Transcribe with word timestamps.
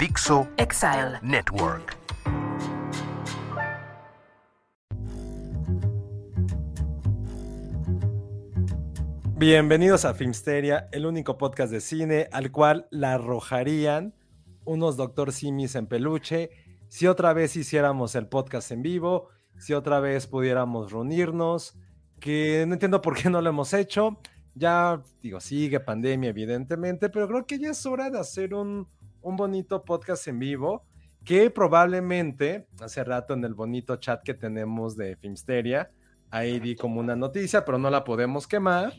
Dixo 0.00 0.48
Exile. 0.56 1.18
Network. 1.20 1.94
Bienvenidos 9.36 10.06
a 10.06 10.14
Filmsteria, 10.14 10.88
el 10.92 11.04
único 11.04 11.36
podcast 11.36 11.70
de 11.70 11.82
cine 11.82 12.28
al 12.32 12.50
cual 12.50 12.88
la 12.90 13.12
arrojarían 13.12 14.14
unos 14.64 14.96
Doctor 14.96 15.32
Simis 15.32 15.74
en 15.74 15.86
peluche 15.86 16.48
si 16.88 17.06
otra 17.06 17.34
vez 17.34 17.54
hiciéramos 17.56 18.14
el 18.14 18.26
podcast 18.26 18.70
en 18.70 18.80
vivo, 18.80 19.28
si 19.58 19.74
otra 19.74 20.00
vez 20.00 20.26
pudiéramos 20.26 20.92
reunirnos, 20.92 21.78
que 22.20 22.64
no 22.66 22.72
entiendo 22.72 23.02
por 23.02 23.18
qué 23.18 23.28
no 23.28 23.42
lo 23.42 23.50
hemos 23.50 23.74
hecho. 23.74 24.18
Ya, 24.54 25.02
digo, 25.20 25.40
sigue 25.40 25.78
pandemia, 25.78 26.30
evidentemente, 26.30 27.10
pero 27.10 27.28
creo 27.28 27.46
que 27.46 27.58
ya 27.58 27.72
es 27.72 27.84
hora 27.84 28.08
de 28.08 28.18
hacer 28.18 28.54
un, 28.54 28.88
un 29.22 29.36
bonito 29.36 29.84
podcast 29.84 30.28
en 30.28 30.38
vivo 30.38 30.84
que 31.24 31.50
probablemente 31.50 32.66
hace 32.80 33.04
rato 33.04 33.34
en 33.34 33.44
el 33.44 33.54
bonito 33.54 33.96
chat 33.96 34.22
que 34.22 34.34
tenemos 34.34 34.96
de 34.96 35.16
Filmsteria, 35.16 35.90
ahí 36.30 36.60
di 36.60 36.76
como 36.76 37.00
una 37.00 37.16
noticia, 37.16 37.64
pero 37.64 37.78
no 37.78 37.90
la 37.90 38.04
podemos 38.04 38.46
quemar 38.46 38.94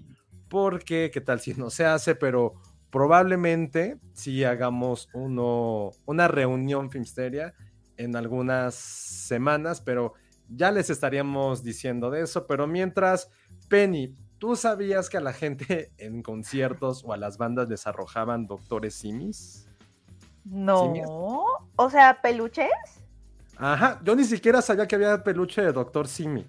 porque 0.47 1.09
qué 1.14 1.22
tal 1.22 1.39
si 1.39 1.53
no 1.53 1.69
se 1.69 1.86
hace, 1.86 2.14
pero 2.14 2.55
probablemente 2.92 3.97
si 4.14 4.44
hagamos 4.44 5.09
uno, 5.14 5.92
una 6.05 6.27
reunión 6.27 6.92
Filmsteria 6.92 7.53
en 7.97 8.16
algunas 8.16 8.75
semanas, 8.75 9.81
pero 9.81 10.14
ya 10.49 10.72
les 10.72 10.89
estaríamos 10.89 11.64
diciendo 11.64 12.11
de 12.11 12.22
eso, 12.23 12.45
pero 12.45 12.67
mientras, 12.67 13.30
Penny, 13.69 14.14
¿tú 14.38 14.55
sabías 14.55 15.09
que 15.09 15.17
a 15.17 15.22
la 15.22 15.33
gente 15.33 15.92
en 15.97 16.22
conciertos 16.22 17.03
o 17.05 17.14
a 17.14 17.17
las 17.17 17.38
bandas 17.38 17.69
les 17.69 17.88
arrojaban 17.88 18.47
doctores 18.47 18.94
simis? 18.95 19.70
No. 20.45 21.44
O 21.75 21.89
sea, 21.89 22.22
peluches. 22.22 22.70
Ajá, 23.58 23.99
yo 24.04 24.15
ni 24.15 24.23
siquiera 24.23 24.61
sabía 24.61 24.88
que 24.88 24.95
había 24.95 25.23
peluche 25.23 25.61
de 25.61 25.71
doctor 25.71 26.08
Simi. 26.08 26.45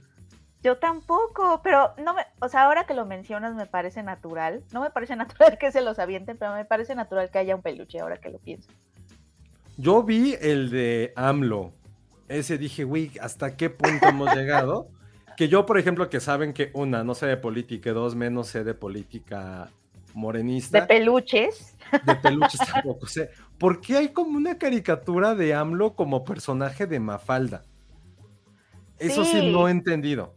Yo 0.62 0.78
tampoco, 0.78 1.60
pero 1.62 1.92
no 2.02 2.14
me, 2.14 2.22
o 2.40 2.48
sea, 2.48 2.64
ahora 2.64 2.84
que 2.84 2.94
lo 2.94 3.04
mencionas 3.04 3.54
me 3.54 3.66
parece 3.66 4.02
natural. 4.02 4.62
No 4.72 4.80
me 4.80 4.90
parece 4.90 5.16
natural 5.16 5.58
que 5.58 5.72
se 5.72 5.82
los 5.82 5.98
avienten, 5.98 6.36
pero 6.38 6.54
me 6.54 6.64
parece 6.64 6.94
natural 6.94 7.30
que 7.30 7.38
haya 7.38 7.56
un 7.56 7.62
peluche 7.62 8.00
ahora 8.00 8.18
que 8.18 8.30
lo 8.30 8.38
pienso. 8.38 8.70
Yo 9.76 10.02
vi 10.02 10.36
el 10.40 10.70
de 10.70 11.12
AMLO. 11.16 11.72
Ese 12.28 12.58
dije, 12.58 12.84
güey, 12.84 13.10
¿hasta 13.20 13.56
qué 13.56 13.70
punto 13.70 14.08
hemos 14.08 14.34
llegado? 14.36 14.88
Que 15.36 15.48
yo, 15.48 15.66
por 15.66 15.78
ejemplo, 15.78 16.08
que 16.08 16.20
saben 16.20 16.52
que 16.52 16.70
una, 16.74 17.02
no 17.02 17.14
sé 17.14 17.26
de 17.26 17.36
política, 17.36 17.90
y 17.90 17.92
dos, 17.92 18.14
menos 18.14 18.48
sé 18.48 18.64
de 18.64 18.74
política 18.74 19.70
morenista. 20.14 20.80
De 20.80 20.86
peluches. 20.86 21.71
De 22.04 22.14
peluches 22.16 22.60
tampoco 22.72 23.06
sé. 23.06 23.30
¿Por 23.58 23.80
qué 23.80 23.96
hay 23.98 24.08
como 24.12 24.36
una 24.36 24.58
caricatura 24.58 25.34
de 25.34 25.54
AMLO 25.54 25.94
como 25.94 26.24
personaje 26.24 26.86
de 26.86 27.00
Mafalda? 27.00 27.62
Eso 28.98 29.24
sí, 29.24 29.40
Sí. 29.40 29.52
no 29.52 29.68
he 29.68 29.70
entendido. 29.70 30.34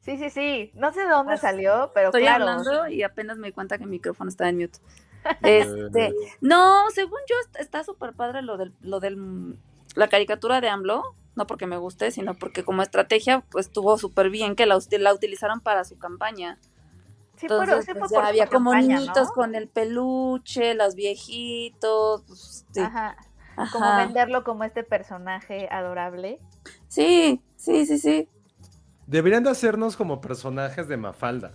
Sí, 0.00 0.18
sí, 0.18 0.30
sí. 0.30 0.70
No 0.74 0.92
sé 0.92 1.00
de 1.02 1.08
dónde 1.08 1.36
salió, 1.38 1.90
pero 1.94 2.08
Estoy 2.08 2.22
claro. 2.22 2.44
hablando 2.48 2.88
y 2.88 3.02
apenas 3.02 3.38
me 3.38 3.48
di 3.48 3.52
cuenta 3.52 3.78
que 3.78 3.84
el 3.84 3.90
micrófono 3.90 4.28
está 4.28 4.48
en 4.48 4.58
mute. 4.58 4.78
Este, 5.42 6.12
no, 6.42 6.84
según 6.94 7.18
yo 7.28 7.34
est- 7.40 7.56
está 7.60 7.82
súper 7.82 8.12
padre 8.12 8.42
lo 8.42 8.58
del, 8.58 8.74
lo 8.82 9.00
del, 9.00 9.56
la 9.94 10.08
caricatura 10.08 10.60
de 10.60 10.68
AMLO, 10.68 11.02
no 11.34 11.46
porque 11.46 11.66
me 11.66 11.78
guste, 11.78 12.10
sino 12.10 12.34
porque 12.34 12.62
como 12.62 12.82
estrategia, 12.82 13.40
pues 13.50 13.66
estuvo 13.66 13.96
súper 13.96 14.28
bien 14.28 14.54
que 14.54 14.66
la, 14.66 14.78
la 14.98 15.14
utilizaron 15.14 15.60
para 15.60 15.84
su 15.84 15.96
campaña. 15.98 16.58
Sí, 17.36 17.46
pero 17.48 17.62
Entonces, 17.62 17.92
fue 17.92 18.00
pues, 18.00 18.10
ya 18.12 18.26
había 18.26 18.46
como 18.46 18.70
campaña, 18.70 18.98
niñitos 18.98 19.28
¿no? 19.28 19.34
con 19.34 19.54
el 19.54 19.68
peluche, 19.68 20.74
los 20.74 20.94
viejitos, 20.94 22.22
pues, 22.26 22.66
sí. 22.70 22.80
Ajá. 22.80 23.16
Como 23.72 23.96
venderlo 23.96 24.42
como 24.42 24.64
este 24.64 24.82
personaje 24.82 25.68
adorable. 25.70 26.40
Sí, 26.88 27.40
sí, 27.56 27.86
sí, 27.86 27.98
sí. 27.98 28.28
Deberían 29.06 29.44
de 29.44 29.50
hacernos 29.50 29.96
como 29.96 30.20
personajes 30.20 30.88
de 30.88 30.96
Mafalda. 30.96 31.52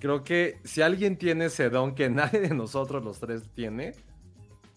Creo 0.00 0.22
que 0.22 0.60
si 0.64 0.82
alguien 0.82 1.16
tiene 1.16 1.46
ese 1.46 1.70
don 1.70 1.94
que 1.94 2.10
nadie 2.10 2.40
de 2.40 2.54
nosotros 2.54 3.04
los 3.04 3.20
tres 3.20 3.42
tiene, 3.54 3.94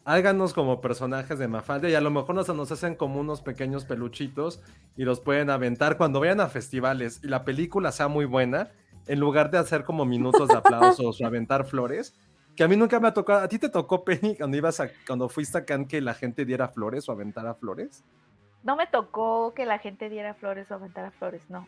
háganos 0.04 0.54
como 0.54 0.82
personajes 0.82 1.38
de 1.38 1.48
Mafalda 1.48 1.90
y 1.90 1.96
a 1.96 2.02
lo 2.02 2.12
mejor 2.12 2.36
nos, 2.36 2.48
nos 2.50 2.72
hacen 2.72 2.96
como 2.96 3.20
unos 3.20 3.42
pequeños 3.42 3.86
peluchitos 3.86 4.62
y 4.98 5.04
los 5.04 5.20
pueden 5.20 5.50
aventar 5.50 5.98
cuando 5.98 6.20
vayan 6.20 6.40
a 6.40 6.48
festivales 6.48 7.20
y 7.24 7.28
la 7.28 7.44
película 7.44 7.92
sea 7.92 8.08
muy 8.08 8.26
buena, 8.26 8.70
en 9.08 9.20
lugar 9.20 9.52
de 9.52 9.58
hacer 9.58 9.84
como 9.84 10.06
minutos 10.06 10.48
de 10.48 10.56
aplausos 10.56 11.22
o 11.22 11.26
aventar 11.26 11.66
flores, 11.66 12.14
que 12.56 12.64
a 12.64 12.68
mí 12.68 12.76
nunca 12.76 13.00
me 13.00 13.08
ha 13.08 13.14
tocado. 13.14 13.42
¿A 13.42 13.48
ti 13.48 13.60
te 13.60 13.70
tocó, 13.70 14.04
Penny, 14.04 14.36
cuando, 14.36 14.58
ibas 14.58 14.80
a, 14.80 14.90
cuando 15.08 15.30
fuiste 15.30 15.58
a 15.58 15.66
Cannes 15.66 15.88
que 15.88 16.02
la 16.02 16.14
gente 16.14 16.46
diera 16.46 16.68
flores 16.68 17.08
o 17.08 17.12
aventara 17.12 17.54
flores? 17.54 18.04
No 18.64 18.76
me 18.76 18.88
tocó 18.88 19.54
que 19.54 19.66
la 19.66 19.80
gente 19.80 20.10
diera 20.10 20.34
flores 20.34 20.70
o 20.70 20.76
aventara 20.76 21.12
flores, 21.12 21.50
no. 21.50 21.68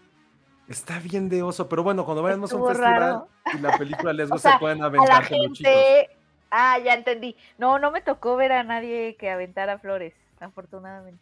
Está 0.67 0.99
bien 0.99 1.27
de 1.29 1.43
oso, 1.43 1.67
pero 1.67 1.83
bueno, 1.83 2.05
cuando 2.05 2.23
vayamos 2.23 2.53
a 2.53 2.55
un 2.55 2.67
festival 2.67 2.99
raro. 2.99 3.27
y 3.53 3.59
la 3.59 3.77
película 3.77 4.13
les 4.13 4.31
O 4.31 4.37
sea, 4.37 4.59
pueden 4.59 4.79
a 4.79 4.81
la 4.81 4.85
aventar 4.87 5.27
peluchitos. 5.27 5.71
gente. 5.73 6.09
Ah, 6.51 6.77
ya 6.79 6.93
entendí. 6.93 7.35
No, 7.57 7.79
no 7.79 7.91
me 7.91 8.01
tocó 8.01 8.35
ver 8.35 8.51
a 8.51 8.63
nadie 8.63 9.15
que 9.17 9.29
aventara 9.29 9.79
flores, 9.79 10.13
afortunadamente. 10.39 11.19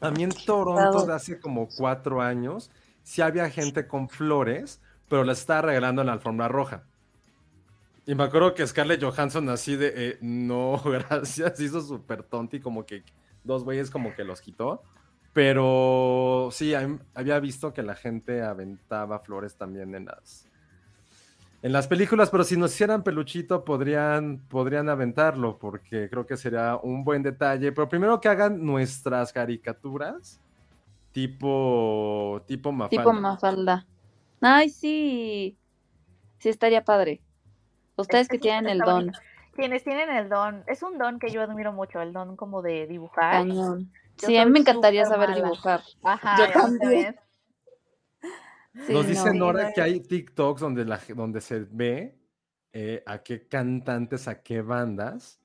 A 0.00 0.10
mí 0.10 0.24
en 0.24 0.30
Toronto 0.30 1.04
de 1.04 1.14
hace 1.14 1.38
como 1.38 1.68
cuatro 1.68 2.20
años, 2.20 2.70
sí 3.02 3.22
había 3.22 3.48
gente 3.50 3.86
con 3.86 4.08
flores, 4.08 4.80
pero 5.08 5.24
las 5.24 5.40
estaba 5.40 5.62
regalando 5.62 6.02
en 6.02 6.06
la 6.06 6.14
alfombra 6.14 6.48
roja. 6.48 6.84
Y 8.06 8.14
me 8.14 8.22
acuerdo 8.22 8.54
que 8.54 8.66
Scarlett 8.66 9.02
Johansson 9.02 9.48
así 9.48 9.74
de, 9.76 9.92
eh, 9.94 10.18
no, 10.20 10.80
gracias, 10.84 11.58
hizo 11.60 11.80
súper 11.80 12.22
tonti, 12.22 12.60
como 12.60 12.86
que 12.86 13.02
dos 13.42 13.64
güeyes 13.64 13.90
como 13.90 14.14
que 14.14 14.24
los 14.24 14.40
quitó. 14.40 14.82
Pero 15.32 16.48
sí, 16.50 16.72
había 17.14 17.40
visto 17.40 17.74
que 17.74 17.82
la 17.82 17.94
gente 17.94 18.42
aventaba 18.42 19.18
flores 19.18 19.56
también 19.56 19.94
en 19.94 20.06
las, 20.06 20.48
en 21.60 21.72
las 21.72 21.88
películas, 21.88 22.30
pero 22.30 22.42
si 22.42 22.56
nos 22.56 22.72
hicieran 22.72 23.02
peluchito 23.02 23.62
podrían, 23.62 24.38
podrían 24.48 24.88
aventarlo, 24.88 25.58
porque 25.58 26.08
creo 26.08 26.24
que 26.24 26.38
sería 26.38 26.76
un 26.76 27.04
buen 27.04 27.22
detalle. 27.22 27.72
Pero 27.72 27.86
primero 27.86 28.18
que 28.18 28.28
hagan 28.28 28.64
nuestras 28.64 29.30
caricaturas, 29.30 30.40
tipo, 31.12 32.42
tipo 32.46 32.72
Mafalda. 32.72 33.02
Tipo 33.02 33.12
Mafalda. 33.12 33.86
Ay, 34.40 34.68
sí. 34.70 35.58
Sí, 36.38 36.48
estaría 36.48 36.84
padre. 36.84 37.22
Ustedes 37.96 38.22
Es 38.22 38.28
que 38.28 38.38
tienen 38.38 38.66
el 38.68 38.78
don. 38.78 39.06
bonito. 39.06 39.18
Quienes 39.54 39.84
tienen 39.84 40.10
el 40.10 40.28
don, 40.28 40.64
es 40.66 40.82
un 40.82 40.98
don 40.98 41.18
que 41.18 41.30
yo 41.30 41.40
admiro 41.40 41.72
mucho, 41.72 42.00
el 42.02 42.12
don 42.12 42.36
como 42.36 42.60
de 42.60 42.86
dibujar. 42.86 43.32
Cañón. 43.46 43.90
Sí, 44.16 44.36
a 44.36 44.44
mí 44.44 44.50
me 44.50 44.58
encantaría 44.60 45.04
saber 45.06 45.30
mala. 45.30 45.42
dibujar. 45.42 45.80
Ajá, 46.02 46.36
Yo 46.38 46.52
también. 46.52 47.16
Sí, 48.86 48.92
Nos 48.92 49.04
no. 49.04 49.08
dice 49.08 49.30
Sí, 49.30 49.38
Nora 49.38 49.68
no, 49.68 49.74
que 49.74 49.80
hay 49.80 50.00
TikToks 50.00 50.60
donde, 50.60 50.84
la, 50.84 51.00
donde 51.14 51.40
se 51.40 51.60
ve 51.60 52.18
eh, 52.72 53.02
a 53.06 53.22
qué 53.22 53.48
cantantes, 53.48 54.28
a 54.28 54.42
qué 54.42 54.60
bandas 54.60 55.40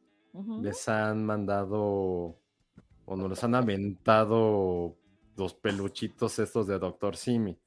les 0.61 0.87
han 0.89 1.25
mandado 1.25 2.37
o 3.05 3.15
nos 3.15 3.29
les 3.29 3.43
han 3.43 3.55
aventado 3.55 4.97
los 5.37 5.53
peluchitos 5.55 6.39
estos 6.39 6.67
de 6.67 6.79
Doctor 6.79 7.15
Simi. 7.17 7.57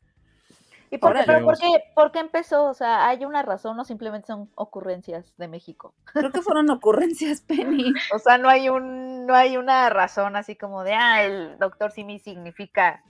¿Y 0.91 0.99
por 0.99 1.15
qué, 1.15 1.23
pero 1.27 1.45
por 1.45 1.59
qué, 1.59 1.67
por 1.95 2.13
qué 2.13 2.21
empezó? 2.21 2.67
O 2.67 2.75
sea, 2.75 3.09
¿hay 3.09 3.25
una 3.25 3.43
razón 3.43 3.79
o 3.79 3.85
simplemente 3.85 4.29
son 4.29 4.51
ocurrencias 4.55 5.35
de 5.37 5.49
México? 5.49 5.95
Creo 6.05 6.31
que 6.31 6.43
fueron 6.43 6.71
ocurrencias, 6.71 7.41
Penny. 7.41 7.93
O 8.15 8.19
sea, 8.19 8.39
no 8.39 8.49
hay 8.49 8.69
un, 8.69 9.27
no 9.27 9.35
hay 9.35 9.57
una 9.57 9.91
razón 9.91 10.37
así 10.37 10.57
como 10.57 10.85
de, 10.85 10.95
ah, 10.95 11.25
el 11.25 11.59
doctor 11.59 11.91
Simi 11.91 12.19
significa. 12.19 13.03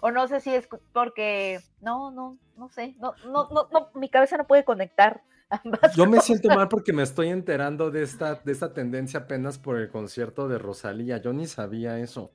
O 0.00 0.10
no 0.10 0.28
sé 0.28 0.40
si 0.40 0.54
es 0.54 0.68
porque, 0.92 1.60
no, 1.80 2.10
no, 2.10 2.38
no 2.56 2.68
sé, 2.68 2.94
no, 2.98 3.14
no, 3.26 3.48
no, 3.50 3.68
no, 3.72 3.90
mi 3.94 4.08
cabeza 4.08 4.36
no 4.36 4.46
puede 4.46 4.64
conectar 4.64 5.22
ambas. 5.50 5.94
Yo 5.94 6.06
me 6.06 6.20
siento 6.20 6.48
mal 6.48 6.68
porque 6.68 6.92
me 6.92 7.02
estoy 7.02 7.28
enterando 7.28 7.90
de 7.90 8.02
esta, 8.02 8.36
de 8.36 8.52
esta 8.52 8.72
tendencia 8.72 9.20
apenas 9.20 9.58
por 9.58 9.78
el 9.78 9.90
concierto 9.90 10.48
de 10.48 10.58
Rosalía. 10.58 11.18
Yo 11.18 11.32
ni 11.32 11.46
sabía 11.46 11.98
eso. 11.98 12.30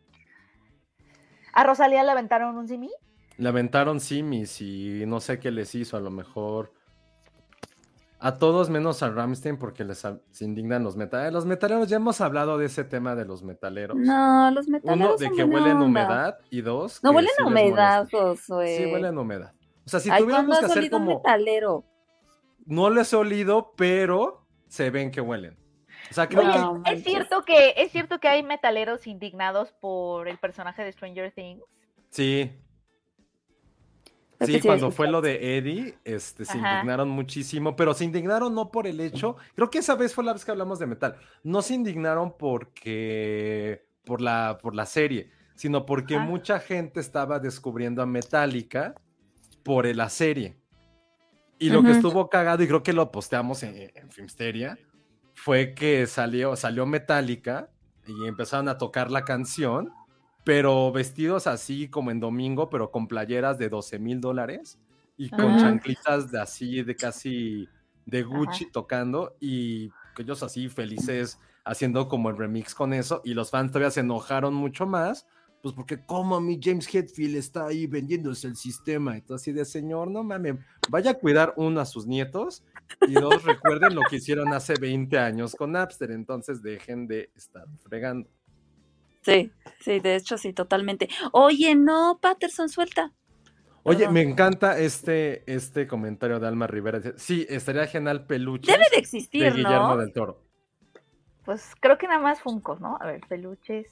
¿A 1.53 1.63
Rosalía 1.63 2.03
le 2.03 2.11
aventaron 2.11 2.55
un 2.57 2.67
Simi? 2.67 2.91
Le 3.37 3.49
aventaron 3.49 3.99
simis 3.99 4.61
y 4.61 5.03
no 5.05 5.19
sé 5.19 5.39
qué 5.39 5.51
les 5.51 5.75
hizo, 5.75 5.95
a 5.95 5.99
lo 5.99 6.09
mejor. 6.09 6.73
A 8.19 8.39
todos 8.39 8.71
menos 8.71 9.03
a 9.03 9.11
Ramstein 9.11 9.57
porque 9.57 9.83
les 9.83 9.99
se 10.31 10.43
indignan 10.45 10.83
los 10.83 10.97
metaleros. 10.97 11.33
Los 11.33 11.45
metaleros, 11.45 11.87
ya 11.87 11.97
hemos 11.97 12.19
hablado 12.19 12.57
de 12.57 12.65
ese 12.65 12.83
tema 12.83 13.13
de 13.13 13.25
los 13.25 13.43
metaleros. 13.43 13.95
No, 13.95 14.49
los 14.49 14.67
Uno, 14.67 14.77
metaleros 14.79 15.19
de 15.19 15.27
son 15.27 15.35
que 15.35 15.43
huelen 15.43 15.77
onda. 15.77 15.85
humedad 15.85 16.39
y 16.49 16.61
dos, 16.61 17.03
No 17.03 17.11
que 17.11 17.17
huelen 17.17 17.31
sí 17.37 17.43
humedad. 17.43 18.07
Josué. 18.11 18.77
Sí, 18.77 18.85
huelen 18.91 19.17
humedad. 19.19 19.53
O 19.85 19.89
sea, 19.89 19.99
si 19.99 20.09
Ay, 20.09 20.23
¿cuándo 20.23 20.55
tuviéramos 20.55 20.59
que 20.59 20.65
has 20.65 20.71
hacer 20.71 20.83
un 20.85 20.89
como... 20.89 21.15
metalero? 21.17 21.85
No 22.65 22.89
les 22.89 23.13
he 23.13 23.15
olido, 23.15 23.73
pero 23.77 24.47
se 24.67 24.89
ven 24.89 25.11
que 25.11 25.21
huelen. 25.21 25.55
O 26.09 26.13
sea, 26.13 26.27
creo 26.27 26.41
Oye, 26.41 26.81
que... 26.85 26.93
Es 26.93 27.03
cierto 27.03 27.43
que, 27.43 27.75
es 27.77 27.91
cierto 27.91 28.19
que 28.19 28.27
hay 28.29 28.41
metaleros 28.41 29.05
indignados 29.05 29.73
por 29.79 30.27
el 30.27 30.39
personaje 30.39 30.83
de 30.83 30.91
Stranger 30.91 31.31
Things. 31.31 31.63
Sí. 32.09 32.51
Creo 34.37 34.47
Sí, 34.47 34.53
que 34.53 34.61
cuando 34.67 34.91
fue 34.91 35.07
lo 35.07 35.21
de 35.21 35.57
Eddie, 35.57 35.97
este, 36.03 36.45
se 36.45 36.59
Ajá. 36.59 36.73
indignaron 36.73 37.09
muchísimo, 37.09 37.75
pero 37.75 37.95
se 37.95 38.05
indignaron 38.05 38.53
no 38.53 38.71
por 38.71 38.85
el 38.85 38.99
hecho, 38.99 39.35
creo 39.55 39.69
que 39.71 39.79
esa 39.79 39.95
vez 39.95 40.13
fue 40.13 40.23
la 40.23 40.33
vez 40.33 40.45
que 40.45 40.51
hablamos 40.51 40.77
de 40.77 40.85
metal, 40.85 41.15
no 41.43 41.63
se 41.63 41.73
indignaron 41.73 42.35
porque, 42.37 43.89
por 44.05 44.21
la, 44.21 44.59
por 44.61 44.75
la 44.75 44.85
serie, 44.85 45.31
sino 45.55 45.87
porque 45.87 46.17
Ajá. 46.17 46.25
mucha 46.25 46.59
gente 46.59 46.99
estaba 46.99 47.39
descubriendo 47.39 48.03
a 48.03 48.05
Metallica 48.05 48.93
por 49.63 49.87
la 49.95 50.09
serie. 50.09 50.59
Y 51.57 51.71
lo 51.71 51.81
que 51.81 51.89
Ujú. 51.89 51.97
estuvo 51.97 52.29
cagado, 52.29 52.61
y 52.61 52.67
creo 52.67 52.83
que 52.83 52.93
lo 52.93 53.11
posteamos 53.11 53.63
en, 53.63 53.91
en 53.95 54.11
Filmsteria, 54.11 54.77
fue 55.33 55.73
que 55.73 56.05
salió, 56.05 56.55
salió 56.55 56.85
Metallica 56.85 57.71
y 58.05 58.27
empezaron 58.27 58.69
a 58.69 58.77
tocar 58.77 59.09
la 59.09 59.23
canción, 59.23 59.91
pero 60.47 60.93
vestidos 60.93 61.45
así 61.45 61.89
como 61.89 62.09
en 62.09 62.21
domingo, 62.21 62.69
pero 62.69 62.89
con 62.89 63.05
playeras 63.09 63.57
de 63.57 63.67
12 63.67 63.99
mil 63.99 64.21
dólares 64.21 64.79
y 65.17 65.29
con 65.29 65.41
Ajá. 65.41 65.57
chanclitas 65.57 66.31
de 66.31 66.39
así, 66.39 66.83
de 66.83 66.95
casi 66.95 67.67
de 68.05 68.23
Gucci 68.23 68.71
tocando 68.71 69.35
y 69.41 69.91
ellos 70.17 70.41
así 70.43 70.69
felices 70.69 71.37
haciendo 71.65 72.07
como 72.07 72.29
el 72.29 72.37
remix 72.37 72.73
con 72.73 72.93
eso 72.93 73.19
y 73.25 73.33
los 73.33 73.51
fans 73.51 73.73
todavía 73.73 73.91
se 73.91 73.99
enojaron 73.99 74.53
mucho 74.53 74.85
más, 74.85 75.27
pues 75.61 75.75
porque 75.75 76.05
como 76.05 76.39
mi 76.39 76.57
James 76.63 76.87
Hetfield 76.95 77.35
está 77.35 77.65
ahí 77.65 77.85
vendiéndose 77.85 78.47
el 78.47 78.55
sistema, 78.55 79.17
entonces 79.17 79.49
así 79.49 79.51
de 79.51 79.65
señor, 79.65 80.09
no 80.09 80.23
mames, 80.23 80.55
vaya 80.89 81.11
a 81.11 81.15
cuidar 81.15 81.55
uno 81.57 81.81
a 81.81 81.85
sus 81.85 82.07
nietos 82.07 82.63
y 83.05 83.15
dos 83.15 83.43
recuerden 83.43 83.95
lo 83.95 84.01
que 84.09 84.15
hicieron 84.15 84.53
hace 84.53 84.75
20 84.79 85.19
años 85.19 85.53
con 85.57 85.73
Napster, 85.73 86.11
entonces 86.11 86.61
dejen 86.61 87.05
de 87.05 87.31
estar 87.35 87.65
fregando. 87.83 88.29
Sí, 89.33 89.51
sí, 89.81 89.99
de 89.99 90.15
hecho 90.15 90.37
sí, 90.37 90.53
totalmente. 90.53 91.09
Oye, 91.33 91.75
no, 91.75 92.19
Patterson, 92.21 92.69
suelta. 92.69 93.13
Oye, 93.83 93.99
Perdón. 93.99 94.13
me 94.13 94.21
encanta 94.21 94.77
este, 94.79 95.43
este 95.51 95.87
comentario 95.87 96.39
de 96.39 96.47
Alma 96.47 96.67
Rivera. 96.67 97.01
Sí, 97.17 97.45
estaría 97.49 97.87
genial 97.87 98.25
peluche 98.25 98.71
Debe 98.71 98.85
de 98.85 98.95
de 98.95 98.97
existir, 98.97 99.53
Guillermo 99.53 99.95
¿no? 99.95 99.97
del 99.97 100.11
Toro. 100.13 100.43
Pues 101.45 101.73
creo 101.79 101.97
que 101.97 102.07
nada 102.07 102.19
más 102.19 102.41
Funkos, 102.41 102.81
¿no? 102.81 102.97
A 102.99 103.05
ver, 103.05 103.21
peluches. 103.27 103.87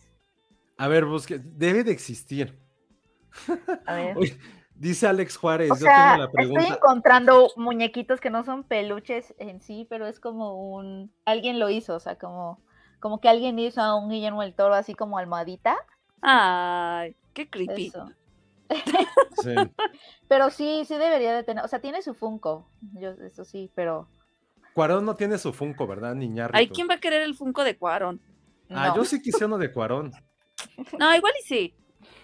A 0.78 0.88
ver, 0.90 1.06
busque, 1.06 1.40
debe 1.40 1.84
de 1.84 1.92
existir. 1.92 2.60
A 3.86 3.96
ver. 3.96 4.18
Oye, 4.18 4.38
dice 4.76 5.08
Alex 5.08 5.38
Juárez, 5.38 5.72
O 5.72 5.76
yo 5.76 5.82
sea, 5.82 6.14
tengo 6.14 6.18
la 6.18 6.26
estoy 6.26 6.46
pregunta. 6.56 6.76
encontrando 6.76 7.50
muñequitos 7.56 8.20
que 8.20 8.30
no 8.30 8.44
son 8.44 8.64
peluches 8.66 9.34
en 9.38 9.62
sí, 9.62 9.88
pero 9.90 10.08
es 10.08 10.20
como 10.20 10.76
un... 10.76 11.14
Alguien 11.24 11.60
lo 11.60 11.70
hizo, 11.70 11.96
o 11.96 12.00
sea, 12.02 12.18
como, 12.18 12.62
como 13.06 13.22
que 13.22 13.30
alguien 13.30 13.60
hizo 13.60 13.81
a 13.81 13.94
un 13.94 14.10
Guillermo 14.10 14.42
del 14.42 14.56
Toro 14.56 14.74
así 14.74 14.96
como 14.96 15.19
almohadita. 15.19 15.78
Ay, 16.24 17.16
qué 17.36 17.48
creepy. 17.48 17.90
Eso. 17.90 18.10
Sí. 19.44 19.54
Pero 20.28 20.50
sí, 20.50 20.86
sí 20.88 20.96
debería 20.96 21.36
de 21.36 21.44
tener, 21.44 21.63
o 21.63 21.68
sea, 21.68 21.80
tiene 21.81 22.02
su 22.02 22.16
Funko, 22.16 22.68
yo, 22.94 23.12
eso 23.12 23.46
sí, 23.46 23.69
pero 23.75 24.07
Cuarón 24.74 25.06
no 25.06 25.13
tiene 25.16 25.38
su 25.38 25.54
Funko, 25.54 25.86
¿verdad? 25.86 26.16
Niñarrito. 26.16 26.57
Ay, 26.57 26.68
¿quién 26.68 26.88
va 26.90 26.96
a 26.96 27.00
querer 27.00 27.22
el 27.22 27.36
Funko 27.36 27.63
de 27.63 27.78
Cuarón? 27.78 28.19
Ah, 28.72 28.88
no. 28.88 28.96
yo 28.96 29.06
sí 29.06 29.22
quise 29.22 29.46
uno 29.46 29.60
de 29.60 29.72
Cuarón. 29.72 30.12
No, 30.98 31.16
igual 31.16 31.34
y 31.40 31.46
sí. 31.46 31.75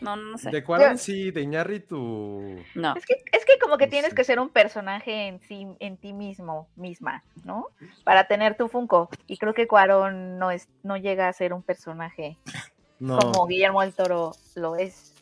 No, 0.01 0.15
no 0.15 0.37
sé. 0.37 0.49
De 0.49 0.63
Cuarón 0.63 0.93
Yo- 0.93 0.97
sí, 0.97 1.31
de 1.31 1.41
Iñárritu. 1.41 2.57
No. 2.75 2.95
Es 2.95 3.05
que, 3.05 3.23
es 3.31 3.45
que 3.45 3.59
como 3.61 3.77
que 3.77 3.85
No 3.85 3.91
tienes 3.91 4.09
sé. 4.09 4.15
que 4.15 4.23
ser 4.23 4.39
un 4.39 4.49
personaje 4.49 5.27
en 5.27 5.39
sí, 5.41 5.67
en 5.79 5.97
ti 5.97 6.11
mismo, 6.13 6.67
misma, 6.75 7.23
¿no? 7.45 7.67
Para 8.03 8.27
tener 8.27 8.57
tu 8.57 8.67
Funko. 8.67 9.09
Y 9.27 9.37
creo 9.37 9.53
que 9.53 9.67
Cuarón 9.67 10.39
no 10.39 10.51
es, 10.51 10.67
no 10.83 10.97
llega 10.97 11.27
a 11.27 11.33
ser 11.33 11.53
un 11.53 11.61
personaje 11.63 12.37
No, 12.99 13.19
como 13.19 13.47
Guillermo 13.47 13.81
del 13.81 13.93
Toro 13.93 14.31
lo 14.55 14.75
es. 14.75 15.13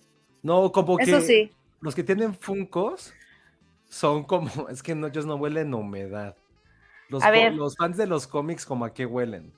no, 0.43 0.71
como 0.71 0.97
que 0.97 1.03
Eso 1.03 1.21
sí. 1.21 1.51
los 1.81 1.93
que 1.93 2.03
tienen 2.03 2.33
Funcos 2.33 3.13
son 3.89 4.23
como, 4.23 4.49
es 4.69 4.81
que 4.83 4.95
no, 4.95 5.07
ellos 5.07 5.25
no 5.25 5.35
huelen 5.35 5.73
a 5.73 5.77
humedad. 5.77 6.35
Los, 7.09 7.23
A 7.23 7.31
ver. 7.31 7.53
los 7.53 7.75
fans 7.75 7.97
de 7.97 8.05
los 8.07 8.27
cómics 8.27 8.65
como 8.65 8.85
a 8.85 8.93
qué 8.93 9.05
huelen. 9.05 9.51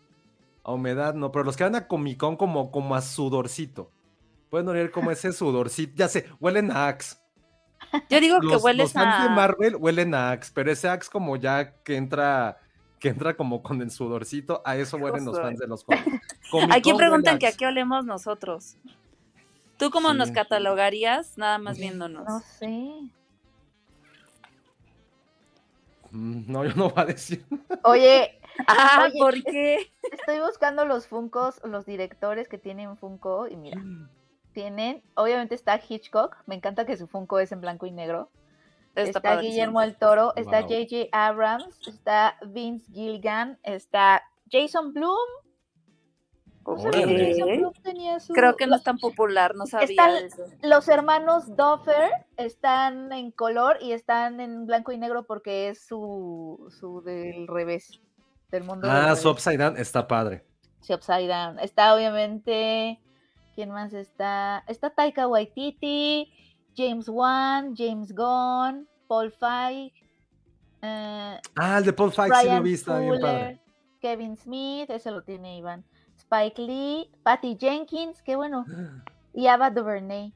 A 0.63 0.71
humedad 0.71 1.13
no, 1.15 1.31
pero 1.31 1.43
los 1.43 1.57
que 1.57 1.63
van 1.63 1.75
a 1.75 1.87
Comic 1.87 2.17
Con 2.17 2.37
como, 2.37 2.71
como 2.71 2.95
a 2.95 3.01
sudorcito. 3.01 3.91
Pueden 4.51 4.67
oler 4.67 4.91
como 4.91 5.09
ese 5.09 5.31
sudorcito, 5.33 5.93
ya 5.95 6.07
sé, 6.07 6.27
huelen 6.39 6.69
a 6.71 6.87
Axe. 6.89 7.15
Yo 8.09 8.19
digo 8.19 8.39
que 8.41 8.47
Los, 8.47 8.63
hueles 8.63 8.83
los 8.83 8.93
fans 8.93 9.15
a. 9.19 9.23
de 9.23 9.29
Marvel 9.29 9.75
huelen 9.77 10.13
a 10.13 10.31
Axe, 10.31 10.51
pero 10.53 10.71
ese 10.71 10.87
Axe 10.89 11.09
como 11.09 11.35
ya 11.37 11.73
que 11.83 11.95
entra, 11.95 12.59
que 12.99 13.09
entra 13.09 13.35
como 13.35 13.63
con 13.63 13.81
el 13.81 13.89
sudorcito, 13.91 14.61
a 14.65 14.75
eso 14.77 14.97
huelen 14.97 15.25
los 15.25 15.39
fans 15.39 15.57
de 15.57 15.67
los 15.67 15.83
cómics. 15.85 16.05
Aquí 16.71 16.93
preguntan 16.93 17.39
que 17.39 17.47
a 17.47 17.53
qué 17.53 17.65
olemos 17.65 18.05
nosotros. 18.05 18.75
¿Tú 19.77 19.89
cómo 19.89 20.13
nos 20.13 20.29
catalogarías? 20.31 21.37
Nada 21.37 21.57
más 21.57 21.77
viéndonos. 21.79 22.27
No 22.27 22.39
sé. 22.41 22.67
Mm, 26.11 26.51
No, 26.51 26.65
yo 26.65 26.75
no 26.75 26.89
voy 26.89 27.03
a 27.03 27.05
decir. 27.05 27.45
Oye, 27.83 28.37
Ah, 28.67 29.05
Oye, 29.09 29.17
¿por 29.17 29.43
qué? 29.43 29.91
estoy 30.11 30.39
buscando 30.39 30.85
los 30.85 31.07
Funkos, 31.07 31.61
los 31.63 31.85
directores 31.85 32.47
que 32.49 32.57
tienen 32.57 32.97
Funko 32.97 33.47
y 33.47 33.55
mira, 33.55 33.81
tienen, 34.53 35.03
obviamente 35.15 35.55
está 35.55 35.79
Hitchcock, 35.87 36.37
me 36.45 36.55
encanta 36.55 36.85
que 36.85 36.97
su 36.97 37.07
Funko 37.07 37.39
es 37.39 37.51
en 37.51 37.61
blanco 37.61 37.85
y 37.85 37.91
negro. 37.91 38.29
Está. 38.95 39.37
Guillermo 39.39 39.79
del 39.81 39.95
Toro, 39.95 40.33
está 40.35 40.59
Wow. 40.61 40.69
J.J. 40.69 41.07
Abrams, 41.13 41.79
está 41.87 42.37
Vince 42.45 42.91
Gilligan, 42.91 43.57
está 43.63 44.23
Jason 44.51 44.93
que 47.73 47.81
tenía 47.81 48.19
su- 48.19 48.33
Creo 48.33 48.55
que 48.55 48.67
no 48.67 48.75
es 48.75 48.83
tan 48.83 48.97
popular, 48.97 49.55
no 49.55 49.65
sabía 49.65 50.19
eso. 50.19 50.43
Los 50.61 50.87
hermanos 50.89 51.55
Duffer 51.55 52.11
están 52.37 53.11
en 53.13 53.31
color 53.31 53.77
y 53.81 53.93
están 53.93 54.39
en 54.39 54.65
blanco 54.67 54.91
y 54.91 54.97
negro 54.97 55.23
porque 55.23 55.69
es 55.69 55.85
su, 55.85 56.67
su 56.79 57.01
del 57.01 57.47
revés, 57.47 57.99
del 58.51 58.63
mundo 58.63 58.87
del 58.87 58.95
Ah, 58.95 59.03
revés. 59.05 59.19
su 59.21 59.29
Upside 59.29 59.57
Down 59.57 59.77
está 59.77 60.07
padre. 60.07 60.43
Sí, 60.81 60.93
Upside 60.93 61.27
Down. 61.27 61.59
Está 61.59 61.95
obviamente. 61.95 62.99
¿Quién 63.61 63.73
más 63.73 63.93
está? 63.93 64.63
Está 64.65 64.89
Taika 64.89 65.27
Waititi, 65.27 66.33
James 66.75 67.07
Wan, 67.07 67.75
James 67.77 68.11
Gunn, 68.11 68.89
Paul 69.07 69.31
Feig, 69.31 69.93
eh, 70.81 71.39
Ah, 71.55 71.77
el 71.77 71.85
de 71.85 71.93
Paul 71.93 72.11
Feig 72.11 72.33
sí 72.41 72.47
lo 72.49 72.63
vi, 72.63 72.73
está 72.73 72.97
bien 72.97 73.21
padre. 73.21 73.61
Kevin 73.99 74.35
Smith, 74.35 74.89
ese 74.89 75.11
lo 75.11 75.21
tiene 75.21 75.59
Iván. 75.59 75.85
Spike 76.17 76.59
Lee, 76.59 77.11
Patty 77.21 77.55
Jenkins, 77.55 78.23
qué 78.23 78.35
bueno. 78.35 78.65
Y 79.35 79.45
Ava 79.45 79.69
DuVernay. 79.69 80.33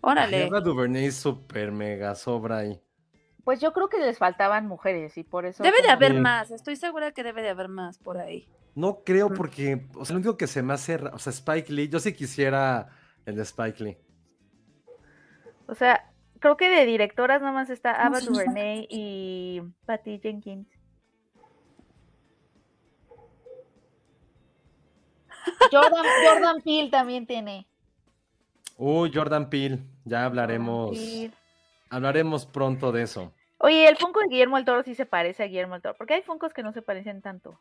Órale. 0.00 0.46
Eva 0.46 0.60
DuVernay 0.60 1.12
super 1.12 1.70
mega 1.70 2.16
sobra 2.16 2.58
ahí. 2.58 2.82
Pues 3.44 3.60
yo 3.60 3.72
creo 3.72 3.88
que 3.88 4.00
les 4.00 4.18
faltaban 4.18 4.66
mujeres 4.66 5.16
y 5.18 5.22
por 5.22 5.46
eso. 5.46 5.62
Debe 5.62 5.82
de 5.82 5.90
haber 5.90 6.14
más, 6.14 6.50
estoy 6.50 6.74
segura 6.74 7.12
que 7.12 7.22
debe 7.22 7.42
de 7.42 7.50
haber 7.50 7.68
más 7.68 7.96
por 8.00 8.18
ahí. 8.18 8.48
No 8.74 9.02
creo 9.04 9.28
porque, 9.32 9.86
o 9.94 10.04
sea, 10.04 10.14
lo 10.14 10.20
único 10.20 10.36
que 10.36 10.46
se 10.46 10.62
me 10.62 10.74
hace, 10.74 10.96
o 10.96 11.18
sea, 11.18 11.32
Spike 11.32 11.72
Lee, 11.72 11.88
yo 11.88 11.98
sí 11.98 12.12
quisiera 12.12 12.88
el 13.26 13.36
de 13.36 13.42
Spike 13.42 13.82
Lee. 13.82 13.98
O 15.66 15.74
sea, 15.74 16.10
creo 16.38 16.56
que 16.56 16.68
de 16.68 16.86
directoras 16.86 17.40
nada 17.40 17.52
más 17.52 17.70
está 17.70 17.92
Ava 18.06 18.20
DuVernay 18.20 18.86
y 18.88 19.62
Patty 19.84 20.20
Jenkins. 20.20 20.68
Jordan, 25.70 26.04
Jordan 26.24 26.62
Peele 26.62 26.90
también 26.90 27.26
tiene. 27.26 27.66
Uy, 28.76 29.10
Jordan 29.12 29.50
Peele, 29.50 29.80
ya 30.04 30.24
hablaremos. 30.24 30.96
Peele. 30.96 31.32
Hablaremos 31.90 32.46
pronto 32.46 32.92
de 32.92 33.02
eso. 33.02 33.32
Oye, 33.58 33.88
el 33.88 33.96
Funko 33.96 34.20
de 34.20 34.28
Guillermo 34.28 34.56
del 34.56 34.64
Toro 34.64 34.82
sí 34.82 34.94
se 34.94 35.06
parece 35.06 35.42
a 35.42 35.46
Guillermo 35.46 35.74
del 35.74 35.82
Toro, 35.82 35.96
porque 35.96 36.14
hay 36.14 36.22
Funkos 36.22 36.52
que 36.52 36.62
no 36.62 36.72
se 36.72 36.82
parecen 36.82 37.22
tanto 37.22 37.58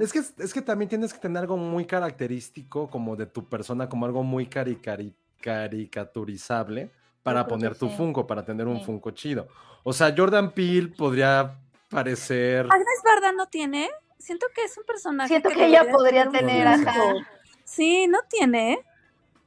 Es 0.00 0.12
que, 0.12 0.18
es 0.18 0.52
que 0.52 0.62
también 0.62 0.88
tienes 0.88 1.12
que 1.12 1.18
tener 1.20 1.38
algo 1.42 1.56
muy 1.56 1.84
característico 1.86 2.88
como 2.90 3.16
de 3.16 3.26
tu 3.26 3.48
persona, 3.48 3.88
como 3.88 4.06
algo 4.06 4.22
muy 4.22 4.46
cari- 4.46 4.80
cari- 4.80 5.14
caricaturizable 5.40 6.90
para 7.22 7.46
poner 7.46 7.76
tu 7.76 7.88
sí. 7.88 7.94
Funko, 7.96 8.26
para 8.26 8.44
tener 8.44 8.66
un 8.66 8.78
Sí. 8.78 8.84
Funko 8.84 9.10
chido. 9.12 9.48
O 9.82 9.92
sea, 9.92 10.12
Jordan 10.16 10.52
Peele 10.52 10.88
podría 10.88 11.58
parecer... 11.88 12.66
Agnes 12.70 13.00
Barda 13.04 13.32
no 13.32 13.46
tiene. 13.46 13.88
Siento 14.18 14.46
que 14.54 14.64
es 14.64 14.76
un 14.76 14.84
personaje. 14.84 15.28
Siento 15.28 15.50
que 15.50 15.66
ella 15.66 15.90
podría 15.90 16.28
tener. 16.30 16.66
Funko. 16.76 17.20
Sí, 17.64 18.06
no 18.08 18.18
tiene. 18.28 18.72
¿eh? 18.72 18.84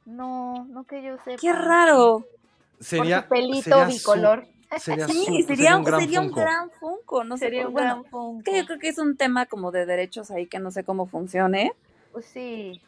No, 0.06 0.66
no 0.70 0.84
que 0.84 1.02
yo 1.02 1.16
sepa. 1.24 1.36
Qué 1.40 1.52
raro. 1.52 2.26
Sería, 2.80 3.26
Por 3.28 3.38
su 3.38 3.42
pelito 3.44 3.62
sería 3.62 3.90
su- 3.90 3.96
bicolor. 3.98 4.46
Sería, 4.78 5.08
Sí, 5.08 5.42
sería, 5.46 5.76
un 5.76 5.84
gran 5.84 6.00
sería 6.00 6.20
un 6.20 6.26
Funko. 6.26 6.40
gran 6.40 6.70
Funko. 6.70 7.24
No 7.24 7.36
Sería 7.36 7.66
un 7.66 7.72
bueno, 7.72 7.88
gran 8.00 8.04
Funko. 8.04 8.42
que 8.44 8.56
yo 8.58 8.66
creo 8.66 8.78
que 8.78 8.88
es 8.88 8.98
un 8.98 9.16
tema 9.16 9.46
como 9.46 9.70
de 9.70 9.86
derechos 9.86 10.30
ahí 10.30 10.46
que 10.46 10.58
no 10.58 10.70
sé 10.70 10.84
cómo 10.84 11.06
funcione. 11.06 11.72
Pues 12.12 12.26
sí. 12.26 12.80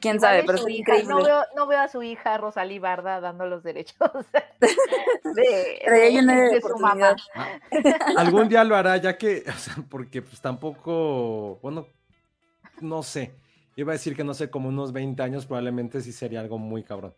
Quién 0.00 0.16
Igual 0.16 0.20
sabe, 0.30 0.44
pero 0.46 0.58
hija- 0.68 0.78
increíble. 0.78 1.08
No 1.08 1.24
veo, 1.24 1.42
no 1.56 1.66
veo 1.66 1.80
a 1.80 1.88
su 1.88 2.02
hija 2.04 2.38
Rosalí 2.38 2.78
Barda 2.78 3.20
dando 3.20 3.46
los 3.46 3.64
derechos 3.64 3.96
de, 4.60 5.80
Pero 5.84 5.96
ella 5.96 6.22
no 6.22 6.32
de- 6.32 6.42
hay 6.42 6.54
de 6.54 6.60
su 6.60 6.78
mamá. 6.78 7.16
oportunidad. 7.72 8.16
Algún 8.16 8.48
día 8.48 8.62
lo 8.62 8.76
hará, 8.76 8.96
ya 8.98 9.18
que, 9.18 9.42
o 9.48 9.58
sea, 9.58 9.74
porque 9.88 10.22
pues 10.22 10.40
tampoco, 10.40 11.58
bueno, 11.62 11.86
no 12.80 13.02
sé. 13.02 13.32
Iba 13.76 13.92
a 13.92 13.94
decir 13.94 14.14
que 14.14 14.24
no 14.24 14.34
sé, 14.34 14.48
como 14.50 14.68
unos 14.68 14.92
20 14.92 15.22
años 15.22 15.46
probablemente 15.46 16.00
sí 16.00 16.12
sería 16.12 16.40
algo 16.40 16.58
muy 16.58 16.82
cabrón. 16.84 17.14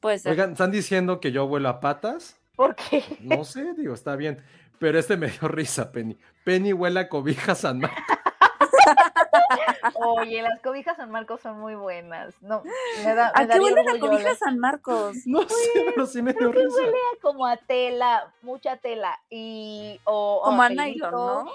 Puede 0.00 0.18
ser. 0.18 0.32
Oigan, 0.32 0.52
¿están 0.52 0.70
diciendo 0.70 1.20
que 1.20 1.30
yo 1.32 1.46
vuelo 1.46 1.68
a 1.68 1.80
patas? 1.80 2.36
¿Por 2.56 2.74
qué? 2.74 3.04
No 3.20 3.44
sé, 3.44 3.74
digo, 3.74 3.94
está 3.94 4.16
bien. 4.16 4.42
Pero 4.78 4.98
este 4.98 5.16
me 5.16 5.28
dio 5.28 5.48
risa, 5.48 5.92
Penny. 5.92 6.18
Penny 6.44 6.72
huele 6.72 7.00
a 7.00 7.08
cobija 7.08 7.54
San 7.54 7.80
Marcos. 7.80 7.98
Oye, 9.94 10.42
las 10.42 10.60
cobijas 10.60 10.96
San 10.96 11.10
Marcos 11.10 11.40
son 11.40 11.58
muy 11.60 11.74
buenas. 11.74 12.34
No, 12.42 12.62
me 13.04 13.14
da, 13.14 13.32
¿A 13.34 13.46
qué 13.46 13.60
huele 13.60 13.82
la 13.84 13.98
cobija. 13.98 14.34
San 14.34 14.58
Marcos? 14.58 15.16
No 15.26 15.42
sé, 15.42 15.84
pero 15.94 16.06
sí 16.06 16.22
me 16.22 16.32
dio 16.32 16.50
Creo 16.50 16.52
que 16.52 16.66
risa. 16.66 16.76
huele 16.82 16.96
a 16.96 17.20
como 17.20 17.46
a 17.46 17.56
tela, 17.56 18.32
mucha 18.42 18.76
tela. 18.78 19.18
Y, 19.28 20.00
o, 20.04 20.40
o 20.42 20.44
Como 20.44 20.62
a 20.62 20.68
pelito. 20.68 20.84
nylon, 21.10 21.12
¿no? 21.12 21.50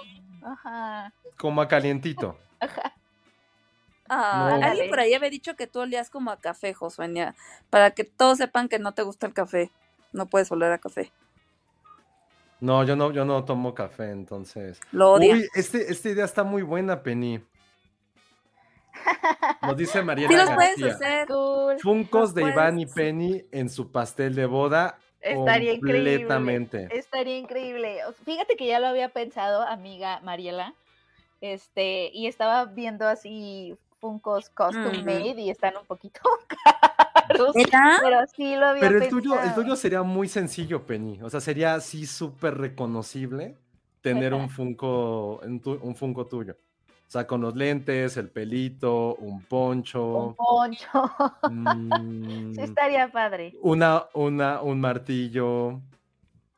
Ajá. 0.48 1.12
Como 1.38 1.60
a 1.60 1.68
calientito. 1.68 2.38
Ah, 4.08 4.56
No. 4.60 4.66
alguien 4.66 4.88
por 4.90 5.00
ahí 5.00 5.14
había 5.14 5.30
dicho 5.30 5.56
que 5.56 5.66
tú 5.66 5.80
olías 5.80 6.10
como 6.10 6.30
a 6.30 6.38
café, 6.40 6.74
Josuenia. 6.74 7.34
Para 7.70 7.90
que 7.92 8.04
todos 8.04 8.38
sepan 8.38 8.68
que 8.68 8.78
no 8.78 8.92
te 8.94 9.02
gusta 9.02 9.26
el 9.26 9.34
café. 9.34 9.70
No 10.12 10.26
puedes 10.26 10.50
oler 10.52 10.72
a 10.72 10.78
café. 10.78 11.12
No, 12.60 12.84
yo 12.84 12.96
no, 12.96 13.12
yo 13.12 13.24
no 13.24 13.44
tomo 13.44 13.74
café, 13.74 14.10
entonces. 14.10 14.80
Lo 14.92 15.12
odia. 15.12 15.34
Uy, 15.34 15.46
este, 15.54 15.90
esta 15.92 16.08
idea 16.08 16.24
está 16.24 16.42
muy 16.42 16.62
buena, 16.62 17.02
Penny. 17.02 17.40
Nos 19.62 19.76
dice 19.76 20.02
Mariela 20.02 20.28
sí 20.30 20.36
los 20.36 20.50
puedes 20.54 20.78
García. 20.80 20.94
hacer. 20.94 21.28
Cool. 21.28 21.78
Funcos 21.80 22.34
de 22.34 22.42
Iván 22.42 22.78
y 22.80 22.86
Penny 22.86 23.44
en 23.52 23.68
su 23.68 23.90
pastel 23.92 24.34
de 24.34 24.46
boda. 24.46 24.98
Estaría 25.20 25.72
increíble. 25.72 26.12
completamente. 26.12 26.88
Estaría 26.92 27.36
increíble. 27.38 28.04
O 28.06 28.12
sea, 28.12 28.24
Fíjate 28.24 28.56
que 28.56 28.66
ya 28.66 28.78
lo 28.80 28.86
había 28.86 29.08
pensado, 29.10 29.62
amiga 29.62 30.20
Mariela. 30.20 30.74
Este, 31.40 32.10
y 32.14 32.26
estaba 32.26 32.64
viendo 32.64 33.06
así 33.06 33.76
Funkos 34.00 34.50
custom 34.50 35.04
made 35.04 35.40
y 35.40 35.50
están 35.50 35.76
un 35.76 35.86
poquito 35.86 36.20
caros. 36.48 37.54
Pero 37.56 38.18
sí 38.34 38.56
lo 38.56 38.66
había 38.66 38.80
Pero 38.82 38.94
el 38.96 39.00
pensado. 39.00 39.20
tuyo, 39.22 39.42
el 39.42 39.54
tuyo 39.54 39.76
sería 39.76 40.02
muy 40.02 40.28
sencillo, 40.28 40.86
Penny. 40.86 41.20
O 41.22 41.30
sea, 41.30 41.40
sería 41.40 41.74
así 41.74 42.06
súper 42.06 42.56
reconocible 42.58 43.56
tener 44.02 44.34
un 44.34 44.48
Funko, 44.50 45.40
un, 45.42 45.60
tu- 45.60 45.78
un 45.82 45.96
Funko 45.96 46.26
tuyo. 46.26 46.56
O 46.88 47.10
sea, 47.10 47.26
con 47.26 47.40
los 47.40 47.54
lentes, 47.54 48.16
el 48.16 48.28
pelito, 48.30 49.14
un 49.16 49.34
Un 49.34 49.42
poncho, 49.44 50.34
poncho. 50.36 50.88
mm, 51.48 52.54
Sí, 52.54 52.60
estaría 52.62 53.10
padre. 53.10 53.54
una, 53.62 54.06
una, 54.14 54.60
un 54.60 54.80
martillo. 54.80 55.80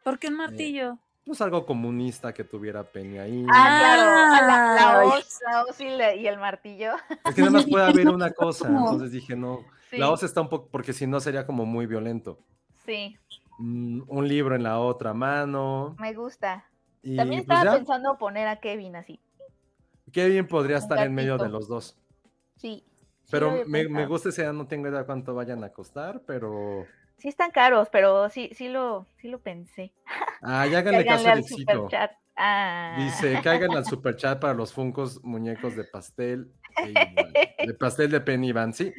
¿Por 0.02 0.18
qué 0.18 0.28
un 0.28 0.34
martillo? 0.36 0.98
Pues 1.28 1.42
algo 1.42 1.66
comunista 1.66 2.32
que 2.32 2.42
tuviera 2.42 2.82
Penny 2.82 3.18
ahí. 3.18 3.44
Ah, 3.50 3.76
claro. 3.78 4.02
ah, 4.02 4.40
La, 4.46 4.74
la 5.02 5.04
hoz, 5.04 5.38
la 5.46 5.62
hoz 5.64 5.78
y, 5.78 5.88
la- 5.90 6.14
y 6.14 6.26
el 6.26 6.38
martillo. 6.38 6.92
Es 7.26 7.34
que 7.34 7.42
nada 7.42 7.52
más 7.52 7.66
puede 7.66 7.84
haber 7.84 8.08
una 8.14 8.30
cosa. 8.30 8.66
Entonces 8.66 9.12
dije, 9.12 9.36
no. 9.36 9.60
Sí, 9.90 9.98
La 9.98 10.10
hoz 10.10 10.22
está 10.22 10.40
un 10.40 10.48
poco, 10.48 10.68
porque 10.70 10.94
si 10.94 11.06
no 11.06 11.20
sería 11.20 11.46
como 11.46 11.66
muy 11.66 11.84
violento. 11.86 12.38
sí, 12.86 13.16
Mm, 13.60 14.02
un 14.06 14.26
libro 14.28 14.54
en 14.54 14.62
la 14.62 14.78
otra 14.80 15.12
mano. 15.12 15.96
me 15.98 16.14
gusta. 16.14 16.64
Y 17.02 17.16
También 17.16 17.44
pues 17.44 17.58
estaba 17.58 17.72
ya, 17.72 17.76
pensando 17.78 18.16
poner 18.16 18.46
a 18.48 18.60
Kevin 18.60 18.96
así. 18.96 19.20
Kevin 20.12 20.46
podría 20.46 20.76
un 20.78 20.82
estar 20.84 21.04
en 21.04 21.12
medio 21.14 21.36
de 21.36 21.48
los 21.50 21.68
dos. 21.68 21.98
Sí. 22.56 22.84
Pero 23.30 23.64
me, 23.66 23.86
me 23.88 24.06
gusta 24.06 24.30
ese, 24.30 24.42
ya 24.42 24.52
no 24.54 24.66
tengo 24.66 24.88
idea 24.88 25.04
cuánto 25.04 25.34
vayan 25.34 25.62
a 25.62 25.68
costar, 25.74 26.22
pero. 26.26 26.86
Sí 27.18 27.28
están 27.28 27.50
caros, 27.50 27.88
pero 27.90 28.28
sí, 28.30 28.50
sí 28.54 28.68
lo, 28.68 29.06
sí 29.20 29.28
lo 29.28 29.40
pensé. 29.40 29.92
Ah, 30.42 30.66
ya 30.70 30.78
háganle 30.78 31.04
caso 31.04 31.28
al 31.28 31.38
Luisito. 31.40 31.72
superchat. 31.72 32.12
Ah. 32.36 32.96
Dice, 32.98 33.40
caigan 33.42 33.72
al 33.76 33.84
superchat 33.84 34.40
para 34.40 34.54
los 34.54 34.72
funcos 34.72 35.22
muñecos 35.24 35.74
de 35.74 35.84
pastel. 35.84 36.52
e. 36.76 37.66
De 37.66 37.74
pastel 37.74 38.10
de 38.12 38.20
Penny 38.20 38.52
Van, 38.52 38.72
sí. 38.72 38.92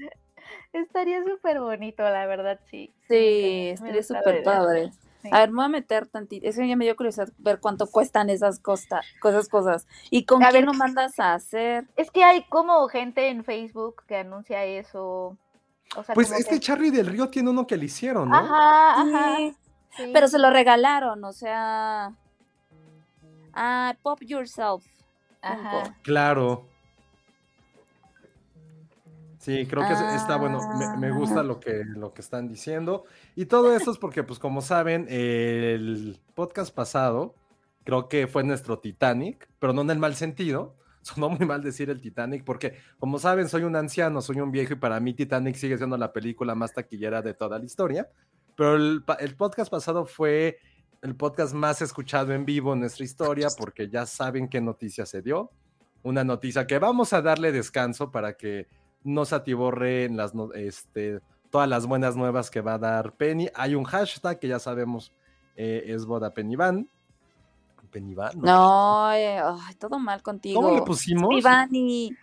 Estaría 0.74 1.24
súper 1.24 1.60
bonito, 1.62 2.04
la 2.04 2.26
verdad, 2.28 2.60
sí. 2.70 2.94
Sí, 3.08 3.70
estaría 3.74 4.04
súper 4.04 4.44
padre. 4.44 4.92
Sí. 5.22 5.30
A 5.32 5.40
ver, 5.40 5.50
me 5.50 5.56
voy 5.58 5.66
a 5.66 5.70
meter 5.70 6.08
tantito. 6.08 6.48
Eso 6.48 6.62
ya 6.64 6.76
me 6.76 6.86
dio 6.86 6.96
curiosidad 6.96 7.30
ver 7.38 7.60
cuánto 7.60 7.88
cuestan 7.88 8.30
esas 8.30 8.60
costa, 8.60 9.02
cosas, 9.20 9.50
cosas. 9.50 9.88
¿Y 10.10 10.26
con 10.26 10.44
A 10.44 10.50
quién 10.50 10.66
ver. 10.66 10.74
lo 10.74 10.78
mandas 10.78 11.20
a 11.20 11.34
hacer? 11.34 11.86
Es 11.98 12.12
que 12.12 12.24
hay 12.24 12.44
como 12.50 12.88
gente 12.88 13.28
en 13.30 13.44
Facebook 13.44 14.04
que 14.08 14.18
anuncia 14.18 14.64
eso. 14.66 15.38
O 15.96 16.04
sea, 16.04 16.14
Pues 16.16 16.32
este 16.32 16.56
que- 16.56 16.60
Charlie 16.60 16.92
del 16.92 17.08
Río 17.08 17.30
tiene 17.30 17.50
uno 17.50 17.66
que 17.66 17.76
le 17.78 17.86
hicieron, 17.86 18.30
¿no? 18.30 18.38
Ajá, 18.38 19.02
ajá. 19.02 19.36
Sí, 19.38 19.56
sí. 19.98 20.04
Pero 20.14 20.28
se 20.28 20.38
lo 20.40 20.50
regalaron, 20.52 21.24
o 21.24 21.34
sea. 21.34 22.14
Ah, 23.54 23.96
Pop 24.04 24.22
Yourself. 24.22 24.86
Ajá. 25.42 25.96
Claro. 26.04 26.68
Sí, 29.40 29.66
creo 29.68 29.88
que 29.88 29.94
es- 29.94 30.22
está 30.22 30.36
bueno. 30.36 30.60
Me, 30.78 30.98
me 30.98 31.12
gusta 31.18 31.40
Ah. 31.40 31.44
lo 31.44 31.60
que, 31.60 31.84
lo 31.86 32.14
que 32.14 32.22
están 32.22 32.48
diciendo. 32.48 33.06
Y 33.36 33.46
todo 33.46 33.74
esto 33.76 33.92
es 33.92 33.98
porque, 33.98 34.24
pues, 34.24 34.38
como 34.38 34.62
saben, 34.62 35.08
el 35.10 36.20
podcast 36.36 36.74
pasado 36.76 37.34
creo 37.86 38.10
que 38.10 38.28
fue 38.28 38.44
nuestro 38.44 38.80
Titanic, 38.80 39.48
pero 39.60 39.74
no 39.74 39.82
en 39.82 39.90
el 39.92 39.98
mal 40.00 40.16
sentido. 40.16 40.76
Sonó 41.02 41.30
muy 41.30 41.46
mal 41.46 41.64
decir 41.64 41.90
el 41.90 42.02
Titanic, 42.02 42.44
porque, 42.44 42.76
como 43.00 43.20
saben, 43.20 43.48
soy 43.48 43.64
un 43.64 43.76
anciano, 43.76 44.22
soy 44.22 44.42
un 44.42 44.52
viejo, 44.52 44.74
y 44.74 44.78
para 44.78 45.00
mí 45.00 45.14
Titanic 45.14 45.56
sigue 45.56 45.78
siendo 45.78 45.98
la 45.98 46.12
película 46.12 46.56
más 46.56 46.74
taquillera 46.74 47.22
de 47.22 47.34
toda 47.34 47.58
la 47.58 47.66
historia. 47.66 48.10
Pero 48.56 48.76
el, 48.76 49.04
el 49.20 49.36
podcast 49.36 49.72
pasado 49.72 50.06
fue 50.06 50.60
el 51.02 51.16
podcast 51.16 51.54
más 51.54 51.82
escuchado 51.82 52.34
en 52.34 52.46
vivo 52.46 52.74
en 52.74 52.82
nuestra 52.82 53.06
historia, 53.06 53.48
porque 53.58 53.90
ya 53.90 54.06
saben 54.06 54.50
qué 54.50 54.60
noticia 54.60 55.06
se 55.06 55.22
dio. 55.22 55.52
Una 56.04 56.24
noticia 56.24 56.68
que 56.68 56.80
vamos 56.80 57.14
a 57.14 57.22
darle 57.22 57.52
descanso 57.52 58.12
para 58.12 58.34
que 58.34 58.68
no 59.04 59.26
se 59.26 59.36
atiborren 59.36 60.18
las, 60.18 60.34
este, 60.56 61.22
todas 61.50 61.68
las 61.68 61.86
buenas 61.86 62.16
nuevas 62.16 62.50
que 62.50 62.62
va 62.62 62.76
a 62.76 62.80
dar 62.80 63.14
Penny. 63.16 63.50
Hay 63.56 63.76
un 63.76 63.84
hashtag 63.84 64.40
que 64.40 64.48
ya 64.48 64.60
sabemos 64.60 65.14
eh, 65.56 65.84
es 65.88 66.06
boda 66.06 66.34
Pennyvan. 66.34 66.76
Pennyvan. 66.76 66.99
¿No? 68.36 68.42
No, 68.44 69.14
eh, 69.14 69.40
ay, 69.40 69.76
todo 69.76 70.00
mal 70.00 70.22
contigo. 70.22 70.62
¿Cómo 70.62 70.76
le 70.76 70.82
pusimos? 70.84 71.36
Ivani. 71.38 72.16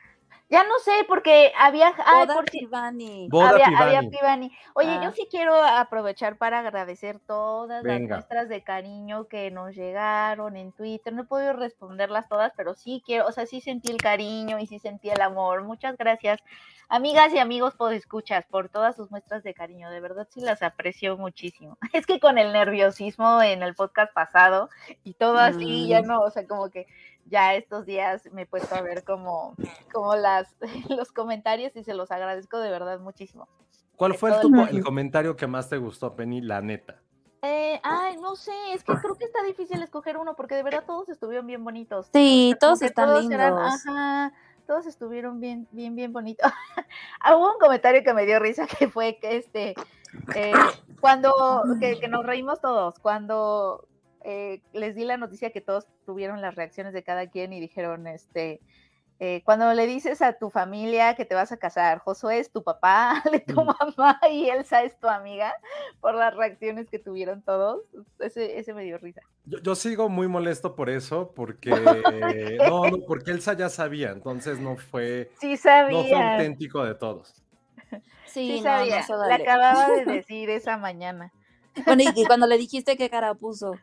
Ya 0.48 0.62
no 0.62 0.78
sé, 0.78 0.92
porque 1.08 1.52
había. 1.58 1.92
Ay, 2.04 2.20
Boda 2.26 2.34
por 2.34 2.48
si- 2.50 2.60
Ivani. 2.60 3.28
Boda 3.28 3.48
había, 3.50 3.66
Pivani. 3.66 3.96
había 3.96 4.10
Pivani. 4.10 4.56
Oye, 4.74 4.90
Ah. 4.90 5.00
yo 5.02 5.10
sí 5.10 5.26
quiero 5.28 5.54
aprovechar 5.60 6.36
para 6.38 6.60
agradecer 6.60 7.18
todas 7.18 7.82
Venga. 7.82 8.16
las 8.16 8.18
muestras 8.18 8.48
de 8.48 8.62
cariño 8.62 9.26
que 9.26 9.50
nos 9.50 9.74
llegaron 9.74 10.56
en 10.56 10.70
Twitter. 10.70 11.12
No 11.12 11.22
he 11.22 11.26
podido 11.26 11.52
responderlas 11.52 12.28
todas, 12.28 12.52
pero 12.56 12.74
sí 12.74 13.02
quiero, 13.04 13.26
o 13.26 13.32
sea, 13.32 13.44
sí 13.46 13.60
sentí 13.60 13.90
el 13.90 13.98
cariño 13.98 14.60
y 14.60 14.68
sí 14.68 14.78
sentí 14.78 15.10
el 15.10 15.20
amor. 15.20 15.64
Muchas 15.64 15.96
gracias, 15.96 16.38
amigas 16.88 17.32
y 17.34 17.40
amigos 17.40 17.74
escuchas 17.92 18.44
por 18.46 18.68
todas 18.68 18.94
sus 18.94 19.10
muestras 19.10 19.42
de 19.42 19.52
cariño. 19.52 19.90
De 19.90 19.98
verdad 20.00 20.28
sí 20.30 20.40
las 20.42 20.62
aprecio 20.62 21.16
muchísimo. 21.16 21.76
Es 21.92 22.06
que 22.06 22.20
con 22.20 22.38
el 22.38 22.52
nerviosismo 22.52 23.42
en 23.42 23.64
el 23.64 23.74
podcast 23.74 24.12
pasado 24.12 24.70
y 25.02 25.14
todo 25.14 25.38
así, 25.38 25.88
ya 25.88 26.02
no, 26.02 26.20
o 26.20 26.30
sea, 26.30 26.46
como 26.46 26.70
que 26.70 26.86
ya 27.28 27.54
estos 27.54 27.86
días 27.86 28.28
me 28.32 28.42
he 28.42 28.46
puesto 28.46 28.74
a 28.74 28.82
ver 28.82 29.04
como, 29.04 29.54
como 29.92 30.16
las, 30.16 30.54
los 30.88 31.12
comentarios 31.12 31.74
y 31.76 31.84
se 31.84 31.94
los 31.94 32.10
agradezco 32.10 32.58
de 32.58 32.70
verdad 32.70 33.00
muchísimo. 33.00 33.48
¿Cuál 33.96 34.14
fue 34.14 34.30
el, 34.30 34.40
tu- 34.40 34.82
comentario 34.82 35.36
que 35.36 35.46
más 35.46 35.68
te 35.68 35.78
gustó, 35.78 36.14
Penny? 36.14 36.40
La 36.42 36.60
neta. 36.60 37.00
Eh, 37.42 37.80
ay, 37.82 38.16
no 38.16 38.34
sé, 38.34 38.52
es 38.72 38.82
que 38.82 38.94
creo 38.94 39.14
que 39.16 39.24
está 39.24 39.42
difícil 39.42 39.80
escoger 39.82 40.16
uno 40.16 40.34
porque 40.34 40.54
de 40.54 40.62
verdad 40.62 40.84
todos 40.86 41.08
estuvieron 41.08 41.46
bien 41.46 41.62
bonitos. 41.62 42.08
Sí, 42.12 42.54
todos 42.60 42.82
están 42.82 43.06
todos 43.08 43.30
eran- 43.30 43.54
lindos. 43.54 43.86
ajá, 43.86 44.32
todos 44.66 44.86
estuvieron 44.86 45.38
bien, 45.40 45.68
bien, 45.70 45.94
bien 45.94 46.12
bonitos. 46.12 46.50
Hubo 47.30 47.52
un 47.52 47.58
comentario 47.58 48.02
que 48.02 48.14
me 48.14 48.26
dio 48.26 48.38
risa 48.38 48.66
que 48.66 48.88
fue 48.88 49.18
que 49.18 49.36
este, 49.36 49.74
eh, 50.34 50.52
Cuando, 51.00 51.32
que, 51.78 52.00
que 52.00 52.08
nos 52.08 52.24
reímos 52.26 52.60
todos, 52.60 52.98
cuando 52.98 53.86
eh, 54.28 54.60
les 54.72 54.94
di 54.96 55.04
la 55.04 55.16
noticia 55.16 55.50
que 55.50 55.60
todos 55.60 55.86
tuvieron 56.04 56.40
las 56.42 56.54
reacciones 56.56 56.92
de 56.92 57.04
cada 57.04 57.28
quien 57.30 57.52
y 57.52 57.60
dijeron, 57.60 58.08
este, 58.08 58.60
eh, 59.20 59.40
cuando 59.44 59.72
le 59.72 59.86
dices 59.86 60.20
a 60.20 60.32
tu 60.34 60.50
familia 60.50 61.14
que 61.14 61.24
te 61.24 61.36
vas 61.36 61.52
a 61.52 61.56
casar, 61.58 62.00
Josué 62.00 62.40
es 62.40 62.50
tu 62.50 62.64
papá, 62.64 63.22
Ale 63.24 63.40
tu 63.40 63.62
Mm. 63.62 63.66
mamá 63.96 64.20
y 64.30 64.48
Elsa 64.50 64.82
es 64.82 64.98
tu 64.98 65.08
amiga, 65.08 65.54
por 66.00 66.14
las 66.16 66.34
reacciones 66.34 66.90
que 66.90 66.98
tuvieron 66.98 67.40
todos, 67.42 67.82
ese, 68.18 68.58
ese 68.58 68.74
me 68.74 68.82
dio 68.82 68.98
risa. 68.98 69.20
Yo, 69.44 69.58
yo 69.60 69.74
sigo 69.76 70.08
muy 70.08 70.26
molesto 70.26 70.74
por 70.74 70.90
eso, 70.90 71.32
porque 71.34 71.70
no, 72.68 72.90
no, 72.90 72.98
porque 73.06 73.30
Elsa 73.30 73.52
ya 73.54 73.68
sabía, 73.68 74.10
entonces 74.10 74.58
no 74.58 74.76
fue, 74.76 75.30
Sí 75.40 75.54
no 75.64 76.02
fue 76.04 76.12
auténtico 76.32 76.84
de 76.84 76.94
todos. 76.96 77.32
sí 78.26 78.56
Sí, 78.56 78.56
no, 78.56 78.62
sabía, 78.64 79.06
no, 79.08 79.18
dale. 79.18 79.34
acababa 79.44 79.88
de 79.92 80.04
decir 80.04 80.50
esa 80.50 80.76
mañana. 80.76 81.32
Bueno, 81.86 82.02
y, 82.02 82.08
y 82.20 82.26
cuando 82.26 82.46
le 82.46 82.58
dijiste 82.58 82.96
qué 82.96 83.08
cara 83.08 83.34
puso. 83.34 83.74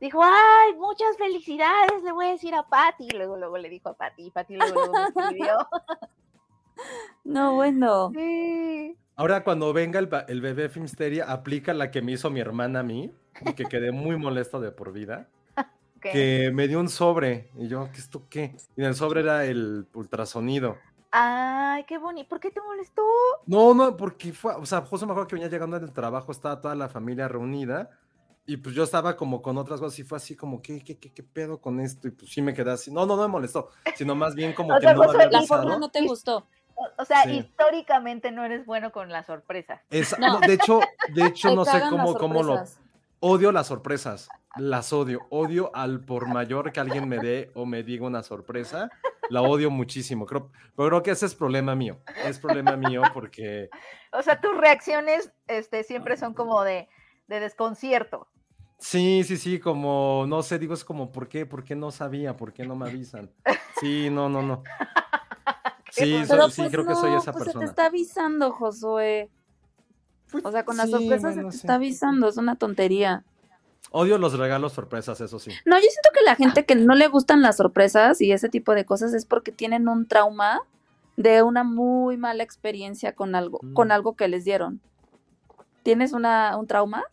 Dijo, 0.00 0.20
ay, 0.22 0.74
muchas 0.74 1.16
felicidades, 1.16 2.02
le 2.02 2.12
voy 2.12 2.26
a 2.26 2.30
decir 2.30 2.54
a 2.54 2.62
Patty, 2.64 3.08
y 3.10 3.16
luego, 3.16 3.36
luego 3.36 3.56
le 3.56 3.70
dijo 3.70 3.88
a 3.88 3.94
Patty, 3.94 4.26
y 4.26 4.30
Patty 4.30 4.56
luego, 4.56 4.74
luego 4.74 4.92
me 4.92 5.04
escribió. 5.04 5.56
No, 7.24 7.54
bueno. 7.54 8.12
Sí. 8.14 8.98
Ahora 9.16 9.42
cuando 9.44 9.72
venga 9.72 9.98
el, 9.98 10.10
el 10.28 10.42
bebé 10.42 10.68
Filmsteria, 10.68 11.24
aplica 11.24 11.72
la 11.72 11.90
que 11.90 12.02
me 12.02 12.12
hizo 12.12 12.30
mi 12.30 12.38
hermana 12.38 12.80
a 12.80 12.82
mí, 12.82 13.10
y 13.40 13.54
que 13.54 13.64
quedé 13.64 13.92
muy 13.92 14.18
molesto 14.18 14.60
de 14.60 14.72
por 14.72 14.92
vida, 14.92 15.26
que 16.02 16.50
me 16.52 16.68
dio 16.68 16.78
un 16.78 16.90
sobre, 16.90 17.50
y 17.56 17.66
yo, 17.68 17.88
¿qué 17.92 17.98
esto 17.98 18.24
qué? 18.28 18.54
Y 18.76 18.82
en 18.82 18.88
el 18.88 18.94
sobre 18.94 19.20
era 19.20 19.46
el 19.46 19.86
ultrasonido. 19.94 20.76
Ay, 21.10 21.84
qué 21.84 21.96
bonito. 21.96 22.28
¿Por 22.28 22.40
qué 22.40 22.50
te 22.50 22.60
molestó? 22.60 23.02
No, 23.46 23.72
no, 23.72 23.96
porque 23.96 24.34
fue, 24.34 24.54
o 24.54 24.66
sea, 24.66 24.82
justo 24.82 25.06
me 25.06 25.12
acuerdo 25.12 25.28
que 25.28 25.36
venía 25.36 25.48
llegando 25.48 25.80
del 25.80 25.92
trabajo, 25.92 26.30
estaba 26.30 26.60
toda 26.60 26.74
la 26.74 26.90
familia 26.90 27.26
reunida, 27.26 27.88
y 28.46 28.56
pues 28.58 28.74
yo 28.74 28.84
estaba 28.84 29.16
como 29.16 29.42
con 29.42 29.58
otras 29.58 29.80
cosas, 29.80 29.98
y 29.98 30.04
fue 30.04 30.16
así 30.16 30.36
como, 30.36 30.62
¿qué, 30.62 30.82
qué, 30.82 30.98
qué, 30.98 31.12
qué 31.12 31.22
pedo 31.22 31.60
con 31.60 31.80
esto? 31.80 32.08
Y 32.08 32.12
pues 32.12 32.30
sí 32.30 32.40
me 32.42 32.54
quedé 32.54 32.70
así, 32.70 32.92
no, 32.92 33.04
no, 33.06 33.16
no 33.16 33.22
me 33.22 33.28
molestó, 33.28 33.70
sino 33.96 34.14
más 34.14 34.34
bien 34.34 34.52
como 34.52 34.72
O 34.72 34.76
que 34.76 34.82
sea, 34.82 34.94
no 34.94 35.00
me 35.00 35.06
Josué, 35.06 35.24
había 35.24 35.40
La 35.40 35.46
forma 35.46 35.78
no 35.78 35.90
te 35.90 36.02
gustó. 36.06 36.46
O, 36.74 36.86
o 36.98 37.04
sea, 37.04 37.22
Sí. 37.24 37.38
históricamente 37.38 38.30
no 38.30 38.44
eres 38.44 38.66
bueno 38.66 38.92
con 38.92 39.08
las 39.10 39.26
sorpresas. 39.26 39.80
Esa- 39.90 40.18
No. 40.18 40.40
de 40.40 40.52
hecho, 40.52 40.80
de 41.14 41.24
hecho, 41.26 41.48
Te 41.50 41.54
no 41.56 41.64
sé 41.64 41.80
cómo, 41.90 42.14
cómo 42.16 42.42
lo. 42.42 42.62
Odio 43.20 43.50
las 43.50 43.68
sorpresas, 43.68 44.28
las 44.56 44.92
odio. 44.92 45.20
Odio 45.30 45.74
al 45.74 46.00
por 46.04 46.28
mayor 46.28 46.70
que 46.72 46.80
alguien 46.80 47.08
me 47.08 47.18
dé 47.18 47.50
o 47.54 47.64
me 47.64 47.82
diga 47.82 48.06
una 48.06 48.22
sorpresa. 48.22 48.90
La 49.30 49.40
odio 49.40 49.70
muchísimo. 49.70 50.26
Creo, 50.26 50.50
pero 50.76 50.88
creo 50.90 51.02
que 51.02 51.10
ese 51.12 51.24
es 51.26 51.34
problema 51.34 51.74
mío. 51.74 51.98
Es 52.24 52.38
problema 52.38 52.76
mío 52.76 53.02
porque 53.14 53.70
O 54.12 54.22
sea, 54.22 54.40
tus 54.40 54.54
reacciones 54.56 55.32
este, 55.48 55.82
siempre 55.82 56.16
son 56.18 56.34
como 56.34 56.62
de, 56.62 56.88
de 57.26 57.40
desconcierto. 57.40 58.28
Sí, 58.78 59.24
sí, 59.24 59.36
sí, 59.36 59.58
como 59.60 60.24
no 60.28 60.42
sé, 60.42 60.58
digo, 60.58 60.74
es 60.74 60.84
como, 60.84 61.10
¿por 61.12 61.28
qué? 61.28 61.46
¿Por 61.46 61.64
qué 61.64 61.74
no 61.76 61.90
sabía? 61.90 62.36
¿Por 62.36 62.52
qué 62.52 62.64
no 62.64 62.76
me 62.76 62.86
avisan? 62.86 63.30
Sí, 63.80 64.08
no, 64.10 64.28
no, 64.28 64.42
no. 64.42 64.62
Sí, 65.90 66.26
soy- 66.26 66.50
sí, 66.50 66.60
pues 66.62 66.72
creo 66.72 66.86
que 66.86 66.94
soy 66.94 67.14
esa 67.14 67.32
pues 67.32 67.44
se 67.44 67.50
te 67.52 67.58
persona. 67.58 67.64
está 67.64 67.86
avisando, 67.86 68.52
Josué. 68.52 69.30
O 70.44 70.50
sea, 70.52 70.64
con 70.64 70.76
las 70.76 70.86
Sí, 70.90 70.92
sorpresas 70.92 71.34
bueno, 71.34 71.50
se 71.50 71.52
te 71.52 71.52
sí. 71.52 71.56
está 71.66 71.74
avisando, 71.76 72.28
es 72.28 72.36
una 72.36 72.56
tontería. 72.56 73.24
Odio 73.92 74.18
los 74.18 74.36
regalos 74.36 74.74
sorpresas, 74.74 75.20
eso 75.22 75.38
sí. 75.38 75.52
No, 75.64 75.76
yo 75.76 75.82
siento 75.88 76.10
que 76.12 76.22
la 76.24 76.34
gente 76.34 76.66
que 76.66 76.74
no 76.74 76.94
le 76.94 77.08
gustan 77.08 77.40
las 77.40 77.56
sorpresas 77.56 78.20
y 78.20 78.32
ese 78.32 78.50
tipo 78.50 78.74
de 78.74 78.84
cosas 78.84 79.14
es 79.14 79.24
porque 79.24 79.52
tienen 79.52 79.88
un 79.88 80.06
trauma 80.06 80.60
de 81.16 81.42
una 81.42 81.64
muy 81.64 82.18
mala 82.18 82.42
experiencia 82.42 83.14
con 83.14 83.34
algo, 83.34 83.60
con 83.72 83.88
Mm. 83.88 83.92
algo 83.92 84.16
que 84.16 84.28
les 84.28 84.44
dieron. 84.44 84.80
¿Tienes 85.82 86.12
una, 86.12 86.58
un 86.58 86.66
trauma? 86.66 87.04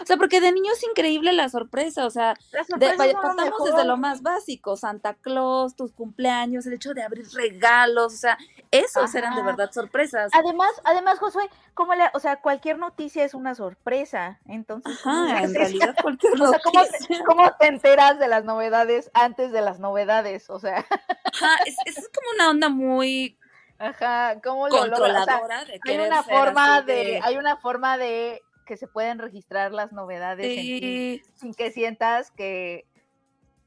O 0.00 0.06
sea, 0.06 0.16
porque 0.16 0.40
de 0.40 0.52
niño 0.52 0.72
es 0.72 0.82
increíble 0.82 1.32
la 1.32 1.48
sorpresa, 1.48 2.06
o 2.06 2.10
sea, 2.10 2.34
de- 2.78 2.96
lo 2.96 3.64
desde 3.64 3.84
lo 3.84 3.96
más 3.96 4.22
básico, 4.22 4.76
Santa 4.76 5.14
Claus, 5.14 5.76
tus 5.76 5.92
cumpleaños, 5.92 6.66
el 6.66 6.74
hecho 6.74 6.94
de 6.94 7.02
abrir 7.02 7.26
regalos, 7.32 8.14
o 8.14 8.16
sea, 8.16 8.38
esos 8.70 9.14
eran 9.14 9.36
de 9.36 9.42
verdad 9.42 9.70
sorpresas. 9.70 10.32
Además, 10.34 10.70
además, 10.84 11.18
Josué, 11.18 11.48
como 11.74 11.94
la, 11.94 12.10
o 12.14 12.20
sea, 12.20 12.40
cualquier 12.40 12.78
noticia 12.78 13.24
es 13.24 13.34
una 13.34 13.54
sorpresa. 13.54 14.40
Entonces, 14.46 14.98
¿cómo 15.02 15.26
Ajá, 15.26 15.42
en 15.42 15.54
realidad 15.54 15.94
cualquier 16.00 16.32
O 16.42 16.48
sea, 16.48 16.58
¿cómo 16.62 16.82
te, 16.82 17.24
cómo 17.24 17.52
te 17.58 17.66
enteras 17.66 18.18
de 18.18 18.28
las 18.28 18.44
novedades 18.44 19.10
antes 19.14 19.52
de 19.52 19.60
las 19.60 19.78
novedades? 19.78 20.50
O 20.50 20.58
sea, 20.58 20.78
Ajá, 21.32 21.56
es, 21.66 21.76
es 21.84 22.08
como 22.08 22.30
una 22.34 22.50
onda 22.50 22.68
muy 22.68 23.38
ajá, 23.78 24.40
¿cómo 24.42 24.68
lo 24.68 24.86
logras? 24.86 25.00
O 25.00 25.24
sea, 25.24 25.40
controladora 25.40 25.64
de 25.64 25.80
hay 25.84 25.98
una 25.98 26.22
forma 26.22 26.82
de, 26.82 27.20
hay 27.22 27.36
una 27.36 27.56
forma 27.56 27.98
de 27.98 28.42
que 28.64 28.76
se 28.76 28.86
pueden 28.86 29.18
registrar 29.18 29.72
las 29.72 29.92
novedades 29.92 30.46
en 30.46 30.62
ti 30.80 31.22
sin 31.34 31.54
que 31.54 31.70
sientas 31.70 32.30
que, 32.30 32.86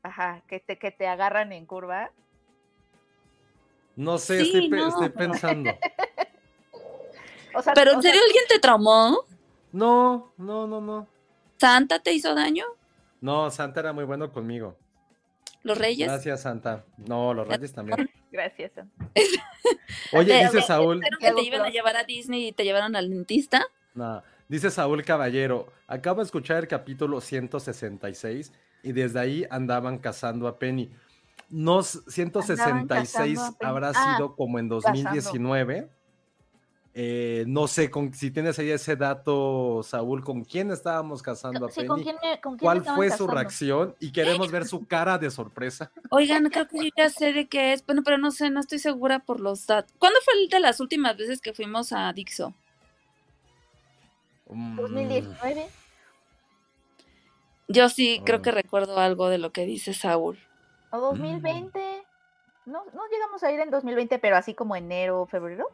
ajá, 0.04 0.42
que 0.48 0.60
te, 0.60 0.78
que 0.78 0.92
te 0.92 1.08
agarran 1.08 1.52
en 1.54 1.66
curva. 1.66 2.12
No 3.96 4.18
sé, 4.18 4.42
Sí, 4.42 4.46
estoy, 4.48 4.70
pe- 4.70 4.78
no. 4.78 4.88
estoy 4.90 5.10
pensando. 5.10 5.72
O 7.54 7.62
sea, 7.64 7.74
Pero 7.74 7.92
o 7.92 7.94
en 7.96 8.02
sea, 8.04 8.12
serio, 8.12 8.24
¿alguien 8.28 8.44
te 8.50 8.60
traumó? 8.60 9.26
No, 9.72 10.32
no, 10.38 10.68
no, 10.68 10.80
no. 10.80 11.08
¿Santa 11.58 11.98
te 11.98 12.14
hizo 12.14 12.36
daño? 12.36 12.66
No, 13.20 13.50
Santa 13.50 13.80
era 13.80 13.94
muy 13.94 14.04
bueno 14.04 14.32
conmigo. 14.32 14.78
¿Los 15.64 15.76
reyes? 15.76 16.08
Gracias, 16.08 16.42
Santa. 16.42 16.86
No, 16.98 17.34
los 17.34 17.48
reyes 17.48 17.74
también. 17.74 18.08
gracias. 18.32 18.74
Sam. 18.74 18.92
Oye, 20.12 20.38
dice 20.44 20.62
Saúl. 20.62 20.98
¿Dijeron 21.00 21.20
que 21.20 21.32
te 21.32 21.48
iban 21.48 21.62
a 21.62 21.70
llevar 21.70 21.98
a 21.98 22.04
Disney 22.04 22.50
y 22.50 22.52
te 22.52 22.64
llevaron 22.64 22.96
al 22.96 23.10
dentista? 23.10 23.66
No, 23.96 24.22
dice 24.48 24.72
Saúl 24.72 25.04
Caballero. 25.04 25.68
Acabo 25.88 26.22
de 26.22 26.26
escuchar 26.26 26.58
el 26.58 26.68
capítulo 26.68 27.22
166 27.22 28.52
y 28.84 28.92
desde 28.92 29.20
ahí 29.20 29.46
andaban 29.50 29.98
cazando 29.98 30.48
a 30.48 30.58
Penny. 30.60 30.90
No, 31.50 31.80
s- 31.80 32.00
166 32.08 33.38
cazando 33.40 33.42
a 33.42 33.58
Penny. 33.58 33.70
habrá 33.70 33.92
Ah, 33.96 34.16
sido 34.16 34.36
como 34.36 34.60
en 34.60 34.68
2019. 34.70 35.90
Eh, 37.00 37.44
no 37.48 37.68
sé 37.68 37.92
con, 37.92 38.12
si 38.12 38.32
tienes 38.32 38.58
ahí 38.58 38.72
ese 38.72 38.96
dato, 38.96 39.82
Saúl, 39.84 40.24
con 40.24 40.44
quién 40.44 40.72
estábamos 40.72 41.22
cazando 41.22 41.68
a 41.68 41.70
Penny. 41.70 41.88
¿con 41.88 42.02
quién, 42.02 42.16
me- 42.24 42.42
con 42.42 42.58
quién 42.58 42.66
¿Cuál 42.66 42.84
fue 42.84 43.12
su 43.12 43.28
reacción? 43.28 43.96
Y 44.00 44.12
queremos 44.12 44.50
ver 44.52 44.66
su 44.66 44.88
cara 44.88 45.20
de 45.20 45.30
sorpresa. 45.30 45.92
Oigan, 46.10 46.50
creo 46.50 46.68
que 46.68 46.78
yo 46.86 46.90
ya 46.98 47.10
sé 47.12 47.34
de 47.34 47.48
qué 47.48 47.74
es. 47.74 47.86
Bueno, 47.86 48.02
pero 48.04 48.18
no 48.18 48.32
sé, 48.32 48.50
no 48.50 48.60
estoy 48.60 48.80
segura 48.80 49.20
por 49.20 49.40
los 49.40 49.68
datos. 49.68 49.94
¿Cuándo 50.00 50.18
fue 50.26 50.42
el 50.42 50.50
de 50.50 50.60
las 50.60 50.80
últimas 50.80 51.16
veces 51.18 51.40
que 51.40 51.54
fuimos 51.54 51.94
a 51.94 52.12
Dixo? 52.14 52.56
Mm, 54.50 54.76
2019. 54.78 55.68
Yo 57.70 57.90
sí 57.90 58.22
creo 58.26 58.40
Oh. 58.40 58.42
que 58.42 58.52
recuerdo 58.52 58.98
algo 59.00 59.30
de 59.30 59.38
lo 59.38 59.52
que 59.52 59.66
dice 59.66 59.94
Saúl. 59.94 60.38
¿O 60.92 61.00
2020? 61.00 61.80
No, 62.66 62.84
no 62.94 63.02
llegamos 63.12 63.44
a 63.44 63.52
ir 63.52 63.60
en 63.60 63.70
2020, 63.70 64.20
pero 64.20 64.38
así 64.38 64.54
como 64.54 64.76
enero, 64.76 65.26
febrero. 65.26 65.68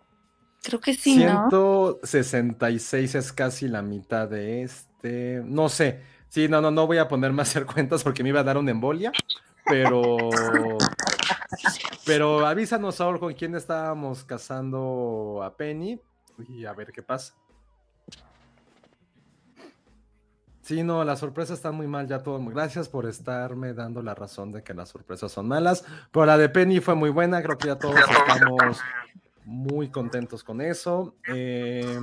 Creo 0.63 0.79
que 0.79 0.93
sí, 0.93 1.17
¿no? 1.23 1.49
166 1.49 3.15
es 3.15 3.33
casi 3.33 3.67
la 3.67 3.81
mitad 3.81 4.27
de 4.27 4.63
este. 4.63 5.41
No 5.43 5.69
sé. 5.69 6.01
Sí, 6.29 6.47
no, 6.47 6.61
no, 6.61 6.71
no 6.71 6.87
voy 6.87 6.97
a 6.97 7.07
ponerme 7.07 7.41
a 7.41 7.43
hacer 7.43 7.65
cuentas 7.67 8.03
porque 8.03 8.23
me 8.23 8.29
iba 8.29 8.39
a 8.39 8.43
dar 8.43 8.57
una 8.57 8.71
embolia. 8.71 9.11
Pero. 9.65 10.17
Pero 12.05 12.45
avísanos, 12.45 12.95
Saúl, 12.95 13.19
con 13.19 13.33
quién 13.33 13.55
estábamos 13.55 14.23
cazando 14.23 15.41
a 15.43 15.55
Penny 15.55 15.99
y 16.49 16.65
a 16.65 16.73
ver 16.73 16.91
qué 16.91 17.03
pasa. 17.03 17.33
Sí, 20.63 20.81
no, 20.81 21.03
las 21.03 21.19
sorpresas 21.19 21.57
están 21.57 21.75
muy 21.75 21.87
mal 21.87 22.07
ya 22.07 22.23
todo. 22.23 22.39
Gracias 22.45 22.87
por 22.87 23.05
estarme 23.05 23.73
dando 23.73 24.01
la 24.01 24.15
razón 24.15 24.53
de 24.53 24.63
que 24.63 24.73
las 24.73 24.87
sorpresas 24.87 25.29
son 25.29 25.45
malas. 25.45 25.83
Pero 26.09 26.25
la 26.25 26.37
de 26.37 26.47
Penny 26.47 26.79
fue 26.79 26.95
muy 26.95 27.09
buena, 27.09 27.43
creo 27.43 27.57
que 27.57 27.67
ya 27.67 27.77
todos 27.77 27.95
estamos 27.99 28.79
muy 29.43 29.89
contentos 29.89 30.41
con 30.41 30.61
eso. 30.61 31.15
Eh, 31.27 31.99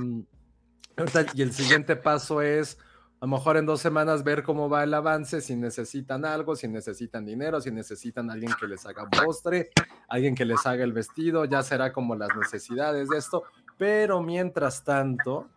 ahorita- 0.95 1.25
y 1.33 1.41
el 1.41 1.53
siguiente 1.53 1.95
paso 1.95 2.43
es 2.43 2.77
a 3.19 3.25
lo 3.25 3.31
mejor 3.31 3.57
en 3.57 3.65
dos 3.65 3.81
semanas 3.81 4.23
ver 4.23 4.43
cómo 4.43 4.69
va 4.69 4.83
el 4.83 4.93
avance, 4.93 5.41
si 5.41 5.55
necesitan 5.55 6.23
algo, 6.23 6.55
si 6.55 6.67
necesitan 6.67 7.25
dinero, 7.25 7.61
si 7.61 7.71
necesitan 7.71 8.29
alguien 8.29 8.51
que 8.59 8.67
les 8.67 8.85
haga 8.85 9.07
postre, 9.09 9.71
alguien 10.07 10.35
que 10.35 10.45
les 10.45 10.63
haga 10.67 10.83
el 10.83 10.93
vestido, 10.93 11.45
ya 11.45 11.63
será 11.63 11.91
como 11.91 12.15
las 12.15 12.29
necesidades 12.35 13.09
de 13.09 13.17
esto. 13.17 13.43
Pero 13.77 14.21
mientras 14.21 14.83
tanto, 14.83 15.49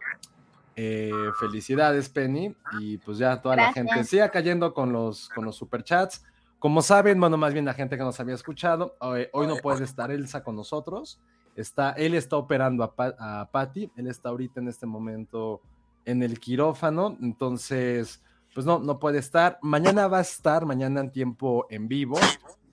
eh, 0.77 1.11
felicidades, 1.39 2.09
Penny, 2.09 2.55
y 2.81 2.99
pues 2.99 3.19
ya 3.19 3.41
toda 3.41 3.57
la 3.57 3.73
gente 3.73 4.05
siga 4.05 4.29
cayendo 4.31 4.75
con 4.75 4.93
los, 4.93 5.29
con 5.29 5.45
los 5.45 5.57
superchats. 5.57 6.25
Como 6.59 6.81
saben, 6.83 7.21
bueno, 7.21 7.37
más 7.37 7.53
bien 7.53 7.67
la 7.67 7.75
gente 7.75 7.97
que 7.97 8.03
nos 8.03 8.19
había 8.21 8.35
escuchado, 8.35 8.97
hoy, 9.01 9.27
hoy 9.33 9.47
no 9.47 9.57
puede 9.57 9.85
estar 9.85 10.11
Elsa 10.11 10.43
con 10.43 10.57
nosotros. 10.57 11.21
Está, 11.57 11.91
él 11.91 12.15
está 12.15 12.37
operando 12.37 12.83
a, 12.83 12.95
Pa- 12.95 13.15
a 13.19 13.49
Patty, 13.53 13.91
él 13.97 14.09
está 14.09 14.31
ahorita 14.31 14.61
en 14.61 14.69
este 14.69 14.87
momento 14.87 15.61
en 16.05 16.23
el 16.23 16.41
quirófano, 16.41 17.17
entonces, 17.23 18.23
pues 18.55 18.67
no, 18.67 18.79
no 18.79 18.99
puede 18.99 19.19
estar. 19.19 19.59
Mañana 19.63 20.09
va 20.09 20.19
a 20.19 20.23
estar, 20.23 20.67
mañana 20.67 21.01
en 21.01 21.11
tiempo 21.11 21.67
en 21.71 21.87
vivo, 21.87 22.19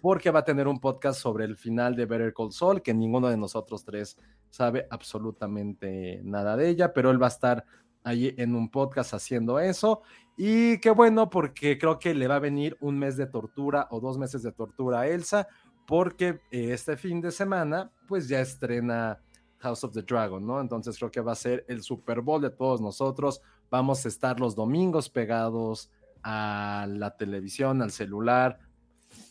porque 0.01 0.31
va 0.31 0.39
a 0.39 0.45
tener 0.45 0.67
un 0.67 0.79
podcast 0.79 1.19
sobre 1.19 1.45
el 1.45 1.57
final 1.57 1.95
de 1.95 2.05
Better 2.05 2.33
Call 2.33 2.51
Saul, 2.51 2.81
que 2.81 2.93
ninguno 2.93 3.29
de 3.29 3.37
nosotros 3.37 3.85
tres 3.85 4.17
sabe 4.49 4.87
absolutamente 4.89 6.19
nada 6.23 6.57
de 6.57 6.69
ella, 6.69 6.91
pero 6.91 7.11
él 7.11 7.21
va 7.21 7.27
a 7.27 7.29
estar 7.29 7.65
ahí 8.03 8.33
en 8.37 8.55
un 8.55 8.69
podcast 8.69 9.13
haciendo 9.13 9.59
eso. 9.59 10.01
Y 10.37 10.79
qué 10.79 10.91
bueno, 10.91 11.29
porque 11.29 11.77
creo 11.77 11.99
que 11.99 12.13
le 12.13 12.27
va 12.27 12.35
a 12.35 12.39
venir 12.39 12.77
un 12.81 12.97
mes 12.97 13.17
de 13.17 13.27
tortura 13.27 13.87
o 13.91 13.99
dos 13.99 14.17
meses 14.17 14.43
de 14.43 14.51
tortura 14.51 15.01
a 15.01 15.07
Elsa, 15.07 15.47
porque 15.85 16.39
eh, 16.51 16.71
este 16.71 16.97
fin 16.97 17.21
de 17.21 17.31
semana, 17.31 17.91
pues 18.07 18.27
ya 18.27 18.39
estrena 18.39 19.19
House 19.59 19.83
of 19.83 19.93
the 19.93 20.01
Dragon, 20.01 20.45
¿no? 20.45 20.59
Entonces 20.59 20.97
creo 20.97 21.11
que 21.11 21.21
va 21.21 21.33
a 21.33 21.35
ser 21.35 21.65
el 21.67 21.83
Super 21.83 22.21
Bowl 22.21 22.41
de 22.41 22.49
todos 22.49 22.81
nosotros. 22.81 23.41
Vamos 23.69 24.05
a 24.05 24.07
estar 24.07 24.39
los 24.39 24.55
domingos 24.55 25.09
pegados 25.09 25.91
a 26.23 26.87
la 26.89 27.15
televisión, 27.15 27.81
al 27.81 27.91
celular, 27.91 28.59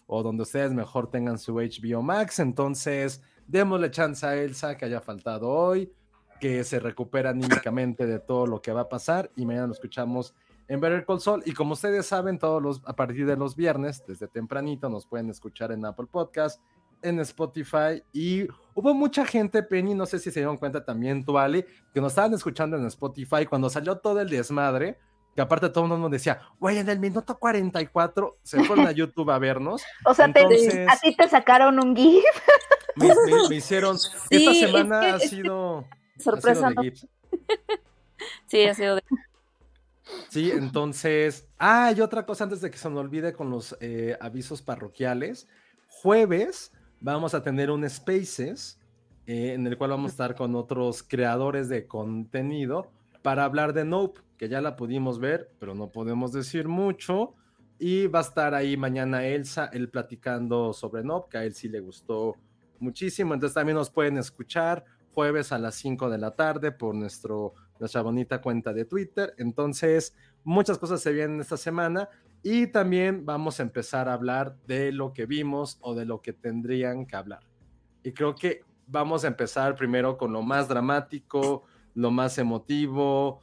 o 0.07 0.23
donde 0.23 0.43
ustedes 0.43 0.73
mejor 0.73 1.11
tengan 1.11 1.39
su 1.39 1.55
HBO 1.55 2.03
Max. 2.03 2.39
Entonces, 2.39 3.23
démosle 3.47 3.91
chance 3.91 4.25
a 4.25 4.37
Elsa 4.37 4.77
que 4.77 4.85
haya 4.85 5.01
faltado 5.01 5.49
hoy, 5.49 5.93
que 6.41 6.65
se 6.65 6.81
recupera 6.81 7.31
anímicamente 7.31 8.07
de 8.07 8.19
todo 8.19 8.47
lo 8.47 8.63
que 8.63 8.73
va 8.73 8.83
a 8.83 8.89
pasar 8.89 9.31
y 9.37 9.45
mañana 9.47 9.67
lo 9.67 9.73
escuchamos 9.73 10.35
en 10.71 10.81
Better 10.81 11.05
Call 11.05 11.21
Saul. 11.21 11.43
Y 11.45 11.53
como 11.53 11.75
ustedes 11.75 12.07
saben, 12.07 12.39
todos 12.39 12.63
los, 12.63 12.81
a 12.87 12.95
partir 12.95 13.27
de 13.27 13.37
los 13.37 13.57
viernes, 13.57 14.05
desde 14.07 14.29
tempranito, 14.29 14.89
nos 14.89 15.05
pueden 15.05 15.29
escuchar 15.29 15.73
en 15.73 15.85
Apple 15.85 16.07
Podcast, 16.11 16.63
en 17.03 17.19
Spotify. 17.21 18.03
Y 18.13 18.47
hubo 18.75 18.95
mucha 18.95 19.27
gente, 19.27 19.65
Penny, 19.65 19.95
no 19.95 20.07
sé 20.07 20.21
si 20.21 20.31
se 20.31 20.41
dieron 20.41 20.57
cuenta 20.57 20.85
también 20.85 21.25
tú, 21.25 21.37
Ali, 21.39 21.65
que 21.93 22.01
nos 22.01 22.13
estaban 22.13 22.33
escuchando 22.35 22.77
en 22.77 22.87
Spotify 22.87 23.47
cuando 23.47 23.69
salió 23.69 23.99
todo 23.99 24.21
el 24.21 24.31
desmadre. 24.31 24.97
Que 25.35 25.43
aparte 25.43 25.69
todo 25.69 25.85
el 25.85 25.91
mundo 25.91 26.09
decía, 26.09 26.41
güey, 26.59 26.79
en 26.79 26.89
el 26.89 26.99
minuto 26.99 27.39
44 27.39 28.39
se 28.43 28.65
fueron 28.65 28.87
a 28.87 28.93
YouTube 28.93 29.31
a 29.31 29.39
vernos. 29.39 29.83
O 30.05 30.15
sea, 30.15 30.33
te, 30.33 30.41
a 30.41 30.97
ti 30.99 31.15
te 31.17 31.29
sacaron 31.29 31.79
un 31.79 31.95
GIF. 31.95 32.25
Me, 32.97 33.13
me, 33.49 33.57
hicieron. 33.57 33.97
esta 34.31 34.55
semana 34.55 35.15
ha 35.15 35.19
sido. 35.21 35.85
Sorpresa. 36.21 36.69
Ha 36.69 36.71
sido 36.71 36.83
de 36.83 36.91
GIFs. 36.91 37.09
sí, 38.47 38.63
ha 38.63 38.75
sido 38.75 38.97
de. 38.97 39.03
Sí, 40.29 40.51
entonces. 40.51 41.47
Ah, 41.59 41.93
y 41.97 42.01
otra 42.01 42.27
cosa 42.27 42.45
antes 42.45 42.61
de 42.61 42.71
que 42.71 42.79
se 42.79 42.89
me 42.89 42.99
olvide 42.99 43.33
con 43.33 43.49
los 43.49 43.77
eh, 43.81 44.17
avisos 44.21 44.61
parroquiales. 44.61 45.49
Jueves 45.87 46.73
vamos 47.01 47.35
a 47.35 47.43
tener 47.43 47.71
un 47.71 47.89
Spaces 47.89 48.81
eh, 49.27 49.55
en 49.55 49.67
el 49.67 49.77
cual 49.77 49.91
vamos 49.91 50.11
a 50.11 50.15
estar 50.15 50.35
con 50.35 50.55
otros 50.55 51.03
creadores 51.03 51.69
de 51.69 51.87
contenido 51.87 52.91
para 53.23 53.45
hablar 53.45 53.73
de 53.73 53.85
Nope, 53.85 54.21
que 54.37 54.49
ya 54.49 54.61
la 54.61 54.77
pudimos 54.77 55.19
ver, 55.19 55.53
pero 55.59 55.75
no 55.75 55.91
podemos 55.91 56.33
decir 56.33 56.69
mucho. 56.69 57.35
Y 57.79 58.09
va 58.09 58.19
a 58.19 58.23
estar 58.23 58.55
ahí 58.55 58.77
mañana 58.77 59.25
Elsa, 59.25 59.71
él 59.73 59.89
platicando 59.89 60.73
sobre 60.73 61.03
Nope, 61.03 61.29
que 61.31 61.39
a 61.39 61.45
él 61.45 61.55
sí 61.55 61.69
le 61.69 61.81
gustó 61.81 62.37
muchísimo. 62.79 63.35
Entonces 63.35 63.55
también 63.55 63.77
nos 63.77 63.91
pueden 63.91 64.19
escuchar 64.19 64.85
jueves 65.15 65.53
a 65.53 65.59
las 65.59 65.75
5 65.77 66.11
de 66.11 66.19
la 66.19 66.33
tarde 66.33 66.73
por 66.73 66.95
nuestro, 66.95 67.55
nuestra 67.79 68.03
bonita 68.03 68.41
cuenta 68.41 68.73
de 68.73 68.85
Twitter. 68.85 69.35
Entonces, 69.39 70.15
muchas 70.45 70.79
cosas 70.79 71.01
se 71.01 71.13
vienen 71.13 71.41
esta 71.41 71.57
semana 71.57 72.09
y 72.43 72.69
también 72.69 73.27
vamos 73.27 73.61
a 73.61 73.63
empezar 73.63 74.09
a 74.09 74.15
hablar 74.15 74.57
de 74.67 74.93
lo 74.93 75.13
que 75.13 75.27
vimos 75.27 75.79
o 75.81 75.95
de 75.95 76.07
lo 76.07 76.23
que 76.23 76.33
tendrían 76.33 77.07
que 77.07 77.17
hablar. 77.17 77.41
Y 78.03 78.13
creo 78.13 78.35
que 78.35 78.63
vamos 78.87 79.25
a 79.25 79.29
empezar 79.29 79.77
primero 79.77 80.17
con 80.17 80.33
lo 80.33 80.43
más 80.43 80.69
dramático, 80.69 81.65
lo 81.95 82.11
más 82.11 82.39
emotivo, 82.39 83.41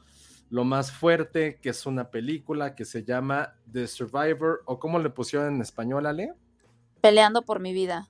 lo 0.50 0.64
más 0.64 0.90
fuerte, 0.90 1.58
que 1.60 1.70
es 1.70 1.86
una 1.86 2.10
película 2.10 2.74
que 2.74 2.84
se 2.84 3.04
llama 3.04 3.54
The 3.70 3.86
Survivor, 3.86 4.62
o 4.64 4.78
cómo 4.78 4.98
le 4.98 5.10
pusieron 5.10 5.54
en 5.54 5.60
español, 5.60 6.06
Ale. 6.06 6.32
Peleando 7.00 7.42
por 7.42 7.60
mi 7.60 7.72
vida. 7.72 8.08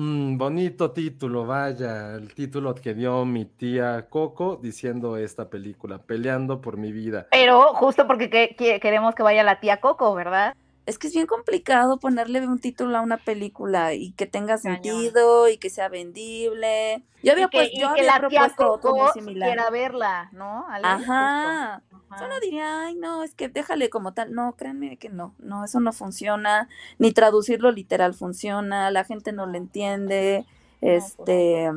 Mm, 0.00 0.38
bonito 0.38 0.92
título, 0.92 1.44
vaya, 1.44 2.14
el 2.14 2.32
título 2.32 2.72
que 2.72 2.94
dio 2.94 3.24
mi 3.24 3.46
tía 3.46 4.06
Coco 4.08 4.56
diciendo 4.62 5.16
esta 5.16 5.50
película, 5.50 5.98
Peleando 5.98 6.60
por 6.60 6.76
mi 6.76 6.92
vida. 6.92 7.26
Pero 7.32 7.74
justo 7.74 8.06
porque 8.06 8.30
que, 8.30 8.78
queremos 8.78 9.16
que 9.16 9.24
vaya 9.24 9.42
la 9.42 9.58
tía 9.58 9.80
Coco, 9.80 10.14
¿verdad? 10.14 10.54
Es 10.88 10.98
que 10.98 11.08
es 11.08 11.12
bien 11.12 11.26
complicado 11.26 11.98
ponerle 11.98 12.46
un 12.46 12.58
título 12.58 12.96
a 12.96 13.02
una 13.02 13.18
película 13.18 13.92
y 13.92 14.12
que 14.12 14.24
tenga 14.24 14.56
sentido 14.56 15.46
y 15.46 15.58
que 15.58 15.68
sea 15.68 15.90
vendible. 15.90 17.02
Yo 17.22 17.32
había, 17.32 17.48
que, 17.48 17.58
pues, 17.58 17.70
yo 17.74 17.92
que 17.92 18.00
había 18.00 18.18
la 18.18 18.28
tía 18.28 18.48
propuesto 18.48 18.80
Coco 18.80 19.12
similar. 19.12 19.50
quiera 19.50 19.68
verla, 19.68 20.30
¿no? 20.32 20.64
Ajá. 20.82 21.74
Ajá. 21.74 22.18
Solo 22.18 22.40
diría, 22.40 22.86
ay, 22.86 22.94
no, 22.94 23.22
es 23.22 23.34
que 23.34 23.50
déjale 23.50 23.90
como 23.90 24.14
tal. 24.14 24.32
No, 24.32 24.54
créanme 24.56 24.96
que 24.96 25.10
no, 25.10 25.34
no, 25.38 25.62
eso 25.62 25.78
no 25.78 25.92
funciona. 25.92 26.70
Ni 26.98 27.12
traducirlo 27.12 27.70
literal 27.70 28.14
funciona, 28.14 28.90
la 28.90 29.04
gente 29.04 29.32
no 29.32 29.44
lo 29.44 29.58
entiende. 29.58 30.46
Este, 30.80 31.70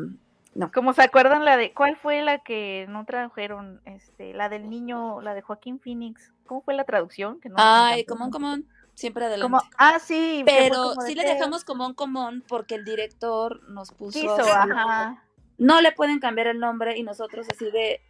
no. 0.55 0.71
Como 0.71 0.93
se 0.93 1.01
acuerdan 1.01 1.43
la 1.43 1.57
de, 1.57 1.73
¿cuál 1.73 1.97
fue 1.97 2.21
la 2.21 2.39
que 2.39 2.85
no 2.87 3.03
tradujeron? 3.03 3.81
Este, 3.83 4.33
la 4.33 4.47
del 4.47 4.69
niño, 4.69 5.19
la 5.19 5.33
de 5.33 5.41
Joaquín 5.41 5.81
Phoenix. 5.81 6.31
¿Cómo 6.45 6.61
fue 6.61 6.75
la 6.75 6.85
traducción? 6.85 7.41
Que 7.41 7.49
no 7.49 7.55
Ay, 7.57 8.05
común, 8.05 8.31
común, 8.31 8.65
siempre 8.95 9.25
adelante. 9.25 9.43
Como, 9.51 9.61
ah, 9.77 9.99
sí. 9.99 10.43
Pero 10.45 10.89
como 10.95 11.01
sí 11.01 11.15
le 11.15 11.23
dejamos 11.23 11.63
común, 11.63 11.93
común, 11.93 12.43
porque 12.47 12.75
el 12.75 12.85
director 12.85 13.61
nos 13.69 13.91
puso. 13.91 14.19
Quiso, 14.19 14.41
ajá. 14.41 15.23
No 15.57 15.81
le 15.81 15.91
pueden 15.91 16.19
cambiar 16.19 16.47
el 16.47 16.59
nombre 16.59 16.97
y 16.97 17.03
nosotros 17.03 17.47
así 17.51 17.69
de, 17.71 18.01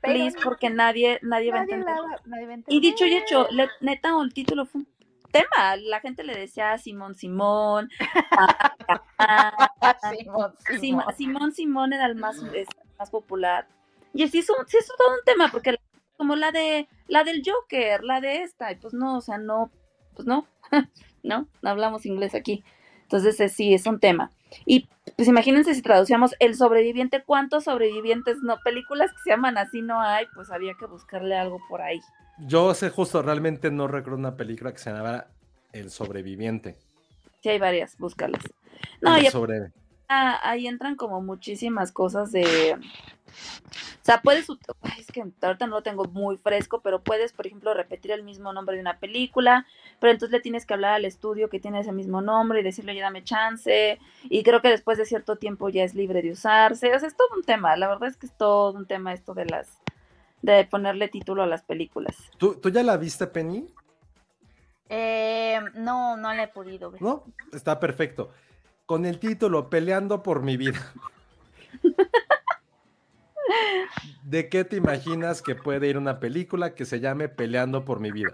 please, 0.00 0.36
porque 0.42 0.70
nadie, 0.70 1.18
nadie 1.22 1.52
va 1.52 1.58
a 1.58 1.62
entender. 1.62 1.94
la 1.94 2.00
va- 2.02 2.20
nadie 2.24 2.46
va 2.46 2.54
a 2.54 2.58
Y 2.68 2.80
dicho 2.80 3.06
y 3.06 3.14
hecho, 3.14 3.46
le- 3.50 3.68
neta, 3.80 4.10
el 4.22 4.32
título 4.34 4.66
fue 4.66 4.80
un 4.80 4.88
tema. 5.30 5.76
La 5.76 6.00
gente 6.00 6.24
le 6.24 6.34
decía 6.36 6.76
Simón 6.78 7.14
Simón. 7.14 7.88
Simón, 10.18 10.54
Sim- 10.66 10.80
Simón. 10.80 11.04
Simón 11.16 11.52
Simón 11.52 11.92
era 11.92 12.06
el 12.06 12.16
más, 12.16 12.42
es- 12.54 12.68
más 12.98 13.10
popular. 13.10 13.66
Y 14.14 14.22
así 14.24 14.38
es, 14.38 14.50
un- 14.50 14.66
sí 14.66 14.76
es 14.78 14.86
todo 14.96 15.10
un 15.12 15.20
tema, 15.24 15.48
porque 15.50 15.72
la- 15.72 15.80
como 16.16 16.36
la 16.36 16.50
de 16.50 16.88
la 17.08 17.24
del 17.24 17.42
Joker, 17.44 18.02
la 18.02 18.20
de 18.20 18.42
esta, 18.42 18.72
y 18.72 18.76
pues 18.76 18.94
no, 18.94 19.18
o 19.18 19.20
sea, 19.20 19.38
no, 19.38 19.70
pues 20.16 20.26
no, 20.26 20.46
no, 21.22 21.46
no 21.62 21.70
hablamos 21.70 22.06
inglés 22.06 22.34
aquí. 22.34 22.64
Entonces 23.02 23.52
sí, 23.52 23.72
es 23.72 23.86
un 23.86 24.00
tema. 24.00 24.32
Y 24.64 24.88
pues 25.14 25.28
imagínense 25.28 25.74
si 25.74 25.82
traducíamos 25.82 26.34
El 26.40 26.56
sobreviviente, 26.56 27.22
¿cuántos 27.24 27.64
sobrevivientes 27.64 28.38
no? 28.42 28.58
Películas 28.64 29.12
que 29.12 29.18
se 29.22 29.30
llaman 29.30 29.58
así 29.58 29.82
no 29.82 30.00
hay, 30.00 30.26
pues 30.34 30.50
había 30.50 30.74
que 30.74 30.86
buscarle 30.86 31.36
algo 31.36 31.60
por 31.68 31.82
ahí. 31.82 32.00
Yo 32.38 32.74
sé 32.74 32.90
justo, 32.90 33.22
realmente 33.22 33.70
no 33.70 33.86
recuerdo 33.86 34.18
una 34.18 34.36
película 34.36 34.72
que 34.72 34.78
se 34.78 34.90
llamara 34.90 35.28
El 35.72 35.90
sobreviviente. 35.90 36.76
Sí 37.42 37.50
hay 37.50 37.58
varias, 37.58 37.96
búscalas. 37.98 38.42
No, 39.00 39.16
El 39.16 39.26
y 39.26 39.30
sobre... 39.30 39.72
Ah, 40.08 40.38
ahí 40.42 40.66
entran 40.66 40.96
como 40.96 41.20
muchísimas 41.20 41.92
cosas 41.92 42.32
de... 42.32 42.74
O 42.74 44.04
sea, 44.06 44.22
puedes... 44.22 44.46
es 44.98 45.06
que 45.12 45.24
ahorita 45.42 45.66
no 45.66 45.76
lo 45.76 45.82
tengo 45.82 46.04
muy 46.04 46.36
fresco, 46.36 46.80
pero 46.80 47.02
puedes, 47.02 47.32
por 47.32 47.46
ejemplo, 47.46 47.74
repetir 47.74 48.12
el 48.12 48.22
mismo 48.22 48.52
nombre 48.52 48.76
de 48.76 48.80
una 48.80 48.98
película, 48.98 49.66
pero 49.98 50.12
entonces 50.12 50.32
le 50.32 50.40
tienes 50.40 50.64
que 50.64 50.74
hablar 50.74 50.92
al 50.92 51.04
estudio 51.04 51.48
que 51.50 51.58
tiene 51.58 51.80
ese 51.80 51.92
mismo 51.92 52.22
nombre 52.22 52.60
y 52.60 52.62
decirle, 52.62 52.94
ya 52.94 53.02
dame 53.02 53.24
chance, 53.24 53.98
y 54.24 54.42
creo 54.44 54.62
que 54.62 54.68
después 54.68 54.96
de 54.96 55.06
cierto 55.06 55.36
tiempo 55.36 55.68
ya 55.68 55.82
es 55.82 55.94
libre 55.94 56.22
de 56.22 56.30
usarse, 56.30 56.94
o 56.94 56.98
sea, 56.98 57.08
es 57.08 57.16
todo 57.16 57.28
un 57.36 57.42
tema, 57.42 57.76
la 57.76 57.88
verdad 57.88 58.08
es 58.08 58.16
que 58.16 58.26
es 58.26 58.36
todo 58.36 58.72
un 58.72 58.86
tema 58.86 59.12
esto 59.12 59.34
de 59.34 59.46
las... 59.46 59.80
de 60.40 60.64
ponerle 60.64 61.08
título 61.08 61.42
a 61.42 61.46
las 61.46 61.62
películas. 61.62 62.16
¿Tú, 62.38 62.54
¿Tú 62.54 62.70
ya 62.70 62.84
la 62.84 62.96
viste, 62.96 63.26
Penny? 63.26 63.66
Eh, 64.88 65.58
no, 65.74 66.16
no 66.16 66.32
la 66.32 66.44
he 66.44 66.48
podido 66.48 66.92
ver. 66.92 67.02
No, 67.02 67.24
está 67.52 67.80
perfecto. 67.80 68.30
Con 68.86 69.04
el 69.04 69.18
título 69.18 69.68
Peleando 69.68 70.22
por 70.22 70.42
mi 70.42 70.56
vida. 70.56 70.80
¿De 74.22 74.48
qué 74.48 74.64
te 74.64 74.76
imaginas 74.76 75.42
que 75.42 75.54
puede 75.54 75.88
ir 75.88 75.98
una 75.98 76.18
película 76.20 76.74
que 76.74 76.84
se 76.84 77.00
llame 77.00 77.28
Peleando 77.28 77.84
por 77.84 78.00
mi 78.00 78.10
vida? 78.12 78.32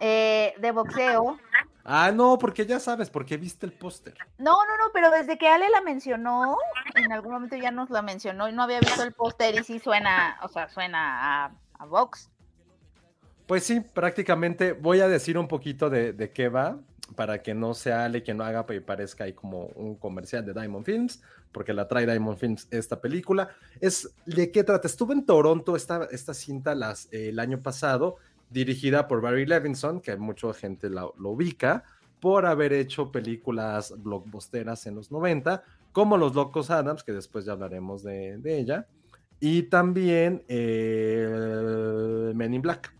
Eh, 0.00 0.54
de 0.58 0.70
boxeo. 0.72 1.38
Ah, 1.84 2.10
no, 2.12 2.38
porque 2.38 2.66
ya 2.66 2.78
sabes, 2.78 3.10
porque 3.10 3.36
viste 3.36 3.66
el 3.66 3.72
póster. 3.72 4.14
No, 4.38 4.64
no, 4.64 4.76
no, 4.78 4.92
pero 4.92 5.10
desde 5.10 5.38
que 5.38 5.48
Ale 5.48 5.68
la 5.70 5.80
mencionó, 5.80 6.56
en 6.94 7.10
algún 7.12 7.32
momento 7.32 7.56
ya 7.56 7.70
nos 7.70 7.90
la 7.90 8.02
mencionó 8.02 8.48
y 8.48 8.52
no 8.52 8.62
había 8.62 8.80
visto 8.80 9.02
el 9.02 9.12
póster 9.12 9.54
y 9.58 9.64
sí 9.64 9.78
suena, 9.78 10.38
o 10.42 10.48
sea, 10.48 10.68
suena 10.68 11.46
a, 11.46 11.52
a 11.78 11.86
box. 11.86 12.30
Pues 13.46 13.64
sí, 13.64 13.80
prácticamente 13.80 14.72
voy 14.72 15.00
a 15.00 15.08
decir 15.08 15.36
un 15.36 15.48
poquito 15.48 15.90
de, 15.90 16.12
de 16.12 16.30
qué 16.30 16.48
va, 16.48 16.78
para 17.16 17.42
que 17.42 17.54
no 17.54 17.74
sea 17.74 18.04
Ale 18.04 18.22
que 18.22 18.34
no 18.34 18.44
haga 18.44 18.64
y 18.74 18.80
parezca 18.80 19.24
ahí 19.24 19.32
como 19.32 19.66
un 19.76 19.94
comercial 19.96 20.44
de 20.44 20.52
Diamond 20.52 20.84
Films, 20.84 21.22
porque 21.52 21.72
la 21.72 21.88
trae 21.88 22.06
Diamond 22.06 22.38
Films 22.38 22.68
esta 22.70 23.00
película. 23.00 23.50
Es 23.80 24.08
de 24.26 24.50
qué 24.52 24.62
trata. 24.64 24.86
Estuvo 24.86 25.12
en 25.12 25.26
Toronto 25.26 25.74
esta, 25.76 26.04
esta 26.10 26.34
cinta 26.34 26.74
las, 26.74 27.06
eh, 27.12 27.30
el 27.30 27.38
año 27.38 27.60
pasado, 27.62 28.16
dirigida 28.50 29.08
por 29.08 29.20
Barry 29.20 29.46
Levinson, 29.46 30.00
que 30.00 30.16
mucha 30.16 30.52
gente 30.54 30.88
la- 30.90 31.08
lo 31.18 31.30
ubica, 31.30 31.84
por 32.20 32.46
haber 32.46 32.72
hecho 32.72 33.10
películas 33.10 33.94
blockbusteras 34.02 34.86
en 34.86 34.94
los 34.96 35.10
90, 35.10 35.62
como 35.92 36.16
Los 36.16 36.34
Locos 36.34 36.70
Adams, 36.70 37.02
que 37.02 37.12
después 37.12 37.44
ya 37.46 37.52
hablaremos 37.52 38.02
de, 38.02 38.36
de 38.38 38.58
ella, 38.58 38.86
y 39.40 39.62
también 39.64 40.42
eh, 40.48 42.32
Men 42.34 42.54
in 42.54 42.62
Black. 42.62 42.92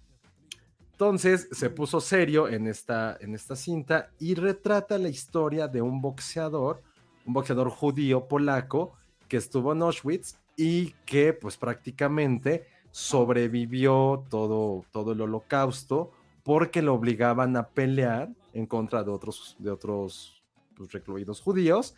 Entonces 1.01 1.49
se 1.51 1.71
puso 1.71 1.99
serio 1.99 2.47
en 2.47 2.67
esta, 2.67 3.17
en 3.23 3.35
esta 3.35 3.57
cinta 3.57 4.11
y 4.19 4.35
retrata 4.35 4.99
la 4.99 5.09
historia 5.09 5.67
de 5.67 5.81
un 5.81 6.03
boxeador, 6.03 6.83
un 7.25 7.33
boxeador 7.33 7.71
judío 7.71 8.29
polaco 8.29 8.93
que 9.27 9.39
estuvo 9.39 9.73
en 9.73 9.81
Auschwitz 9.81 10.37
y 10.59 10.91
que 11.07 11.33
pues 11.33 11.57
prácticamente 11.57 12.67
sobrevivió 12.91 14.27
todo, 14.29 14.85
todo 14.93 15.13
el 15.13 15.23
holocausto 15.23 16.11
porque 16.43 16.83
lo 16.83 16.93
obligaban 16.93 17.57
a 17.57 17.69
pelear 17.69 18.29
en 18.53 18.67
contra 18.67 19.03
de 19.03 19.11
otros, 19.11 19.57
de 19.59 19.71
otros 19.71 20.43
pues, 20.77 20.93
recluidos 20.93 21.41
judíos. 21.41 21.95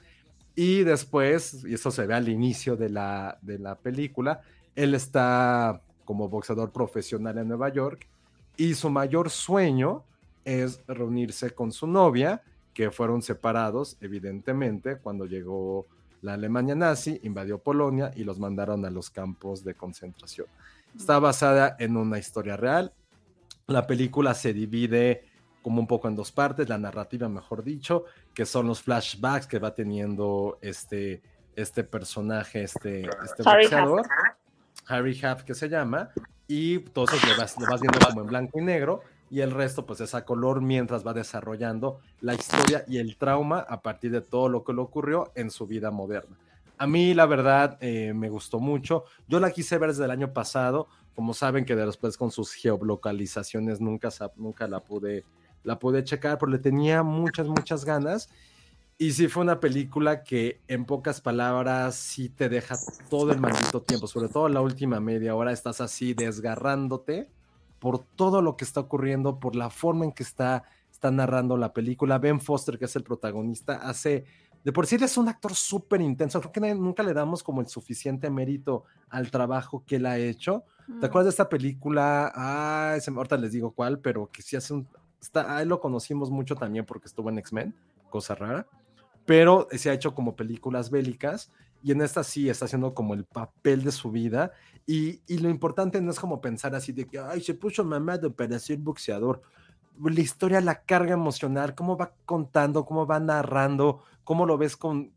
Y 0.54 0.84
después, 0.84 1.64
y 1.64 1.74
eso 1.74 1.90
se 1.90 2.06
ve 2.06 2.14
al 2.14 2.28
inicio 2.28 2.76
de 2.76 2.88
la, 2.88 3.36
de 3.42 3.58
la 3.58 3.74
película, 3.74 4.42
él 4.76 4.94
está 4.94 5.82
como 6.04 6.28
boxeador 6.28 6.70
profesional 6.70 7.38
en 7.38 7.48
Nueva 7.48 7.68
York 7.68 8.11
y 8.56 8.74
su 8.74 8.90
mayor 8.90 9.30
sueño 9.30 10.04
es 10.44 10.82
reunirse 10.86 11.50
con 11.50 11.72
su 11.72 11.86
novia, 11.86 12.42
que 12.74 12.90
fueron 12.90 13.22
separados, 13.22 13.96
evidentemente, 14.00 14.96
cuando 14.96 15.26
llegó 15.26 15.86
la 16.22 16.34
Alemania 16.34 16.74
nazi, 16.74 17.20
invadió 17.24 17.58
Polonia 17.58 18.12
y 18.14 18.24
los 18.24 18.38
mandaron 18.38 18.84
a 18.84 18.90
los 18.90 19.10
campos 19.10 19.64
de 19.64 19.74
concentración. 19.74 20.46
Está 20.96 21.18
basada 21.18 21.76
en 21.78 21.96
una 21.96 22.18
historia 22.18 22.56
real. 22.56 22.92
La 23.66 23.86
película 23.86 24.34
se 24.34 24.52
divide 24.52 25.24
como 25.62 25.80
un 25.80 25.86
poco 25.86 26.08
en 26.08 26.16
dos 26.16 26.32
partes, 26.32 26.68
la 26.68 26.78
narrativa, 26.78 27.28
mejor 27.28 27.62
dicho, 27.62 28.04
que 28.34 28.44
son 28.46 28.66
los 28.66 28.82
flashbacks 28.82 29.46
que 29.46 29.58
va 29.58 29.74
teniendo 29.74 30.58
este, 30.60 31.22
este 31.54 31.84
personaje, 31.84 32.64
este, 32.64 33.02
este 33.02 33.42
Harry 33.44 33.64
boxeador, 33.64 34.06
Harry 34.86 35.12
Huff, 35.12 35.44
que 35.44 35.54
se 35.54 35.68
llama, 35.68 36.10
y 36.48 36.76
eso 36.76 37.16
lo 37.28 37.36
vas, 37.36 37.56
viendo 37.80 37.98
como 38.06 38.20
en 38.20 38.26
blanco 38.26 38.58
y 38.58 38.62
negro, 38.62 39.02
y 39.30 39.40
el 39.40 39.50
resto 39.50 39.86
pues 39.86 40.00
es 40.00 40.14
a 40.14 40.24
color 40.24 40.60
mientras 40.60 41.06
va 41.06 41.14
desarrollando 41.14 42.00
la 42.20 42.34
historia 42.34 42.84
y 42.86 42.98
el 42.98 43.16
trauma 43.16 43.60
a 43.60 43.80
partir 43.80 44.10
de 44.10 44.20
todo 44.20 44.48
lo 44.48 44.62
que 44.62 44.74
le 44.74 44.80
ocurrió 44.80 45.32
en 45.34 45.50
su 45.50 45.66
vida 45.66 45.90
moderna. 45.90 46.36
A 46.76 46.86
mí 46.86 47.14
la 47.14 47.26
verdad 47.26 47.78
eh, 47.80 48.12
me 48.12 48.28
gustó 48.28 48.58
mucho. 48.58 49.04
Yo 49.28 49.40
la 49.40 49.50
quise 49.50 49.78
ver 49.78 49.90
desde 49.90 50.04
el 50.04 50.10
año 50.10 50.32
pasado. 50.32 50.88
Como 51.14 51.32
saben 51.32 51.64
que 51.64 51.76
después 51.76 52.16
con 52.16 52.30
sus 52.30 52.52
geolocalizaciones 52.54 53.80
nunca, 53.80 54.10
nunca 54.36 54.66
la 54.66 54.80
pude 54.80 55.24
la 55.64 55.78
pude 55.78 56.04
checar, 56.04 56.38
pero 56.38 56.50
le 56.50 56.58
tenía 56.58 57.02
muchas, 57.02 57.46
muchas 57.46 57.84
ganas. 57.84 58.28
Y 59.02 59.10
sí 59.10 59.26
fue 59.26 59.42
una 59.42 59.58
película 59.58 60.22
que 60.22 60.60
en 60.68 60.84
pocas 60.84 61.20
palabras 61.20 61.96
sí 61.96 62.28
te 62.28 62.48
deja 62.48 62.76
todo 63.10 63.32
el 63.32 63.40
maldito 63.40 63.82
tiempo, 63.82 64.06
sobre 64.06 64.28
todo 64.28 64.48
la 64.48 64.60
última 64.60 65.00
media 65.00 65.34
hora 65.34 65.50
estás 65.50 65.80
así 65.80 66.14
desgarrándote 66.14 67.28
por 67.80 67.98
todo 67.98 68.42
lo 68.42 68.56
que 68.56 68.64
está 68.64 68.78
ocurriendo, 68.78 69.40
por 69.40 69.56
la 69.56 69.70
forma 69.70 70.04
en 70.04 70.12
que 70.12 70.22
está, 70.22 70.62
está 70.92 71.10
narrando 71.10 71.56
la 71.56 71.72
película. 71.72 72.20
Ben 72.20 72.40
Foster, 72.40 72.78
que 72.78 72.84
es 72.84 72.94
el 72.94 73.02
protagonista, 73.02 73.74
hace, 73.78 74.24
de 74.62 74.70
por 74.70 74.86
sí 74.86 74.94
es 74.94 75.18
un 75.18 75.28
actor 75.28 75.52
súper 75.56 76.00
intenso, 76.00 76.40
creo 76.40 76.52
que 76.52 76.60
nunca 76.76 77.02
le 77.02 77.12
damos 77.12 77.42
como 77.42 77.60
el 77.60 77.66
suficiente 77.66 78.30
mérito 78.30 78.84
al 79.08 79.32
trabajo 79.32 79.82
que 79.84 79.96
él 79.96 80.06
ha 80.06 80.16
hecho. 80.18 80.62
¿Te 81.00 81.06
acuerdas 81.06 81.24
de 81.24 81.30
esta 81.30 81.48
película? 81.48 82.30
Ah, 82.36 82.96
ahorita 83.16 83.36
les 83.36 83.50
digo 83.50 83.72
cuál, 83.72 83.98
pero 83.98 84.30
que 84.30 84.42
sí 84.42 84.54
hace 84.54 84.74
un... 84.74 84.86
Está, 85.20 85.56
a 85.56 85.60
él 85.60 85.70
lo 85.70 85.80
conocimos 85.80 86.30
mucho 86.30 86.54
también 86.54 86.86
porque 86.86 87.08
estuvo 87.08 87.30
en 87.30 87.38
X-Men, 87.38 87.74
cosa 88.10 88.36
rara, 88.36 88.64
pero 89.24 89.68
se 89.72 89.90
ha 89.90 89.94
hecho 89.94 90.14
como 90.14 90.36
películas 90.36 90.90
bélicas 90.90 91.52
y 91.82 91.92
en 91.92 92.00
esta 92.02 92.22
sí 92.22 92.48
está 92.48 92.66
haciendo 92.66 92.94
como 92.94 93.14
el 93.14 93.24
papel 93.24 93.82
de 93.82 93.92
su 93.92 94.10
vida 94.10 94.52
y, 94.86 95.20
y 95.26 95.38
lo 95.38 95.48
importante 95.48 96.00
no 96.00 96.10
es 96.10 96.20
como 96.20 96.40
pensar 96.40 96.74
así 96.74 96.92
de 96.92 97.06
que, 97.06 97.18
ay, 97.18 97.40
se 97.40 97.54
puso 97.54 97.84
mamado 97.84 98.34
para 98.34 98.58
ser 98.58 98.78
boxeador. 98.78 99.42
La 100.00 100.20
historia, 100.20 100.60
la 100.60 100.82
carga 100.82 101.12
emocional, 101.12 101.74
cómo 101.74 101.96
va 101.96 102.14
contando, 102.24 102.84
cómo 102.84 103.06
va 103.06 103.20
narrando, 103.20 104.02
cómo 104.24 104.46
lo 104.46 104.58
ves 104.58 104.76
con 104.76 105.12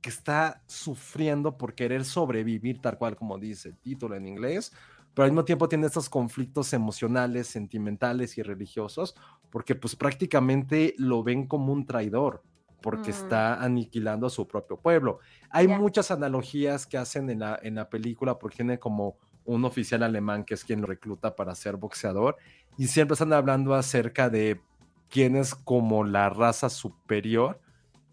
que 0.00 0.10
está 0.10 0.62
sufriendo 0.66 1.56
por 1.58 1.74
querer 1.74 2.04
sobrevivir, 2.04 2.80
tal 2.80 2.98
cual 2.98 3.16
como 3.16 3.38
dice 3.38 3.70
el 3.70 3.76
título 3.76 4.14
en 4.14 4.26
inglés, 4.26 4.72
pero 5.14 5.24
al 5.24 5.32
mismo 5.32 5.44
tiempo 5.44 5.68
tiene 5.68 5.86
estos 5.86 6.08
conflictos 6.08 6.72
emocionales, 6.72 7.48
sentimentales 7.48 8.36
y 8.38 8.42
religiosos, 8.42 9.16
porque 9.50 9.74
pues 9.74 9.96
prácticamente 9.96 10.94
lo 10.98 11.22
ven 11.22 11.46
como 11.46 11.72
un 11.72 11.86
traidor, 11.86 12.42
porque 12.86 13.10
Mm. 13.10 13.14
está 13.14 13.54
aniquilando 13.64 14.28
a 14.28 14.30
su 14.30 14.46
propio 14.46 14.76
pueblo. 14.76 15.18
Hay 15.50 15.66
muchas 15.66 16.12
analogías 16.12 16.86
que 16.86 16.96
hacen 16.96 17.28
en 17.30 17.40
la, 17.40 17.58
en 17.60 17.74
la 17.74 17.90
película, 17.90 18.38
porque 18.38 18.58
tiene 18.58 18.78
como 18.78 19.16
un 19.44 19.64
oficial 19.64 20.04
alemán 20.04 20.44
que 20.44 20.54
es 20.54 20.62
quien 20.62 20.82
lo 20.82 20.86
recluta 20.86 21.34
para 21.34 21.56
ser 21.56 21.76
boxeador, 21.78 22.36
y 22.78 22.86
siempre 22.86 23.14
están 23.14 23.32
hablando 23.32 23.74
acerca 23.74 24.30
de 24.30 24.60
quién 25.10 25.34
es 25.34 25.56
como 25.56 26.04
la 26.04 26.30
raza 26.30 26.68
superior 26.70 27.58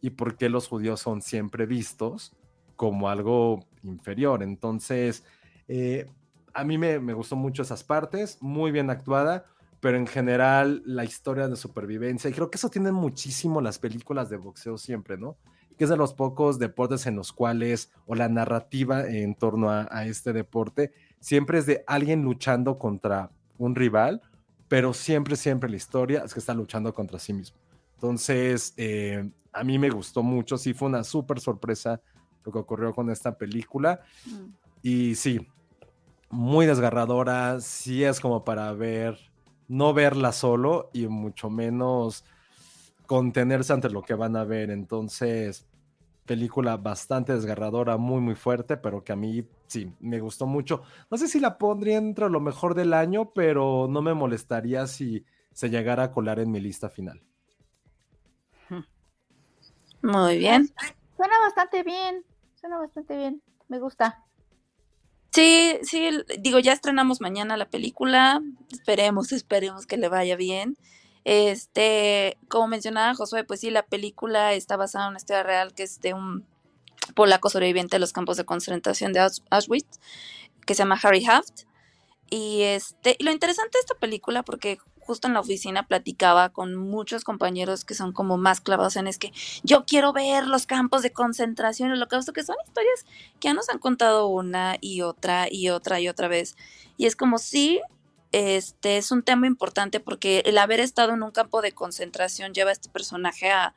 y 0.01 0.09
por 0.09 0.37
qué 0.37 0.49
los 0.49 0.67
judíos 0.67 0.99
son 1.01 1.21
siempre 1.21 1.67
vistos 1.67 2.33
como 2.75 3.09
algo 3.09 3.59
inferior. 3.83 4.41
Entonces, 4.41 5.23
eh, 5.67 6.09
a 6.51 6.63
mí 6.63 6.79
me, 6.79 6.97
me 6.99 7.13
gustó 7.13 7.35
mucho 7.35 7.61
esas 7.61 7.83
partes, 7.83 8.39
muy 8.41 8.71
bien 8.71 8.89
actuada, 8.89 9.45
pero 9.83 9.97
en 9.97 10.07
general 10.07 10.81
la 10.85 11.03
historia 11.03 11.49
de 11.49 11.57
supervivencia, 11.57 12.29
y 12.29 12.33
creo 12.33 12.49
que 12.49 12.55
eso 12.55 12.69
tienen 12.69 12.93
muchísimo 12.93 13.59
las 13.59 13.79
películas 13.79 14.29
de 14.29 14.37
boxeo 14.37 14.77
siempre, 14.77 15.17
¿no? 15.17 15.35
Que 15.77 15.83
es 15.83 15.89
de 15.89 15.97
los 15.97 16.13
pocos 16.13 16.57
deportes 16.57 17.05
en 17.05 17.17
los 17.17 17.33
cuales, 17.33 17.91
o 18.05 18.15
la 18.15 18.29
narrativa 18.29 19.05
en 19.05 19.35
torno 19.35 19.69
a, 19.69 19.89
a 19.91 20.05
este 20.05 20.31
deporte, 20.31 20.93
siempre 21.19 21.59
es 21.59 21.65
de 21.65 21.83
alguien 21.85 22.21
luchando 22.21 22.79
contra 22.79 23.29
un 23.57 23.75
rival, 23.75 24.21
pero 24.69 24.93
siempre, 24.93 25.35
siempre 25.35 25.69
la 25.69 25.75
historia 25.75 26.23
es 26.23 26.33
que 26.33 26.39
está 26.39 26.53
luchando 26.53 26.93
contra 26.93 27.19
sí 27.19 27.33
mismo. 27.33 27.57
Entonces, 27.95 28.73
eh, 28.77 29.29
a 29.51 29.65
mí 29.65 29.77
me 29.77 29.89
gustó 29.89 30.23
mucho, 30.23 30.57
sí 30.57 30.73
fue 30.73 30.87
una 30.87 31.03
súper 31.03 31.41
sorpresa 31.41 31.99
lo 32.45 32.53
que 32.53 32.59
ocurrió 32.59 32.93
con 32.93 33.09
esta 33.09 33.37
película. 33.37 33.99
Mm. 34.25 34.53
Y 34.81 35.15
sí, 35.15 35.45
muy 36.29 36.67
desgarradora, 36.67 37.59
sí 37.59 38.05
es 38.05 38.21
como 38.21 38.45
para 38.45 38.71
ver, 38.71 39.32
no 39.67 39.93
verla 39.93 40.31
solo 40.31 40.89
y 40.93 41.07
mucho 41.07 41.49
menos 41.49 42.25
contenerse 43.05 43.73
ante 43.73 43.89
lo 43.89 44.01
que 44.01 44.13
van 44.13 44.35
a 44.35 44.43
ver. 44.43 44.69
Entonces, 44.69 45.65
película 46.25 46.77
bastante 46.77 47.33
desgarradora, 47.33 47.97
muy, 47.97 48.21
muy 48.21 48.35
fuerte, 48.35 48.77
pero 48.77 49.03
que 49.03 49.13
a 49.13 49.15
mí 49.15 49.45
sí, 49.67 49.91
me 49.99 50.19
gustó 50.19 50.45
mucho. 50.45 50.83
No 51.09 51.17
sé 51.17 51.27
si 51.27 51.39
la 51.39 51.57
pondría 51.57 51.97
entre 51.97 52.29
lo 52.29 52.39
mejor 52.39 52.75
del 52.75 52.93
año, 52.93 53.31
pero 53.33 53.87
no 53.89 54.01
me 54.01 54.13
molestaría 54.13 54.87
si 54.87 55.25
se 55.51 55.69
llegara 55.69 56.03
a 56.03 56.11
colar 56.11 56.39
en 56.39 56.51
mi 56.51 56.59
lista 56.59 56.89
final. 56.89 57.21
Muy 60.01 60.37
bien. 60.37 60.69
Suena 61.15 61.39
bastante 61.39 61.83
bien. 61.83 62.25
Suena 62.59 62.77
bastante 62.77 63.15
bien. 63.15 63.41
Me 63.69 63.79
gusta. 63.79 64.23
Sí, 65.33 65.79
sí, 65.83 66.09
digo, 66.39 66.59
ya 66.59 66.73
estrenamos 66.73 67.19
mañana 67.19 67.57
la 67.57 67.69
película. 67.69 68.41
Esperemos, 68.71 69.31
esperemos 69.31 69.87
que 69.87 69.97
le 69.97 70.07
vaya 70.07 70.35
bien. 70.35 70.77
Este, 71.25 72.37
como 72.49 72.67
mencionaba 72.67 73.15
Josué, 73.15 73.43
pues 73.43 73.61
sí, 73.61 73.69
la 73.71 73.83
película 73.83 74.53
está 74.53 74.77
basada 74.77 75.05
en 75.05 75.09
una 75.11 75.17
historia 75.17 75.43
real 75.43 75.73
que 75.73 75.83
es 75.83 76.01
de 76.01 76.13
un 76.13 76.45
polaco 77.15 77.49
sobreviviente 77.49 77.95
de 77.95 77.99
los 77.99 78.13
campos 78.13 78.37
de 78.37 78.45
concentración 78.45 79.11
de 79.13 79.21
Aus- 79.21 79.43
Auschwitz, 79.49 79.99
que 80.65 80.75
se 80.75 80.79
llama 80.79 80.99
Harry 81.01 81.25
Haft. 81.25 81.63
Y 82.29 82.61
este, 82.63 83.15
y 83.17 83.23
lo 83.23 83.31
interesante 83.31 83.77
de 83.77 83.81
esta 83.81 83.95
película, 83.95 84.43
porque 84.43 84.79
justo 85.05 85.27
en 85.27 85.33
la 85.33 85.39
oficina 85.41 85.87
platicaba 85.87 86.49
con 86.49 86.75
muchos 86.75 87.23
compañeros 87.23 87.85
que 87.85 87.93
son 87.93 88.13
como 88.13 88.37
más 88.37 88.61
clavados 88.61 88.95
en 88.95 89.07
es 89.07 89.17
que 89.17 89.31
yo 89.63 89.85
quiero 89.85 90.13
ver 90.13 90.47
los 90.47 90.65
campos 90.65 91.01
de 91.03 91.11
concentración, 91.11 91.89
el 91.89 91.97
holocausto, 91.97 92.33
que 92.33 92.43
son 92.43 92.55
historias 92.65 93.05
que 93.39 93.49
ya 93.49 93.53
nos 93.53 93.69
han 93.69 93.79
contado 93.79 94.27
una 94.27 94.77
y 94.81 95.01
otra 95.01 95.47
y 95.49 95.69
otra 95.69 95.99
y 95.99 96.07
otra 96.07 96.27
vez. 96.27 96.55
Y 96.97 97.05
es 97.05 97.15
como 97.15 97.37
sí, 97.37 97.81
este 98.31 98.97
es 98.97 99.11
un 99.11 99.23
tema 99.23 99.47
importante 99.47 99.99
porque 99.99 100.43
el 100.45 100.57
haber 100.57 100.79
estado 100.79 101.13
en 101.13 101.23
un 101.23 101.31
campo 101.31 101.61
de 101.61 101.71
concentración 101.71 102.53
lleva 102.53 102.71
a 102.71 102.73
este 102.73 102.89
personaje 102.89 103.51
a, 103.51 103.75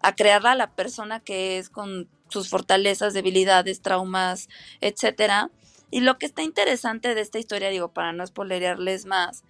a 0.00 0.14
crearla 0.14 0.52
a 0.52 0.56
la 0.56 0.70
persona 0.74 1.20
que 1.20 1.58
es 1.58 1.70
con 1.70 2.08
sus 2.28 2.48
fortalezas, 2.48 3.14
debilidades, 3.14 3.82
traumas, 3.82 4.48
etcétera. 4.80 5.50
Y 5.90 6.00
lo 6.00 6.18
que 6.18 6.26
está 6.26 6.42
interesante 6.42 7.14
de 7.14 7.20
esta 7.20 7.38
historia, 7.38 7.70
digo, 7.70 7.92
para 7.92 8.12
no 8.12 8.26
spoilerearles 8.26 9.06
más, 9.06 9.44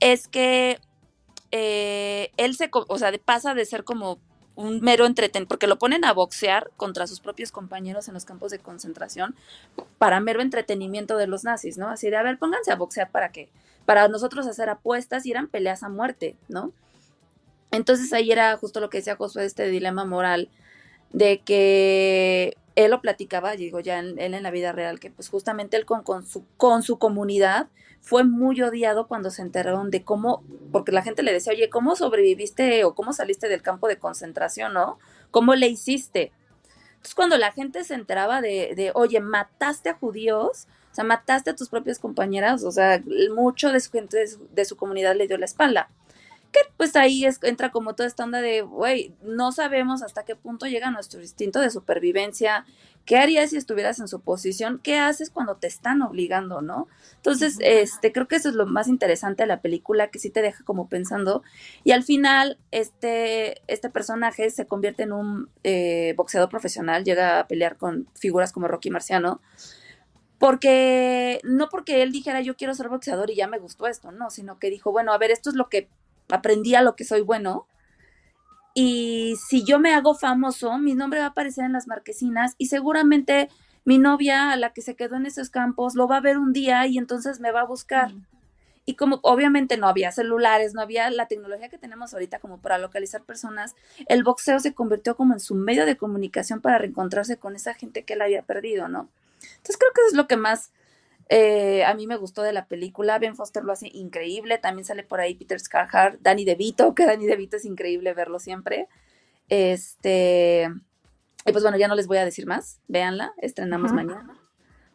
es 0.00 0.28
que 0.28 0.78
eh, 1.50 2.30
él 2.36 2.56
se, 2.56 2.70
o 2.72 2.98
sea, 2.98 3.12
pasa 3.24 3.54
de 3.54 3.64
ser 3.64 3.84
como 3.84 4.18
un 4.54 4.80
mero 4.80 5.06
entretenimiento, 5.06 5.48
porque 5.48 5.68
lo 5.68 5.78
ponen 5.78 6.04
a 6.04 6.12
boxear 6.12 6.70
contra 6.76 7.06
sus 7.06 7.20
propios 7.20 7.52
compañeros 7.52 8.08
en 8.08 8.14
los 8.14 8.24
campos 8.24 8.50
de 8.50 8.58
concentración 8.58 9.36
para 9.98 10.18
mero 10.18 10.42
entretenimiento 10.42 11.16
de 11.16 11.28
los 11.28 11.44
nazis, 11.44 11.78
¿no? 11.78 11.88
Así 11.88 12.10
de, 12.10 12.16
a 12.16 12.24
ver, 12.24 12.38
pónganse 12.38 12.72
a 12.72 12.76
boxear 12.76 13.10
para 13.10 13.30
qué, 13.30 13.48
para 13.86 14.08
nosotros 14.08 14.48
hacer 14.48 14.68
apuestas 14.68 15.26
y 15.26 15.30
eran 15.30 15.46
peleas 15.46 15.84
a 15.84 15.88
muerte, 15.88 16.34
¿no? 16.48 16.72
Entonces 17.70 18.12
ahí 18.12 18.32
era 18.32 18.56
justo 18.56 18.80
lo 18.80 18.90
que 18.90 18.98
decía 18.98 19.14
Josué, 19.14 19.44
este 19.44 19.68
dilema 19.68 20.04
moral 20.04 20.48
de 21.12 21.38
que 21.38 22.56
él 22.84 22.90
lo 22.92 23.00
platicaba, 23.00 23.52
digo 23.56 23.80
ya 23.80 23.98
en- 23.98 24.18
él 24.18 24.34
en 24.34 24.42
la 24.42 24.50
vida 24.50 24.72
real, 24.72 25.00
que 25.00 25.10
pues 25.10 25.28
justamente 25.28 25.76
él 25.76 25.84
con, 25.84 26.02
con 26.02 26.24
su, 26.26 26.44
con 26.56 26.82
su 26.82 26.98
comunidad 26.98 27.68
fue 28.00 28.24
muy 28.24 28.62
odiado 28.62 29.08
cuando 29.08 29.30
se 29.30 29.42
enteraron 29.42 29.90
de 29.90 30.04
cómo, 30.04 30.42
porque 30.72 30.92
la 30.92 31.02
gente 31.02 31.22
le 31.22 31.32
decía, 31.32 31.52
oye, 31.52 31.68
¿cómo 31.68 31.96
sobreviviste 31.96 32.84
o 32.84 32.94
cómo 32.94 33.12
saliste 33.12 33.48
del 33.48 33.62
campo 33.62 33.88
de 33.88 33.98
concentración, 33.98 34.72
no? 34.74 34.98
¿Cómo 35.30 35.54
le 35.56 35.66
hiciste? 35.68 36.30
Entonces, 36.90 37.14
cuando 37.14 37.36
la 37.36 37.52
gente 37.52 37.84
se 37.84 37.94
enteraba 37.94 38.40
de, 38.40 38.74
de, 38.76 38.92
oye, 38.94 39.20
mataste 39.20 39.88
a 39.90 39.94
judíos, 39.94 40.66
o 40.90 40.94
sea, 40.94 41.04
mataste 41.04 41.50
a 41.50 41.56
tus 41.56 41.68
propias 41.68 41.98
compañeras, 41.98 42.64
o 42.64 42.70
sea, 42.72 43.02
mucho 43.34 43.70
de 43.72 43.80
su 43.80 43.90
gente, 43.90 44.16
de 44.16 44.28
de 44.52 44.64
su 44.64 44.76
comunidad 44.76 45.14
le 45.16 45.26
dio 45.28 45.36
la 45.38 45.44
espalda. 45.44 45.90
Que 46.52 46.60
pues 46.76 46.96
ahí 46.96 47.24
es, 47.24 47.38
entra 47.42 47.70
como 47.70 47.94
toda 47.94 48.06
esta 48.06 48.24
onda 48.24 48.40
de, 48.40 48.62
güey, 48.62 49.14
no 49.22 49.52
sabemos 49.52 50.02
hasta 50.02 50.24
qué 50.24 50.36
punto 50.36 50.66
llega 50.66 50.90
nuestro 50.90 51.20
instinto 51.20 51.60
de 51.60 51.70
supervivencia, 51.70 52.64
¿Qué 53.08 53.16
harías 53.16 53.48
si 53.48 53.56
estuvieras 53.56 54.00
en 54.00 54.06
su 54.06 54.20
posición? 54.20 54.80
¿Qué 54.82 54.98
haces 54.98 55.30
cuando 55.30 55.56
te 55.56 55.66
están 55.66 56.02
obligando, 56.02 56.60
no? 56.60 56.88
Entonces, 57.16 57.56
este, 57.60 58.12
creo 58.12 58.28
que 58.28 58.36
eso 58.36 58.50
es 58.50 58.54
lo 58.54 58.66
más 58.66 58.86
interesante 58.86 59.44
de 59.44 59.46
la 59.46 59.62
película, 59.62 60.08
que 60.08 60.18
sí 60.18 60.28
te 60.28 60.42
deja 60.42 60.62
como 60.62 60.90
pensando. 60.90 61.42
Y 61.84 61.92
al 61.92 62.02
final, 62.02 62.58
este, 62.70 63.62
este 63.66 63.88
personaje 63.88 64.50
se 64.50 64.66
convierte 64.66 65.04
en 65.04 65.12
un 65.14 65.48
eh, 65.64 66.12
boxeador 66.18 66.50
profesional, 66.50 67.02
llega 67.02 67.40
a 67.40 67.46
pelear 67.46 67.78
con 67.78 68.10
figuras 68.14 68.52
como 68.52 68.68
Rocky 68.68 68.90
Marciano. 68.90 69.40
Porque, 70.36 71.40
no 71.44 71.70
porque 71.70 72.02
él 72.02 72.12
dijera 72.12 72.42
yo 72.42 72.56
quiero 72.58 72.74
ser 72.74 72.90
boxeador 72.90 73.30
y 73.30 73.36
ya 73.36 73.48
me 73.48 73.58
gustó 73.58 73.86
esto, 73.86 74.12
no, 74.12 74.28
sino 74.28 74.58
que 74.58 74.68
dijo, 74.68 74.92
bueno, 74.92 75.14
a 75.14 75.18
ver, 75.18 75.30
esto 75.30 75.48
es 75.48 75.56
lo 75.56 75.70
que 75.70 75.88
aprendí 76.30 76.74
a 76.74 76.82
lo 76.82 76.96
que 76.96 77.04
soy 77.04 77.20
bueno 77.22 77.66
y 78.80 79.34
si 79.48 79.64
yo 79.64 79.80
me 79.80 79.92
hago 79.92 80.14
famoso, 80.14 80.78
mi 80.78 80.94
nombre 80.94 81.18
va 81.18 81.26
a 81.26 81.30
aparecer 81.30 81.64
en 81.64 81.72
las 81.72 81.88
marquesinas 81.88 82.54
y 82.58 82.66
seguramente 82.66 83.48
mi 83.84 83.98
novia, 83.98 84.52
a 84.52 84.56
la 84.56 84.72
que 84.72 84.82
se 84.82 84.94
quedó 84.94 85.16
en 85.16 85.26
esos 85.26 85.50
campos, 85.50 85.96
lo 85.96 86.06
va 86.06 86.18
a 86.18 86.20
ver 86.20 86.38
un 86.38 86.52
día 86.52 86.86
y 86.86 86.96
entonces 86.96 87.40
me 87.40 87.50
va 87.50 87.62
a 87.62 87.66
buscar. 87.66 88.12
Y 88.84 88.94
como 88.94 89.18
obviamente 89.22 89.78
no 89.78 89.88
había 89.88 90.12
celulares, 90.12 90.74
no 90.74 90.80
había 90.80 91.10
la 91.10 91.26
tecnología 91.26 91.68
que 91.68 91.78
tenemos 91.78 92.14
ahorita 92.14 92.38
como 92.38 92.58
para 92.58 92.78
localizar 92.78 93.22
personas, 93.22 93.74
el 94.06 94.22
boxeo 94.22 94.60
se 94.60 94.74
convirtió 94.74 95.16
como 95.16 95.34
en 95.34 95.40
su 95.40 95.56
medio 95.56 95.84
de 95.84 95.96
comunicación 95.96 96.60
para 96.60 96.78
reencontrarse 96.78 97.36
con 97.36 97.56
esa 97.56 97.74
gente 97.74 98.04
que 98.04 98.12
él 98.12 98.22
había 98.22 98.42
perdido, 98.42 98.86
¿no? 98.86 99.08
Entonces 99.42 99.76
creo 99.76 99.92
que 99.92 100.00
eso 100.02 100.08
es 100.10 100.14
lo 100.14 100.28
que 100.28 100.36
más 100.36 100.70
eh, 101.28 101.84
a 101.84 101.94
mí 101.94 102.06
me 102.06 102.16
gustó 102.16 102.42
de 102.42 102.52
la 102.52 102.66
película. 102.66 103.18
Ben 103.18 103.36
Foster 103.36 103.64
lo 103.64 103.72
hace 103.72 103.88
increíble. 103.92 104.58
También 104.58 104.84
sale 104.84 105.02
por 105.02 105.20
ahí 105.20 105.34
Peter 105.34 105.60
Scarhart, 105.60 106.20
Danny 106.20 106.44
DeVito, 106.44 106.94
que 106.94 107.06
Danny 107.06 107.26
DeVito 107.26 107.56
es 107.56 107.64
increíble 107.64 108.14
verlo 108.14 108.38
siempre. 108.38 108.88
Este. 109.48 110.68
Y 111.44 111.52
pues 111.52 111.62
bueno, 111.62 111.78
ya 111.78 111.88
no 111.88 111.94
les 111.94 112.06
voy 112.06 112.18
a 112.18 112.24
decir 112.24 112.46
más. 112.46 112.80
Véanla, 112.88 113.32
estrenamos 113.38 113.92
mañana. 113.92 114.38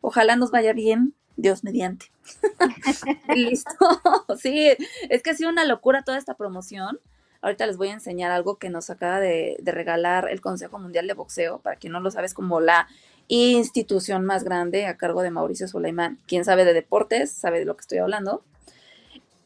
Ojalá 0.02 0.36
nos 0.36 0.52
vaya 0.52 0.74
bien, 0.74 1.14
Dios 1.36 1.64
mediante. 1.64 2.12
Listo. 3.36 3.72
sí, 4.38 4.72
es 5.10 5.24
que 5.24 5.30
ha 5.30 5.36
sido 5.36 5.50
una 5.50 5.66
locura 5.66 6.04
toda 6.04 6.18
esta 6.18 6.36
promoción. 6.36 7.00
Ahorita 7.42 7.68
les 7.68 7.78
voy 7.78 7.90
a 7.90 7.94
enseñar 7.94 8.32
algo 8.32 8.58
que 8.58 8.70
nos 8.70 8.90
acaba 8.90 9.20
de, 9.20 9.58
de 9.60 9.72
regalar 9.72 10.30
el 10.30 10.42
Consejo 10.42 10.80
Mundial 10.80 11.08
de 11.08 11.14
Boxeo, 11.14 11.60
para 11.60 11.76
quien 11.76 11.92
no 11.92 12.00
lo 12.00 12.10
sabe, 12.10 12.26
es 12.26 12.34
como 12.34 12.62
la 12.62 12.88
institución 13.28 14.26
más 14.26 14.44
grande 14.44 14.86
a 14.86 14.98
cargo 14.98 15.22
de 15.22 15.32
Mauricio 15.32 15.68
Suleiman. 15.68 16.20
Quien 16.28 16.46
sabe 16.46 16.66
de 16.66 16.74
deportes, 16.74 17.32
sabe 17.32 17.60
de 17.60 17.66
lo 17.66 17.76
que 17.76 17.82
estoy 17.82 17.98
hablando. 18.00 18.44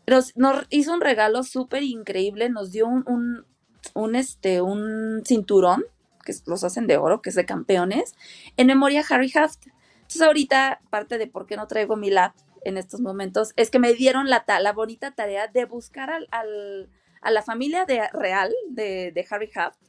Nos, 0.07 0.33
hizo 0.69 0.93
un 0.93 1.01
regalo 1.01 1.43
súper 1.43 1.83
increíble, 1.83 2.49
nos 2.49 2.71
dio 2.71 2.87
un, 2.87 3.45
un, 3.93 4.15
este, 4.15 4.61
un 4.61 5.21
cinturón, 5.25 5.83
que 6.23 6.33
los 6.45 6.63
hacen 6.63 6.87
de 6.87 6.97
oro, 6.97 7.21
que 7.21 7.29
es 7.29 7.35
de 7.35 7.45
campeones, 7.45 8.15
en 8.55 8.67
memoria 8.67 9.01
a 9.01 9.13
Harry 9.13 9.31
Haft. 9.35 9.67
Entonces 9.95 10.21
ahorita, 10.21 10.79
parte 10.89 11.17
de 11.17 11.27
por 11.27 11.45
qué 11.45 11.57
no 11.57 11.67
traigo 11.67 11.97
mi 11.97 12.09
lap 12.09 12.33
en 12.63 12.77
estos 12.77 13.01
momentos, 13.01 13.51
es 13.57 13.69
que 13.69 13.79
me 13.79 13.93
dieron 13.93 14.29
la, 14.29 14.45
la 14.61 14.73
bonita 14.73 15.11
tarea 15.11 15.47
de 15.47 15.65
buscar 15.65 16.09
al, 16.09 16.27
al, 16.31 16.89
a 17.21 17.31
la 17.31 17.41
familia 17.41 17.85
de, 17.85 18.01
real 18.13 18.53
de, 18.69 19.11
de 19.11 19.27
Harry 19.29 19.49
Haft 19.53 19.79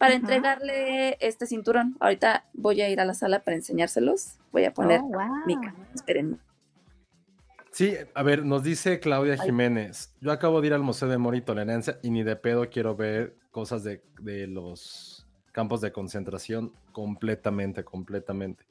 para 0.00 0.14
entregarle 0.14 1.18
este 1.20 1.44
cinturón. 1.46 1.94
Ahorita 2.00 2.46
voy 2.54 2.80
a 2.80 2.88
ir 2.88 3.00
a 3.00 3.04
la 3.04 3.12
sala 3.12 3.40
para 3.40 3.54
enseñárselos. 3.54 4.38
Voy 4.50 4.64
a 4.64 4.72
poner 4.72 5.02
oh, 5.02 5.10
mi 5.44 5.56
cámara. 5.56 5.90
Espérenme. 5.94 6.38
Sí, 7.70 7.94
a 8.14 8.22
ver, 8.22 8.42
nos 8.46 8.62
dice 8.62 8.98
Claudia 8.98 9.36
Jiménez. 9.36 10.16
Yo 10.22 10.32
acabo 10.32 10.62
de 10.62 10.68
ir 10.68 10.72
al 10.72 10.80
Museo 10.80 11.06
de 11.06 11.16
Amor 11.16 11.36
y 11.36 11.42
Tolerancia 11.42 11.98
y 12.02 12.10
ni 12.10 12.22
de 12.22 12.34
pedo 12.34 12.70
quiero 12.70 12.96
ver 12.96 13.36
cosas 13.50 13.84
de, 13.84 14.02
de 14.22 14.46
los 14.46 15.28
campos 15.52 15.82
de 15.82 15.92
concentración 15.92 16.72
completamente, 16.92 17.84
completamente. 17.84 18.64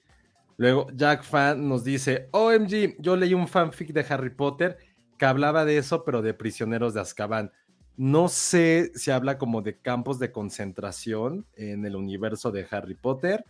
Luego, 0.57 0.87
Jack 0.95 1.21
Fan 1.21 1.69
nos 1.69 1.83
dice: 1.83 2.27
OMG, 2.31 2.95
yo 2.97 3.15
leí 3.15 3.35
un 3.35 3.47
fanfic 3.47 3.93
de 3.93 4.03
Harry 4.09 4.31
Potter 4.31 4.79
que 5.19 5.27
hablaba 5.27 5.63
de 5.63 5.77
eso, 5.77 6.03
pero 6.03 6.23
de 6.23 6.33
prisioneros 6.33 6.95
de 6.95 7.01
Azkaban. 7.01 7.51
No 7.99 8.29
sé 8.29 8.93
si 8.95 9.11
habla 9.11 9.37
como 9.37 9.61
de 9.61 9.77
campos 9.77 10.19
de 10.19 10.31
concentración 10.31 11.45
en 11.57 11.85
el 11.85 11.97
universo 11.97 12.49
de 12.49 12.65
Harry 12.71 12.95
Potter, 12.95 13.43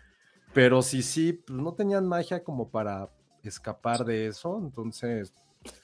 pero 0.55 0.81
sí, 0.81 1.03
sí, 1.03 1.33
pues 1.33 1.59
no 1.59 1.75
tenían 1.75 2.07
magia 2.07 2.43
como 2.43 2.69
para 2.69 3.09
escapar 3.43 4.05
de 4.05 4.25
eso, 4.25 4.57
entonces 4.57 5.35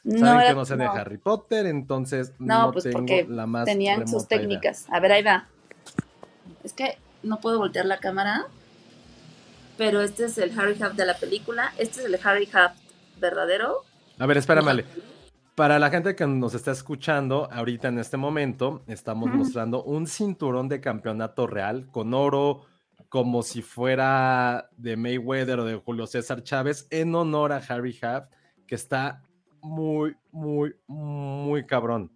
saben 0.04 0.48
que 0.48 0.56
no 0.56 0.66
sé 0.66 0.78
de 0.78 0.86
Harry 0.86 1.20
Potter, 1.20 1.68
entonces 1.68 2.34
no, 2.40 2.72
pues 2.72 2.86
tengo 2.86 3.06
la 3.30 3.46
más 3.46 3.66
tenían 3.66 4.08
sus 4.08 4.28
técnicas. 4.28 4.88
A 4.90 5.00
ver, 5.00 5.12
ahí 5.12 5.22
va. 5.22 5.48
Es 6.64 6.74
que 6.74 6.98
no 7.22 7.40
puedo 7.42 7.60
voltear 7.60 7.86
la 7.86 8.00
cámara, 8.00 8.48
pero 9.78 10.02
este 10.02 10.26
es 10.26 10.40
el 10.40 10.60
Harry 10.60 10.82
Haft 10.82 10.96
de 10.96 11.06
la 11.06 11.20
película, 11.20 11.72
este 11.78 12.00
es 12.00 12.08
el 12.08 12.20
Harry 12.24 12.50
Haft 12.52 12.80
verdadero. 13.20 13.84
A 14.18 14.26
ver, 14.26 14.38
espérame. 14.38 14.84
Para 15.56 15.80
la 15.80 15.90
gente 15.90 16.18
que 16.18 16.28
nos 16.28 16.54
está 16.54 16.72
escuchando 16.72 17.50
ahorita 17.50 17.88
en 17.88 17.98
este 17.98 18.18
momento, 18.18 18.84
estamos 18.88 19.30
mostrando 19.34 19.84
un 19.84 20.06
cinturón 20.06 20.68
de 20.68 20.82
campeonato 20.82 21.48
real 21.48 21.88
con 21.92 22.14
oro, 22.14 22.66
como 23.08 23.42
si 23.42 23.62
fuera 23.62 24.70
de 24.76 24.98
Mayweather 24.98 25.62
o 25.62 25.64
de 25.64 25.76
Julio 25.78 26.08
César 26.08 26.44
Chávez, 26.44 26.88
en 26.90 27.16
honor 27.16 27.54
a 27.54 27.64
Harry 27.70 27.98
Haft, 28.02 28.34
que 28.68 28.76
está 28.76 29.24
muy, 29.62 30.18
muy, 30.34 30.76
muy 30.88 31.66
cabrón. 31.66 32.12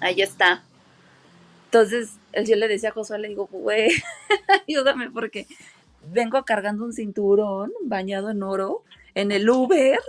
Ahí 0.00 0.22
está. 0.22 0.64
Entonces, 1.66 2.18
yo 2.44 2.56
le 2.56 2.66
decía 2.66 2.88
a 2.88 2.92
Josué, 2.92 3.20
le 3.20 3.28
digo, 3.28 3.46
güey, 3.46 3.90
ayúdame 4.68 5.08
porque 5.08 5.46
vengo 6.12 6.44
cargando 6.44 6.84
un 6.84 6.92
cinturón 6.92 7.70
bañado 7.84 8.30
en 8.30 8.42
oro 8.42 8.82
en 9.14 9.30
el 9.30 9.48
Uber 9.48 10.00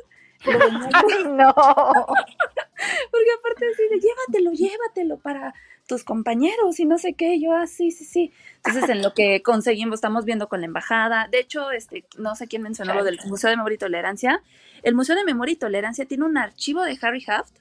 no. 1.30 1.54
Porque 3.12 3.32
aparte 3.38 3.66
decide, 3.66 4.00
llévatelo, 4.00 4.52
llévatelo 4.52 5.18
para 5.18 5.54
tus 5.88 6.04
compañeros 6.04 6.80
y 6.80 6.86
no 6.86 6.98
sé 6.98 7.14
qué. 7.14 7.40
yo, 7.40 7.54
ah, 7.54 7.68
sí, 7.68 7.92
sí, 7.92 8.06
sí. 8.06 8.32
Entonces, 8.58 8.90
en 8.90 9.02
lo 9.02 9.14
que 9.14 9.42
conseguimos, 9.42 9.96
estamos 9.96 10.26
viendo 10.26 10.48
con 10.48 10.62
la 10.62 10.68
embajada. 10.68 11.28
De 11.30 11.40
hecho, 11.40 11.72
este, 11.72 12.06
no 12.18 12.36
sé 12.36 12.48
quién 12.48 12.62
mencionó 12.62 12.94
lo 12.94 13.04
del 13.04 13.20
Museo 13.26 13.50
de 13.50 13.58
Memoria 13.58 13.76
y 13.76 13.80
Tolerancia. 13.80 14.42
El 14.84 14.96
Museo 14.96 15.16
de 15.16 15.24
Memoria 15.24 15.54
y 15.54 15.58
Tolerancia 15.58 16.06
tiene 16.06 16.26
un 16.26 16.38
archivo 16.38 16.84
de 16.84 16.98
Harry 17.02 17.24
Haft, 17.28 17.56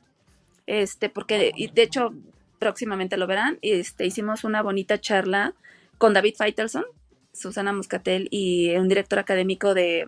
este, 0.66 1.08
porque, 1.10 1.52
y 1.54 1.68
de 1.68 1.82
hecho, 1.82 2.14
próximamente 2.58 3.16
lo 3.16 3.26
verán. 3.26 3.58
Este, 3.62 4.06
hicimos 4.06 4.44
una 4.44 4.62
bonita 4.62 5.00
charla 5.00 5.54
con 5.98 6.14
David 6.14 6.34
Feitelson, 6.36 6.84
Susana 7.32 7.72
Muscatel 7.72 8.28
y 8.30 8.74
un 8.76 8.88
director 8.88 9.18
académico 9.18 9.74
de, 9.74 10.06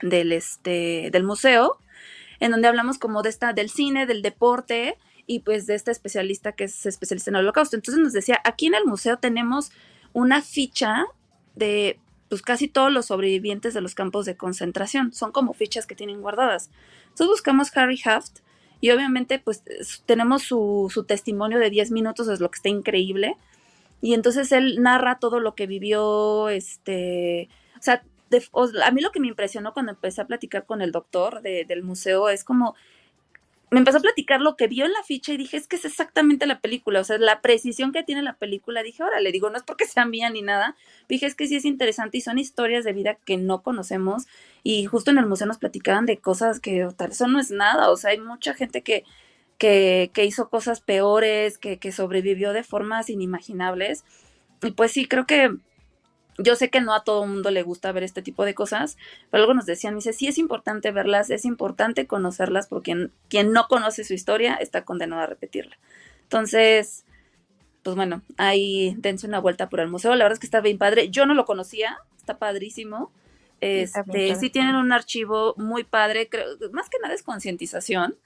del, 0.00 0.32
este, 0.32 1.10
del 1.10 1.24
museo 1.24 1.78
en 2.42 2.50
donde 2.50 2.66
hablamos 2.66 2.98
como 2.98 3.22
de 3.22 3.28
esta, 3.28 3.52
del 3.52 3.70
cine, 3.70 4.04
del 4.04 4.20
deporte 4.20 4.98
y 5.28 5.40
pues 5.40 5.66
de 5.66 5.76
esta 5.76 5.92
especialista 5.92 6.50
que 6.50 6.64
es 6.64 6.86
especialista 6.86 7.30
en 7.30 7.36
el 7.36 7.42
holocausto. 7.42 7.76
Entonces 7.76 8.02
nos 8.02 8.12
decía, 8.12 8.40
aquí 8.42 8.66
en 8.66 8.74
el 8.74 8.84
museo 8.84 9.16
tenemos 9.18 9.70
una 10.12 10.42
ficha 10.42 11.04
de 11.54 12.00
pues 12.28 12.42
casi 12.42 12.66
todos 12.66 12.90
los 12.90 13.06
sobrevivientes 13.06 13.74
de 13.74 13.80
los 13.80 13.94
campos 13.94 14.26
de 14.26 14.36
concentración. 14.36 15.12
Son 15.12 15.30
como 15.30 15.52
fichas 15.52 15.86
que 15.86 15.94
tienen 15.94 16.20
guardadas. 16.20 16.68
Entonces 17.04 17.28
buscamos 17.28 17.70
Harry 17.76 18.00
Haft 18.04 18.40
y 18.80 18.90
obviamente 18.90 19.38
pues 19.38 19.62
tenemos 20.04 20.42
su, 20.42 20.90
su 20.92 21.04
testimonio 21.04 21.60
de 21.60 21.70
10 21.70 21.92
minutos, 21.92 22.26
es 22.26 22.40
lo 22.40 22.50
que 22.50 22.56
está 22.56 22.70
increíble. 22.70 23.36
Y 24.00 24.14
entonces 24.14 24.50
él 24.50 24.82
narra 24.82 25.20
todo 25.20 25.38
lo 25.38 25.54
que 25.54 25.68
vivió, 25.68 26.48
este, 26.48 27.48
o 27.78 27.82
sea, 27.82 28.02
a 28.84 28.90
mí 28.90 29.00
lo 29.00 29.10
que 29.10 29.20
me 29.20 29.28
impresionó 29.28 29.72
cuando 29.72 29.92
empecé 29.92 30.20
a 30.20 30.26
platicar 30.26 30.66
con 30.66 30.82
el 30.82 30.92
doctor 30.92 31.42
del 31.42 31.82
museo 31.82 32.28
es 32.28 32.44
como, 32.44 32.74
me 33.72 33.78
empezó 33.78 33.98
a 33.98 34.02
platicar 34.02 34.42
lo 34.42 34.54
que 34.54 34.68
vio 34.68 34.84
en 34.84 34.92
la 34.92 35.02
ficha 35.02 35.32
y 35.32 35.38
dije, 35.38 35.56
es 35.56 35.66
que 35.66 35.76
es 35.76 35.84
exactamente 35.86 36.46
la 36.46 36.60
película, 36.60 37.00
o 37.00 37.04
sea, 37.04 37.16
la 37.16 37.40
precisión 37.40 37.90
que 37.92 38.02
tiene 38.02 38.20
la 38.20 38.34
película, 38.34 38.82
dije, 38.82 39.02
ahora 39.02 39.20
le 39.20 39.32
digo, 39.32 39.48
no 39.48 39.56
es 39.56 39.62
porque 39.62 39.86
sea 39.86 40.04
mía 40.04 40.28
ni 40.28 40.42
nada, 40.42 40.76
dije, 41.08 41.24
es 41.24 41.34
que 41.34 41.46
sí 41.46 41.56
es 41.56 41.64
interesante 41.64 42.18
y 42.18 42.20
son 42.20 42.38
historias 42.38 42.84
de 42.84 42.92
vida 42.92 43.14
que 43.24 43.38
no 43.38 43.62
conocemos 43.62 44.26
y 44.62 44.84
justo 44.84 45.10
en 45.10 45.16
el 45.16 45.26
museo 45.26 45.46
nos 45.46 45.56
platicaban 45.56 46.04
de 46.04 46.18
cosas 46.18 46.60
que 46.60 46.86
tal 46.96 47.12
eso 47.12 47.28
no 47.28 47.40
es 47.40 47.50
nada, 47.50 47.90
o 47.90 47.96
sea, 47.96 48.10
hay 48.10 48.20
mucha 48.20 48.52
gente 48.52 48.82
que, 48.82 49.04
que, 49.56 50.10
que 50.12 50.26
hizo 50.26 50.50
cosas 50.50 50.82
peores, 50.82 51.56
que, 51.56 51.78
que 51.78 51.92
sobrevivió 51.92 52.52
de 52.52 52.64
formas 52.64 53.08
inimaginables 53.08 54.04
y 54.62 54.72
pues 54.72 54.92
sí, 54.92 55.06
creo 55.06 55.26
que 55.26 55.50
yo 56.42 56.56
sé 56.56 56.70
que 56.70 56.80
no 56.80 56.94
a 56.94 57.04
todo 57.04 57.26
mundo 57.26 57.50
le 57.50 57.62
gusta 57.62 57.92
ver 57.92 58.02
este 58.02 58.22
tipo 58.22 58.44
de 58.44 58.54
cosas, 58.54 58.96
pero 59.30 59.42
algo 59.42 59.54
nos 59.54 59.66
decían, 59.66 59.94
me 59.94 59.98
dice, 59.98 60.12
sí 60.12 60.26
es 60.26 60.38
importante 60.38 60.90
verlas, 60.92 61.30
es 61.30 61.44
importante 61.44 62.06
conocerlas, 62.06 62.66
porque 62.66 63.08
quien, 63.28 63.52
no 63.52 63.66
conoce 63.68 64.04
su 64.04 64.14
historia 64.14 64.54
está 64.54 64.84
condenado 64.84 65.22
a 65.22 65.26
repetirla. 65.26 65.78
Entonces, 66.24 67.04
pues 67.82 67.96
bueno, 67.96 68.22
ahí 68.36 68.94
dense 68.98 69.26
una 69.26 69.40
vuelta 69.40 69.68
por 69.68 69.80
el 69.80 69.88
museo. 69.88 70.14
La 70.14 70.24
verdad 70.24 70.34
es 70.34 70.40
que 70.40 70.46
está 70.46 70.60
bien 70.60 70.78
padre. 70.78 71.10
Yo 71.10 71.26
no 71.26 71.34
lo 71.34 71.44
conocía, 71.44 71.98
está 72.16 72.38
padrísimo. 72.38 73.10
Este, 73.60 74.34
sí 74.34 74.50
tienen 74.50 74.74
un 74.74 74.92
archivo 74.92 75.54
muy 75.56 75.84
padre, 75.84 76.28
creo, 76.28 76.46
más 76.72 76.88
que 76.88 76.98
nada 77.00 77.14
es 77.14 77.22
concientización. 77.22 78.16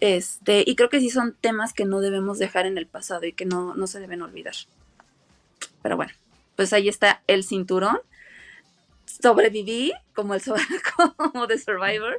Este, 0.00 0.62
y 0.66 0.76
creo 0.76 0.90
que 0.90 1.00
sí 1.00 1.10
son 1.10 1.34
temas 1.40 1.72
que 1.72 1.86
no 1.86 2.00
debemos 2.00 2.38
dejar 2.38 2.66
en 2.66 2.78
el 2.78 2.86
pasado 2.86 3.24
y 3.24 3.32
que 3.32 3.46
no, 3.46 3.74
no 3.74 3.86
se 3.86 4.00
deben 4.00 4.22
olvidar. 4.22 4.54
Pero 5.82 5.96
bueno, 5.96 6.12
pues 6.56 6.72
ahí 6.72 6.88
está 6.88 7.22
el 7.26 7.44
cinturón. 7.44 8.00
Sobreviví 9.04 9.92
como 10.14 10.34
el 10.34 10.42
como 11.16 11.46
de 11.46 11.58
Survivor. 11.58 12.16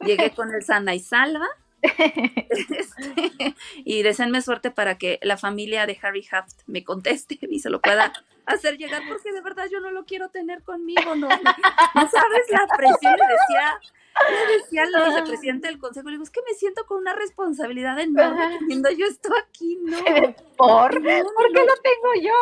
Llegué 0.00 0.32
con 0.32 0.52
el 0.54 0.62
sana 0.62 0.94
y 0.94 1.00
salva. 1.00 1.46
Este, 1.82 3.54
y 3.84 4.02
deseenme 4.02 4.42
suerte 4.42 4.70
para 4.70 4.98
que 4.98 5.18
la 5.22 5.36
familia 5.36 5.86
de 5.86 5.98
Harry 6.02 6.26
Haft 6.30 6.62
me 6.66 6.84
conteste 6.84 7.38
y 7.48 7.60
se 7.60 7.70
lo 7.70 7.80
pueda 7.80 8.12
hacer 8.46 8.76
llegar, 8.76 9.02
porque 9.08 9.32
de 9.32 9.40
verdad 9.40 9.66
yo 9.70 9.80
no 9.80 9.90
lo 9.90 10.04
quiero 10.04 10.28
tener 10.30 10.62
conmigo, 10.62 11.16
no, 11.16 11.28
no, 11.28 11.28
sabes 11.28 12.50
la 12.50 12.66
presión, 12.76 13.16
decía, 13.16 13.80
le 14.30 14.56
decía 14.58 14.82
al 14.82 15.10
vicepresidente 15.10 15.68
del 15.68 15.78
consejo, 15.78 16.08
le 16.08 16.12
digo, 16.14 16.24
es 16.24 16.30
que 16.30 16.42
me 16.42 16.54
siento 16.54 16.86
con 16.86 16.98
una 16.98 17.14
responsabilidad 17.14 17.98
enorme 17.98 18.58
teniendo 18.58 18.90
yo 18.90 19.06
esto 19.06 19.28
aquí, 19.36 19.78
no. 19.82 19.98
¿Por? 20.56 21.00
No, 21.00 21.24
¿Por 21.34 21.52
qué 21.52 21.60
no. 21.60 21.66
lo 21.66 21.76
tengo 21.82 22.14
yo? 22.22 22.34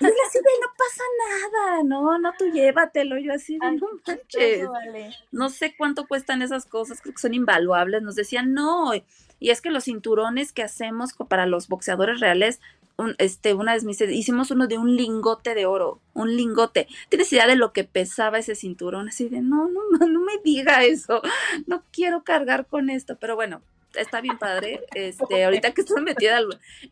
Y 0.00 0.04
él 0.06 0.14
así 0.26 0.38
de, 0.38 0.44
no 0.62 0.68
pasa 0.78 1.04
nada, 1.28 1.82
no, 1.84 2.18
no, 2.18 2.32
tú 2.38 2.46
llévatelo, 2.46 3.18
yo 3.18 3.34
así 3.34 3.58
de, 3.58 3.66
Ay, 3.66 3.76
no 3.76 3.88
manches 4.06 4.68
vale. 4.68 5.10
no 5.30 5.48
sé 5.50 5.74
cuánto 5.76 6.06
cuestan 6.06 6.42
esas 6.42 6.64
cosas, 6.64 7.00
creo 7.00 7.14
que 7.14 7.20
son 7.20 7.34
invaluables. 7.34 8.02
Nos 8.02 8.14
decían, 8.14 8.54
no, 8.54 8.92
y 9.40 9.50
es 9.50 9.60
que 9.60 9.70
los 9.70 9.84
cinturones 9.84 10.52
que 10.52 10.62
hacemos 10.62 11.14
para 11.28 11.46
los 11.46 11.68
boxeadores 11.68 12.20
reales, 12.20 12.60
un- 13.00 13.14
este, 13.18 13.54
una 13.54 13.72
vez 13.74 13.84
me 13.84 13.88
dice, 13.90 14.12
hicimos 14.12 14.50
uno 14.50 14.66
de 14.66 14.78
un 14.78 14.96
lingote 14.96 15.54
de 15.54 15.66
oro, 15.66 16.00
un 16.14 16.36
lingote. 16.36 16.86
¿Tienes 17.08 17.32
idea 17.32 17.46
de 17.46 17.56
lo 17.56 17.72
que 17.72 17.84
pesaba 17.84 18.38
ese 18.38 18.54
cinturón? 18.54 19.08
Así 19.08 19.28
de, 19.28 19.40
no, 19.40 19.68
no, 19.68 19.80
no 20.06 20.20
me 20.20 20.38
diga 20.44 20.84
eso, 20.84 21.22
no 21.66 21.82
quiero 21.92 22.22
cargar 22.24 22.66
con 22.66 22.90
esto, 22.90 23.16
pero 23.16 23.34
bueno. 23.36 23.62
Está 23.94 24.20
bien 24.20 24.38
padre. 24.38 24.84
Este, 24.94 25.44
ahorita 25.44 25.72
que 25.72 25.80
estoy 25.80 26.00
metida 26.02 26.38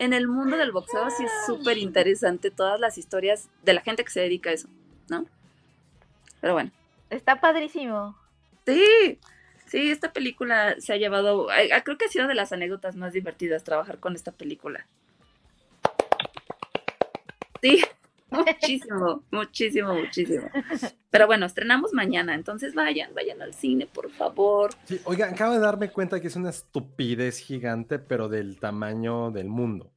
en 0.00 0.12
el 0.12 0.26
mundo 0.26 0.56
del 0.56 0.72
boxeo, 0.72 1.08
sí 1.10 1.22
es 1.24 1.30
súper 1.46 1.78
interesante 1.78 2.50
todas 2.50 2.80
las 2.80 2.98
historias 2.98 3.48
de 3.62 3.72
la 3.74 3.82
gente 3.82 4.02
que 4.02 4.10
se 4.10 4.18
dedica 4.20 4.50
a 4.50 4.54
eso, 4.54 4.66
¿no? 5.08 5.24
Pero 6.40 6.54
bueno. 6.54 6.72
Está 7.10 7.40
padrísimo. 7.40 8.16
Sí, 8.66 9.18
sí, 9.66 9.90
esta 9.92 10.12
película 10.12 10.74
se 10.80 10.92
ha 10.92 10.96
llevado, 10.96 11.48
a- 11.50 11.76
a- 11.76 11.84
creo 11.84 11.96
que 11.98 12.06
ha 12.06 12.08
sido 12.08 12.26
de 12.26 12.34
las 12.34 12.50
anécdotas 12.52 12.96
más 12.96 13.12
divertidas 13.12 13.62
trabajar 13.62 13.98
con 14.00 14.16
esta 14.16 14.32
película. 14.32 14.86
Sí, 17.62 17.82
muchísimo, 18.30 19.22
muchísimo, 19.30 19.94
muchísimo. 19.94 20.48
Pero 21.10 21.26
bueno, 21.26 21.46
estrenamos 21.46 21.92
mañana, 21.92 22.34
entonces 22.34 22.74
vayan, 22.74 23.14
vayan 23.14 23.40
al 23.42 23.54
cine, 23.54 23.86
por 23.86 24.10
favor. 24.10 24.70
Sí, 24.84 25.00
oigan, 25.04 25.34
acabo 25.34 25.54
de 25.54 25.60
darme 25.60 25.90
cuenta 25.90 26.20
que 26.20 26.28
es 26.28 26.36
una 26.36 26.50
estupidez 26.50 27.38
gigante, 27.38 27.98
pero 27.98 28.28
del 28.28 28.58
tamaño 28.58 29.30
del 29.30 29.48
mundo. 29.48 29.90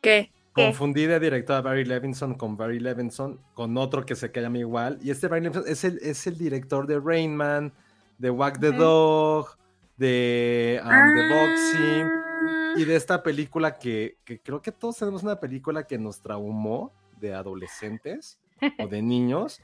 ¿Qué? 0.00 0.30
Confundí 0.52 1.06
de 1.06 1.18
director 1.18 1.56
a 1.56 1.60
Barry 1.62 1.86
Levinson 1.86 2.34
con 2.34 2.58
Barry 2.58 2.78
Levinson, 2.78 3.40
con 3.54 3.78
otro 3.78 4.04
que 4.04 4.14
se 4.14 4.30
llama 4.30 4.58
igual. 4.58 4.98
Y 5.02 5.10
este 5.10 5.28
Barry 5.28 5.44
Levinson 5.44 5.64
es 5.66 5.84
el, 5.84 5.98
es 6.02 6.26
el 6.26 6.36
director 6.36 6.86
de 6.86 7.00
Rain 7.00 7.34
Man, 7.34 7.72
de 8.18 8.30
Wag 8.30 8.60
the. 8.60 8.72
Dog, 8.72 9.56
de 9.96 10.80
um, 10.84 11.14
The 11.14 11.28
Boxing. 11.28 12.31
Ah, 12.74 12.78
Y 12.80 12.84
de 12.84 12.96
esta 12.96 13.22
película 13.22 13.78
que, 13.78 14.16
que 14.24 14.40
creo 14.40 14.60
que 14.62 14.72
todos 14.72 14.96
tenemos 14.98 15.22
una 15.22 15.38
película 15.40 15.86
que 15.86 15.98
nos 15.98 16.20
traumó 16.20 16.92
de 17.20 17.34
adolescentes 17.34 18.38
o 18.78 18.86
de 18.86 19.02
niños. 19.02 19.60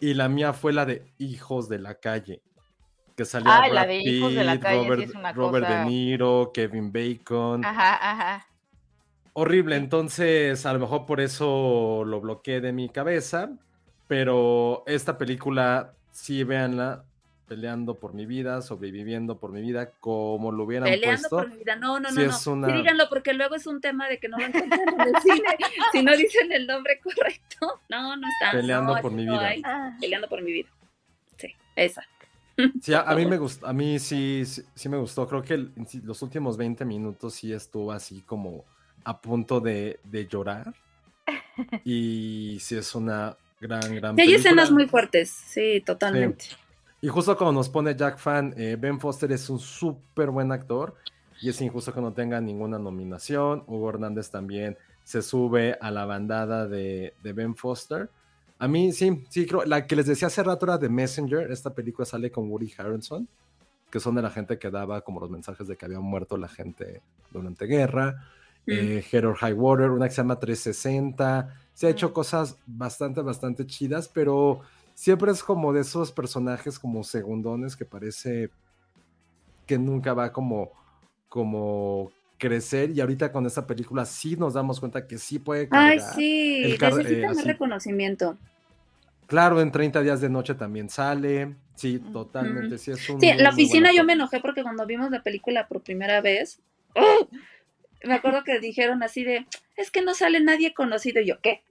Y 0.00 0.14
la 0.14 0.28
mía 0.28 0.52
fue 0.52 0.72
la 0.72 0.86
de 0.86 1.12
Hijos 1.18 1.68
de 1.68 1.78
la 1.78 1.94
Calle. 1.96 2.40
Que 3.16 3.24
salía 3.24 3.60
Ay, 3.60 3.72
la 3.72 3.86
de 3.86 3.96
Hijos 4.00 4.34
de 4.34 4.44
la 4.44 4.58
Calle 4.58 4.80
sí 4.82 4.88
Robert, 4.88 5.02
es 5.10 5.14
una 5.14 5.32
Robert 5.32 5.66
cosa- 5.66 5.78
De 5.80 5.84
Niro, 5.90 6.50
Kevin 6.54 6.90
Bacon. 6.92 7.64
Ajá, 7.64 8.10
ajá. 8.10 8.46
Horrible, 9.34 9.76
entonces 9.76 10.64
a 10.66 10.72
lo 10.72 10.80
mejor 10.80 11.06
por 11.06 11.20
eso 11.20 12.02
lo 12.06 12.20
bloqueé 12.20 12.60
de 12.60 12.72
mi 12.72 12.88
cabeza. 12.88 13.50
Pero 14.08 14.82
esta 14.86 15.18
película, 15.18 15.92
sí, 16.10 16.42
véanla, 16.44 17.04
peleando 17.50 17.96
por 17.96 18.14
mi 18.14 18.26
vida, 18.26 18.62
sobreviviendo 18.62 19.38
por 19.40 19.50
mi 19.50 19.60
vida, 19.60 19.90
como 19.98 20.52
lo 20.52 20.62
hubieran 20.62 20.88
Peleando 20.88 21.28
puesto. 21.28 21.36
por 21.38 21.48
mi 21.50 21.56
vida. 21.56 21.74
No, 21.74 21.98
no, 21.98 22.08
sí 22.10 22.14
no, 22.46 22.52
una- 22.52 22.68
Sí, 22.68 22.72
díganlo, 22.74 23.08
porque 23.08 23.34
luego 23.34 23.56
es 23.56 23.66
un 23.66 23.80
tema 23.80 24.08
de 24.08 24.20
que 24.20 24.28
no 24.28 24.38
lo 24.38 24.44
encuentran 24.46 24.80
en 24.88 25.00
el 25.00 25.20
cine. 25.20 25.48
si 25.90 26.02
no 26.04 26.16
dicen 26.16 26.52
el 26.52 26.68
nombre 26.68 27.00
correcto. 27.00 27.80
No, 27.88 28.16
no 28.16 28.28
está. 28.28 28.56
Peleando 28.56 28.94
no, 28.94 29.02
por 29.02 29.10
mi 29.10 29.24
no 29.24 29.32
vida. 29.32 29.48
hay. 29.48 29.62
Ah, 29.64 29.96
Peleando 30.00 30.28
por 30.28 30.40
mi 30.42 30.52
vida. 30.52 30.68
Sí, 31.38 31.48
esa. 31.74 32.04
Sí, 32.80 32.94
a, 32.94 33.00
a 33.00 33.16
mí 33.16 33.26
me 33.26 33.36
gustó, 33.38 33.66
a 33.66 33.72
mí 33.72 33.98
sí, 33.98 34.44
sí, 34.46 34.62
sí 34.72 34.88
me 34.88 34.96
gustó. 34.98 35.26
Creo 35.26 35.42
que 35.42 35.54
el- 35.54 35.72
sí, 35.88 36.00
los 36.04 36.22
últimos 36.22 36.56
20 36.56 36.84
minutos 36.84 37.34
sí 37.34 37.52
estuvo 37.52 37.90
así 37.90 38.22
como 38.22 38.64
a 39.02 39.20
punto 39.20 39.58
de, 39.60 39.98
de 40.04 40.26
llorar. 40.28 40.72
Y 41.84 42.58
sí 42.60 42.76
es 42.76 42.94
una 42.94 43.36
gran, 43.60 43.94
gran 43.96 44.14
Sí, 44.16 44.22
hay 44.22 44.34
escenas 44.34 44.70
muy 44.70 44.86
fuertes, 44.86 45.30
sí, 45.30 45.82
totalmente. 45.84 46.46
Y 47.00 47.08
justo 47.08 47.36
como 47.36 47.52
nos 47.52 47.68
pone 47.68 47.96
Jack 47.96 48.18
Fan, 48.18 48.54
eh, 48.56 48.76
Ben 48.78 49.00
Foster 49.00 49.30
es 49.32 49.48
un 49.48 49.58
súper 49.58 50.30
buen 50.30 50.52
actor 50.52 50.94
y 51.40 51.48
es 51.48 51.60
injusto 51.62 51.94
que 51.94 52.00
no 52.00 52.12
tenga 52.12 52.40
ninguna 52.40 52.78
nominación. 52.78 53.64
Hugo 53.66 53.88
Hernández 53.88 54.30
también 54.30 54.76
se 55.02 55.22
sube 55.22 55.78
a 55.80 55.90
la 55.90 56.04
bandada 56.04 56.66
de, 56.68 57.14
de 57.22 57.32
Ben 57.32 57.56
Foster. 57.56 58.10
A 58.58 58.68
mí 58.68 58.92
sí, 58.92 59.24
sí, 59.30 59.46
creo, 59.46 59.64
la 59.64 59.86
que 59.86 59.96
les 59.96 60.06
decía 60.06 60.28
hace 60.28 60.42
rato 60.42 60.66
era 60.66 60.78
The 60.78 60.90
Messenger, 60.90 61.50
esta 61.50 61.72
película 61.74 62.04
sale 62.04 62.30
con 62.30 62.50
Woody 62.50 62.70
Harrelson, 62.76 63.26
que 63.90 63.98
son 63.98 64.14
de 64.14 64.22
la 64.22 64.30
gente 64.30 64.58
que 64.58 64.70
daba 64.70 65.00
como 65.00 65.18
los 65.20 65.30
mensajes 65.30 65.66
de 65.66 65.76
que 65.76 65.86
había 65.86 66.00
muerto 66.00 66.36
la 66.36 66.48
gente 66.48 67.00
durante 67.30 67.64
guerra. 67.64 68.26
Mm. 68.66 68.72
Eh, 68.72 69.04
Head 69.10 69.24
or 69.24 69.36
High 69.36 69.54
Water, 69.54 69.90
una 69.90 70.06
que 70.06 70.14
se 70.14 70.20
llama 70.20 70.38
360. 70.38 71.56
Se 71.72 71.86
ha 71.86 71.90
hecho 71.90 72.10
Mm. 72.10 72.12
cosas 72.12 72.58
bastante, 72.66 73.22
bastante 73.22 73.66
chidas, 73.66 74.08
pero 74.08 74.60
siempre 75.00 75.32
es 75.32 75.42
como 75.42 75.72
de 75.72 75.80
esos 75.80 76.12
personajes 76.12 76.78
como 76.78 77.02
segundones 77.04 77.74
que 77.74 77.86
parece 77.86 78.50
que 79.66 79.78
nunca 79.78 80.12
va 80.12 80.30
como, 80.30 80.72
como 81.26 82.12
crecer. 82.36 82.90
Y 82.90 83.00
ahorita 83.00 83.32
con 83.32 83.46
esta 83.46 83.66
película 83.66 84.04
sí 84.04 84.36
nos 84.36 84.52
damos 84.52 84.78
cuenta 84.78 85.06
que 85.06 85.16
sí 85.16 85.38
puede 85.38 85.68
Ay, 85.70 86.00
sí, 86.00 86.64
el 86.64 86.78
necesita 86.78 87.08
eh, 87.08 87.34
más 87.34 87.44
reconocimiento. 87.46 88.36
Claro, 89.26 89.62
en 89.62 89.72
30 89.72 90.02
días 90.02 90.20
de 90.20 90.28
noche 90.28 90.54
también 90.54 90.90
sale. 90.90 91.54
Sí, 91.76 91.98
totalmente. 91.98 92.76
Sí, 92.76 92.90
es 92.90 93.08
un 93.08 93.22
Sí, 93.22 93.30
en 93.30 93.42
la 93.42 93.50
oficina 93.50 93.92
yo 93.94 94.04
me 94.04 94.12
enojé 94.12 94.40
porque 94.40 94.62
cuando 94.62 94.84
vimos 94.84 95.10
la 95.10 95.22
película 95.22 95.66
por 95.66 95.80
primera 95.80 96.20
vez, 96.20 96.60
¡oh! 96.94 97.26
me 98.04 98.12
acuerdo 98.12 98.44
que 98.44 98.60
dijeron 98.60 99.02
así 99.02 99.24
de, 99.24 99.46
es 99.76 99.90
que 99.90 100.02
no 100.02 100.12
sale 100.12 100.40
nadie 100.40 100.74
conocido. 100.74 101.22
Y 101.22 101.26
yo, 101.28 101.40
¿qué? 101.40 101.62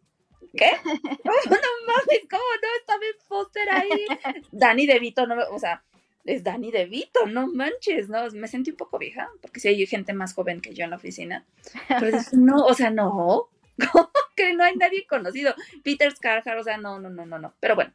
¿Qué? 0.55 0.71
Oh, 0.85 1.49
no 1.49 1.93
mames, 1.93 2.21
¿cómo 2.29 2.43
no? 2.61 2.67
Está 2.79 2.97
Ben 2.97 3.15
Foster 3.27 3.69
ahí. 3.69 4.05
Danny 4.51 4.87
DeVito, 4.87 5.27
no, 5.27 5.35
o 5.51 5.59
sea, 5.59 5.83
es 6.25 6.43
Danny 6.43 6.71
DeVito, 6.71 7.25
no 7.27 7.47
manches, 7.47 8.09
¿no? 8.09 8.29
Me 8.31 8.47
sentí 8.47 8.71
un 8.71 8.77
poco 8.77 8.97
vieja, 8.97 9.29
porque 9.41 9.59
sí 9.59 9.67
hay 9.67 9.85
gente 9.85 10.13
más 10.13 10.33
joven 10.33 10.61
que 10.61 10.73
yo 10.73 10.83
en 10.83 10.91
la 10.91 10.97
oficina. 10.97 11.45
Pero 11.87 12.17
dije, 12.17 12.29
no, 12.33 12.65
o 12.65 12.73
sea, 12.73 12.89
no, 12.89 13.49
¿cómo 13.91 14.11
que 14.35 14.53
no 14.53 14.63
hay 14.63 14.75
nadie 14.75 15.05
conocido? 15.07 15.53
Peter 15.83 16.11
Scarhart, 16.11 16.59
o 16.59 16.63
sea, 16.63 16.77
no, 16.77 16.99
no, 16.99 17.09
no, 17.09 17.25
no, 17.25 17.39
no. 17.39 17.53
Pero 17.59 17.75
bueno, 17.75 17.93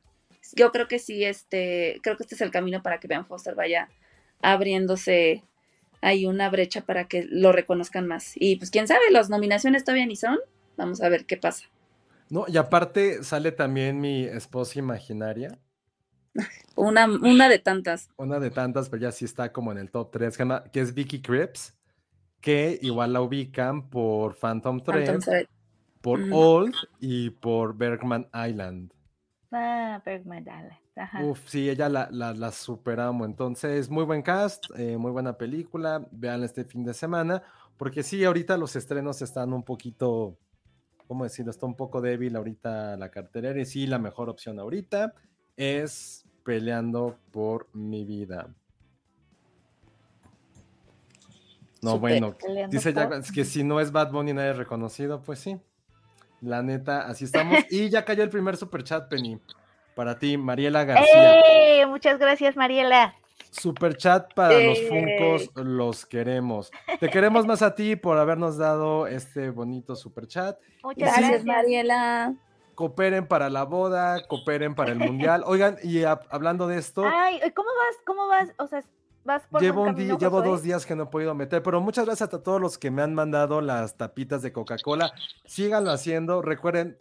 yo 0.55 0.73
creo 0.73 0.89
que 0.89 0.99
sí, 0.99 1.25
este, 1.25 2.01
creo 2.03 2.17
que 2.17 2.25
este 2.25 2.35
es 2.35 2.41
el 2.41 2.51
camino 2.51 2.83
para 2.83 3.01
que 3.01 3.09
Ben 3.09 3.27
Foster 3.27 3.55
vaya 3.55 3.89
abriéndose 4.43 5.43
ahí 6.01 6.27
una 6.27 6.51
brecha 6.51 6.83
para 6.83 7.09
que 7.09 7.27
lo 7.29 7.53
reconozcan 7.53 8.07
más. 8.07 8.33
Y 8.35 8.57
pues 8.57 8.71
quién 8.71 8.87
sabe, 8.87 9.11
las 9.11 9.31
nominaciones 9.31 9.85
todavía 9.85 10.07
ni 10.07 10.17
son. 10.17 10.39
Vamos 10.77 11.01
a 11.03 11.09
ver 11.09 11.25
qué 11.25 11.37
pasa. 11.37 11.69
No, 12.31 12.45
y 12.49 12.57
aparte 12.57 13.23
sale 13.23 13.53
también 13.53 14.01
mi 14.01 14.25
esposa 14.25 14.79
imaginaria. 14.79 15.59
Una, 16.77 17.07
una 17.07 17.49
de 17.49 17.61
tantas. 17.61 18.11
una 18.17 18.41
de 18.41 18.51
tantas, 18.51 18.89
pero 18.89 19.03
ya 19.03 19.13
sí 19.13 19.25
está 19.25 19.53
como 19.53 19.71
en 19.71 19.79
el 19.79 19.91
top 19.91 20.11
3, 20.11 20.37
que, 20.73 20.81
es 20.81 20.93
Vicky 20.93 21.23
Cripps, 21.23 21.77
que 22.41 22.79
igual 22.83 23.13
la 23.13 23.21
ubican 23.21 23.89
por 23.89 24.35
Phantom 24.35 24.81
Thread, 24.81 25.07
Phantom 25.07 25.21
Thread. 25.21 25.47
por 26.01 26.19
Mm. 26.19 26.33
Old 26.33 26.75
y 26.99 27.31
por 27.31 27.77
Bergman 27.77 28.29
Island. 28.35 28.93
Ah, 29.53 30.03
Bergman, 30.05 30.45
dale. 30.45 30.81
Ajá. 30.97 31.25
Uf, 31.25 31.49
sí, 31.49 31.69
ella 31.69 31.89
la, 31.89 32.09
la. 32.11 32.35
Entonces, 33.25 33.89
muy 33.89 34.05
buen 34.05 34.23
cast, 34.23 34.67
eh, 34.77 34.97
muy 34.97 35.11
buena 35.13 35.37
película. 35.37 36.07
Vean 36.11 36.43
este 36.45 36.65
fin 36.65 36.85
de 36.85 36.95
semana, 36.95 37.43
porque 37.77 38.03
sí, 38.03 38.25
ahorita 38.25 38.57
los 38.57 38.77
estrenos 38.77 39.23
están 39.23 39.53
un 39.53 39.63
poquito, 39.63 40.37
¿cómo 41.07 41.25
decirlo? 41.25 41.51
Está 41.51 41.67
un 41.67 41.77
poco 41.77 42.01
débil 42.01 42.37
ahorita 42.37 42.97
la 42.97 43.11
cartelera. 43.11 43.61
Y 43.61 43.65
sí, 43.65 43.87
la 43.87 43.99
mejor 43.99 44.29
opción 44.29 44.59
ahorita 44.59 45.15
es 45.57 46.25
Peleando 46.45 47.17
por 47.33 47.69
mi 47.73 48.05
vida. 48.05 48.49
No, 51.81 51.99
bueno, 51.99 52.35
dice 52.71 52.93
Jack, 52.93 53.13
es 53.13 53.33
que 53.33 53.45
si 53.45 53.63
no 53.63 53.79
es 53.79 53.93
Bad 53.93 54.11
Bunny 54.11 54.33
nadie 54.33 54.55
reconocido, 54.55 55.23
pues 55.23 55.39
sí. 55.39 55.59
La 56.41 56.63
neta, 56.63 57.07
así 57.07 57.25
estamos. 57.25 57.59
Y 57.71 57.89
ya 57.89 58.05
cayó 58.05 58.23
el 58.23 58.31
primer 58.31 58.57
super 58.57 58.85
chat, 58.85 59.09
Penny. 59.09 59.39
Para 59.95 60.19
ti, 60.19 60.37
Mariela 60.37 60.85
García. 60.85 61.41
¡Eh! 61.41 61.87
Muchas 61.87 62.19
gracias, 62.19 62.57
Mariela. 62.57 63.15
Super 63.61 63.97
chat 63.97 64.35
para 64.35 64.59
los 64.59 64.79
Eh. 64.79 64.89
Funcos, 64.89 65.51
los 65.65 66.07
queremos. 66.07 66.71
Te 66.99 67.09
queremos 67.09 67.47
más 67.47 67.63
a 67.63 67.75
ti 67.75 67.95
por 67.97 68.19
habernos 68.19 68.57
dado 68.57 69.07
este 69.07 69.51
bonito 69.51 69.95
super 69.95 70.27
chat. 70.27 70.59
Muchas 70.83 71.15
sí. 71.15 71.21
Gracias. 71.21 71.45
Mariela. 71.45 72.35
Cooperen 72.75 73.29
para 73.29 73.49
la 73.51 73.63
boda, 73.65 74.27
cooperen 74.27 74.75
para 74.75 74.91
el 74.91 74.99
mundial. 74.99 75.45
Oigan, 75.47 75.77
y 75.85 76.03
a- 76.03 76.19
hablando 76.31 76.67
de 76.67 76.79
esto, 76.79 77.05
Ay, 77.07 77.39
¿cómo 77.55 77.69
vas? 77.69 77.97
¿Cómo 78.05 78.27
vas? 78.27 78.49
O 78.59 78.67
sea, 78.67 78.83
vas 79.23 79.43
por 79.47 79.63
llevo 79.63 79.83
un 79.83 79.95
día, 79.95 80.17
llevo 80.19 80.43
dos 80.43 80.63
días 80.65 80.85
que 80.85 80.97
no 80.97 81.05
he 81.05 81.07
podido 81.07 81.33
meter, 81.37 81.63
pero 81.63 81.81
muchas 81.81 82.05
gracias 82.07 82.35
a 82.35 82.43
todos 82.43 82.61
los 82.61 82.77
que 82.77 82.91
me 82.91 83.03
han 83.03 83.15
mandado 83.15 83.61
las 83.61 83.97
tapitas 83.97 84.43
de 84.43 84.53
Coca-Cola. 84.53 85.13
Síganlo 85.45 85.93
haciendo. 85.93 86.43
Recuerden, 86.43 86.99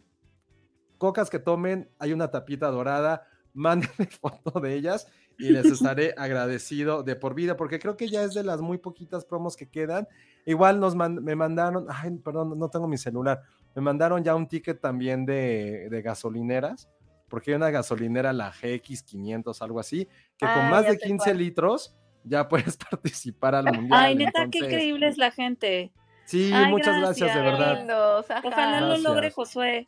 cocas 0.99 1.32
que 1.32 1.39
tomen, 1.39 1.89
hay 1.97 2.14
una 2.14 2.30
tapita 2.30 2.68
dorada. 2.68 3.26
Mándenme 3.56 4.08
foto 4.08 4.60
de 4.60 4.74
ellas 4.76 5.08
y 5.38 5.49
les 5.49 5.65
estaré 5.65 6.13
agradecido 6.17 7.03
de 7.03 7.15
por 7.15 7.34
vida, 7.36 7.55
porque 7.57 7.79
creo 7.79 7.97
que 7.97 8.07
ya 8.09 8.23
es 8.23 8.34
de 8.34 8.43
las 8.43 8.61
muy 8.61 8.77
poquitas 8.77 9.25
promos 9.25 9.55
que 9.55 9.67
quedan. 9.69 10.07
Igual 10.45 10.79
nos 10.79 10.95
man- 10.95 11.23
me 11.23 11.36
mandaron, 11.36 11.88
ay, 11.89 12.11
perdón, 12.17 12.57
no 12.57 12.69
tengo 12.69 12.88
mi 12.88 12.97
celular. 12.97 13.41
Me 13.75 13.81
mandaron 13.81 14.23
ya 14.23 14.36
un 14.36 14.47
ticket 14.47 14.79
también 14.79 15.25
de, 15.25 15.88
de 15.89 16.01
gasolineras, 16.01 16.89
porque 17.29 17.51
hay 17.51 17.55
una 17.55 17.71
gasolinera, 17.71 18.31
la 18.34 18.51
GX500, 18.53 19.61
algo 19.61 19.79
así, 19.79 20.05
que 20.38 20.45
con 20.45 20.49
Ah, 20.65 20.69
más 20.69 20.84
de 20.86 20.91
sé 20.91 20.97
15 20.99 21.25
cuál. 21.31 21.38
litros 21.38 21.95
ya 22.23 22.47
puedes 22.47 22.77
participar 22.91 23.55
al 23.55 23.65
mundial. 23.65 23.99
Ay, 23.99 24.15
neta, 24.15 24.47
qué 24.51 24.59
increíble 24.59 25.07
es 25.07 25.17
la 25.17 25.31
gente. 25.31 25.91
Sí, 26.25 26.51
Ay, 26.53 26.69
muchas 26.71 26.99
gracias, 26.99 27.36
de 27.36 27.41
verdad. 27.41 27.77
Lindos. 27.79 28.25
Ojalá 28.43 28.81
lo 28.81 28.97
logre 28.97 29.31
Josué. 29.31 29.88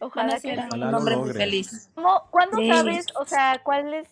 Ojalá 0.00 0.38
que 0.40 0.52
un 0.52 0.58
Ojalá 0.58 0.90
lo 0.90 0.98
hombre 0.98 1.16
muy 1.16 1.32
feliz. 1.32 1.88
¿Cómo- 1.94 2.22
¿Cuándo 2.30 2.58
Sí. 2.58 2.68
sabes? 2.68 3.06
O 3.18 3.24
sea, 3.24 3.60
¿cuál 3.64 3.94
es? 3.94 4.08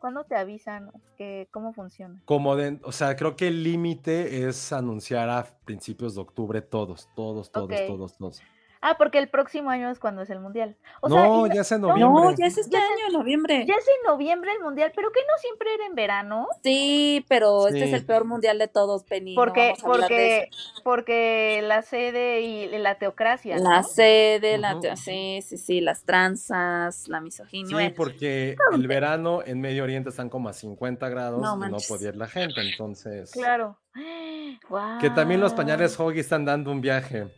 ¿Cuándo 0.00 0.24
te 0.24 0.36
avisan 0.36 0.90
que 1.16 1.48
cómo 1.50 1.72
funciona? 1.72 2.20
Como 2.24 2.56
de, 2.56 2.78
o 2.82 2.92
sea, 2.92 3.16
creo 3.16 3.36
que 3.36 3.48
el 3.48 3.62
límite 3.62 4.46
es 4.48 4.72
anunciar 4.72 5.28
a 5.30 5.44
principios 5.64 6.14
de 6.14 6.20
octubre 6.20 6.62
todos, 6.62 7.08
todos, 7.14 7.50
todos, 7.50 7.86
todos, 7.86 8.16
todos. 8.16 8.42
Ah, 8.82 8.96
porque 8.98 9.18
el 9.18 9.28
próximo 9.28 9.70
año 9.70 9.90
es 9.90 9.98
cuando 9.98 10.22
es 10.22 10.30
el 10.30 10.38
mundial. 10.40 10.76
O 11.00 11.08
no, 11.08 11.46
ya 11.46 11.62
es 11.62 11.72
en 11.72 11.80
no, 11.80 11.88
noviembre. 11.88 12.22
No, 12.24 12.30
ya 12.36 12.46
es 12.46 12.58
este 12.58 12.72
Ya- 12.76 12.82
año, 12.82 13.06
en 13.08 13.12
noviembre. 13.14 13.64
ya 13.66 13.74
es 13.74 13.86
en 13.88 14.06
noviembre 14.06 14.52
el 14.52 14.62
mundial, 14.62 14.92
pero 14.94 15.10
que 15.12 15.20
no 15.20 15.32
siempre 15.40 15.74
era 15.74 15.86
en 15.86 15.94
verano. 15.94 16.46
Sí, 16.62 17.24
pero 17.28 17.68
este 17.68 17.84
es 17.84 17.92
el 17.92 18.04
peor 18.04 18.24
mundial 18.26 18.58
de 18.58 18.68
todos, 18.68 19.02
Penny. 19.04 19.34
no 19.34 19.40
Porque, 19.42 19.74
porque, 19.82 20.50
porque 20.84 21.60
la 21.64 21.82
sede 21.82 22.42
y 22.42 22.78
la 22.78 22.96
teocracia. 22.96 23.56
La 23.58 23.80
¿no? 23.80 23.82
sede, 23.88 24.58
la 24.58 24.78
te- 24.80 24.96
sí, 24.96 25.40
sí, 25.42 25.56
sí, 25.56 25.80
las 25.80 26.04
tranzas, 26.04 27.08
la 27.08 27.20
misoginia. 27.20 27.66
Sí, 27.68 27.74
bueno, 27.74 27.94
porque 27.96 28.56
el 28.72 28.86
verano 28.86 29.40
en 29.44 29.60
Medio 29.60 29.84
Oriente 29.84 30.10
están 30.10 30.28
como 30.28 30.48
a 30.48 30.52
50 30.52 31.08
grados 31.08 31.40
No 31.40 31.56
y 31.66 31.70
no 31.70 31.78
podía 31.88 32.10
ir 32.10 32.16
la 32.16 32.28
gente, 32.28 32.60
entonces. 32.60 33.30
Claro. 33.32 33.78
Que 35.00 35.10
también 35.10 35.40
los 35.40 35.52
pañales 35.54 35.98
Hoggy 35.98 36.20
están 36.20 36.44
dando 36.44 36.70
un 36.70 36.80
viaje. 36.80 37.28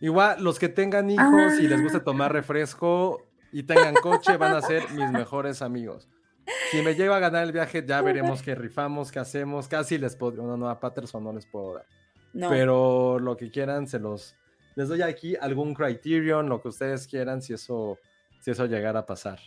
Igual, 0.00 0.42
los 0.42 0.58
que 0.58 0.68
tengan 0.68 1.10
hijos 1.10 1.58
y 1.60 1.66
les 1.66 1.82
guste 1.82 2.00
tomar 2.00 2.32
refresco 2.32 3.26
y 3.52 3.64
tengan 3.64 3.94
coche 3.94 4.36
van 4.36 4.54
a 4.54 4.62
ser 4.62 4.88
mis 4.90 5.10
mejores 5.10 5.62
amigos. 5.62 6.08
Si 6.70 6.82
me 6.82 6.94
llego 6.94 7.14
a 7.14 7.18
ganar 7.18 7.44
el 7.44 7.52
viaje, 7.52 7.84
ya 7.86 8.00
veremos 8.00 8.42
qué 8.42 8.54
rifamos, 8.54 9.10
qué 9.10 9.18
hacemos. 9.18 9.68
Casi 9.68 9.98
les 9.98 10.16
puedo. 10.16 10.42
No, 10.42 10.56
no, 10.56 10.68
a 10.68 10.78
Patterson 10.80 11.22
no 11.24 11.32
les 11.32 11.46
puedo 11.46 11.74
dar. 11.74 11.86
no. 12.32 12.48
Pero 12.48 13.18
lo 13.18 13.36
que 13.36 13.50
quieran, 13.50 13.86
se 13.86 13.98
los. 13.98 14.34
Les 14.76 14.88
doy 14.88 15.02
aquí 15.02 15.34
algún 15.36 15.74
criterion, 15.74 16.48
lo 16.48 16.62
que 16.62 16.68
ustedes 16.68 17.06
quieran, 17.08 17.42
si 17.42 17.52
eso, 17.52 17.98
si 18.40 18.52
eso 18.52 18.66
llegara 18.66 19.00
a 19.00 19.06
pasar. 19.06 19.40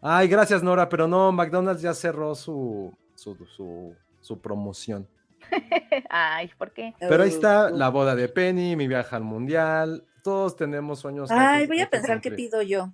Ay, 0.00 0.28
gracias, 0.28 0.62
Nora, 0.62 0.88
pero 0.88 1.08
no, 1.08 1.32
McDonald's 1.32 1.82
ya 1.82 1.94
cerró 1.94 2.34
su, 2.34 2.94
su, 3.14 3.34
su, 3.46 3.94
su 4.20 4.38
promoción. 4.40 5.08
Ay, 6.10 6.50
¿por 6.58 6.72
qué? 6.72 6.94
Pero 6.98 7.22
ahí 7.22 7.28
está 7.30 7.66
Uh, 7.72 7.76
la 7.76 7.88
boda 7.90 8.14
de 8.14 8.28
Penny, 8.28 8.76
mi 8.76 8.86
viaje 8.88 9.14
al 9.16 9.22
mundial. 9.24 10.04
Todos 10.22 10.56
tenemos 10.56 11.00
sueños. 11.00 11.30
Ay, 11.30 11.66
voy 11.66 11.80
a 11.80 11.88
pensar 11.88 12.20
qué 12.20 12.30
pido 12.30 12.60
yo. 12.62 12.90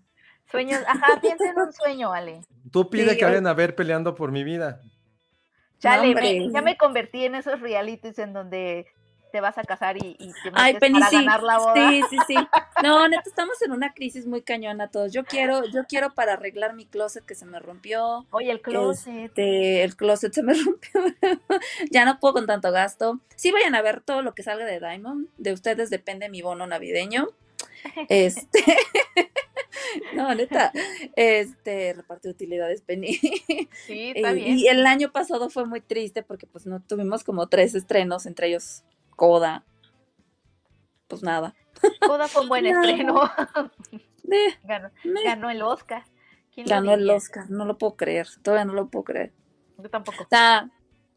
Sueños, 0.51 0.81
ajá, 0.87 1.21
piensa 1.21 1.45
en 1.51 1.59
un 1.59 1.73
sueño, 1.73 2.13
Ale. 2.13 2.41
Tú 2.71 2.89
pide 2.91 3.13
Sí, 3.13 3.19
que 3.19 3.25
ay. 3.25 3.31
vayan 3.33 3.47
a 3.47 3.55
ver 3.55 3.75
peleando 3.75 4.15
por 4.15 4.31
mi 4.31 4.45
vida. 4.45 4.81
Chale, 5.79 6.15
me- 6.15 6.51
ya 6.53 6.63
me 6.63 6.77
convertí 6.77 7.25
en 7.25 7.35
esos 7.35 7.61
realities 7.61 8.19
en 8.19 8.33
donde 8.33 8.87
te 9.35 9.41
vas 9.41 9.59
a 9.59 9.64
casar 9.64 9.97
y, 9.97 10.14
y 10.16 10.28
te 10.28 10.53
Ay, 10.53 10.74
Penny, 10.78 11.01
para 11.01 11.11
sí. 11.11 11.16
ganar 11.16 11.43
la 11.43 11.59
boda. 11.59 11.74
Sí, 11.91 12.03
sí, 12.09 12.18
sí. 12.28 12.35
No, 12.85 13.09
neta, 13.09 13.22
estamos 13.26 13.61
en 13.62 13.72
una 13.72 13.93
crisis 13.93 14.26
muy 14.26 14.43
cañona 14.43 14.91
todos. 14.93 15.12
Yo 15.12 15.24
quiero, 15.24 15.64
yo 15.64 15.85
quiero 15.89 16.14
para 16.14 16.35
arreglar 16.35 16.74
mi 16.74 16.87
closet 16.87 17.24
que 17.24 17.35
se 17.35 17.47
me 17.47 17.59
rompió. 17.59 18.26
Oye, 18.30 18.53
el 18.53 18.61
closet. 18.61 19.24
Este, 19.30 19.82
el 19.82 19.97
closet 19.97 20.32
se 20.32 20.45
me 20.45 20.55
rompió. 20.55 21.01
ya 21.91 22.05
no 22.05 22.20
puedo 22.20 22.35
con 22.35 22.47
tanto 22.47 22.70
gasto. 22.70 23.20
Sí, 23.35 23.51
vayan 23.51 23.74
a 23.74 23.82
ver 23.82 24.03
todo 24.03 24.22
lo 24.22 24.35
que 24.35 24.45
salga 24.45 24.66
de 24.66 24.78
Diamond. 24.78 25.26
De 25.37 25.53
ustedes 25.53 25.91
depende 25.91 26.28
mi 26.28 26.43
bono 26.43 26.64
navideño. 26.68 27.26
Este. 28.09 28.62
no, 30.14 30.35
neta. 30.35 30.72
Este, 31.16 31.93
reparte 31.93 32.28
utilidades, 32.28 32.82
Penny. 32.82 33.14
Sí, 33.87 34.12
está 34.14 34.30
Eh, 34.30 34.35
bien. 34.35 34.59
Y 34.59 34.68
el 34.68 34.87
año 34.87 35.11
pasado 35.12 35.51
fue 35.51 35.66
muy 35.66 35.80
triste 35.80 36.22
porque 36.22 36.47
pues 36.47 36.66
no 36.66 36.80
tuvimos 36.82 37.24
como 37.24 37.49
tres 37.49 37.74
estrenos, 37.74 38.26
entre 38.26 38.49
ellos 38.49 38.85
Coda. 39.17 39.65
Pues 41.09 41.23
nada. 41.23 41.55
Coda 42.01 42.29
fue 42.29 42.43
un 42.43 42.49
buen 42.49 42.65
No. 42.73 42.81
estreno. 42.83 43.31
Eh, 44.31 44.59
ganó, 44.65 44.91
me- 45.05 45.23
ganó 45.23 45.51
el 45.51 45.62
Oscar. 45.62 46.05
¿Quién 46.53 46.67
lo 46.67 46.71
ganó 46.75 46.95
el? 46.95 47.11
Oscar, 47.11 47.51
no 47.51 47.65
lo 47.65 47.77
puedo 47.79 47.97
creer, 47.97 48.27
todavía 48.43 48.65
no 48.65 48.73
lo 48.73 48.89
puedo 48.89 49.05
creer. 49.05 49.33
Yo 49.79 49.91
tampoco. 49.91 50.23
O 50.25 50.27
sea, 50.31 50.71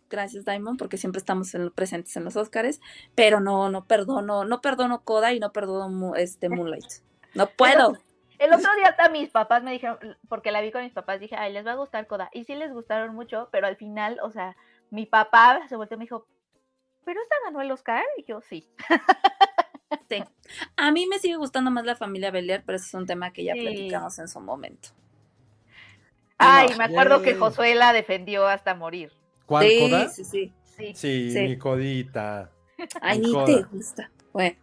gracias 0.09 0.45
Diamond, 0.45 0.77
porque 0.77 0.97
siempre 0.97 1.19
estamos 1.19 1.53
en- 1.55 1.71
presentes 1.71 2.15
en 2.17 2.23
los 2.25 2.35
Oscars, 2.35 2.81
pero 3.15 3.39
no, 3.39 3.69
no 3.69 3.85
perdono, 3.85 4.43
no 4.45 4.61
perdono 4.61 5.03
Coda 5.03 5.31
y 5.33 5.39
no 5.39 5.51
perdono 5.53 6.15
este 6.15 6.49
Moonlight. 6.49 6.85
No 7.33 7.47
puedo. 7.47 7.93
El 8.39 8.53
otro 8.53 8.69
día 8.75 8.89
hasta 8.89 9.09
mis 9.09 9.29
papás 9.31 9.63
me 9.63 9.71
dijeron, 9.71 9.97
porque 10.29 10.51
la 10.51 10.61
vi 10.61 10.71
con 10.71 10.83
mis 10.83 10.93
papás, 10.93 11.19
dije, 11.19 11.35
ay, 11.35 11.53
les 11.53 11.65
va 11.65 11.71
a 11.71 11.75
gustar 11.75 12.05
Coda. 12.07 12.29
Y 12.33 12.43
sí 12.43 12.53
les 12.55 12.71
gustaron 12.71 13.15
mucho, 13.15 13.49
pero 13.51 13.65
al 13.67 13.77
final, 13.77 14.19
o 14.21 14.29
sea, 14.31 14.55
mi 14.91 15.05
papá 15.07 15.61
se 15.69 15.75
volteó 15.75 15.95
y 15.95 15.99
me 15.99 16.03
dijo, 16.05 16.27
¿pero 17.07 17.21
esta 17.21 17.35
ganó 17.45 17.61
el 17.61 17.71
Oscar? 17.71 18.03
Y 18.17 18.25
yo, 18.25 18.41
sí. 18.41 18.67
Sí. 20.09 20.21
A 20.75 20.91
mí 20.91 21.07
me 21.07 21.17
sigue 21.19 21.37
gustando 21.37 21.71
más 21.71 21.85
la 21.85 21.95
familia 21.95 22.29
Belier, 22.29 22.61
pero 22.65 22.75
ese 22.75 22.87
es 22.87 22.93
un 22.93 23.05
tema 23.05 23.31
que 23.31 23.45
ya 23.45 23.53
Sí. 23.53 23.61
platicamos 23.61 24.19
en 24.19 24.27
su 24.27 24.41
momento. 24.41 24.89
Ay, 26.37 26.67
no, 26.71 26.77
me 26.77 26.83
acuerdo 26.83 27.21
que. 27.21 27.35
Josué 27.35 27.73
la 27.75 27.93
defendió 27.93 28.47
hasta 28.47 28.75
morir. 28.75 29.11
¿Cuál 29.45 29.65
sí, 29.67 29.79
Coda? 29.79 30.09
sí, 30.09 30.23
sí. 30.25 30.53
Sí. 30.77 30.91
Sí, 30.93 31.31
Sí. 31.31 31.39
mi 31.41 31.57
codita. 31.57 32.51
Ay, 33.01 33.19
Mi 33.19 33.27
ni 33.27 33.33
Coda. 33.33 33.45
te 33.45 33.63
gusta. 33.63 34.11
Bueno, 34.33 34.55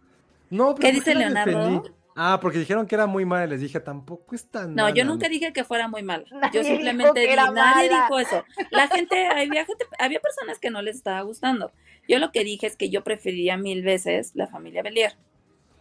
No, 0.49 0.75
pero 0.75 0.75
¿Qué 0.75 0.87
¿por 0.87 0.93
dice 0.93 1.15
Leonardo? 1.15 1.57
defendí? 1.57 1.89
Ah, 2.15 2.39
porque 2.41 2.59
dijeron 2.59 2.87
que 2.87 2.95
era 2.95 3.07
muy 3.07 3.25
mala 3.25 3.43
y 3.45 3.49
les 3.49 3.59
dije, 3.59 3.81
tampoco 3.81 4.35
es 4.35 4.49
tan 4.49 4.73
no, 4.73 4.83
mala, 4.83 4.95
yo 4.95 5.03
nunca 5.03 5.27
dije 5.27 5.51
que 5.51 5.65
fuera 5.65 5.89
muy 5.89 6.01
mala. 6.01 6.23
Nadie 6.31 6.51
Yo 6.53 6.61
dijo 6.61 6.75
simplemente 6.75 7.13
que 7.13 7.27
di, 7.27 7.33
era 7.33 7.51
nadie 7.51 7.89
mala. 7.89 8.03
dijo 8.03 8.19
eso. 8.19 8.45
La 8.71 8.87
gente, 8.87 9.27
había 9.27 9.65
gente, 9.65 9.85
había 9.99 10.21
personas 10.21 10.59
que 10.59 10.69
no 10.69 10.81
les 10.81 10.95
estaba 10.95 11.19
gustando. 11.23 11.73
Yo 12.07 12.19
lo 12.19 12.31
que 12.31 12.43
dije 12.43 12.67
es 12.67 12.77
que 12.77 12.89
yo 12.89 13.03
preferiría 13.03 13.57
mil 13.57 13.83
veces 13.83 14.31
la 14.35 14.47
familia 14.47 14.83
Belier. 14.83 15.13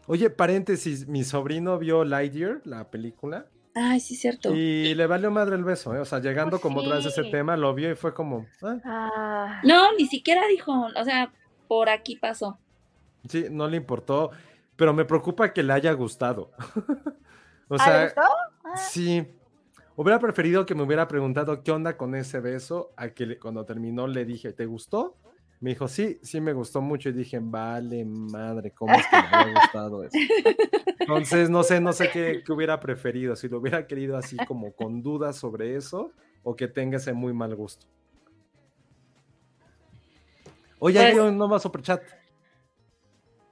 Oye, 0.07 0.31
paréntesis, 0.31 1.07
mi 1.09 1.25
sobrino 1.25 1.79
vio 1.79 2.05
Lightyear, 2.05 2.61
la 2.65 2.91
película, 2.91 3.51
Ay, 3.75 4.01
sí, 4.01 4.17
cierto. 4.17 4.51
y 4.51 4.95
le 4.95 5.07
valió 5.07 5.31
madre 5.31 5.57
el 5.57 5.65
beso, 5.65 5.95
¿eh? 5.95 6.01
O 6.01 6.05
sea, 6.05 6.21
llegando 6.21 6.61
Pues 6.61 6.63
como 6.63 6.81
otra 6.81 6.97
vez 6.97 7.07
a 7.07 7.09
ese 7.11 7.25
sí. 7.25 7.31
tema, 7.31 7.57
lo 7.57 7.75
vio 7.75 7.91
y 7.91 7.95
fue 7.97 8.15
como, 8.15 8.53
ah, 8.63 8.81
Ah, 8.85 9.61
No, 9.65 9.93
ni 9.97 10.07
siquiera 10.07 10.47
dijo, 10.47 10.73
o 10.97 11.05
sea, 11.05 11.33
por 11.67 11.89
aquí 11.89 12.17
pasó. 12.17 12.59
sí, 13.29 13.47
no 13.51 13.69
le 13.69 13.77
importó, 13.79 14.31
pero 14.77 14.93
me 14.95 15.05
preocupa 15.05 15.53
que 15.53 15.63
le 15.63 15.73
haya 15.73 15.93
gustado. 15.93 16.53
o 17.69 17.79
¿ah, 17.79 17.91
¿le 17.91 17.99
sea, 17.99 18.05
gustó? 18.05 18.23
Ah, 18.65 18.75
sí, 18.75 19.27
hubiera 19.97 20.19
preferido 20.21 20.67
que 20.67 20.75
me 20.75 20.83
hubiera 20.85 21.09
preguntado 21.09 21.63
qué 21.63 21.73
onda 21.73 21.97
con 21.97 22.15
ese 22.15 22.41
beso, 22.41 22.95
a 22.97 23.11
que 23.11 23.27
le- 23.27 23.39
cuando 23.39 23.65
terminó 23.67 24.07
le 24.09 24.25
dije, 24.25 24.53
¿te 24.53 24.67
gustó? 24.67 25.19
Me 25.65 25.71
dijo, 25.71 25.89
sí, 25.89 26.19
sí 26.23 26.43
me 26.43 26.53
gustó 26.53 26.83
mucho 26.83 27.09
y 27.09 27.13
dije, 27.13 27.39
vale 27.41 28.05
madre, 28.05 28.71
¿cómo 28.73 28.93
es 28.93 29.07
que 29.07 29.17
le 29.17 29.29
había 29.33 29.55
gustado 29.63 30.05
eso? 30.05 30.19
Entonces, 31.01 31.49
no 31.49 31.63
sé, 31.63 31.81
no 31.81 31.95
sé 31.95 32.11
qué, 32.11 32.43
qué 32.45 32.53
hubiera 32.53 32.79
preferido, 32.79 33.35
si 33.35 33.49
lo 33.49 33.61
hubiera 33.61 33.87
querido 33.87 34.19
así 34.19 34.37
como 34.47 34.75
con 34.75 35.03
dudas 35.03 35.37
sobre 35.37 35.75
eso 35.75 36.13
o 36.43 36.55
que 36.55 36.69
tenga 36.69 36.99
ese 36.99 37.15
muy 37.15 37.33
mal 37.33 37.55
gusto. 37.57 37.87
Oye, 40.81 40.99
hay 40.99 41.15
Pues- 41.15 41.25
un 41.25 41.39
nuevo 41.39 41.59
superchat 41.59 42.03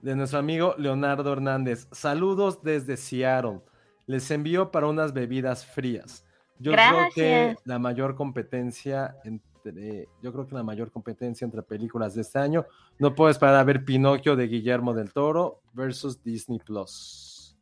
de 0.03 0.15
nuestro 0.15 0.39
amigo 0.39 0.75
Leonardo 0.77 1.33
Hernández. 1.33 1.89
Saludos 1.93 2.63
desde 2.63 2.99
Seattle. 2.99 3.61
Les 4.05 4.31
envío 4.31 4.71
para 4.71 4.87
unas 4.87 5.15
bebidas 5.15 5.65
frías. 5.65 6.27
Yo 6.59 6.73
creo 6.73 7.09
que 7.15 7.57
la 7.65 7.79
mayor 7.79 8.17
competencia 8.17 9.17
en 9.25 9.41
entre, 9.71 10.09
yo 10.23 10.33
creo 10.33 10.47
que 10.47 10.55
la 10.55 10.63
mayor 10.63 10.91
competencia 10.91 11.45
entre 11.45 11.63
películas 11.63 12.15
de 12.15 12.23
este 12.23 12.39
año. 12.39 12.67
No 12.99 13.15
puedo 13.15 13.31
esperar 13.31 13.55
a 13.57 13.65
ver 13.65 13.85
Pinocchio 13.85 14.37
de 14.37 14.47
Guillermo 14.47 14.95
del 14.95 15.13
Toro 15.13 15.61
versus 15.73 16.23
Disney 16.23 16.59
Plus. 16.59 17.57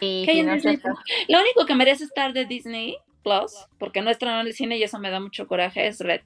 Y 0.00 0.24
¿Qué 0.24 0.32
hay 0.32 0.40
en 0.40 0.46
Pinocho 0.46 0.56
Disney 0.56 0.74
está- 0.76 0.92
Plus? 0.92 1.04
Lo 1.28 1.40
único 1.40 1.66
que 1.66 1.74
merece 1.74 2.04
estar 2.04 2.32
de 2.32 2.44
Disney 2.44 2.96
Plus, 3.22 3.52
porque 3.78 4.02
no 4.02 4.10
estrenó 4.10 4.40
en 4.40 4.46
el 4.46 4.52
cine 4.54 4.78
y 4.78 4.82
eso 4.82 4.98
me 4.98 5.10
da 5.10 5.20
mucho 5.20 5.46
coraje, 5.46 5.86
es 5.86 6.00
Red. 6.00 6.20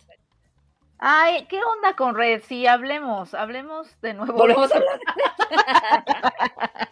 Ay, 1.02 1.46
¿qué 1.48 1.56
onda 1.56 1.96
con 1.96 2.14
Red? 2.14 2.42
Sí, 2.46 2.66
hablemos, 2.66 3.32
hablemos 3.32 3.88
de 4.02 4.12
nuevo. 4.12 4.34
Volvemos 4.34 4.70
a 4.70 4.76
hablar. 4.76 5.00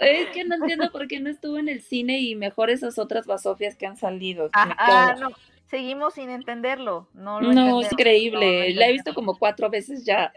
es 0.00 0.30
que 0.30 0.44
no 0.44 0.54
entiendo 0.54 0.90
por 0.90 1.06
qué 1.08 1.20
no 1.20 1.28
estuvo 1.28 1.58
en 1.58 1.68
el 1.68 1.82
cine 1.82 2.20
y 2.20 2.34
mejor 2.34 2.70
esas 2.70 2.98
otras 2.98 3.26
basofias 3.26 3.76
que 3.76 3.86
han 3.86 3.98
salido. 3.98 4.48
Ah, 4.54 4.74
ah, 4.78 5.14
no, 5.20 5.28
seguimos 5.72 6.12
sin 6.14 6.28
entenderlo. 6.28 7.08
No, 7.14 7.40
lo 7.40 7.50
No, 7.54 7.80
es 7.80 7.90
increíble. 7.90 8.74
no 8.74 8.78
La 8.80 8.88
he 8.88 8.92
visto 8.92 9.14
como 9.14 9.38
cuatro 9.38 9.70
veces 9.70 10.04
ya. 10.04 10.30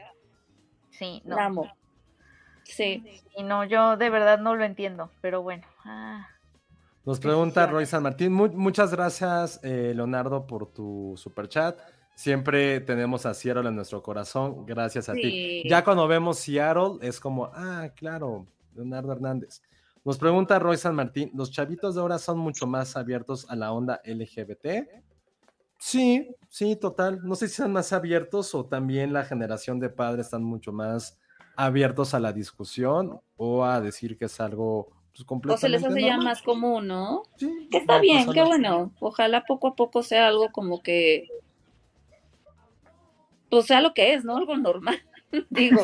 Sí, 0.91 1.21
no. 1.25 1.36
La 1.36 1.45
amo. 1.47 1.69
Sí. 2.63 3.03
Y 3.36 3.43
no, 3.43 3.65
yo 3.65 3.97
de 3.97 4.09
verdad 4.09 4.39
no 4.39 4.55
lo 4.55 4.63
entiendo, 4.63 5.11
pero 5.19 5.41
bueno. 5.43 5.63
ah, 5.83 6.25
Nos 7.03 7.19
pregunta. 7.19 7.67
Roy 7.67 7.86
San 7.86 8.01
Martín. 8.03 8.31
Mu- 8.31 8.47
muchas 8.53 8.91
gracias, 8.91 9.59
eh, 9.61 9.91
Leonardo, 9.93 10.47
por 10.47 10.71
tu 10.71 11.15
super 11.17 11.49
chat. 11.49 11.77
Siempre 12.15 12.79
tenemos 12.79 13.25
a 13.25 13.33
Seattle 13.33 13.67
en 13.67 13.75
nuestro 13.75 14.01
corazón. 14.01 14.65
Gracias 14.65 15.09
a 15.09 15.13
ti. 15.13 15.21
Sí. 15.63 15.63
Ya 15.69 15.83
cuando 15.83 16.07
vemos 16.07 16.39
Seattle 16.39 16.97
es 17.01 17.19
como, 17.19 17.51
ah, 17.53 17.89
claro, 17.93 18.47
Leonardo 18.73 19.11
Hernández. 19.11 19.61
Nos 20.05 20.17
pregunta 20.17 20.57
Roy 20.59 20.77
San 20.77 20.95
Martín, 20.95 21.29
¿los 21.36 21.51
chavitos 21.51 21.93
de 21.95 21.99
ahora 22.01 22.19
son 22.19 22.38
mucho 22.38 22.67
más 22.67 22.95
abiertos 22.95 23.45
a 23.49 23.55
la 23.57 23.73
onda 23.73 23.99
LGBT? 24.05 24.88
Sí, 25.86 26.36
sí, 26.49 26.75
total. 26.75 27.19
No 27.21 27.36
sé 27.36 27.47
si 27.47 27.57
sean 27.57 27.71
más 27.71 27.93
abiertos 27.93 28.55
o 28.55 28.65
también 28.65 29.13
la 29.13 29.23
generación 29.23 29.79
de 29.79 29.89
padres 29.89 30.25
están 30.25 30.43
mucho 30.43 30.71
más 30.71 31.19
abiertos 31.55 32.15
a 32.15 32.19
la 32.19 32.33
discusión 32.33 33.21
o 33.38 33.63
a 33.63 33.79
decir 33.81 34.17
que 34.17 34.25
es 34.25 34.39
algo 34.39 34.88
pues, 35.11 35.19
O 35.19 35.21
se 35.21 35.25
completamente 35.27 35.69
les 35.69 35.86
hace 35.86 36.01
ya 36.01 36.17
más 36.17 36.41
común, 36.41 36.88
¿no? 36.88 37.21
Sí, 37.38 37.67
Que 37.69 37.77
está 37.77 37.97
no 37.97 38.01
bien, 38.01 38.33
qué 38.33 38.41
bueno. 38.41 38.91
Ojalá 38.99 39.43
poco 39.43 39.67
a 39.67 39.75
poco 39.75 40.01
sea 40.01 40.27
algo 40.27 40.51
como 40.51 40.81
que. 40.81 41.27
Pues 43.51 43.67
sea 43.67 43.79
lo 43.79 43.93
que 43.93 44.15
es, 44.15 44.25
¿no? 44.25 44.38
Algo 44.38 44.57
normal. 44.57 44.97
Digo. 45.51 45.83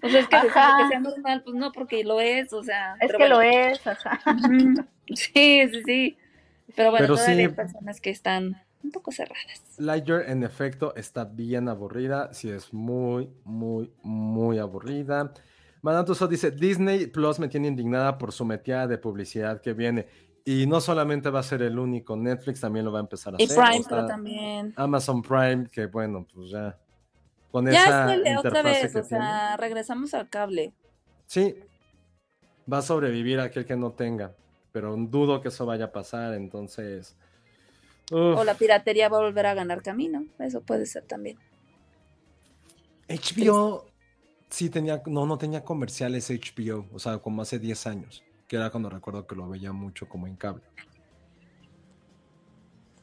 O 0.00 0.08
sea, 0.08 0.20
es 0.20 0.28
que 0.28 0.36
que 0.42 0.48
sea 0.52 1.00
normal, 1.00 1.42
pues 1.42 1.56
no, 1.56 1.72
porque 1.72 2.04
lo 2.04 2.20
es, 2.20 2.52
o 2.52 2.62
sea. 2.62 2.94
es 3.00 3.12
que 3.12 3.28
lo 3.28 3.42
es, 3.42 3.84
ajá. 3.84 4.20
Sí, 5.08 5.68
sí, 5.72 5.82
sí. 5.84 6.18
Pero 6.76 6.92
bueno, 6.92 7.02
Pero 7.02 7.14
todavía 7.16 7.34
sí. 7.34 7.42
hay 7.42 7.48
personas 7.48 8.00
que 8.00 8.10
están 8.10 8.56
un 8.82 8.90
poco 8.90 9.12
cerradas. 9.12 9.62
Lightyear 9.78 10.28
en 10.28 10.42
efecto 10.42 10.94
está 10.96 11.24
bien 11.24 11.68
aburrida, 11.68 12.32
sí 12.32 12.50
es 12.50 12.72
muy, 12.72 13.30
muy, 13.44 13.92
muy 14.02 14.58
aburrida. 14.58 15.32
Tussauds 15.82 16.30
dice, 16.30 16.50
Disney 16.50 17.06
Plus 17.06 17.38
me 17.38 17.48
tiene 17.48 17.68
indignada 17.68 18.18
por 18.18 18.32
su 18.32 18.44
metida 18.44 18.86
de 18.86 18.98
publicidad 18.98 19.60
que 19.60 19.72
viene. 19.72 20.06
Y 20.44 20.66
no 20.66 20.80
solamente 20.80 21.28
va 21.30 21.40
a 21.40 21.42
ser 21.42 21.62
el 21.62 21.78
único, 21.78 22.16
Netflix 22.16 22.60
también 22.60 22.84
lo 22.84 22.92
va 22.92 22.98
a 22.98 23.02
empezar 23.02 23.34
a 23.34 23.36
Y 23.38 23.44
hacer. 23.44 23.56
Prime 23.56 23.78
o 23.78 23.82
sea, 23.82 23.88
Pro 23.88 24.06
también. 24.06 24.72
Amazon 24.76 25.22
Prime, 25.22 25.66
que 25.70 25.86
bueno, 25.86 26.26
pues 26.32 26.50
ya. 26.50 26.78
Con 27.50 27.66
Ya 27.66 27.84
esa 27.84 28.14
es 28.14 28.38
otra 28.38 28.62
vez, 28.62 28.96
o 28.96 29.02
sea, 29.02 29.56
regresamos 29.56 30.14
al 30.14 30.28
cable. 30.28 30.72
Sí, 31.26 31.56
va 32.72 32.78
a 32.78 32.82
sobrevivir 32.82 33.40
aquel 33.40 33.66
que 33.66 33.76
no 33.76 33.92
tenga, 33.92 34.34
pero 34.72 34.96
dudo 34.96 35.40
que 35.40 35.48
eso 35.48 35.66
vaya 35.66 35.86
a 35.86 35.92
pasar, 35.92 36.34
entonces... 36.34 37.16
uf. 38.10 38.38
O 38.38 38.44
la 38.44 38.54
piratería 38.54 39.08
va 39.08 39.18
a 39.18 39.22
volver 39.22 39.46
a 39.46 39.54
ganar 39.54 39.82
camino. 39.82 40.24
Eso 40.38 40.60
puede 40.60 40.86
ser 40.86 41.04
también. 41.04 41.38
HBO 43.08 43.86
sí 44.48 44.68
tenía, 44.70 45.02
no, 45.06 45.26
no 45.26 45.38
tenía 45.38 45.64
comerciales 45.64 46.30
HBO, 46.30 46.86
o 46.92 46.98
sea, 46.98 47.18
como 47.18 47.42
hace 47.42 47.58
10 47.58 47.86
años, 47.86 48.22
que 48.48 48.56
era 48.56 48.70
cuando 48.70 48.90
recuerdo 48.90 49.26
que 49.26 49.34
lo 49.36 49.48
veía 49.48 49.72
mucho 49.72 50.08
como 50.08 50.26
en 50.26 50.36
cable. 50.36 50.62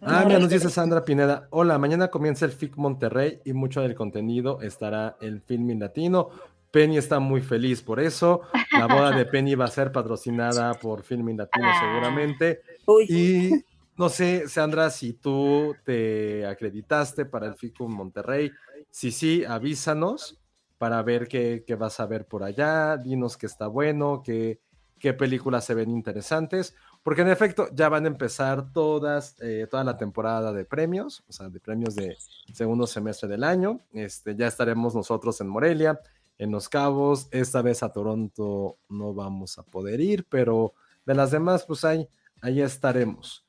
Ah, 0.01 0.23
mira, 0.27 0.37
nos 0.39 0.49
dice 0.49 0.69
Sandra 0.69 1.03
Pineda. 1.03 1.47
Hola, 1.49 1.77
mañana 1.79 2.09
comienza 2.09 2.45
el 2.45 2.51
FIC 2.51 2.77
Monterrey 2.77 3.39
y 3.45 3.53
mucho 3.53 3.81
del 3.81 3.95
contenido 3.95 4.61
estará 4.61 5.17
el 5.21 5.41
Filming 5.41 5.79
Latino. 5.79 6.29
Penny 6.69 6.97
está 6.97 7.19
muy 7.19 7.41
feliz 7.41 7.81
por 7.81 7.99
eso. 7.99 8.41
La 8.73 8.85
boda 8.85 9.11
de 9.11 9.25
Penny 9.25 9.55
va 9.55 9.65
a 9.65 9.69
ser 9.69 9.91
patrocinada 9.91 10.75
por 10.75 11.01
Filming 11.01 11.37
Latino 11.37 11.65
Ah. 11.67 11.79
seguramente. 11.81 12.61
Uy, 12.85 13.05
Y 13.09 13.51
no 13.97 14.09
sé, 14.09 14.47
Sandra, 14.47 14.91
si 14.91 15.13
tú 15.13 15.75
te 15.83 16.45
acreditaste 16.45 17.25
para 17.25 17.47
el 17.47 17.55
FICUM 17.55 17.93
Monterrey. 17.95 18.51
Si 18.91 19.11
sí, 19.11 19.43
avísanos 19.43 20.39
para 20.77 21.01
ver 21.01 21.27
qué, 21.27 21.63
qué 21.65 21.75
vas 21.75 21.99
a 21.99 22.05
ver 22.05 22.27
por 22.27 22.43
allá. 22.43 22.97
Dinos 22.97 23.37
que 23.37 23.47
está 23.47 23.65
bueno, 23.65 24.21
qué, 24.23 24.59
qué 24.99 25.13
películas 25.13 25.65
se 25.65 25.73
ven 25.73 25.89
interesantes. 25.89 26.75
Porque 27.01 27.21
en 27.21 27.29
efecto, 27.29 27.69
ya 27.73 27.89
van 27.89 28.05
a 28.05 28.09
empezar 28.09 28.71
todas, 28.71 29.35
eh, 29.41 29.65
toda 29.69 29.83
la 29.83 29.97
temporada 29.97 30.53
de 30.53 30.65
premios, 30.65 31.23
o 31.27 31.31
sea, 31.31 31.49
de 31.49 31.59
premios 31.59 31.95
de 31.95 32.17
segundo 32.53 32.85
semestre 32.85 33.27
del 33.27 33.43
año. 33.43 33.81
Este, 33.93 34.35
ya 34.35 34.45
estaremos 34.45 34.93
nosotros 34.93 35.41
en 35.41 35.47
Morelia, 35.47 35.99
en 36.37 36.51
Los 36.51 36.69
Cabos. 36.69 37.29
Esta 37.31 37.63
vez 37.63 37.81
a 37.81 37.91
Toronto 37.91 38.77
no 38.89 39.15
vamos 39.15 39.57
a 39.57 39.63
poder 39.63 40.01
ir, 40.01 40.27
pero 40.29 40.73
de 41.03 41.15
las 41.15 41.31
demás, 41.31 41.65
pues 41.65 41.83
ahí, 41.83 42.07
ahí 42.41 42.61
estaremos. 42.61 43.46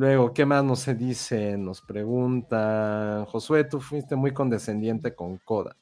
Luego, 0.00 0.32
¿qué 0.32 0.46
más 0.46 0.64
nos 0.64 0.80
se 0.80 0.94
dice? 0.94 1.58
Nos 1.58 1.82
preguntan, 1.82 3.26
Josué, 3.26 3.64
tú 3.64 3.82
fuiste 3.82 4.16
muy 4.16 4.32
condescendiente 4.32 5.14
con 5.14 5.36
Coda. 5.36 5.76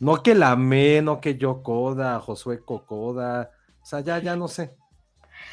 No 0.00 0.22
que 0.22 0.34
la 0.34 0.52
amé, 0.52 1.02
no 1.02 1.20
que 1.20 1.36
yo 1.36 1.62
Coda, 1.62 2.20
Josué 2.20 2.64
Cocoda. 2.64 3.50
O 3.82 3.84
sea, 3.84 4.00
ya, 4.00 4.18
ya 4.18 4.34
no 4.34 4.48
sé. 4.48 4.74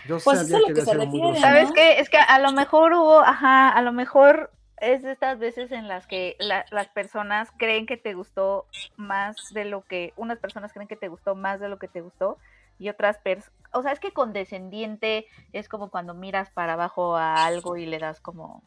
Yo 0.08 0.20
Pues 0.24 0.40
sabía 0.40 0.56
eso 0.56 0.56
es 0.56 0.62
lo 0.62 0.68
que 0.68 0.74
que 0.76 0.82
se 0.86 0.94
refiere. 0.94 1.42
¿Sabes 1.42 1.70
qué? 1.74 2.00
Es 2.00 2.10
que 2.10 2.16
a 2.18 2.40
lo 2.40 2.54
mejor 2.54 2.94
hubo, 2.94 3.20
ajá, 3.20 3.68
a 3.68 3.82
lo 3.82 3.92
mejor 3.92 4.52
es 4.80 5.04
de 5.04 5.12
estas 5.12 5.38
veces 5.38 5.74
en 5.74 5.90
las 5.90 6.08
que 6.08 6.38
la- 6.40 6.64
las 6.72 6.88
personas 6.88 7.50
creen 7.58 7.86
que 7.86 7.98
te 7.98 8.14
gustó 8.14 8.68
más 8.96 9.36
de 9.54 9.66
lo 9.66 9.82
que, 9.82 10.14
unas 10.16 10.40
personas 10.40 10.72
creen 10.72 10.88
que 10.88 10.96
te 10.96 11.10
gustó 11.10 11.36
más 11.36 11.60
de 11.60 11.68
lo 11.68 11.78
que 11.78 11.90
te 11.90 12.00
gustó 12.00 12.38
y 12.80 12.90
otras 12.90 13.18
personas, 13.20 13.54
o 13.74 13.82
sea, 13.82 13.92
es 13.92 14.00
que 14.00 14.12
condescendiente 14.12 15.26
es 15.54 15.70
como 15.70 15.90
cuando 15.90 16.14
miras 16.14 16.50
para 16.52 16.74
abajo 16.74 17.16
a 17.16 17.46
algo 17.46 17.78
y 17.78 17.86
le 17.86 18.00
das 18.00 18.20
como 18.22 18.64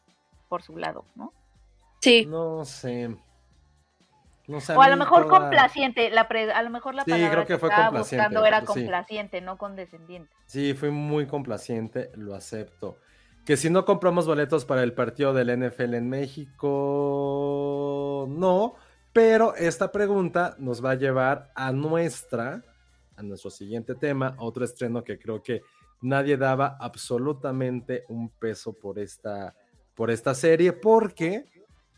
por 0.47 0.61
su 0.63 0.77
lado, 0.77 1.05
¿no? 1.15 1.33
sí. 2.01 2.25
No 2.25 2.65
sé. 2.65 3.15
No 4.47 4.59
sé, 4.61 4.75
O 4.75 4.81
a 4.81 4.89
lo 4.89 4.97
mejor 4.97 5.27
complaciente, 5.27 6.09
la 6.09 6.27
pre- 6.27 6.51
a 6.51 6.63
lo 6.63 6.71
mejor 6.71 6.95
la 6.95 7.03
Sí, 7.05 7.11
palabra 7.11 7.31
creo 7.31 7.45
que 7.45 7.59
fue 7.59 7.69
estaba 7.69 7.89
complaciente, 7.89 8.23
buscando 8.25 8.45
era 8.47 8.59
sí. 8.61 8.65
complaciente, 8.65 9.41
no 9.41 9.57
condescendiente. 9.59 10.33
Sí, 10.47 10.73
fui 10.73 10.89
muy 10.89 11.27
complaciente, 11.27 12.09
lo 12.15 12.33
acepto. 12.33 12.97
Que 13.45 13.57
si 13.57 13.69
no 13.69 13.85
compramos 13.85 14.25
boletos 14.25 14.65
para 14.65 14.81
el 14.81 14.93
partido 14.93 15.33
del 15.33 15.49
NFL 15.51 15.97
en 15.97 16.09
México, 16.09 16.65
no, 18.27 18.73
pero 19.13 19.53
esta 19.55 19.91
pregunta 19.91 20.55
nos 20.57 20.83
va 20.83 20.91
a 20.91 20.95
llevar 20.95 21.51
a 21.55 21.71
nuestra, 21.71 22.63
a 23.19 23.23
nuestro 23.23 23.51
siguiente 23.51 23.95
tema, 23.95 24.35
otro 24.39 24.63
estreno 24.63 25.03
que 25.03 25.19
creo 25.19 25.43
que 25.43 25.61
nadie 26.01 26.37
daba 26.37 26.77
absolutamente 26.79 28.05
un 28.07 28.29
peso 28.29 28.73
por 28.73 28.97
esta, 28.97 29.55
por 29.93 30.09
esta 30.09 30.33
serie, 30.33 30.71
porque 30.71 31.45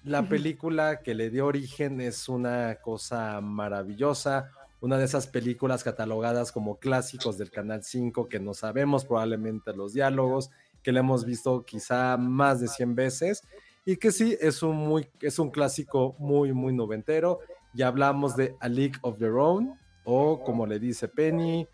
la 0.04 0.28
película 0.28 1.02
que 1.02 1.14
le 1.14 1.30
dio 1.30 1.46
origen 1.46 2.02
es 2.02 2.28
una 2.28 2.76
cosa 2.82 3.40
maravillosa, 3.40 4.50
una 4.80 4.98
de 4.98 5.06
esas 5.06 5.28
películas 5.28 5.84
catalogadas 5.84 6.52
como 6.52 6.80
clásicos 6.80 7.38
del 7.38 7.52
Canal 7.52 7.84
5 7.84 8.28
que 8.28 8.40
no 8.40 8.56
sabemos 8.56 9.06
probablemente 9.06 9.74
los 9.74 9.94
diálogos, 9.94 10.50
que 10.82 10.92
le 10.92 11.02
hemos 11.02 11.24
visto 11.24 11.64
quizá 11.64 12.18
más 12.18 12.60
de 12.60 12.68
100 12.68 12.96
veces 12.96 13.44
y 13.86 13.98
que 13.98 14.12
sí 14.12 14.36
es 14.42 14.64
un, 14.64 14.76
muy, 14.76 15.08
es 15.22 15.38
un 15.38 15.52
clásico 15.52 16.16
muy, 16.18 16.52
muy 16.52 16.74
noventero. 16.74 17.40
Y 17.74 17.84
hablamos 17.84 18.36
de 18.36 18.56
A 18.60 18.68
League 18.68 18.96
of 19.02 19.20
Their 19.20 19.34
Own 19.34 19.80
o 20.04 20.44
como 20.44 20.66
le 20.66 20.80
dice 20.80 21.08
Penny, 21.08 21.68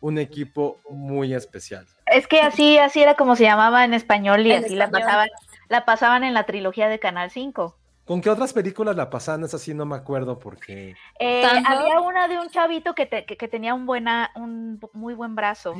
un 0.00 0.18
equipo 0.18 0.78
muy 0.90 1.34
especial. 1.34 1.86
Es 2.06 2.26
que 2.26 2.40
así, 2.40 2.78
así 2.78 3.02
era 3.02 3.14
como 3.14 3.36
se 3.36 3.44
llamaba 3.44 3.84
en 3.84 3.94
español 3.94 4.46
y 4.46 4.52
En 4.52 4.64
así 4.64 4.74
la 4.76 4.90
pasaban, 4.90 5.28
la 5.68 5.84
pasaban 5.84 6.24
en 6.24 6.34
la 6.34 6.44
trilogía 6.44 6.88
de 6.88 6.98
Canal 6.98 7.30
5. 7.30 7.76
¿Con 8.04 8.22
qué 8.22 8.30
otras 8.30 8.54
películas 8.54 8.96
la 8.96 9.10
pasan? 9.10 9.44
Es 9.44 9.52
así, 9.52 9.74
no 9.74 9.84
me 9.84 9.94
acuerdo 9.96 10.38
porque... 10.38 10.94
Eh, 11.18 11.42
había 11.66 12.00
una 12.00 12.26
de 12.26 12.38
un 12.38 12.48
chavito 12.48 12.94
que, 12.94 13.04
te- 13.04 13.26
que, 13.26 13.36
que 13.36 13.48
tenía 13.48 13.74
un 13.74 13.84
buena, 13.84 14.30
un 14.34 14.80
muy 14.94 15.12
buen 15.14 15.34
brazo. 15.34 15.74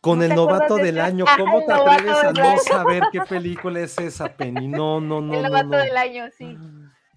Con 0.00 0.18
¿No 0.18 0.24
el 0.24 0.34
novato 0.36 0.76
de 0.76 0.84
del 0.84 0.98
esa? 0.98 1.06
año, 1.06 1.24
Ajá, 1.26 1.38
¿cómo 1.38 1.64
te 1.64 1.72
atreves 1.72 2.24
a 2.24 2.32
no 2.32 2.58
saber 2.58 3.02
qué 3.10 3.20
película 3.22 3.80
es 3.80 3.98
esa, 3.98 4.28
Penny? 4.28 4.68
No, 4.68 5.00
no, 5.00 5.20
no. 5.20 5.34
el 5.34 5.42
no, 5.42 5.48
novato 5.48 5.66
no. 5.68 5.78
del 5.78 5.96
año, 5.96 6.26
sí. 6.36 6.56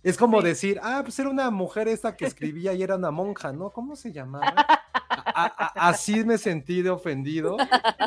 Es 0.06 0.18
como 0.18 0.42
decir, 0.42 0.80
ah, 0.84 1.02
pues 1.04 1.18
era 1.20 1.30
una 1.30 1.50
mujer 1.50 1.88
esta 1.88 2.16
que 2.16 2.26
escribía 2.54 2.74
y 2.74 2.84
era 2.84 2.96
una 2.96 3.12
monja, 3.12 3.52
¿no? 3.52 3.72
¿Cómo 3.72 3.96
se 3.96 4.12
llamaba? 4.14 4.54
A- 4.58 5.46
a- 5.58 5.90
así 5.90 6.24
me 6.24 6.38
sentí 6.38 6.82
de 6.82 6.92
ofendido 6.92 7.58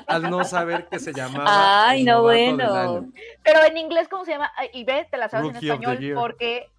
al 0.06 0.30
no 0.30 0.44
saber 0.44 0.88
que 0.88 0.98
se 1.00 1.12
llamaba. 1.12 1.88
Ay, 1.88 2.04
no, 2.04 2.22
bueno. 2.22 3.10
Pero 3.42 3.64
en 3.64 3.76
inglés, 3.76 4.08
¿cómo 4.08 4.24
se 4.24 4.30
llama? 4.30 4.50
Ay, 4.56 4.70
Y 4.72 4.84
ve, 4.84 5.06
te 5.10 5.16
la 5.18 5.28
sabes 5.28 5.52
Rookie 5.52 5.66
en 5.68 5.72
español 5.72 6.14
porque, 6.14 6.70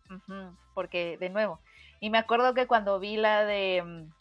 porque, 0.73 1.17
de 1.19 1.29
nuevo. 1.29 1.59
Y 1.99 2.09
me 2.09 2.17
acuerdo 2.17 2.53
que 2.53 2.65
cuando 2.67 2.99
vi 2.99 3.17
la 3.17 3.43
de. 3.45 3.83
mm, 3.85 4.19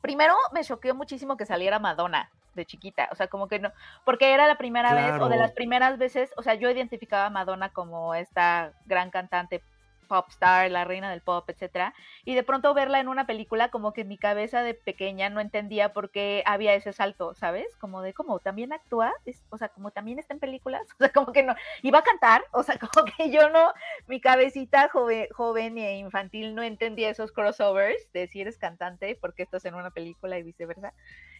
Primero 0.00 0.34
me 0.52 0.62
choqueó 0.64 0.94
muchísimo 0.94 1.36
que 1.36 1.46
saliera 1.46 1.78
Madonna 1.78 2.30
de 2.54 2.64
chiquita, 2.66 3.08
o 3.12 3.14
sea, 3.14 3.28
como 3.28 3.48
que 3.48 3.58
no, 3.58 3.72
porque 4.04 4.32
era 4.34 4.46
la 4.46 4.58
primera 4.58 4.92
vez 4.94 5.20
o 5.20 5.28
de 5.30 5.36
las 5.38 5.52
primeras 5.52 5.96
veces, 5.96 6.30
o 6.36 6.42
sea, 6.42 6.54
yo 6.54 6.68
identificaba 6.70 7.26
a 7.26 7.30
Madonna 7.30 7.70
como 7.72 8.14
esta 8.14 8.72
gran 8.84 9.10
cantante 9.10 9.62
pop 10.08 10.28
star, 10.30 10.70
la 10.70 10.84
reina 10.84 11.10
del 11.10 11.22
pop, 11.22 11.48
etcétera, 11.48 11.94
y 12.24 12.34
de 12.34 12.42
pronto 12.42 12.74
verla 12.74 13.00
en 13.00 13.08
una 13.08 13.26
película 13.26 13.70
como 13.70 13.92
que 13.92 14.02
en 14.02 14.08
mi 14.08 14.18
cabeza 14.18 14.62
de 14.62 14.74
pequeña 14.74 15.30
no 15.30 15.40
entendía 15.40 15.92
por 15.92 16.10
qué 16.10 16.42
había 16.46 16.74
ese 16.74 16.92
salto, 16.92 17.34
¿sabes? 17.34 17.66
Como 17.78 18.02
de 18.02 18.14
cómo 18.14 18.38
también 18.40 18.72
actúa, 18.72 19.12
Es- 19.24 19.42
o 19.50 19.58
sea, 19.58 19.68
como 19.68 19.90
también 19.90 20.18
está 20.18 20.34
en 20.34 20.40
películas, 20.40 20.82
o 20.94 20.98
sea, 20.98 21.12
como 21.12 21.32
que 21.32 21.42
no, 21.42 21.54
va 21.92 21.98
a 21.98 22.02
cantar, 22.02 22.44
o 22.52 22.62
sea, 22.62 22.78
como 22.94 23.04
que 23.16 23.30
yo 23.30 23.48
no, 23.50 23.72
mi 24.06 24.20
cabecita 24.20 24.88
joven, 24.88 25.26
joven 25.32 25.78
e 25.78 25.98
infantil 25.98 26.54
no 26.54 26.62
entendía 26.62 27.10
esos 27.10 27.32
crossovers 27.32 28.10
de 28.12 28.26
si 28.28 28.40
eres 28.40 28.58
cantante, 28.58 29.16
porque 29.20 29.42
estás 29.42 29.64
en 29.64 29.74
una 29.74 29.90
película 29.90 30.38
y 30.38 30.42
viceversa. 30.42 30.92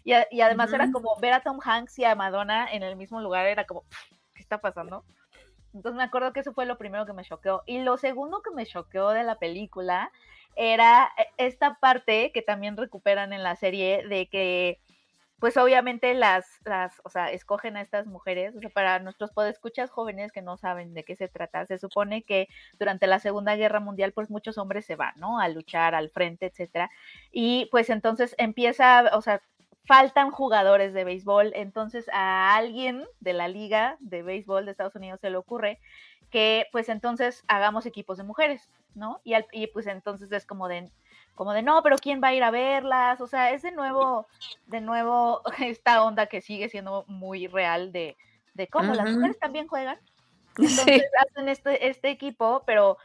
Y, 0.04 0.12
a- 0.14 0.26
y 0.30 0.40
además 0.40 0.72
era 0.72 0.90
como 0.90 1.16
ver 1.20 1.32
a 1.32 1.42
Tom 1.42 1.58
Hanks 1.62 1.98
y 1.98 2.04
a 2.04 2.14
Madonna 2.14 2.66
en 2.72 2.82
el 2.82 2.96
mismo 2.96 3.20
lugar, 3.20 3.46
era 3.46 3.64
como, 3.66 3.84
¿qué 4.34 4.42
está 4.42 4.58
pasando? 4.58 5.04
Entonces 5.74 5.96
me 5.96 6.04
acuerdo 6.04 6.32
que 6.32 6.40
eso 6.40 6.52
fue 6.52 6.66
lo 6.66 6.78
primero 6.78 7.06
que 7.06 7.12
me 7.12 7.24
choqueó. 7.24 7.62
Y 7.66 7.80
lo 7.80 7.96
segundo 7.96 8.42
que 8.42 8.50
me 8.50 8.66
choqueó 8.66 9.10
de 9.10 9.24
la 9.24 9.38
película 9.38 10.10
era 10.56 11.10
eh, 11.18 11.26
esta 11.38 11.74
parte 11.74 12.30
que 12.32 12.42
también 12.42 12.76
recuperan 12.76 13.32
en 13.32 13.42
la 13.42 13.56
serie 13.56 14.06
de 14.06 14.28
que, 14.28 14.80
pues 15.38 15.56
obviamente 15.56 16.14
las, 16.14 16.60
las, 16.64 17.00
o 17.04 17.08
sea, 17.08 17.30
escogen 17.30 17.76
a 17.76 17.80
estas 17.80 18.06
mujeres, 18.06 18.54
o 18.54 18.60
sea, 18.60 18.70
para 18.70 18.98
nuestros 19.00 19.32
podescuchas 19.32 19.90
jóvenes 19.90 20.30
que 20.30 20.42
no 20.42 20.56
saben 20.56 20.94
de 20.94 21.04
qué 21.04 21.16
se 21.16 21.28
trata, 21.28 21.66
se 21.66 21.78
supone 21.78 22.22
que 22.22 22.48
durante 22.78 23.06
la 23.06 23.18
Segunda 23.18 23.56
Guerra 23.56 23.80
Mundial, 23.80 24.12
pues 24.12 24.30
muchos 24.30 24.58
hombres 24.58 24.84
se 24.86 24.96
van, 24.96 25.14
¿no? 25.16 25.40
A 25.40 25.48
luchar 25.48 25.94
al 25.94 26.10
frente, 26.10 26.46
etcétera. 26.46 26.90
Y 27.32 27.66
pues 27.70 27.90
entonces 27.90 28.34
empieza, 28.38 29.10
o 29.16 29.22
sea, 29.22 29.42
faltan 29.84 30.30
jugadores 30.30 30.92
de 30.94 31.04
béisbol, 31.04 31.52
entonces 31.54 32.08
a 32.12 32.54
alguien 32.54 33.04
de 33.20 33.32
la 33.32 33.48
liga 33.48 33.96
de 34.00 34.22
béisbol 34.22 34.64
de 34.64 34.70
Estados 34.70 34.94
Unidos 34.94 35.20
se 35.20 35.30
le 35.30 35.36
ocurre 35.36 35.80
que 36.30 36.66
pues 36.72 36.88
entonces 36.88 37.44
hagamos 37.48 37.84
equipos 37.84 38.16
de 38.16 38.24
mujeres, 38.24 38.70
¿no? 38.94 39.20
Y, 39.24 39.34
al- 39.34 39.46
y 39.52 39.66
pues 39.66 39.86
entonces 39.86 40.30
es 40.32 40.46
como 40.46 40.68
de, 40.68 40.90
como 41.34 41.52
de, 41.52 41.62
no, 41.62 41.82
pero 41.82 41.96
¿quién 41.98 42.22
va 42.22 42.28
a 42.28 42.34
ir 42.34 42.42
a 42.42 42.50
verlas? 42.50 43.20
O 43.20 43.26
sea, 43.26 43.50
es 43.50 43.62
de 43.62 43.72
nuevo, 43.72 44.26
de 44.66 44.80
nuevo 44.80 45.42
esta 45.58 46.02
onda 46.04 46.26
que 46.26 46.40
sigue 46.40 46.68
siendo 46.68 47.04
muy 47.08 47.48
real 47.48 47.92
de, 47.92 48.16
de 48.54 48.68
cómo 48.68 48.94
las 48.94 49.10
mujeres 49.16 49.38
también 49.38 49.66
juegan. 49.68 49.98
Sí. 50.56 50.64
Entonces 50.66 51.02
hacen 51.18 51.48
este, 51.48 51.88
este 51.88 52.10
equipo, 52.10 52.62
pero 52.66 52.98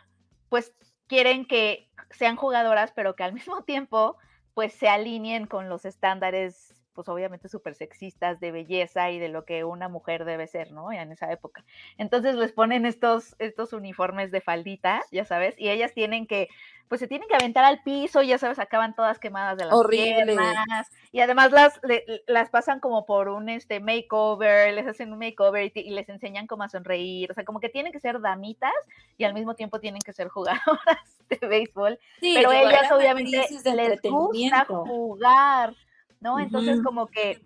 pues 0.50 0.74
quieren 1.08 1.46
que 1.46 1.90
sean 2.12 2.36
jugadoras, 2.36 2.92
pero 2.94 3.16
que 3.16 3.24
al 3.24 3.34
mismo 3.34 3.62
tiempo 3.66 4.18
pues 4.58 4.74
se 4.74 4.88
alineen 4.90 5.46
con 5.46 5.70
los 5.70 5.86
estándares, 5.86 6.74
pues 6.98 7.10
obviamente 7.10 7.48
súper 7.48 7.76
sexistas 7.76 8.40
de 8.40 8.52
belleza 8.52 9.12
y 9.12 9.20
de 9.20 9.30
lo 9.30 9.46
que 9.46 9.64
una 9.64 9.88
mujer 9.88 10.26
debe 10.26 10.48
ser, 10.48 10.72
¿no? 10.72 10.92
En 10.92 11.12
esa 11.12 11.32
época. 11.32 11.64
Entonces 12.00 12.34
les 12.34 12.52
ponen 12.52 12.88
estos, 12.88 13.36
estos 13.38 13.72
uniformes 13.72 14.32
de 14.32 14.42
faldita, 14.42 15.04
ya 15.12 15.24
sabes, 15.24 15.54
y 15.60 15.70
ellas 15.70 15.94
tienen 15.94 16.26
que, 16.26 16.48
pues 16.88 17.00
se 17.00 17.08
tienen 17.08 17.28
que 17.28 17.36
aventar 17.36 17.66
al 17.66 17.84
piso, 17.84 18.24
ya 18.24 18.40
sabes, 18.40 18.58
acaban 18.58 18.96
todas 18.96 19.20
quemadas 19.20 19.60
de 19.60 19.66
las 19.66 19.76
Horrible. 19.76 20.26
piernas, 20.26 20.90
y 21.12 21.20
además 21.20 21.52
las, 21.52 21.80
le- 21.84 22.04
las 22.26 22.50
pasan 22.50 22.80
como 22.80 23.06
por 23.06 23.30
un 23.30 23.48
este 23.50 23.80
makeover, 23.80 24.74
les 24.74 24.88
hacen 24.88 25.14
un 25.14 25.20
makeover 25.20 25.72
y, 25.76 25.92
les 25.92 26.10
enseñan 26.10 26.48
cómo 26.48 26.64
a 26.64 26.70
sonreír, 26.70 27.30
o 27.30 27.36
sea, 27.36 27.46
como 27.46 27.60
que 27.60 27.70
tienen 27.70 27.92
que 27.92 28.00
ser 28.00 28.20
damitas 28.22 28.74
y 29.20 29.24
al 29.24 29.36
mismo 29.36 29.54
tiempo 29.54 29.80
tienen 29.80 30.02
que 30.02 30.14
ser 30.14 30.30
jugadoras 30.30 31.22
de 31.30 31.48
béisbol 31.48 32.00
Sí, 32.20 32.34
pero 32.34 32.52
ellas 32.52 32.92
obviamente 32.92 33.46
les 33.76 34.02
gusta 34.02 34.66
jugar, 34.66 35.76
¿no? 36.20 36.40
Entonces 36.40 36.82
como 36.82 37.08
que, 37.08 37.44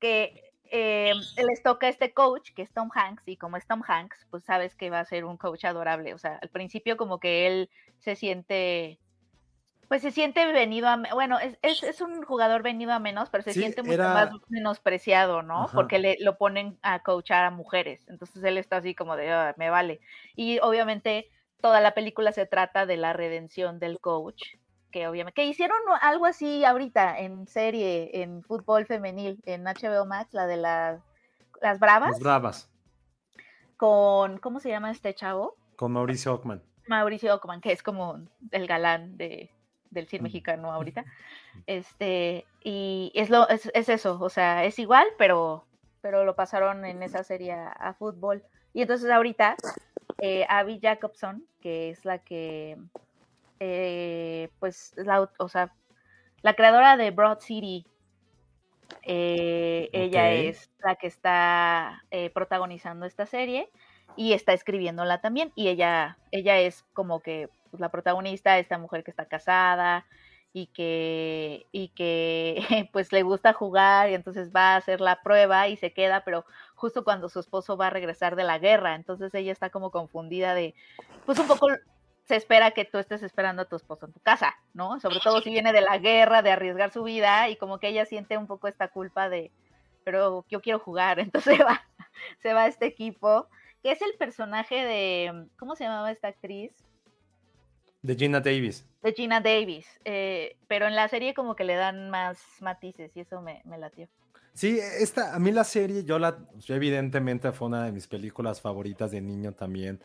que 0.00 0.42
eh, 0.64 1.14
les 1.36 1.62
toca 1.62 1.88
este 1.88 2.14
coach, 2.14 2.52
que 2.54 2.62
es 2.62 2.72
Tom 2.72 2.90
Hanks, 2.94 3.24
y 3.28 3.36
como 3.36 3.56
es 3.56 3.66
Tom 3.66 3.82
Hanks, 3.86 4.26
pues 4.30 4.44
sabes 4.44 4.76
que 4.76 4.90
va 4.90 5.00
a 5.00 5.04
ser 5.04 5.24
un 5.24 5.36
coach 5.38 5.64
adorable, 5.64 6.14
o 6.14 6.18
sea, 6.18 6.38
al 6.42 6.50
principio 6.50 6.96
como 6.96 7.20
que 7.20 7.46
él 7.46 7.70
se 7.98 8.16
siente, 8.16 9.00
pues 9.88 10.02
se 10.02 10.10
siente 10.10 10.44
venido 10.52 10.88
a, 10.88 10.96
bueno, 11.12 11.38
es, 11.38 11.58
es, 11.62 11.82
es 11.82 12.00
un 12.00 12.22
jugador 12.24 12.62
venido 12.62 12.92
a 12.92 12.98
menos, 12.98 13.30
pero 13.30 13.42
se 13.44 13.52
Sí, 13.52 13.60
siente 13.60 13.82
mucho 13.82 13.94
era- 13.94 14.14
más 14.14 14.30
menospreciado, 14.48 15.42
¿no? 15.42 15.64
Ajá. 15.64 15.74
Porque 15.74 15.98
le, 15.98 16.16
lo 16.20 16.36
ponen 16.38 16.78
a 16.82 17.02
coachar 17.02 17.44
a 17.44 17.50
mujeres, 17.50 18.04
entonces 18.08 18.42
él 18.44 18.58
está 18.58 18.78
así 18.78 18.94
como 18.94 19.16
de, 19.16 19.30
"Ah, 19.32 19.54
me 19.58 19.70
vale. 19.70 20.00
Y 20.36 20.58
obviamente 20.60 21.30
toda 21.60 21.80
la 21.80 21.94
película 21.94 22.32
se 22.32 22.46
trata 22.46 22.86
de 22.86 22.96
la 22.96 23.12
redención 23.12 23.78
del 23.78 24.00
coach, 24.00 24.42
que 24.94 25.08
obviamente, 25.08 25.42
que 25.42 25.46
hicieron 25.48 25.76
algo 26.02 26.24
así 26.24 26.64
ahorita 26.64 27.18
en 27.18 27.48
serie, 27.48 28.22
en 28.22 28.44
fútbol 28.44 28.86
femenil, 28.86 29.42
en 29.44 29.64
HBO 29.64 30.06
Max, 30.06 30.32
la 30.32 30.46
de 30.46 30.56
las, 30.56 31.02
las 31.60 31.80
Bravas, 31.80 32.10
Los 32.10 32.20
Bravas, 32.20 32.70
con, 33.76 34.38
¿cómo 34.38 34.60
se 34.60 34.68
llama 34.68 34.92
este 34.92 35.12
chavo? 35.12 35.56
con 35.74 35.90
Mauricio 35.90 36.32
Ockman. 36.32 36.62
Mauricio 36.86 37.34
Ockman, 37.34 37.60
que 37.60 37.72
es 37.72 37.82
como 37.82 38.20
el 38.52 38.68
galán 38.68 39.16
de, 39.16 39.50
del 39.90 40.06
cine 40.06 40.22
mexicano 40.22 40.70
ahorita. 40.70 41.04
Este, 41.66 42.46
y 42.62 43.10
es 43.16 43.30
lo, 43.30 43.48
es, 43.48 43.68
es 43.74 43.88
eso, 43.88 44.16
o 44.20 44.28
sea, 44.28 44.64
es 44.64 44.78
igual, 44.78 45.08
pero, 45.18 45.66
pero 46.02 46.24
lo 46.24 46.36
pasaron 46.36 46.84
en 46.84 47.02
esa 47.02 47.24
serie 47.24 47.50
a, 47.50 47.66
a 47.70 47.94
fútbol. 47.94 48.44
Y 48.72 48.82
entonces 48.82 49.10
ahorita, 49.10 49.56
eh, 50.18 50.46
Abby 50.48 50.78
Jacobson, 50.80 51.44
que 51.60 51.90
es 51.90 52.04
la 52.04 52.18
que, 52.18 52.78
eh, 53.66 54.50
pues, 54.58 54.92
la, 54.96 55.28
o 55.38 55.48
sea, 55.48 55.72
la 56.42 56.54
creadora 56.54 56.96
de 56.96 57.10
Broad 57.10 57.40
City, 57.40 57.86
eh, 59.02 59.88
ella 59.92 60.32
es 60.32 60.70
la 60.82 60.96
que 60.96 61.06
está 61.06 62.04
eh, 62.10 62.30
protagonizando 62.30 63.06
esta 63.06 63.24
serie 63.24 63.70
y 64.16 64.34
está 64.34 64.52
escribiéndola 64.52 65.20
también. 65.20 65.52
Y 65.54 65.68
ella, 65.68 66.18
ella 66.30 66.58
es 66.58 66.84
como 66.92 67.20
que 67.20 67.48
pues, 67.70 67.80
la 67.80 67.90
protagonista, 67.90 68.58
esta 68.58 68.78
mujer 68.78 69.04
que 69.04 69.10
está 69.10 69.24
casada 69.26 70.04
y 70.52 70.66
que, 70.66 71.66
y 71.72 71.88
que 71.88 72.88
pues 72.92 73.10
le 73.10 73.22
gusta 73.22 73.54
jugar 73.54 74.10
y 74.10 74.14
entonces 74.14 74.52
va 74.54 74.74
a 74.74 74.76
hacer 74.76 75.00
la 75.00 75.22
prueba 75.22 75.68
y 75.68 75.76
se 75.76 75.94
queda, 75.94 76.24
pero 76.24 76.44
justo 76.74 77.04
cuando 77.04 77.30
su 77.30 77.40
esposo 77.40 77.76
va 77.76 77.86
a 77.86 77.90
regresar 77.90 78.36
de 78.36 78.44
la 78.44 78.58
guerra, 78.58 78.94
entonces 78.94 79.34
ella 79.34 79.50
está 79.50 79.70
como 79.70 79.90
confundida 79.90 80.54
de, 80.54 80.74
pues 81.24 81.38
un 81.38 81.48
poco 81.48 81.68
se 82.24 82.36
espera 82.36 82.70
que 82.70 82.84
tú 82.84 82.98
estés 82.98 83.22
esperando 83.22 83.62
a 83.62 83.64
tu 83.66 83.76
esposo 83.76 84.06
en 84.06 84.12
tu 84.12 84.20
casa, 84.20 84.54
¿no? 84.72 84.98
Sobre 85.00 85.20
todo 85.20 85.40
si 85.42 85.50
viene 85.50 85.72
de 85.72 85.82
la 85.82 85.98
guerra, 85.98 86.42
de 86.42 86.50
arriesgar 86.50 86.92
su 86.92 87.02
vida 87.02 87.48
y 87.50 87.56
como 87.56 87.78
que 87.78 87.88
ella 87.88 88.06
siente 88.06 88.38
un 88.38 88.46
poco 88.46 88.66
esta 88.66 88.88
culpa 88.88 89.28
de, 89.28 89.50
pero 90.04 90.44
yo 90.48 90.60
quiero 90.60 90.78
jugar, 90.78 91.18
entonces 91.20 91.56
se 91.56 91.64
va, 91.64 91.82
se 92.42 92.52
va 92.54 92.62
a 92.62 92.66
este 92.66 92.86
equipo, 92.86 93.48
que 93.82 93.92
es 93.92 94.00
el 94.00 94.14
personaje 94.14 94.84
de, 94.84 95.46
¿cómo 95.58 95.76
se 95.76 95.84
llamaba 95.84 96.10
esta 96.10 96.28
actriz? 96.28 96.72
De 98.00 98.14
Gina 98.16 98.40
Davis. 98.40 98.86
De 99.02 99.12
Gina 99.12 99.40
Davis, 99.40 99.86
eh, 100.04 100.56
pero 100.66 100.86
en 100.86 100.94
la 100.94 101.08
serie 101.08 101.34
como 101.34 101.56
que 101.56 101.64
le 101.64 101.74
dan 101.74 102.10
más 102.10 102.38
matices 102.60 103.10
y 103.14 103.20
eso 103.20 103.42
me, 103.42 103.62
me 103.64 103.78
latió. 103.78 104.08
Sí, 104.54 104.78
esta, 104.78 105.34
a 105.34 105.38
mí 105.38 105.50
la 105.50 105.64
serie, 105.64 106.04
yo 106.04 106.18
la, 106.18 106.38
yo 106.58 106.74
evidentemente 106.76 107.50
fue 107.52 107.66
una 107.66 107.84
de 107.84 107.92
mis 107.92 108.06
películas 108.06 108.60
favoritas 108.60 109.10
de 109.10 109.20
niño 109.20 109.52
también. 109.52 110.00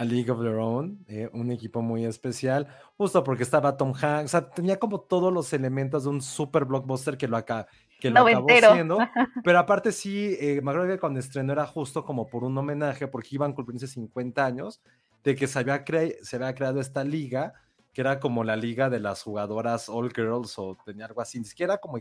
A 0.00 0.04
League 0.04 0.30
of 0.30 0.40
Their 0.40 0.54
Own, 0.56 1.04
eh, 1.08 1.28
un 1.34 1.50
equipo 1.50 1.82
muy 1.82 2.06
especial, 2.06 2.66
justo 2.96 3.22
porque 3.22 3.42
estaba 3.42 3.76
Tom 3.76 3.92
Hanks, 3.94 4.24
o 4.24 4.28
sea, 4.28 4.48
tenía 4.48 4.78
como 4.78 5.00
todos 5.00 5.30
los 5.30 5.52
elementos 5.52 6.04
de 6.04 6.08
un 6.10 6.22
super 6.22 6.64
blockbuster 6.64 7.18
que 7.18 7.28
lo, 7.28 7.36
acá, 7.36 7.66
que 8.00 8.08
lo 8.08 8.20
acabó 8.32 8.46
siendo, 8.72 8.98
pero 9.44 9.58
aparte 9.58 9.92
sí, 9.92 10.36
eh, 10.40 10.60
me 10.62 10.70
acuerdo 10.70 10.88
que 10.94 10.98
cuando 11.00 11.20
estrenó 11.20 11.52
era 11.52 11.66
justo 11.66 12.02
como 12.04 12.26
por 12.26 12.44
un 12.44 12.56
homenaje, 12.56 13.08
porque 13.08 13.28
iban 13.32 13.52
cumpliendo 13.52 13.86
50 13.86 14.42
años 14.44 14.80
de 15.22 15.34
que 15.36 15.46
se 15.46 15.58
había, 15.58 15.84
cre- 15.84 16.16
se 16.22 16.36
había 16.36 16.54
creado 16.54 16.80
esta 16.80 17.04
liga, 17.04 17.52
que 17.92 18.00
era 18.00 18.20
como 18.20 18.42
la 18.42 18.56
liga 18.56 18.88
de 18.88 19.00
las 19.00 19.22
jugadoras 19.22 19.90
All 19.90 20.10
Girls 20.14 20.58
o 20.58 20.78
tenía 20.82 21.04
algo 21.04 21.20
así, 21.20 21.38
ni 21.38 21.44
siquiera 21.44 21.76
como 21.76 21.98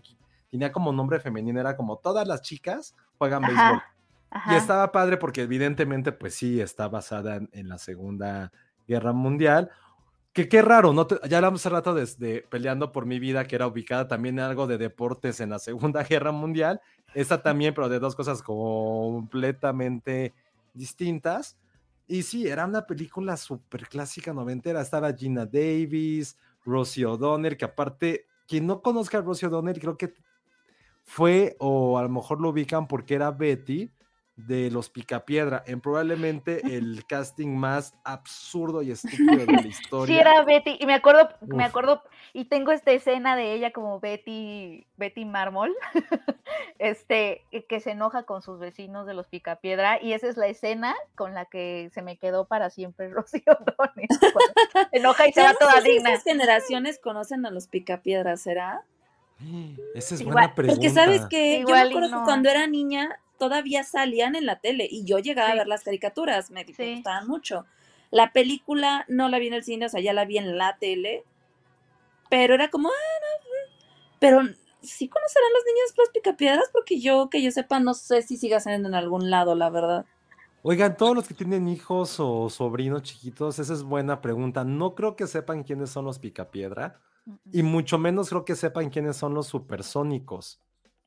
tenía 0.50 0.72
como 0.72 0.94
nombre 0.94 1.20
femenino, 1.20 1.60
era 1.60 1.76
como 1.76 1.98
todas 1.98 2.26
las 2.26 2.44
chicas 2.44 2.96
juegan 3.18 3.42
béisbol. 3.42 3.82
Ajá, 4.32 4.54
Y 4.54 4.58
estaba 4.58 4.92
padre 4.92 5.18
porque 5.18 5.42
evidentemente, 5.42 6.12
pues 6.12 6.36
sí, 6.36 6.62
está 6.62 6.88
basada 6.88 7.38
en, 7.38 7.50
en 7.52 7.70
la 7.70 7.78
Segunda 7.78 8.52
Guerra 8.88 9.12
Mundial. 9.14 9.70
Que 10.34 10.48
qué 10.48 10.62
raro, 10.62 10.94
¿no? 10.94 11.08
Te- 11.08 11.20
ya 11.28 11.38
hablamos 11.38 11.62
hace 11.62 11.70
rato 11.70 11.94
desde 11.96 12.44
Peleando 12.44 12.92
por 12.92 13.06
mi 13.08 13.20
vida, 13.20 13.46
que 13.46 13.56
era 13.56 13.66
ubicada 13.68 14.08
también 14.08 14.38
en 14.38 14.46
algo 14.46 14.68
de 14.68 14.78
deportes 14.78 15.40
en 15.40 15.50
la 15.50 15.60
Segunda 15.60 16.04
Guerra 16.10 16.32
Mundial. 16.32 16.80
Esta 17.16 17.42
también, 17.42 17.74
pero 17.74 17.90
de 17.90 18.00
dos 18.00 18.16
cosas 18.16 18.44
completamente 18.44 20.34
distintas. 20.74 21.58
Y 22.08 22.24
sí, 22.24 22.48
era 22.48 22.66
una 22.66 22.86
película 22.86 23.38
súper 23.38 23.88
clásica 23.88 24.34
noventera. 24.34 24.82
Estaba 24.82 25.14
Gina 25.14 25.46
Davis, 25.46 26.38
Rosie 26.66 27.06
O'Donnell, 27.06 27.58
que 27.58 27.66
aparte, 27.66 28.26
quien 28.48 28.66
no 28.68 28.82
conozca 28.82 29.20
a 29.20 29.22
Rosie 29.22 29.48
O'Donnell, 29.48 29.80
creo 29.80 29.98
que 29.98 30.14
fue, 31.04 31.56
o 31.60 31.98
a 31.98 32.04
lo 32.04 32.10
mejor 32.10 32.40
lo 32.42 32.50
ubican 32.50 32.88
porque 32.88 33.16
era 33.16 33.32
Betty 33.32 33.92
de 34.48 34.72
los 34.72 34.90
Picapiedra, 34.90 35.64
en 35.68 35.82
probablemente 35.82 36.62
el 36.78 37.06
casting 37.06 37.50
más 37.56 37.94
absurdo 38.04 38.82
y 38.82 38.92
estúpido 38.92 39.46
de 39.46 39.46
la 39.46 39.68
historia. 39.68 40.16
Sí, 40.16 40.20
era 40.20 40.44
Betty, 40.44 40.78
y 40.80 40.86
me 40.86 40.94
acuerdo, 40.94 41.30
me 41.42 41.64
acuerdo, 41.66 42.04
y 42.34 42.46
tengo 42.46 42.72
esta 42.72 42.92
escena 42.92 43.36
de 43.36 43.54
ella 43.54 43.72
como 43.72 44.00
Betty, 44.00 44.86
Betty 44.98 45.26
Mármol, 45.26 45.76
este, 46.80 47.44
que- 47.68 47.80
se 47.80 47.92
enoja 47.92 48.24
con 48.24 48.42
sus 48.42 48.60
vecinos 48.60 49.06
de 49.08 49.14
los 49.14 49.28
Picapiedra, 49.28 50.02
y 50.02 50.14
esa 50.14 50.28
es 50.28 50.38
la 50.38 50.48
escena 50.48 50.96
con 51.16 51.34
la 51.34 51.46
que 51.46 51.90
se 51.94 52.02
me 52.02 52.18
quedó 52.18 52.46
para 52.46 52.70
siempre 52.70 53.10
Rocío 53.14 53.44
cuando 53.76 54.04
Se 54.92 54.98
enoja 54.98 55.28
y 55.28 55.34
se 55.34 55.42
va 55.44 55.54
toda 55.54 55.80
digna. 55.82 56.12
esas 56.14 56.24
generaciones 56.24 57.00
conocen 57.00 57.46
a 57.46 57.52
los 57.52 57.68
picapiedras, 57.68 58.42
¿será? 58.42 58.84
Esa 59.96 60.16
es 60.16 60.22
Igual, 60.22 60.34
buena 60.34 60.56
pregunta. 60.56 60.76
Porque 60.82 60.90
sabes 60.94 61.26
que 61.28 61.56
yo 61.56 61.68
Igual 61.68 61.90
me 61.90 61.96
acuerdo 61.96 62.10
no. 62.10 62.18
que 62.20 62.24
cuando 62.26 62.50
era 62.50 62.68
niña 62.68 63.20
todavía 63.40 63.84
salían 63.84 64.36
en 64.36 64.46
la 64.46 64.60
tele 64.60 64.88
y 64.90 65.04
yo 65.06 65.18
llegaba 65.18 65.48
Sí. 65.48 65.54
a 65.54 65.56
ver 65.62 65.68
las 65.68 65.84
caricaturas, 65.84 66.52
me 66.52 66.64
Sí. 66.66 66.96
gustaban 66.96 67.28
mucho. 67.28 67.66
La 68.12 68.32
película 68.34 69.06
no 69.08 69.30
la 69.30 69.40
vi 69.40 69.48
en 69.48 69.54
el 69.56 69.64
cine, 69.64 69.88
o 69.88 69.90
sea, 69.90 70.02
ya 70.02 70.14
la 70.14 70.26
vi 70.26 70.38
en 70.38 70.58
la 70.58 70.78
tele, 70.78 71.24
pero 72.30 72.54
era 72.54 72.70
como, 72.70 72.90
ah, 72.90 72.92
no, 72.92 73.50
mm". 73.50 74.18
pero 74.20 74.42
sí 74.82 75.08
conocerán 75.08 75.52
los 75.54 75.64
niños 75.66 75.94
los 75.98 76.10
picapiedras 76.10 76.70
porque 76.72 77.00
yo, 77.00 77.30
que 77.30 77.42
yo 77.42 77.52
sepa, 77.52 77.80
no 77.80 77.94
sé 77.94 78.22
si 78.22 78.38
siga 78.38 78.60
saliendo 78.60 78.88
en 78.90 78.96
algún 78.96 79.30
lado, 79.30 79.56
la 79.56 79.70
verdad. 79.70 80.06
Oigan, 80.62 80.98
todos 80.98 81.16
los 81.16 81.28
que 81.28 81.34
tienen 81.34 81.68
hijos 81.70 82.20
o 82.20 82.50
sobrinos 82.50 83.04
chiquitos, 83.04 83.60
esa 83.60 83.74
es 83.74 83.84
buena 83.84 84.22
pregunta. 84.22 84.64
No 84.66 84.94
creo 84.94 85.16
que 85.16 85.26
sepan 85.26 85.64
quiénes 85.64 85.90
son 85.90 86.04
los 86.06 86.20
Picapiedra 86.20 87.00
y 87.52 87.64
mucho 87.64 87.98
menos 87.98 88.30
creo 88.30 88.44
que 88.44 88.56
sepan 88.56 88.90
quiénes 88.90 89.16
son 89.16 89.34
los 89.34 89.48
supersónicos. 89.48 90.60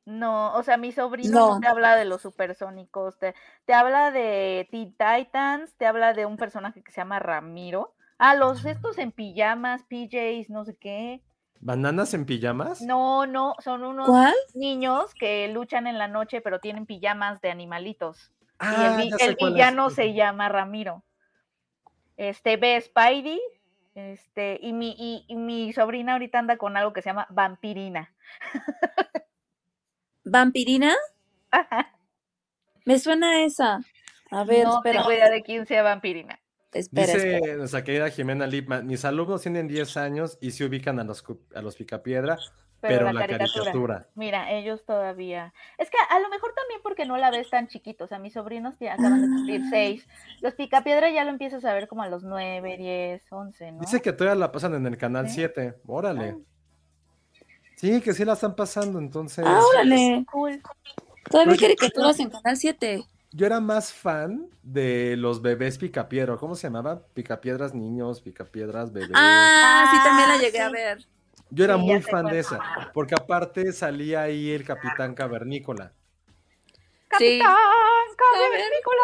No, 0.05 0.55
o 0.55 0.63
sea, 0.65 0.77
mi 0.77 0.91
sobrino 0.91 1.41
no, 1.41 1.55
No. 1.55 1.61
te 1.61 1.69
habla 1.69 1.95
de 1.97 2.05
los 2.05 2.23
supersónicos, 2.23 3.19
te, 3.19 3.35
te 3.65 3.73
habla 3.73 4.11
de 4.11 4.67
Teen 4.71 4.97
Titans, 4.97 5.75
te 5.77 5.87
habla 5.87 6.13
de 6.13 6.27
un 6.27 6.37
personaje 6.37 6.83
que 6.83 6.91
se 6.91 7.01
llama 7.01 7.21
Ramiro. 7.21 7.95
Ah, 8.19 8.35
los 8.35 8.65
estos 8.65 8.99
en 8.99 9.13
pijamas, 9.13 9.85
PJs, 9.85 10.51
no 10.51 10.65
sé 10.65 10.77
qué. 10.77 11.23
¿Bananas 11.61 12.15
en 12.15 12.27
pijamas? 12.27 12.83
No, 12.83 13.27
no, 13.27 13.55
son 13.61 13.85
unos 13.85 14.09
¿Cuál? 14.09 14.35
niños 14.55 15.15
que 15.15 15.47
luchan 15.49 15.87
en 15.87 15.99
la 15.99 16.09
noche, 16.09 16.41
pero 16.41 16.59
tienen 16.59 16.87
pijamas 16.87 17.41
de 17.41 17.51
animalitos. 17.51 18.33
y 18.61 18.65
el, 18.65 19.15
Ah, 19.15 19.19
sé 19.19 19.31
el 19.31 19.37
cuál 19.37 19.53
es. 19.53 19.55
villano 19.57 19.91
se 19.91 20.13
llama 20.15 20.49
Ramiro. 20.49 21.05
Este 22.17 22.57
ve 22.57 22.81
Spidey, 22.81 23.41
este, 23.95 24.59
y 24.61 24.73
mi, 24.73 24.95
y, 24.99 25.25
y 25.29 25.37
mi 25.37 25.73
sobrina 25.73 26.13
ahorita 26.13 26.39
anda 26.39 26.57
con 26.57 26.77
algo 26.77 26.93
que 26.93 27.03
se 27.03 27.11
llama 27.11 27.27
vampirina. 27.31 28.15
¿Vampirina? 30.25 30.95
Me 32.85 32.99
suena 32.99 33.45
esa. 33.45 33.81
A 34.31 34.45
ver, 34.45 34.65
no 34.65 34.77
espera. 34.79 35.01
tengo 35.01 35.13
idea 35.13 35.31
de 35.31 35.43
quién 35.43 35.67
sea 35.67 35.83
vampirina. 35.83 36.39
Espera, 36.73 37.07
Dice 37.13 37.37
espera. 37.37 37.57
nuestra 37.57 37.85
querida 37.85 38.09
Jimena 38.11 38.47
Lipman, 38.47 38.87
mis 38.87 39.05
alumnos 39.05 39.43
tienen 39.43 39.69
10 39.69 39.97
años 39.99 40.39
y 40.41 40.53
se 40.53 40.65
ubican 40.65 40.99
a 40.99 41.05
los, 41.05 41.23
cu- 41.23 41.43
a 41.55 41.61
los 41.61 41.77
Picapiedra, 41.77 42.39
pero, 42.81 43.13
la, 43.13 43.27
caricatura. 43.27 44.09
Mira, 44.15 44.51
ellos 44.53 44.85
todavía. 44.87 45.53
Es 45.77 45.91
que 45.91 45.99
a 46.09 46.19
lo 46.19 46.31
mejor 46.31 46.53
también 46.55 46.81
porque 46.83 47.05
no 47.05 47.19
la 47.19 47.31
ves 47.31 47.51
tan 47.51 47.69
chiquito. 47.69 48.05
O 48.05 48.07
sea, 48.09 48.19
mis 48.19 48.33
sobrinos 48.33 48.75
ya 48.81 48.95
acaban 48.95 49.21
de 49.21 49.29
cumplir 49.29 49.61
seis. 49.69 50.09
Los 50.41 50.55
Picapiedra 50.55 51.11
ya 51.11 51.25
lo 51.25 51.31
empiezas 51.31 51.65
a 51.67 51.75
ver 51.75 51.87
como 51.89 52.03
a 52.03 52.09
los 52.09 52.25
nueve, 52.25 52.77
diez, 52.79 53.23
once, 53.31 53.71
¿no? 53.71 53.81
Dice 53.81 54.01
que 54.01 54.13
todavía 54.15 54.41
la 54.41 54.51
pasan 54.51 54.75
en 54.75 54.87
el 54.87 54.97
canal 54.97 55.29
Sí. 55.29 55.35
7. 55.37 55.75
Órale. 55.87 56.37
Sí, 57.83 58.01
que 58.01 58.15
sí 58.15 58.25
la 58.25 58.35
están 58.35 58.55
pasando, 58.55 59.01
entonces. 59.01 59.45
Ah, 59.45 59.61
órale. 59.61 60.25
Cool. 60.31 60.63
Todavía 61.29 61.53
hay 61.55 61.59
Pero 61.59 61.69
yo- 61.69 61.77
caricaturas 61.77 62.21
en 62.21 62.31
Canal 62.31 62.57
7. 62.57 63.05
Yo 63.33 63.45
era 63.47 63.59
más 63.59 63.93
fan 63.93 64.47
de 64.63 65.17
los 65.17 65.43
bebés 65.43 65.79
Picapiedra. 65.79 66.37
¿Cómo 66.37 66.55
se 66.55 66.69
llamaba? 66.69 67.03
Picapiedras 67.13 67.75
niños, 67.75 68.21
Picapiedras 68.21 68.93
bebés. 68.93 69.11
Ah, 69.15 69.91
sí, 69.91 69.99
también 70.05 70.29
la 70.29 70.35
Ah, 70.35 70.39
llegué 70.39 70.61
a 70.61 70.71
ver. 70.71 71.05
Yo 71.51 71.65
era 71.65 71.75
sí, 71.75 71.81
muy 71.83 72.01
fan 72.03 72.27
de 72.27 72.39
esa, 72.39 72.61
porque 72.95 73.17
aparte 73.17 73.73
salía 73.73 74.23
ahí 74.23 74.53
el 74.53 74.65
Capitán 74.65 75.15
Cavernícola. 75.17 75.93
Sí. 77.19 77.41
¡Capitán 77.41 78.17
Cavernícola! 78.17 79.03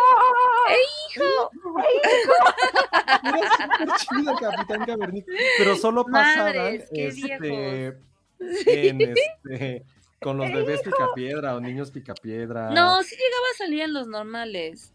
Era 3.25 3.51
súper 3.57 3.89
chido 3.97 4.33
el 4.33 4.39
Capitán 4.39 4.87
Cavernícola. 4.87 5.37
Pero 5.59 5.77
solo 5.77 6.05
pasaban 6.07 6.57
Madres, 6.57 6.89
qué 6.95 7.07
este, 7.09 7.99
en, 8.67 9.01
este, 9.01 9.85
con 10.21 10.37
los 10.37 10.53
bebés 10.53 10.83
Picapiedra 10.83 11.55
o 11.57 11.61
niños 11.61 11.91
Picapiedra. 11.91 12.71
No, 12.71 13.03
sí 13.03 13.15
llegaba 13.17 13.47
a 13.55 13.59
salir 13.59 13.83
en 13.83 13.93
los 13.93 14.07
normales. 14.07 14.93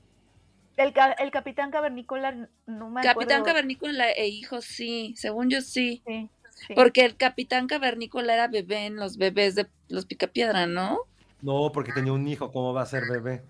El, 0.78 0.92
ca- 0.92 1.12
el 1.14 1.30
Capitán 1.32 1.70
Cavernícola, 1.72 2.50
no 2.66 2.90
me 2.90 3.02
Capitán 3.02 3.40
acuerdo. 3.40 3.44
Cavernícola 3.46 4.12
e 4.12 4.28
hijos, 4.28 4.66
sí. 4.66 5.14
Según 5.18 5.50
yo, 5.50 5.62
sí. 5.62 6.02
Sí, 6.06 6.30
sí. 6.68 6.74
Porque 6.74 7.06
el 7.06 7.16
Capitán 7.16 7.68
Cavernícola 7.68 8.34
era 8.34 8.48
bebé 8.48 8.88
en 8.88 8.96
los 8.96 9.18
bebés 9.18 9.54
de 9.56 9.68
los 9.90 10.06
Picapiedra, 10.06 10.66
¿no? 10.66 11.00
No, 11.42 11.72
porque 11.72 11.92
tenía 11.92 12.12
un 12.14 12.28
hijo, 12.28 12.52
¿cómo 12.52 12.74
va 12.74 12.82
a 12.82 12.86
ser 12.88 13.04
bebé? 13.10 13.44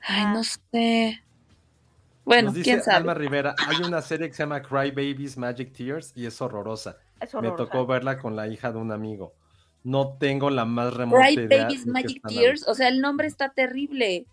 Ay, 0.00 0.22
Ah. 0.26 0.32
no 0.34 0.42
sé. 0.44 1.22
Bueno, 2.24 2.46
Nos 2.46 2.54
dice 2.54 2.64
quién 2.70 2.82
sabe. 2.82 2.96
Alma 2.98 3.14
Rivera, 3.14 3.54
hay 3.68 3.76
una 3.86 4.00
serie 4.02 4.28
que 4.28 4.34
se 4.34 4.42
llama 4.42 4.62
Cry 4.62 4.90
Babies 4.90 5.36
Magic 5.36 5.72
Tears 5.74 6.12
y 6.16 6.26
es 6.26 6.40
horrorosa. 6.40 6.96
Es 7.20 7.34
Me 7.34 7.50
tocó 7.52 7.86
verla 7.86 8.18
con 8.18 8.36
la 8.36 8.48
hija 8.48 8.72
de 8.72 8.78
un 8.78 8.92
amigo. 8.92 9.34
No 9.82 10.16
tengo 10.18 10.50
la 10.50 10.64
más 10.64 10.94
remota 10.94 11.18
Bright 11.18 11.38
idea 11.40 11.64
Babies 11.64 11.86
Magic 11.86 12.22
Tears. 12.26 12.66
O 12.66 12.74
sea, 12.74 12.88
el 12.88 13.00
nombre 13.00 13.26
está 13.26 13.50
terrible. 13.50 14.26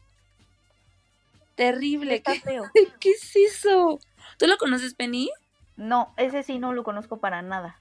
Terrible. 1.55 2.15
Está 2.15 2.33
¿Qué, 2.33 2.39
feo. 2.39 2.63
¿Qué 2.99 3.11
es 3.11 3.35
eso? 3.35 3.99
¿Tú 4.37 4.47
lo 4.47 4.57
conoces, 4.57 4.93
Penny? 4.93 5.29
No, 5.75 6.13
ese 6.17 6.43
sí 6.43 6.57
no 6.57 6.73
lo 6.73 6.83
conozco 6.83 7.17
para 7.17 7.41
nada. 7.41 7.77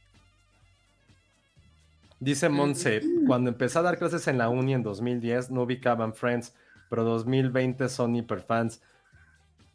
Dice 2.18 2.50
Monse, 2.50 3.00
cuando 3.26 3.48
empecé 3.48 3.78
a 3.78 3.82
dar 3.82 3.98
clases 3.98 4.28
en 4.28 4.36
la 4.36 4.50
uni 4.50 4.74
en 4.74 4.82
2010 4.82 5.50
no 5.50 5.62
ubicaban 5.62 6.12
Friends, 6.12 6.54
pero 6.90 7.02
2020 7.02 7.88
son 7.88 8.14
hiperfans. 8.14 8.82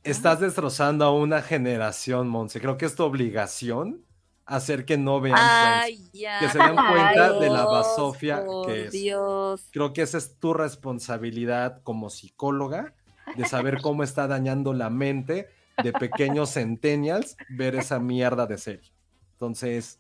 Estás 0.04 0.42
destrozando 0.42 1.06
a 1.06 1.12
una 1.12 1.42
generación, 1.42 2.28
Monse. 2.28 2.62
Creo 2.62 2.78
que 2.78 2.86
es 2.86 2.96
tu 2.96 3.04
obligación 3.04 4.05
hacer 4.46 4.86
que 4.86 4.98
no 4.98 5.22
vean 5.22 5.38
Friends. 5.38 5.84
Ay, 5.84 6.10
ya. 6.14 6.40
Que 6.40 6.50
se 6.50 6.58
den 6.58 6.76
cuenta 6.76 7.34
de 7.40 7.50
la 7.50 7.66
basofia 7.66 8.44
que 8.66 8.86
es. 8.86 8.92
Dios. 8.92 9.70
Creo 9.72 9.94
que 9.94 10.02
esa 10.02 10.18
es 10.18 10.38
tu 10.40 10.54
responsabilidad 10.54 11.82
como 11.84 12.10
psicóloga 12.10 12.94
de 13.36 13.46
saber 13.46 13.82
cómo 13.82 14.04
está 14.04 14.28
dañando 14.28 14.74
la 14.74 14.90
mente 14.90 15.50
de 15.82 15.92
pequeños 15.92 16.54
centennials 16.54 17.36
ver 17.50 17.76
esa 17.76 18.00
mierda 18.00 18.46
de 18.46 18.58
serie. 18.58 18.92
Entonces, 19.34 20.00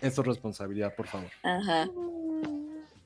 es 0.00 0.14
tu 0.14 0.22
responsabilidad, 0.22 0.94
por 0.94 1.06
favor. 1.06 1.30
Ajá. 1.42 1.88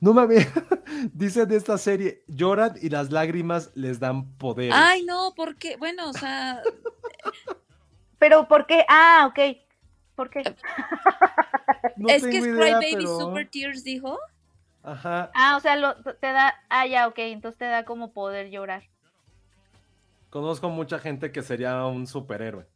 No 0.00 0.14
me 0.14 0.22
había. 0.22 0.46
Dice 1.12 1.46
de 1.46 1.56
esta 1.56 1.76
serie, 1.76 2.24
lloran 2.26 2.74
y 2.80 2.88
las 2.88 3.12
lágrimas 3.12 3.70
les 3.74 4.00
dan 4.00 4.32
poder. 4.38 4.72
Ay, 4.74 5.04
no, 5.04 5.32
porque, 5.36 5.76
bueno, 5.76 6.10
o 6.10 6.12
sea, 6.12 6.62
Pero 8.18 8.48
¿por 8.48 8.66
qué? 8.66 8.84
Ah, 8.88 9.28
ok. 9.30 9.58
¿Por 10.18 10.30
qué? 10.30 10.42
No 11.96 12.08
es 12.08 12.24
que 12.24 12.40
Cry 12.40 12.50
Baby 12.72 12.86
pero- 12.94 13.18
Super 13.20 13.48
Tears, 13.48 13.84
dijo. 13.84 14.18
Ajá. 14.82 15.30
Ah, 15.34 15.56
o 15.56 15.60
sea, 15.60 15.76
lo, 15.76 15.94
te 15.96 16.26
da. 16.32 16.54
Ah, 16.68 16.86
ya, 16.86 17.06
ok. 17.06 17.18
Entonces 17.18 17.56
te 17.58 17.66
da 17.66 17.84
como 17.84 18.12
poder 18.12 18.50
llorar. 18.50 18.82
Conozco 20.30 20.70
mucha 20.70 20.98
gente 20.98 21.30
que 21.30 21.42
sería 21.42 21.84
un 21.86 22.06
superhéroe. 22.08 22.66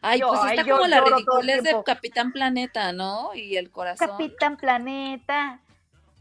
Ay, 0.00 0.20
Yo- 0.20 0.28
pues 0.28 0.40
ay, 0.44 0.50
está 0.58 0.66
yo 0.68 0.76
como 0.76 0.86
la 0.88 1.00
ridiculez 1.00 1.62
de. 1.64 1.76
Capitán 1.84 2.30
Planeta, 2.32 2.92
¿no? 2.92 3.34
Y 3.34 3.56
el 3.56 3.70
corazón, 3.70 4.08
Capitán 4.08 4.56
Planeta. 4.56 5.60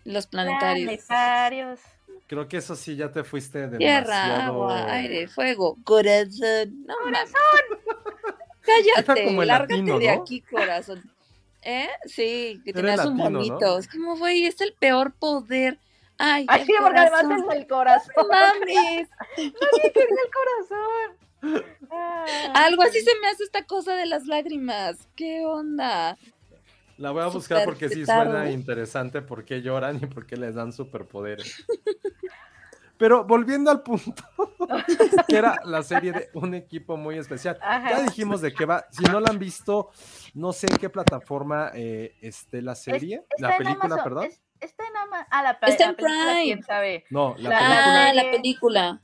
los 0.06 0.26
planetarios. 0.28 0.86
Planetarios. 1.06 1.80
Creo 2.28 2.48
que 2.48 2.58
eso 2.58 2.76
sí 2.76 2.96
ya 2.96 3.12
te 3.12 3.24
fuiste 3.24 3.68
de 3.68 3.78
Tierra, 3.78 4.48
agua, 4.48 4.86
aire, 4.94 5.28
fuego, 5.28 5.78
corazón. 5.84 6.86
No, 6.88 6.96
corazón. 7.04 8.03
Cállate, 8.64 9.26
como 9.26 9.44
lárgate 9.44 9.74
latino, 9.74 10.00
de 10.00 10.10
aquí, 10.10 10.42
corazón. 10.42 11.04
¿Eh? 11.62 11.88
Sí, 12.06 12.62
que 12.66 12.74
tenías 12.74 13.06
un 13.06 13.18
latino, 13.18 13.30
¿no? 13.30 13.40
bonito. 13.40 13.78
Es 13.78 13.88
como, 13.88 14.18
güey, 14.18 14.46
es 14.46 14.60
el 14.62 14.74
peor 14.74 15.14
poder. 15.14 15.80
Ay, 16.18 16.46
Ay, 16.48 16.66
sí, 16.66 16.74
porque 16.82 17.00
además 17.00 17.40
es 17.40 17.56
el 17.56 17.68
corazón. 17.68 18.14
No 18.18 18.28
mames. 18.28 19.10
Nadie 19.38 19.92
quería 19.94 20.18
el 20.26 20.32
corazón. 20.32 21.74
Ah. 21.92 22.26
Algo 22.54 22.84
así 22.84 23.02
se 23.02 23.12
me 23.20 23.28
hace 23.28 23.44
esta 23.44 23.66
cosa 23.66 23.96
de 23.96 24.06
las 24.06 24.26
lágrimas. 24.26 25.08
¿Qué 25.16 25.46
onda? 25.46 26.18
La 26.98 27.12
voy 27.12 27.24
a 27.24 27.28
buscar 27.28 27.66
porque 27.66 27.90
sí 27.90 28.06
suena 28.06 28.52
interesante 28.52 29.22
por 29.22 29.44
qué 29.44 29.62
lloran 29.62 30.00
y 30.02 30.06
por 30.06 30.26
qué 30.26 30.38
les 30.38 30.56
dan 30.56 30.72
superpoderes. 30.72 31.66
Pero 32.98 33.24
volviendo 33.26 33.72
al 33.72 33.82
punto, 33.82 34.24
que 35.28 35.36
era 35.38 35.60
la 35.66 35.82
serie 35.84 36.12
de 36.12 36.30
un 36.36 36.54
equipo 36.54 36.96
muy 36.96 37.18
especial. 37.18 37.58
Ya 37.62 38.02
dijimos 38.04 38.42
de 38.42 38.54
qué 38.54 38.66
va. 38.66 38.86
Si 38.92 39.04
no 39.04 39.20
la 39.20 39.30
han 39.32 39.40
visto, 39.40 39.90
no 40.36 40.54
sé 40.54 40.68
en 40.70 40.78
qué 40.78 40.90
plataforma 40.90 41.72
eh, 41.74 42.16
esté 42.22 42.62
la 42.62 42.76
serie, 42.76 43.26
la 43.40 43.58
película, 43.58 44.04
perdón. 44.04 44.30
está 44.60 44.84
en 44.88 44.96
Amazon. 44.98 45.28
Ah, 45.32 45.44
la, 45.44 45.52
está 45.52 45.68
en 45.90 45.96
película, 45.96 46.24
Prime. 46.26 46.44
quién 46.44 46.64
sabe. 46.64 47.06
No, 47.10 47.36
la 47.40 47.50
Ah, 47.52 47.60
película, 47.60 48.14
la 48.14 48.32
película. 48.32 49.02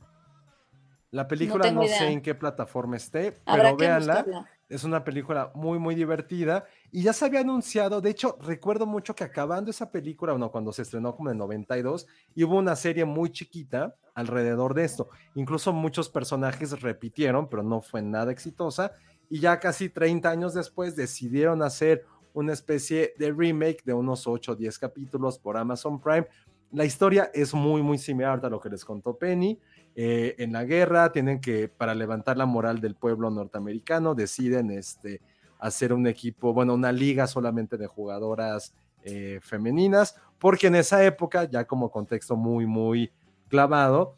la 1.11 1.27
película 1.27 1.71
no, 1.71 1.83
idea. 1.83 1.97
sé 1.97 2.07
en 2.11 2.21
qué 2.21 2.35
plataforma 2.35 2.95
esté, 2.95 3.33
Habrá 3.45 3.63
pero 3.63 3.77
que 3.77 3.85
véanla. 3.85 4.25
Es 4.69 4.83
una 4.83 5.03
película 5.03 5.51
muy, 5.55 5.79
muy 5.79 5.95
divertida 5.95 6.65
y 6.91 7.01
ya 7.01 7.11
se 7.11 7.25
había 7.25 7.39
anunciado, 7.39 8.01
de 8.01 8.11
hecho, 8.11 8.37
recuerdo 8.39 8.85
mucho 8.85 9.15
que 9.15 9.23
acabando 9.23 9.71
esa 9.71 9.91
película, 9.91 10.33
bueno, 10.33 10.51
cuando 10.51 10.71
se 10.71 10.83
estrenó 10.83 11.15
como 11.15 11.29
en 11.29 11.33
el 11.33 11.39
92, 11.39 12.05
y 12.35 12.43
hubo 12.43 12.57
una 12.57 12.75
serie 12.75 13.03
muy 13.03 13.31
chiquita 13.31 13.95
alrededor 14.13 14.75
de 14.75 14.85
esto. 14.85 15.09
Incluso 15.35 15.73
muchos 15.73 16.07
personajes 16.09 16.79
repitieron, 16.81 17.49
pero 17.49 17.63
no 17.63 17.81
fue 17.81 18.01
nada 18.01 18.31
exitosa. 18.31 18.91
Y 19.29 19.39
ya 19.39 19.59
casi 19.59 19.89
30 19.89 20.29
años 20.29 20.53
después 20.53 20.95
decidieron 20.95 21.63
hacer 21.63 22.05
una 22.33 22.53
especie 22.53 23.13
de 23.17 23.31
remake 23.31 23.83
de 23.83 23.93
unos 23.93 24.27
8 24.27 24.51
o 24.51 24.55
10 24.55 24.77
capítulos 24.77 25.39
por 25.39 25.57
Amazon 25.57 25.99
Prime. 25.99 26.27
La 26.71 26.85
historia 26.85 27.31
es 27.33 27.53
muy, 27.53 27.81
muy 27.81 27.97
similar 27.97 28.39
a 28.43 28.49
lo 28.49 28.59
que 28.59 28.69
les 28.69 28.85
contó 28.85 29.17
Penny. 29.17 29.59
Eh, 30.01 30.41
en 30.41 30.53
la 30.53 30.63
guerra 30.63 31.11
tienen 31.11 31.41
que, 31.41 31.67
para 31.67 31.93
levantar 31.93 32.37
la 32.37 32.45
moral 32.45 32.79
del 32.79 32.95
pueblo 32.95 33.29
norteamericano, 33.29 34.15
deciden 34.15 34.71
este, 34.71 35.19
hacer 35.59 35.91
un 35.91 36.07
equipo, 36.07 36.53
bueno, 36.53 36.73
una 36.73 36.93
liga 36.93 37.27
solamente 37.27 37.75
de 37.75 37.87
jugadoras 37.87 38.73
eh, 39.03 39.41
femeninas, 39.41 40.15
porque 40.37 40.67
en 40.67 40.75
esa 40.75 41.03
época, 41.03 41.43
ya 41.43 41.65
como 41.65 41.91
contexto 41.91 42.37
muy, 42.37 42.65
muy 42.65 43.11
clavado, 43.49 44.15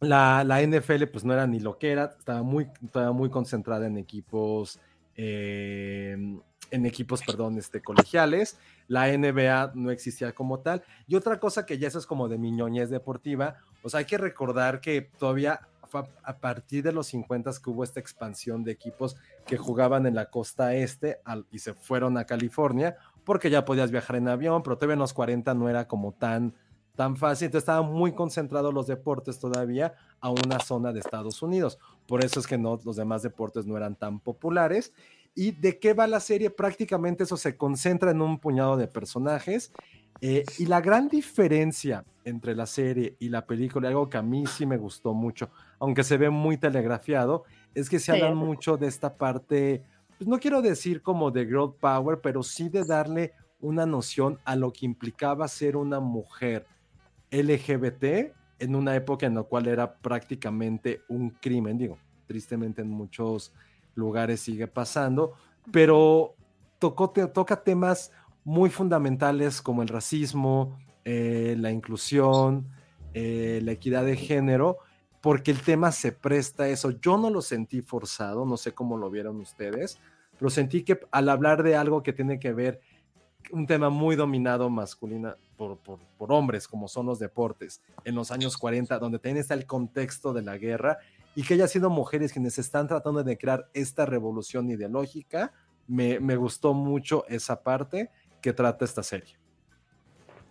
la, 0.00 0.44
la 0.44 0.62
NFL 0.62 1.04
pues 1.12 1.26
no 1.26 1.34
era 1.34 1.46
ni 1.46 1.60
lo 1.60 1.76
que 1.76 1.92
era, 1.92 2.14
estaba 2.18 2.42
muy, 2.42 2.70
estaba 2.82 3.12
muy 3.12 3.28
concentrada 3.28 3.86
en 3.88 3.98
equipos, 3.98 4.80
eh, 5.14 6.16
en 6.72 6.86
equipos, 6.86 7.22
perdón, 7.24 7.58
este, 7.58 7.80
colegiales. 7.80 8.58
La 8.88 9.06
NBA 9.06 9.72
no 9.74 9.90
existía 9.90 10.32
como 10.32 10.60
tal. 10.60 10.82
Y 11.06 11.14
otra 11.14 11.38
cosa 11.38 11.64
que 11.66 11.78
ya 11.78 11.86
eso 11.86 11.98
es 11.98 12.06
como 12.06 12.28
de 12.28 12.38
mi 12.38 12.50
ñoñez 12.50 12.90
deportiva, 12.90 13.58
o 13.82 13.88
sea, 13.88 13.98
hay 13.98 14.06
que 14.06 14.18
recordar 14.18 14.80
que 14.80 15.02
todavía 15.18 15.60
fue 15.88 16.04
a, 16.22 16.38
partir 16.38 16.82
de 16.82 16.92
los 16.92 17.08
50 17.08 17.50
que 17.62 17.70
hubo 17.70 17.84
esta 17.84 18.00
expansión 18.00 18.64
de 18.64 18.72
equipos 18.72 19.16
que 19.44 19.58
jugaban 19.58 20.06
en 20.06 20.14
la 20.14 20.30
costa 20.30 20.74
este 20.74 21.20
y 21.50 21.58
se 21.58 21.74
fueron 21.74 22.16
a 22.16 22.24
California, 22.24 22.96
porque 23.24 23.50
ya 23.50 23.66
podías 23.66 23.90
viajar 23.90 24.16
en 24.16 24.28
avión, 24.28 24.62
pero 24.62 24.76
todavía 24.76 24.94
en 24.94 25.00
los 25.00 25.12
40 25.12 25.52
no 25.52 25.68
era 25.68 25.86
como 25.86 26.12
tan, 26.12 26.54
tan 26.96 27.16
fácil. 27.16 27.46
Entonces 27.46 27.64
estaban 27.64 27.92
muy 27.92 28.12
concentrados 28.14 28.72
los 28.72 28.86
deportes 28.86 29.38
todavía 29.38 29.94
a 30.20 30.30
una 30.30 30.60
zona 30.60 30.92
de 30.92 31.00
Estados 31.00 31.42
Unidos. 31.42 31.78
Por 32.06 32.24
eso 32.24 32.40
es 32.40 32.46
que 32.46 32.56
no, 32.56 32.78
los 32.84 32.96
demás 32.96 33.22
deportes 33.22 33.66
no 33.66 33.76
eran 33.76 33.94
tan 33.94 34.18
populares. 34.18 34.94
¿Y 35.34 35.52
de 35.52 35.78
qué 35.78 35.94
va 35.94 36.06
la 36.06 36.20
serie? 36.20 36.50
Prácticamente 36.50 37.24
eso 37.24 37.36
se 37.36 37.56
concentra 37.56 38.10
en 38.10 38.20
un 38.22 38.38
puñado 38.40 38.76
de 38.76 38.88
personajes. 38.88 39.72
eh, 40.24 40.52
y 40.56 40.66
la 40.66 40.80
gran 40.80 41.08
diferencia 41.08 42.06
entre 42.24 42.54
la 42.54 42.66
serie 42.66 43.16
y 43.18 43.28
la 43.28 43.44
película, 43.46 43.88
algo 43.88 44.08
que 44.08 44.18
a 44.18 44.22
mí 44.22 44.46
sí 44.46 44.66
me 44.66 44.76
gustó 44.76 45.14
mucho, 45.14 45.50
aunque 45.80 46.04
se 46.04 46.16
ve 46.16 46.30
muy 46.30 46.58
telegrafiado, 46.58 47.42
es 47.74 47.90
que 47.90 47.98
se 47.98 48.12
Sí. 48.12 48.12
hablan 48.12 48.36
mucho 48.36 48.76
de 48.76 48.86
esta 48.86 49.16
parte, 49.18 49.84
pues 50.16 50.28
no 50.28 50.38
quiero 50.38 50.62
decir 50.62 51.02
como 51.02 51.32
de 51.32 51.44
girl 51.46 51.74
power, 51.80 52.20
pero 52.22 52.42
sí 52.44 52.68
de 52.68 52.84
darle 52.84 53.32
una 53.58 53.84
noción 53.86 54.40
a 54.44 54.54
lo 54.56 54.72
que 54.72 54.86
implicaba 54.86 55.48
ser 55.48 55.76
una 55.76 55.98
mujer 56.00 56.68
LGBT 57.30 58.36
en 58.58 58.74
una 58.76 58.94
época 58.96 59.26
en 59.26 59.34
la 59.34 59.42
cual 59.44 59.66
era 59.66 60.00
prácticamente 60.00 61.04
un 61.08 61.30
crimen, 61.40 61.78
digo, 61.78 62.00
tristemente 62.26 62.82
en 62.82 62.90
muchos 62.90 63.52
lugares 63.94 64.40
sigue 64.40 64.66
pasando, 64.66 65.32
pero 65.70 66.34
tocó, 66.78 67.10
te- 67.10 67.26
toca 67.26 67.62
temas 67.62 68.10
muy 68.44 68.70
fundamentales 68.70 69.62
como 69.62 69.82
el 69.82 69.88
racismo, 69.88 70.78
eh, 71.04 71.54
la 71.58 71.70
inclusión, 71.70 72.66
eh, 73.14 73.60
la 73.62 73.72
equidad 73.72 74.04
de 74.04 74.16
género, 74.16 74.78
porque 75.20 75.50
el 75.52 75.60
tema 75.60 75.92
se 75.92 76.10
presta 76.12 76.64
a 76.64 76.68
eso. 76.68 76.90
Yo 77.00 77.16
no 77.18 77.30
lo 77.30 77.42
sentí 77.42 77.82
forzado, 77.82 78.44
no 78.44 78.56
sé 78.56 78.72
cómo 78.72 78.96
lo 78.96 79.10
vieron 79.10 79.38
ustedes, 79.40 79.98
pero 80.38 80.50
sentí 80.50 80.82
que 80.82 80.98
al 81.12 81.28
hablar 81.28 81.62
de 81.62 81.76
algo 81.76 82.02
que 82.02 82.12
tiene 82.12 82.40
que 82.40 82.52
ver 82.52 82.80
un 83.52 83.66
tema 83.66 83.90
muy 83.90 84.16
dominado 84.16 84.70
masculina 84.70 85.36
por, 85.56 85.76
por, 85.78 85.98
por 86.18 86.32
hombres, 86.32 86.66
como 86.66 86.88
son 86.88 87.06
los 87.06 87.18
deportes, 87.18 87.80
en 88.04 88.14
los 88.14 88.30
años 88.30 88.56
40, 88.56 88.98
donde 88.98 89.18
también 89.18 89.36
está 89.36 89.54
el 89.54 89.66
contexto 89.66 90.32
de 90.32 90.42
la 90.42 90.56
guerra, 90.56 90.98
y 91.34 91.42
que 91.44 91.54
haya 91.54 91.68
sido 91.68 91.90
mujeres 91.90 92.32
quienes 92.32 92.58
están 92.58 92.86
tratando 92.88 93.22
de 93.24 93.38
crear 93.38 93.68
esta 93.74 94.04
revolución 94.06 94.68
ideológica, 94.70 95.52
me, 95.86 96.20
me 96.20 96.36
gustó 96.36 96.74
mucho 96.74 97.24
esa 97.28 97.62
parte 97.62 98.10
que 98.40 98.52
trata 98.52 98.84
esta 98.84 99.02
serie. 99.02 99.36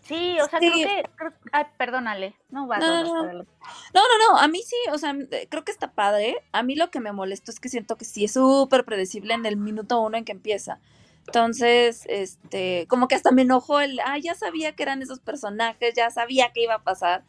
Sí, 0.03 0.37
o 0.39 0.47
sea, 0.49 0.59
Sí. 0.59 0.71
creo 0.71 0.87
que. 0.87 1.09
creo- 1.15 1.33
Ay, 1.51 1.65
perdónale. 1.77 2.35
No 2.49 2.65
vas 2.67 2.79
No, 2.79 2.85
a 2.87 3.03
no, 3.03 3.23
no. 3.23 3.33
No, 3.33 3.43
no, 3.43 4.17
no, 4.33 4.37
a 4.39 4.47
mí 4.47 4.61
sí, 4.63 4.75
o 4.91 4.97
sea, 4.97 5.11
eh, 5.31 5.47
creo 5.49 5.63
que 5.63 5.71
está 5.71 5.91
padre. 5.91 6.37
A 6.51 6.63
mí 6.63 6.75
lo 6.75 6.89
que 6.89 6.99
me 6.99 7.11
molestó 7.11 7.51
es 7.51 7.59
que 7.59 7.69
siento 7.69 7.95
que 7.97 8.05
sí 8.05 8.25
es 8.25 8.33
súper 8.33 8.83
predecible 8.83 9.33
en 9.35 9.45
el 9.45 9.57
minuto 9.57 10.01
uno 10.01 10.17
en 10.17 10.25
que 10.25 10.31
empieza. 10.31 10.79
Entonces, 11.27 12.03
este, 12.09 12.87
como 12.89 13.07
que 13.07 13.13
hasta 13.15 13.31
me 13.31 13.43
enojó 13.43 13.79
el, 13.79 13.99
ah, 14.03 14.17
ya 14.17 14.33
sabía 14.33 14.75
que 14.75 14.81
eran 14.83 15.03
esos 15.03 15.19
personajes, 15.19 15.93
ya 15.95 16.09
sabía 16.09 16.51
que 16.51 16.63
iba 16.63 16.73
a 16.75 16.83
pasar. 16.83 17.23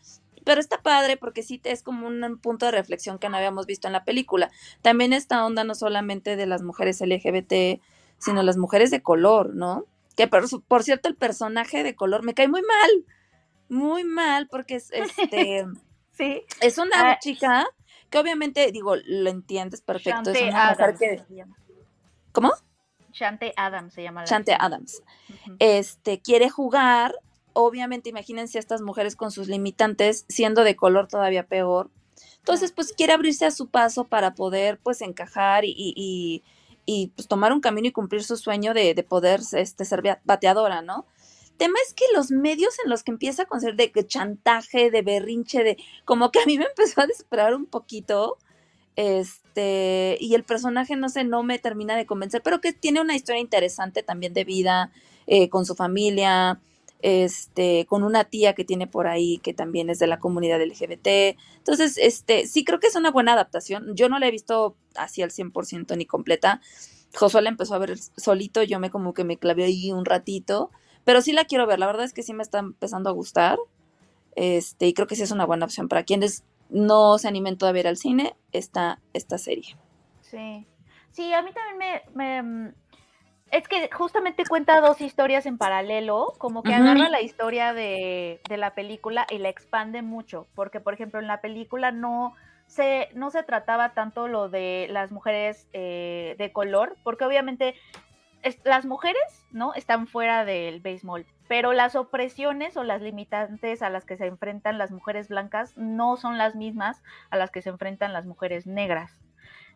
Pero 0.44 0.60
está 0.60 0.82
padre 0.82 1.16
porque 1.16 1.42
sí 1.42 1.60
es 1.64 1.82
como 1.82 2.06
un 2.06 2.38
punto 2.38 2.66
de 2.66 2.72
reflexión 2.72 3.18
que 3.18 3.28
no 3.28 3.36
habíamos 3.36 3.66
visto 3.66 3.86
en 3.86 3.92
la 3.92 4.04
película. 4.04 4.50
También 4.82 5.12
esta 5.12 5.44
onda 5.44 5.64
no 5.64 5.74
solamente 5.74 6.36
de 6.36 6.46
las 6.46 6.62
mujeres 6.62 7.00
LGBT, 7.00 7.80
sino 8.18 8.42
las 8.42 8.56
mujeres 8.56 8.90
de 8.90 9.02
color, 9.02 9.54
¿no? 9.54 9.84
Que 10.16 10.28
por, 10.28 10.44
por 10.64 10.82
cierto, 10.82 11.08
el 11.08 11.16
personaje 11.16 11.82
de 11.82 11.94
color 11.94 12.22
me 12.24 12.34
cae 12.34 12.48
muy 12.48 12.62
mal, 12.62 12.90
muy 13.68 14.04
mal, 14.04 14.48
porque 14.48 14.76
es 14.76 14.90
este. 14.92 15.66
Sí. 16.14 16.44
Es 16.60 16.76
una 16.76 17.12
Ah. 17.12 17.18
chica 17.18 17.66
que 18.10 18.18
obviamente, 18.18 18.70
digo, 18.70 18.96
lo 18.96 19.30
entiendes 19.30 19.80
perfecto. 19.80 20.30
Es 20.30 20.42
una 20.42 20.70
mujer 20.70 20.94
que. 20.98 21.24
¿Cómo? 22.32 22.52
Shante 23.12 23.54
Adams 23.56 23.94
se 23.94 24.02
llama 24.02 24.20
la 24.20 24.26
Chante 24.26 24.52
chica. 24.52 24.64
Adams. 24.64 25.02
Este 25.58 26.20
quiere 26.20 26.50
jugar. 26.50 27.14
Obviamente, 27.54 28.08
imagínense 28.10 28.58
a 28.58 28.60
estas 28.60 28.80
mujeres 28.82 29.16
con 29.16 29.30
sus 29.30 29.48
limitantes, 29.48 30.24
siendo 30.28 30.64
de 30.64 30.76
color 30.76 31.08
todavía 31.08 31.46
peor. 31.46 31.90
Entonces, 32.38 32.72
pues 32.72 32.92
quiere 32.92 33.12
abrirse 33.12 33.44
a 33.46 33.50
su 33.50 33.68
paso 33.68 34.04
para 34.04 34.34
poder, 34.34 34.78
pues, 34.82 35.00
encajar 35.02 35.64
y, 35.64 35.74
y, 35.76 36.42
y- 36.86 37.08
pues, 37.14 37.28
tomar 37.28 37.52
un 37.52 37.60
camino 37.60 37.88
y 37.88 37.92
cumplir 37.92 38.24
su 38.24 38.36
sueño 38.36 38.74
de, 38.74 38.94
de 38.94 39.02
poder 39.02 39.40
este, 39.52 39.84
ser 39.84 40.02
bateadora, 40.24 40.82
¿no? 40.82 41.06
Tema 41.58 41.74
es 41.86 41.94
que 41.94 42.04
los 42.14 42.30
medios 42.30 42.74
en 42.84 42.90
los 42.90 43.04
que 43.04 43.12
empieza 43.12 43.44
con 43.44 43.60
ser 43.60 43.76
de 43.76 43.92
chantaje, 44.06 44.90
de 44.90 45.02
berrinche, 45.02 45.62
de 45.62 45.76
como 46.04 46.30
que 46.32 46.40
a 46.40 46.46
mí 46.46 46.58
me 46.58 46.64
empezó 46.64 47.02
a 47.02 47.06
desesperar 47.06 47.54
un 47.54 47.66
poquito. 47.66 48.38
Este, 48.96 50.18
y 50.20 50.34
el 50.34 50.44
personaje, 50.44 50.96
no 50.96 51.08
sé, 51.08 51.24
no 51.24 51.42
me 51.42 51.58
termina 51.58 51.96
de 51.96 52.06
convencer, 52.06 52.42
pero 52.42 52.60
que 52.60 52.72
tiene 52.72 53.00
una 53.00 53.14
historia 53.16 53.40
interesante 53.40 54.02
también 54.02 54.34
de 54.34 54.44
vida, 54.44 54.92
eh, 55.26 55.48
con 55.48 55.64
su 55.64 55.74
familia, 55.74 56.60
este, 57.02 57.84
con 57.86 58.04
una 58.04 58.24
tía 58.24 58.54
que 58.54 58.64
tiene 58.64 58.86
por 58.86 59.08
ahí 59.08 59.38
que 59.38 59.52
también 59.52 59.90
es 59.90 59.98
de 59.98 60.06
la 60.06 60.20
comunidad 60.20 60.62
LGBT. 60.62 61.36
Entonces, 61.58 61.98
este, 61.98 62.46
sí 62.46 62.64
creo 62.64 62.78
que 62.78 62.86
es 62.86 62.96
una 62.96 63.10
buena 63.10 63.32
adaptación. 63.32 63.94
Yo 63.94 64.08
no 64.08 64.18
la 64.18 64.28
he 64.28 64.30
visto 64.30 64.76
así 64.94 65.20
al 65.20 65.30
100% 65.30 65.96
ni 65.96 66.06
completa. 66.06 66.60
Josué 67.14 67.42
la 67.42 67.50
empezó 67.50 67.74
a 67.74 67.78
ver 67.78 67.98
solito, 67.98 68.62
yo 68.62 68.78
me 68.78 68.90
como 68.90 69.12
que 69.12 69.24
me 69.24 69.36
clavé 69.36 69.64
ahí 69.64 69.92
un 69.92 70.04
ratito, 70.04 70.70
pero 71.04 71.20
sí 71.20 71.32
la 71.32 71.44
quiero 71.44 71.66
ver. 71.66 71.78
La 71.78 71.86
verdad 71.86 72.04
es 72.04 72.14
que 72.14 72.22
sí 72.22 72.32
me 72.32 72.42
está 72.42 72.60
empezando 72.60 73.10
a 73.10 73.12
gustar. 73.12 73.58
Este, 74.34 74.86
y 74.86 74.94
creo 74.94 75.06
que 75.06 75.16
sí 75.16 75.22
es 75.22 75.30
una 75.30 75.44
buena 75.44 75.66
opción 75.66 75.88
para 75.88 76.04
quienes 76.04 76.44
no 76.70 77.18
se 77.18 77.28
animen 77.28 77.58
todavía 77.58 77.80
a 77.80 77.82
ir 77.82 77.88
al 77.88 77.96
cine, 77.98 78.34
esta, 78.52 79.00
esta 79.12 79.36
serie. 79.36 79.76
Sí. 80.22 80.66
Sí, 81.12 81.30
a 81.34 81.42
mí 81.42 81.50
también 81.52 82.00
me, 82.14 82.42
me, 82.42 82.72
Es 83.52 83.68
que 83.68 83.90
justamente 83.92 84.44
cuenta 84.46 84.80
dos 84.80 85.00
historias 85.02 85.44
en 85.46 85.58
paralelo, 85.58 86.32
como 86.38 86.62
que 86.62 86.72
agarra 86.74 87.10
la 87.10 87.20
historia 87.20 87.74
de, 87.74 88.40
de 88.48 88.56
la 88.56 88.74
película 88.74 89.26
y 89.30 89.36
la 89.38 89.50
expande 89.50 90.00
mucho, 90.00 90.46
porque 90.54 90.80
por 90.80 90.94
ejemplo 90.94 91.20
en 91.20 91.26
la 91.26 91.42
película 91.42 91.92
no 91.92 92.34
se, 92.66 93.10
no 93.14 93.30
se 93.30 93.42
trataba 93.42 93.92
tanto 93.92 94.26
lo 94.26 94.48
de 94.48 94.86
las 94.90 95.12
mujeres 95.12 95.68
eh, 95.74 96.34
de 96.38 96.50
color, 96.50 96.96
porque 97.04 97.26
obviamente 97.26 97.74
es- 98.42 98.58
las 98.64 98.86
mujeres, 98.86 99.44
¿no? 99.52 99.74
Están 99.74 100.06
fuera 100.06 100.46
del 100.46 100.80
béisbol, 100.80 101.26
pero 101.46 101.74
las 101.74 101.94
opresiones 101.94 102.78
o 102.78 102.84
las 102.84 103.02
limitantes 103.02 103.82
a 103.82 103.90
las 103.90 104.06
que 104.06 104.16
se 104.16 104.24
enfrentan 104.26 104.78
las 104.78 104.90
mujeres 104.90 105.28
blancas 105.28 105.76
no 105.76 106.16
son 106.16 106.38
las 106.38 106.54
mismas 106.54 107.02
a 107.28 107.36
las 107.36 107.50
que 107.50 107.60
se 107.60 107.68
enfrentan 107.68 108.14
las 108.14 108.24
mujeres 108.24 108.66
negras. 108.66 109.12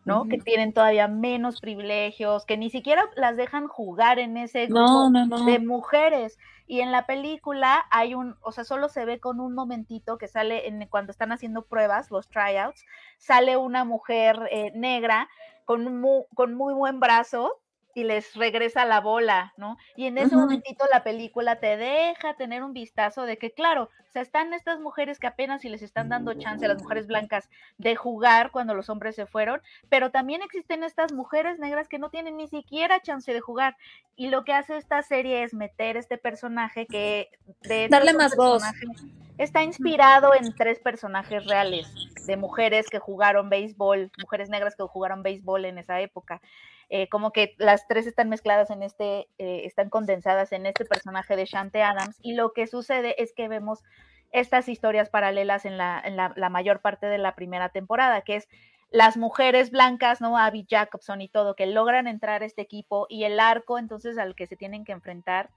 ¿No? 0.07 0.27
Que 0.27 0.37
tienen 0.37 0.73
todavía 0.73 1.07
menos 1.07 1.61
privilegios, 1.61 2.45
que 2.45 2.57
ni 2.57 2.69
siquiera 2.69 3.03
las 3.15 3.37
dejan 3.37 3.67
jugar 3.67 4.17
en 4.19 4.37
ese 4.37 4.65
grupo 4.67 4.81
No, 4.81 5.09
no, 5.09 5.25
no. 5.25 5.45
de 5.45 5.59
mujeres. 5.59 6.37
Y 6.65 6.81
en 6.81 6.91
la 6.91 7.05
película 7.05 7.85
hay 7.91 8.13
un, 8.15 8.35
o 8.41 8.51
sea, 8.51 8.63
solo 8.63 8.89
se 8.89 9.05
ve 9.05 9.19
con 9.19 9.39
un 9.39 9.53
momentito 9.53 10.17
que 10.17 10.27
sale 10.27 10.67
en, 10.67 10.87
cuando 10.87 11.11
están 11.11 11.31
haciendo 11.31 11.61
pruebas, 11.65 12.09
los 12.11 12.27
tryouts, 12.29 12.83
sale 13.17 13.55
una 13.57 13.83
mujer 13.85 14.49
eh, 14.51 14.71
negra 14.73 15.29
con, 15.65 15.85
un 15.87 16.01
mu- 16.01 16.25
con 16.33 16.55
muy 16.55 16.73
buen 16.73 16.99
brazo 16.99 17.53
y 17.97 18.03
les 18.03 18.35
regresa 18.35 18.85
la 18.85 19.01
bola, 19.01 19.53
¿no? 19.57 19.75
Y 19.95 20.05
en 20.05 20.19
ese 20.19 20.35
momentito 20.35 20.85
la 20.93 21.03
película 21.03 21.55
te 21.55 21.77
deja 21.77 22.35
tener 22.35 22.63
un 22.63 22.71
vistazo 22.71 23.23
de 23.23 23.39
que, 23.39 23.49
claro, 23.49 23.85
o 23.85 24.11
sea, 24.11 24.21
están 24.21 24.53
estas 24.53 24.79
mujeres 24.79 25.17
que 25.17 25.25
apenas 25.25 25.63
si 25.63 25.69
les 25.69 25.81
están 25.81 26.07
dando 26.07 26.35
chance 26.35 26.63
a 26.63 26.67
las 26.67 26.79
mujeres 26.79 27.07
blancas 27.07 27.49
de 27.79 27.95
jugar 27.95 28.51
cuando 28.51 28.75
los 28.75 28.91
hombres 28.91 29.15
se 29.15 29.25
fueron, 29.25 29.63
pero 29.89 30.11
también 30.11 30.43
existen 30.43 30.83
estas 30.83 31.11
mujeres 31.11 31.57
negras 31.57 31.87
que 31.87 31.97
no 31.97 32.11
tienen 32.11 32.37
ni 32.37 32.47
siquiera 32.47 33.01
chance 33.01 33.33
de 33.33 33.41
jugar. 33.41 33.75
Y 34.15 34.27
lo 34.27 34.45
que 34.45 34.53
hace 34.53 34.77
esta 34.77 35.01
serie 35.01 35.41
es 35.41 35.55
meter 35.55 35.97
este 35.97 36.19
personaje 36.19 36.85
que 36.85 37.31
de 37.63 37.87
Darle 37.89 38.13
más 38.13 38.35
voz. 38.35 38.61
Está 39.39 39.63
inspirado 39.63 40.35
en 40.35 40.53
tres 40.53 40.77
personajes 40.79 41.47
reales 41.47 41.87
de 42.27 42.37
mujeres 42.37 42.89
que 42.91 42.99
jugaron 42.99 43.49
béisbol, 43.49 44.11
mujeres 44.19 44.49
negras 44.49 44.75
que 44.75 44.83
jugaron 44.83 45.23
béisbol 45.23 45.65
en 45.65 45.79
esa 45.79 45.99
época. 45.99 46.41
Eh, 46.89 47.09
como 47.09 47.31
que 47.31 47.53
las 47.57 47.87
tres 47.87 48.07
están 48.07 48.29
mezcladas 48.29 48.69
en 48.69 48.81
este, 48.81 49.27
eh, 49.37 49.61
están 49.65 49.89
condensadas 49.89 50.53
en 50.53 50.65
este 50.65 50.85
personaje 50.85 51.35
de 51.35 51.45
Shante 51.45 51.83
Adams. 51.83 52.17
Y 52.21 52.33
lo 52.33 52.53
que 52.53 52.67
sucede 52.67 53.21
es 53.21 53.33
que 53.33 53.47
vemos 53.47 53.83
estas 54.31 54.69
historias 54.69 55.09
paralelas 55.09 55.65
en 55.65 55.77
la, 55.77 56.01
en 56.03 56.15
la, 56.15 56.33
la 56.35 56.49
mayor 56.49 56.81
parte 56.81 57.07
de 57.07 57.17
la 57.17 57.35
primera 57.35 57.69
temporada, 57.69 58.21
que 58.21 58.37
es 58.37 58.47
las 58.89 59.17
mujeres 59.17 59.71
blancas, 59.71 60.21
¿no? 60.21 60.37
Abby 60.37 60.65
Jacobson 60.69 61.21
y 61.21 61.27
todo, 61.27 61.55
que 61.55 61.65
logran 61.65 62.07
entrar 62.07 62.41
a 62.41 62.45
este 62.45 62.61
equipo 62.61 63.05
y 63.09 63.25
el 63.25 63.39
arco 63.39 63.77
entonces 63.77 64.17
al 64.17 64.35
que 64.35 64.47
se 64.47 64.55
tienen 64.55 64.85
que 64.85 64.93
enfrentar, 64.93 65.49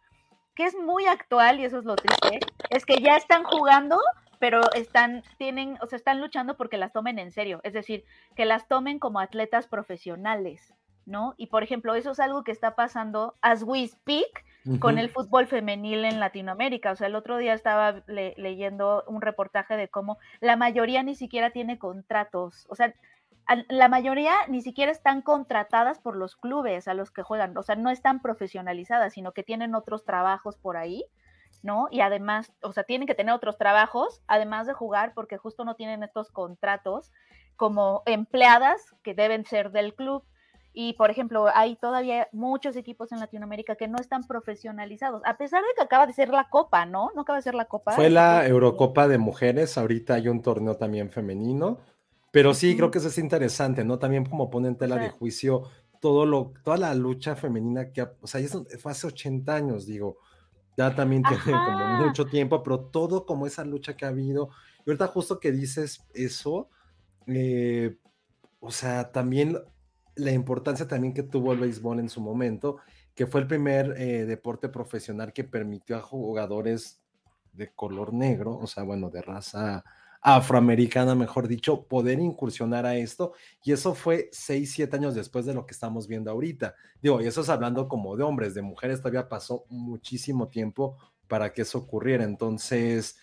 que 0.54 0.64
es 0.64 0.74
muy 0.74 1.06
actual 1.06 1.60
y 1.60 1.64
eso 1.64 1.78
es 1.78 1.84
lo 1.84 1.96
triste, 1.96 2.40
es 2.70 2.84
que 2.84 3.00
ya 3.00 3.16
están 3.16 3.44
jugando, 3.44 3.98
pero 4.40 4.60
están, 4.74 5.22
tienen, 5.38 5.78
o 5.80 5.86
sea, 5.86 5.96
están 5.96 6.20
luchando 6.20 6.56
porque 6.56 6.76
las 6.76 6.92
tomen 6.92 7.18
en 7.18 7.30
serio, 7.30 7.60
es 7.62 7.72
decir, 7.72 8.04
que 8.34 8.44
las 8.44 8.66
tomen 8.66 8.98
como 8.98 9.20
atletas 9.20 9.68
profesionales, 9.68 10.74
¿no? 11.10 11.34
Y 11.36 11.48
por 11.48 11.62
ejemplo, 11.62 11.94
eso 11.94 12.12
es 12.12 12.20
algo 12.20 12.44
que 12.44 12.52
está 12.52 12.74
pasando 12.74 13.34
as 13.42 13.62
we 13.62 13.86
speak 13.86 14.44
con 14.78 14.98
el 14.98 15.08
fútbol 15.08 15.46
femenil 15.46 16.04
en 16.04 16.20
Latinoamérica. 16.20 16.92
O 16.92 16.96
sea, 16.96 17.06
el 17.06 17.14
otro 17.16 17.38
día 17.38 17.54
estaba 17.54 18.02
le- 18.06 18.34
leyendo 18.36 19.04
un 19.06 19.22
reportaje 19.22 19.76
de 19.76 19.88
cómo 19.88 20.18
la 20.40 20.56
mayoría 20.56 21.02
ni 21.02 21.14
siquiera 21.14 21.50
tiene 21.50 21.78
contratos. 21.78 22.66
O 22.68 22.74
sea, 22.74 22.94
la 23.68 23.88
mayoría 23.88 24.32
ni 24.48 24.60
siquiera 24.60 24.92
están 24.92 25.22
contratadas 25.22 25.98
por 25.98 26.14
los 26.14 26.36
clubes 26.36 26.88
a 26.88 26.94
los 26.94 27.10
que 27.10 27.22
juegan. 27.22 27.56
O 27.56 27.62
sea, 27.62 27.74
no 27.74 27.90
están 27.90 28.20
profesionalizadas, 28.20 29.14
sino 29.14 29.32
que 29.32 29.42
tienen 29.42 29.74
otros 29.74 30.04
trabajos 30.04 30.56
por 30.56 30.76
ahí. 30.76 31.04
¿no? 31.62 31.88
Y 31.90 32.00
además, 32.00 32.52
o 32.62 32.72
sea, 32.72 32.84
tienen 32.84 33.06
que 33.06 33.14
tener 33.14 33.34
otros 33.34 33.58
trabajos, 33.58 34.22
además 34.26 34.66
de 34.66 34.72
jugar, 34.72 35.12
porque 35.14 35.36
justo 35.36 35.64
no 35.64 35.74
tienen 35.74 36.02
estos 36.02 36.30
contratos 36.30 37.12
como 37.56 38.02
empleadas 38.06 38.94
que 39.02 39.14
deben 39.14 39.44
ser 39.44 39.70
del 39.70 39.94
club. 39.94 40.24
Y, 40.72 40.92
por 40.92 41.10
ejemplo, 41.10 41.46
hay 41.52 41.76
todavía 41.76 42.28
muchos 42.32 42.76
equipos 42.76 43.10
en 43.10 43.18
Latinoamérica 43.18 43.74
que 43.74 43.88
no 43.88 43.98
están 43.98 44.24
profesionalizados, 44.24 45.22
a 45.24 45.36
pesar 45.36 45.62
de 45.62 45.68
que 45.76 45.82
acaba 45.82 46.06
de 46.06 46.12
ser 46.12 46.28
la 46.28 46.48
Copa, 46.48 46.86
¿no? 46.86 47.10
¿No 47.14 47.22
acaba 47.22 47.38
de 47.38 47.42
ser 47.42 47.54
la 47.54 47.64
Copa? 47.64 47.92
Fue 47.92 48.08
la 48.08 48.46
Eurocopa 48.46 49.08
de 49.08 49.18
mujeres, 49.18 49.76
ahorita 49.76 50.14
hay 50.14 50.28
un 50.28 50.42
torneo 50.42 50.76
también 50.76 51.10
femenino, 51.10 51.78
pero 52.30 52.54
sí, 52.54 52.76
creo 52.76 52.90
que 52.92 52.98
eso 52.98 53.08
es 53.08 53.18
interesante, 53.18 53.84
¿no? 53.84 53.98
También 53.98 54.24
como 54.24 54.48
pone 54.48 54.68
en 54.68 54.76
tela 54.76 54.96
de 54.96 55.10
juicio 55.10 55.64
todo 56.00 56.24
lo, 56.24 56.54
toda 56.64 56.78
la 56.78 56.94
lucha 56.94 57.36
femenina 57.36 57.92
que, 57.92 58.02
o 58.02 58.26
sea, 58.26 58.40
eso 58.40 58.66
fue 58.78 58.92
hace 58.92 59.06
80 59.06 59.54
años, 59.54 59.86
digo, 59.86 60.18
ya 60.76 60.94
también 60.94 61.22
tiene 61.22 61.42
como 61.42 62.06
mucho 62.06 62.24
tiempo, 62.26 62.62
pero 62.62 62.80
todo 62.80 63.26
como 63.26 63.46
esa 63.46 63.64
lucha 63.64 63.96
que 63.96 64.06
ha 64.06 64.08
habido, 64.08 64.50
y 64.86 64.90
ahorita 64.90 65.08
justo 65.08 65.38
que 65.38 65.52
dices 65.52 66.06
eso, 66.14 66.68
eh, 67.26 67.98
o 68.60 68.70
sea, 68.70 69.12
también 69.12 69.58
la 70.16 70.32
importancia 70.32 70.86
también 70.86 71.14
que 71.14 71.22
tuvo 71.22 71.52
el 71.52 71.60
béisbol 71.60 72.00
en 72.00 72.08
su 72.08 72.20
momento, 72.20 72.78
que 73.14 73.26
fue 73.26 73.40
el 73.40 73.46
primer 73.46 73.94
eh, 73.98 74.24
deporte 74.26 74.68
profesional 74.68 75.32
que 75.32 75.44
permitió 75.44 75.96
a 75.96 76.02
jugadores 76.02 77.00
de 77.52 77.72
color 77.72 78.12
negro, 78.12 78.56
o 78.56 78.66
sea, 78.66 78.82
bueno, 78.82 79.10
de 79.10 79.22
raza 79.22 79.84
afroamericana, 80.22 81.14
mejor 81.14 81.48
dicho, 81.48 81.84
poder 81.84 82.20
incursionar 82.20 82.84
a 82.86 82.96
esto. 82.96 83.32
Y 83.64 83.72
eso 83.72 83.94
fue 83.94 84.28
seis, 84.32 84.72
siete 84.72 84.96
años 84.96 85.14
después 85.14 85.46
de 85.46 85.54
lo 85.54 85.66
que 85.66 85.72
estamos 85.72 86.06
viendo 86.06 86.30
ahorita. 86.30 86.74
Digo, 87.00 87.20
y 87.20 87.26
eso 87.26 87.40
es 87.40 87.48
hablando 87.48 87.88
como 87.88 88.16
de 88.16 88.24
hombres, 88.24 88.54
de 88.54 88.62
mujeres 88.62 89.00
todavía 89.00 89.28
pasó 89.28 89.64
muchísimo 89.68 90.48
tiempo 90.48 90.98
para 91.26 91.52
que 91.52 91.62
eso 91.62 91.78
ocurriera. 91.78 92.24
Entonces, 92.24 93.18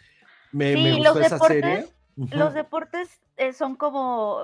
me, 0.52 0.96
gustó 0.96 1.14
los 1.14 1.26
esa 1.26 1.40
serie. 1.40 1.86
deportes, 2.16 2.40
los 2.40 2.54
deportes 2.54 3.10
eh, 3.38 3.54
son 3.54 3.76
como 3.76 4.40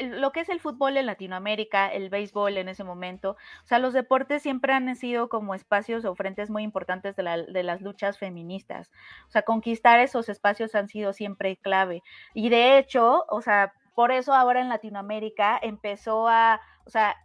lo 0.00 0.32
que 0.32 0.40
es 0.40 0.48
el 0.48 0.60
fútbol 0.60 0.96
en 0.96 1.06
Latinoamérica, 1.06 1.88
el 1.88 2.10
béisbol 2.10 2.56
en 2.58 2.68
ese 2.68 2.84
momento. 2.84 3.32
O 3.64 3.66
sea, 3.66 3.78
los 3.78 3.92
deportes 3.92 4.42
siempre 4.42 4.72
han 4.72 4.94
sido 4.96 5.28
como 5.28 5.54
espacios 5.54 6.04
o 6.04 6.14
frentes 6.14 6.50
muy 6.50 6.62
importantes 6.62 7.16
de, 7.16 7.22
la- 7.22 7.42
de 7.42 7.62
las 7.62 7.80
luchas 7.82 8.18
feministas. 8.18 8.90
O 9.28 9.30
sea, 9.30 9.42
conquistar 9.42 10.00
esos 10.00 10.28
espacios 10.28 10.74
han 10.74 10.88
sido 10.88 11.12
siempre 11.12 11.56
clave. 11.56 12.02
Y 12.34 12.48
de 12.48 12.78
hecho, 12.78 13.24
o 13.28 13.40
sea, 13.42 13.72
por 13.94 14.12
eso 14.12 14.34
ahora 14.34 14.60
en 14.60 14.68
Latinoamérica 14.68 15.58
empezó 15.62 16.28
a, 16.28 16.60
o 16.84 16.90
sea, 16.90 17.16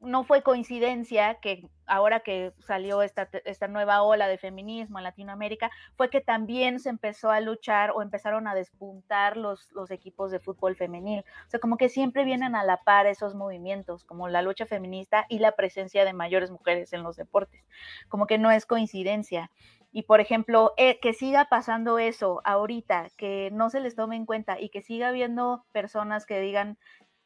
no 0.00 0.24
fue 0.24 0.42
coincidencia 0.42 1.36
que 1.40 1.68
ahora 1.86 2.20
que 2.20 2.52
salió 2.58 3.02
esta, 3.02 3.28
esta 3.44 3.68
nueva 3.68 4.02
ola 4.02 4.28
de 4.28 4.38
feminismo 4.38 4.98
en 4.98 5.04
Latinoamérica, 5.04 5.70
fue 5.96 6.10
que 6.10 6.20
también 6.20 6.80
se 6.80 6.90
empezó 6.90 7.30
a 7.30 7.40
luchar 7.40 7.92
o 7.92 8.02
empezaron 8.02 8.48
a 8.48 8.54
despuntar 8.54 9.36
los, 9.36 9.70
los 9.72 9.90
equipos 9.90 10.30
de 10.30 10.40
fútbol 10.40 10.76
femenil. 10.76 11.24
O 11.46 11.50
sea, 11.50 11.60
como 11.60 11.76
que 11.76 11.88
siempre 11.88 12.24
vienen 12.24 12.56
a 12.56 12.64
la 12.64 12.78
par 12.78 13.06
esos 13.06 13.34
movimientos, 13.34 14.04
como 14.04 14.28
la 14.28 14.42
lucha 14.42 14.66
feminista 14.66 15.26
y 15.28 15.38
la 15.38 15.52
presencia 15.52 16.04
de 16.04 16.12
mayores 16.12 16.50
mujeres 16.50 16.92
en 16.92 17.02
los 17.02 17.16
deportes. 17.16 17.64
Como 18.08 18.26
que 18.26 18.38
no 18.38 18.50
es 18.50 18.66
coincidencia. 18.66 19.50
Y 19.92 20.02
por 20.02 20.20
ejemplo, 20.20 20.74
eh, 20.76 20.98
que 21.00 21.14
siga 21.14 21.46
pasando 21.46 21.98
eso 21.98 22.42
ahorita, 22.44 23.08
que 23.16 23.50
no 23.52 23.70
se 23.70 23.80
les 23.80 23.94
tome 23.94 24.16
en 24.16 24.26
cuenta 24.26 24.60
y 24.60 24.68
que 24.68 24.82
siga 24.82 25.08
habiendo 25.08 25.64
personas 25.72 26.26
que 26.26 26.38
digan, 26.38 26.76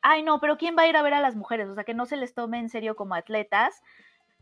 ay 0.03 0.23
no, 0.23 0.41
pero 0.41 0.57
¿quién 0.57 0.77
va 0.77 0.83
a 0.83 0.89
ir 0.89 0.97
a 0.97 1.03
ver 1.03 1.15
a 1.15 1.21
las 1.21 1.37
mujeres? 1.37 1.69
O 1.69 1.75
sea, 1.75 1.85
que 1.85 1.95
no 1.95 2.07
se 2.07 2.17
les 2.17 2.35
tome 2.35 2.59
en 2.59 2.69
serio 2.69 2.97
como 2.97 3.15
atletas 3.15 3.83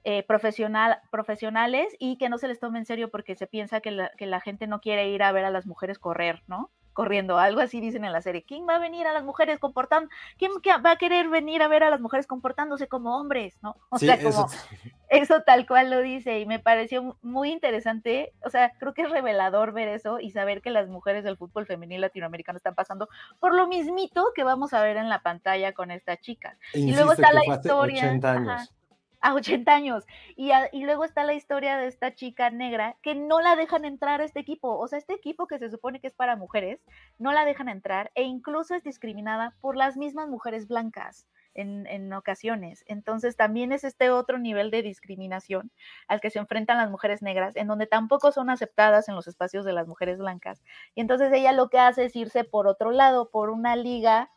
eh, 0.04 0.22
profesional, 0.22 1.00
profesionales 1.10 1.94
y 1.98 2.18
que 2.18 2.28
no 2.28 2.38
se 2.38 2.48
les 2.48 2.60
tome 2.60 2.78
en 2.78 2.86
serio 2.86 3.10
porque 3.10 3.34
se 3.36 3.46
piensa 3.46 3.80
que 3.80 3.90
la, 3.90 4.10
que 4.16 4.26
la 4.26 4.40
gente 4.40 4.66
no 4.66 4.80
quiere 4.80 5.10
ir 5.10 5.22
a 5.22 5.32
ver 5.32 5.44
a 5.44 5.50
las 5.50 5.66
mujeres 5.66 5.98
correr, 5.98 6.42
¿no? 6.46 6.70
Corriendo, 6.98 7.38
algo 7.38 7.60
así 7.60 7.80
dicen 7.80 8.04
en 8.04 8.10
la 8.10 8.20
serie. 8.22 8.42
¿Quién 8.42 8.66
va 8.68 8.74
a 8.74 8.78
venir 8.80 9.06
a 9.06 9.12
las 9.12 9.22
mujeres 9.22 9.60
comportando? 9.60 10.10
¿Quién 10.36 10.50
va 10.84 10.90
a 10.90 10.96
querer 10.96 11.28
venir 11.28 11.62
a 11.62 11.68
ver 11.68 11.84
a 11.84 11.90
las 11.90 12.00
mujeres 12.00 12.26
comportándose 12.26 12.88
como 12.88 13.16
hombres, 13.16 13.56
¿no? 13.62 13.76
O 13.88 13.98
Sí, 13.98 14.06
sea, 14.06 14.16
eso 14.16 14.32
como 14.32 14.48
eso 15.08 15.42
tal 15.42 15.64
cual 15.64 15.90
lo 15.92 16.00
dice 16.00 16.40
y 16.40 16.44
me 16.46 16.58
pareció 16.58 17.04
mu- 17.04 17.14
muy 17.22 17.52
interesante. 17.52 18.32
O 18.44 18.50
sea, 18.50 18.72
creo 18.80 18.94
que 18.94 19.02
es 19.02 19.10
revelador 19.10 19.70
ver 19.72 19.86
eso 19.86 20.18
y 20.18 20.32
saber 20.32 20.60
que 20.60 20.70
las 20.70 20.88
mujeres 20.88 21.22
del 21.22 21.36
fútbol 21.36 21.66
femenil 21.66 22.00
latinoamericano 22.00 22.56
están 22.56 22.74
pasando 22.74 23.08
por 23.38 23.54
lo 23.54 23.68
mismito 23.68 24.32
que 24.34 24.42
vamos 24.42 24.74
a 24.74 24.82
ver 24.82 24.96
en 24.96 25.08
la 25.08 25.22
pantalla 25.22 25.74
con 25.74 25.92
esta 25.92 26.16
chica. 26.16 26.58
Y 26.74 26.96
luego 26.96 27.12
está 27.12 27.32
la 27.32 27.44
historia. 27.46 28.06
80 28.08 28.30
ajá, 28.32 28.38
años. 28.56 28.74
A 29.20 29.34
80 29.34 29.74
años. 29.74 30.04
Y, 30.36 30.50
a- 30.52 30.68
y 30.72 30.84
luego 30.84 31.04
está 31.04 31.24
la 31.24 31.34
historia 31.34 31.76
de 31.76 31.86
esta 31.86 32.14
chica 32.14 32.50
negra 32.50 32.96
que 33.02 33.14
no 33.14 33.40
la 33.40 33.56
dejan 33.56 33.84
entrar 33.84 34.20
a 34.20 34.24
este 34.24 34.40
equipo. 34.40 34.76
O 34.78 34.86
sea, 34.88 34.98
este 34.98 35.14
equipo 35.14 35.46
que 35.46 35.58
se 35.58 35.70
supone 35.70 36.00
que 36.00 36.06
es 36.08 36.14
para 36.14 36.36
mujeres, 36.36 36.80
no 37.18 37.32
la 37.32 37.44
dejan 37.44 37.68
entrar 37.68 38.10
e 38.14 38.22
incluso 38.22 38.74
es 38.74 38.82
discriminada 38.84 39.56
por 39.60 39.76
las 39.76 39.96
mismas 39.96 40.28
mujeres 40.28 40.68
blancas 40.68 41.26
en, 41.54 41.86
en 41.86 42.12
ocasiones. 42.12 42.84
Entonces 42.86 43.36
también 43.36 43.72
es 43.72 43.84
este 43.84 44.10
otro 44.10 44.38
nivel 44.38 44.70
de 44.70 44.82
discriminación 44.82 45.72
al 46.06 46.20
que 46.20 46.30
se 46.30 46.38
enfrentan 46.38 46.76
las 46.78 46.90
mujeres 46.90 47.22
negras, 47.22 47.56
en 47.56 47.66
donde 47.68 47.86
tampoco 47.86 48.32
son 48.32 48.50
aceptadas 48.50 49.08
en 49.08 49.14
los 49.14 49.26
espacios 49.28 49.64
de 49.64 49.72
las 49.72 49.86
mujeres 49.88 50.18
blancas. 50.18 50.62
Y 50.94 51.00
entonces 51.00 51.32
ella 51.32 51.52
lo 51.52 51.68
que 51.70 51.78
hace 51.78 52.04
es 52.04 52.16
irse 52.16 52.44
por 52.44 52.66
otro 52.66 52.90
lado, 52.90 53.30
por 53.30 53.50
una 53.50 53.76
liga 53.76 54.30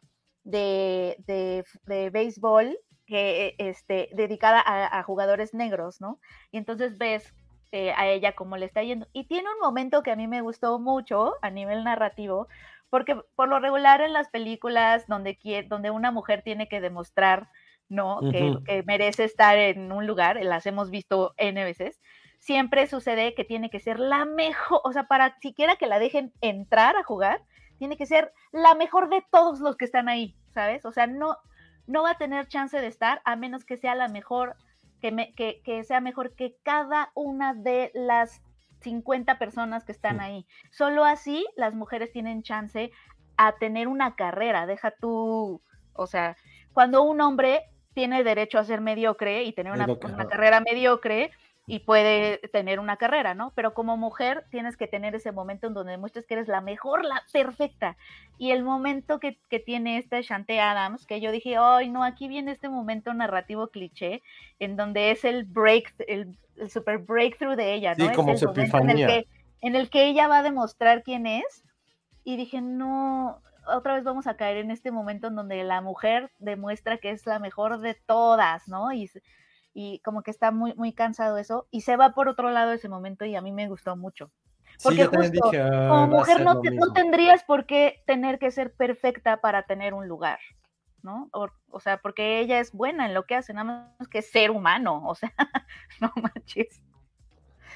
de, 0.44 1.18
de, 1.28 1.64
de 1.86 2.10
béisbol 2.10 2.78
que 3.12 3.56
este, 3.58 4.08
dedicada 4.14 4.64
a, 4.66 4.98
a, 4.98 5.04
jugadores 5.04 5.54
negros, 5.54 6.00
¿no? 6.00 6.18
Y 6.50 6.58
entonces 6.58 6.98
ves 6.98 7.36
eh, 7.74 7.92
a 7.98 8.08
ella 8.08 8.36
cómo 8.36 8.56
le 8.56 8.66
está 8.66 8.84
yendo. 8.84 9.06
Y 9.12 9.26
tiene 9.26 9.50
un 9.50 9.60
momento 9.60 10.02
que 10.02 10.12
a 10.12 10.16
mí 10.16 10.30
me 10.30 10.40
gustó 10.40 10.80
mucho 10.80 11.34
a 11.42 11.50
nivel 11.50 11.84
narrativo, 11.84 12.48
porque 12.90 13.18
por 13.36 13.50
lo 13.50 13.60
regular 13.60 14.00
en 14.00 14.14
las 14.14 14.30
películas 14.30 15.08
donde, 15.08 15.38
donde 15.68 15.92
una 15.92 16.10
mujer 16.12 16.42
tiene 16.42 16.70
que 16.70 16.80
demostrar, 16.80 17.50
¿no? 17.90 18.20
Uh 18.20 18.22
-huh. 18.22 18.32
que, 18.32 18.64
que, 18.64 18.84
merece 18.84 19.26
estar 19.26 19.58
en 19.58 19.92
un 19.92 20.08
lugar, 20.08 20.42
las 20.42 20.66
hemos 20.66 20.90
visto 20.90 21.34
N 21.36 21.62
veces, 21.66 22.00
siempre 22.40 22.88
sucede 22.88 23.36
que 23.36 23.44
tiene 23.44 23.70
que 23.70 23.82
ser 23.82 24.00
la 24.00 24.24
mejor, 24.24 24.80
o 24.86 24.94
sea, 24.94 25.04
para 25.04 25.38
siquiera 25.42 25.76
que 25.76 25.88
la 25.88 26.00
dejen 26.00 26.32
entrar 26.40 26.96
a 26.96 27.04
jugar, 27.04 27.42
tiene 27.78 27.98
que 27.98 28.06
ser 28.06 28.32
la 28.54 28.74
mejor 28.74 29.10
de 29.10 29.22
todos 29.32 29.60
los 29.60 29.76
que 29.76 29.84
están 29.84 30.08
ahí, 30.08 30.34
¿sabes? 30.54 30.86
O 30.86 30.94
sea, 30.94 31.08
no, 31.08 31.38
no 31.88 32.04
va 32.04 32.12
a 32.12 32.18
tener 32.18 32.48
chance 32.48 32.80
de 32.80 32.88
estar 32.88 33.22
a 33.26 33.36
menos 33.36 33.66
que 33.66 33.78
sea 33.78 33.96
la 33.96 34.08
mejor, 34.08 34.56
que, 35.02 35.12
me, 35.12 35.34
que, 35.34 35.62
que 35.64 35.84
sea 35.84 36.02
mejor 36.02 36.36
que 36.36 36.56
cada 36.64 37.12
una 37.16 37.54
de 37.54 37.92
las 37.94 38.42
50 38.82 39.38
personas 39.38 39.84
que 39.84 39.92
están 39.92 40.20
ahí. 40.20 40.46
Solo 40.72 41.06
así 41.06 41.46
las 41.56 41.76
mujeres 41.76 42.12
tienen 42.12 42.44
chance 42.44 42.92
a 43.38 43.54
tener 43.54 43.88
una 43.88 44.16
carrera. 44.16 44.66
Deja 44.66 44.92
tú, 44.92 45.62
o 45.94 46.08
sea, 46.08 46.36
cuando 46.74 47.04
un 47.04 47.22
hombre 47.22 47.64
tiene 47.94 48.24
derecho 48.24 48.60
a 48.60 48.64
ser 48.64 48.82
mediocre 48.82 49.44
y 49.44 49.54
tener 49.54 49.74
una, 49.74 49.86
una 49.86 50.28
carrera 50.28 50.62
mediocre, 50.62 51.32
y 51.68 51.80
puede 51.80 52.40
tener 52.52 52.80
una 52.80 52.98
carrera, 52.98 53.34
¿no? 53.34 53.54
Pero 53.56 53.74
como 53.74 53.96
mujer 53.96 54.46
tienes 54.50 54.78
que 54.78 54.88
tener 54.88 55.16
ese 55.16 55.32
momento 55.32 55.68
en 55.68 55.74
donde 55.74 55.92
demuestres 55.92 56.26
que 56.26 56.34
eres 56.34 56.48
la 56.48 56.62
mejor, 56.62 57.06
la 57.06 57.24
perfecta. 57.32 57.98
Y 58.38 58.52
el 58.52 58.64
momento 58.64 59.20
que, 59.20 59.38
tiene 59.66 59.98
esta 59.98 60.20
Shante 60.22 60.60
Adams, 60.60 61.06
que 61.06 61.22
yo 61.22 61.32
dije, 61.32 61.56
ay, 61.58 61.90
no, 61.90 62.04
aquí 62.04 62.28
viene 62.28 62.52
este 62.52 62.70
momento 62.70 63.14
narrativo 63.14 63.68
cliché, 63.68 64.22
en 64.60 64.76
donde 64.76 65.12
es 65.12 65.24
el 65.24 65.44
break, 65.46 65.94
el, 66.08 66.38
super 66.70 66.98
breakthrough 66.98 67.56
de 67.56 67.74
ella, 67.74 67.96
¿no? 67.96 68.10
Sí, 68.10 68.16
como 68.16 68.36
su 68.36 68.50
epifanía. 68.50 68.92
En 68.92 69.00
el, 69.00 69.08
que, 69.08 69.30
en 69.62 69.76
el 69.76 69.90
que 69.90 70.06
ella 70.08 70.28
va 70.28 70.40
a 70.40 70.44
demostrar 70.44 71.04
quién 71.04 71.28
es. 71.28 71.64
Y 72.24 72.38
dije, 72.38 72.62
no, 72.62 73.42
otra 73.68 73.96
vez 73.96 74.04
vamos 74.04 74.28
a 74.28 74.36
caer 74.36 74.58
en 74.58 74.72
este 74.72 74.92
momento 74.92 75.28
en 75.28 75.36
donde 75.36 75.64
la 75.64 75.82
mujer 75.82 76.32
demuestra 76.40 76.98
que 76.98 77.12
es 77.12 77.26
la 77.26 77.40
mejor 77.40 77.80
de 77.80 77.94
todas, 77.94 78.68
¿no? 78.68 78.92
Y 78.92 79.10
y 79.74 80.00
como 80.00 80.24
que 80.24 80.32
está 80.32 80.52
muy, 80.52 80.74
muy 80.76 80.94
cansado 80.94 81.38
eso 81.38 81.68
y 81.72 81.82
se 81.82 81.96
va 81.96 82.14
por 82.14 82.28
otro 82.28 82.50
lado 82.50 82.74
ese 82.74 82.90
momento 82.90 83.26
y 83.26 83.36
a 83.36 83.42
mí 83.42 83.52
me 83.52 83.68
gustó 83.68 83.96
mucho. 83.96 84.32
Porque 84.84 85.06
justo, 85.06 85.52
como 85.52 86.08
mujer 86.08 86.44
no, 86.44 86.56
no, 86.56 86.94
tendrías 86.94 87.44
por 87.44 87.66
qué 87.66 88.02
tener 88.08 88.40
que 88.40 88.52
ser 88.52 88.74
perfecta 88.74 89.40
para 89.40 89.64
tener 89.64 89.94
un 89.94 90.08
lugar, 90.08 90.40
¿no? 91.04 91.30
O, 91.34 91.80
sea, 91.80 92.02
porque 92.02 92.40
ella 92.40 92.60
es 92.60 92.72
buena 92.72 93.06
en 93.06 93.14
lo 93.14 93.26
que 93.26 93.36
hace, 93.36 93.54
nada 93.54 93.94
más 94.00 94.08
que 94.08 94.22
ser 94.22 94.50
humano, 94.50 95.04
o 95.06 95.14
sea, 95.14 95.34
no 96.02 96.12
manches. 96.16 96.82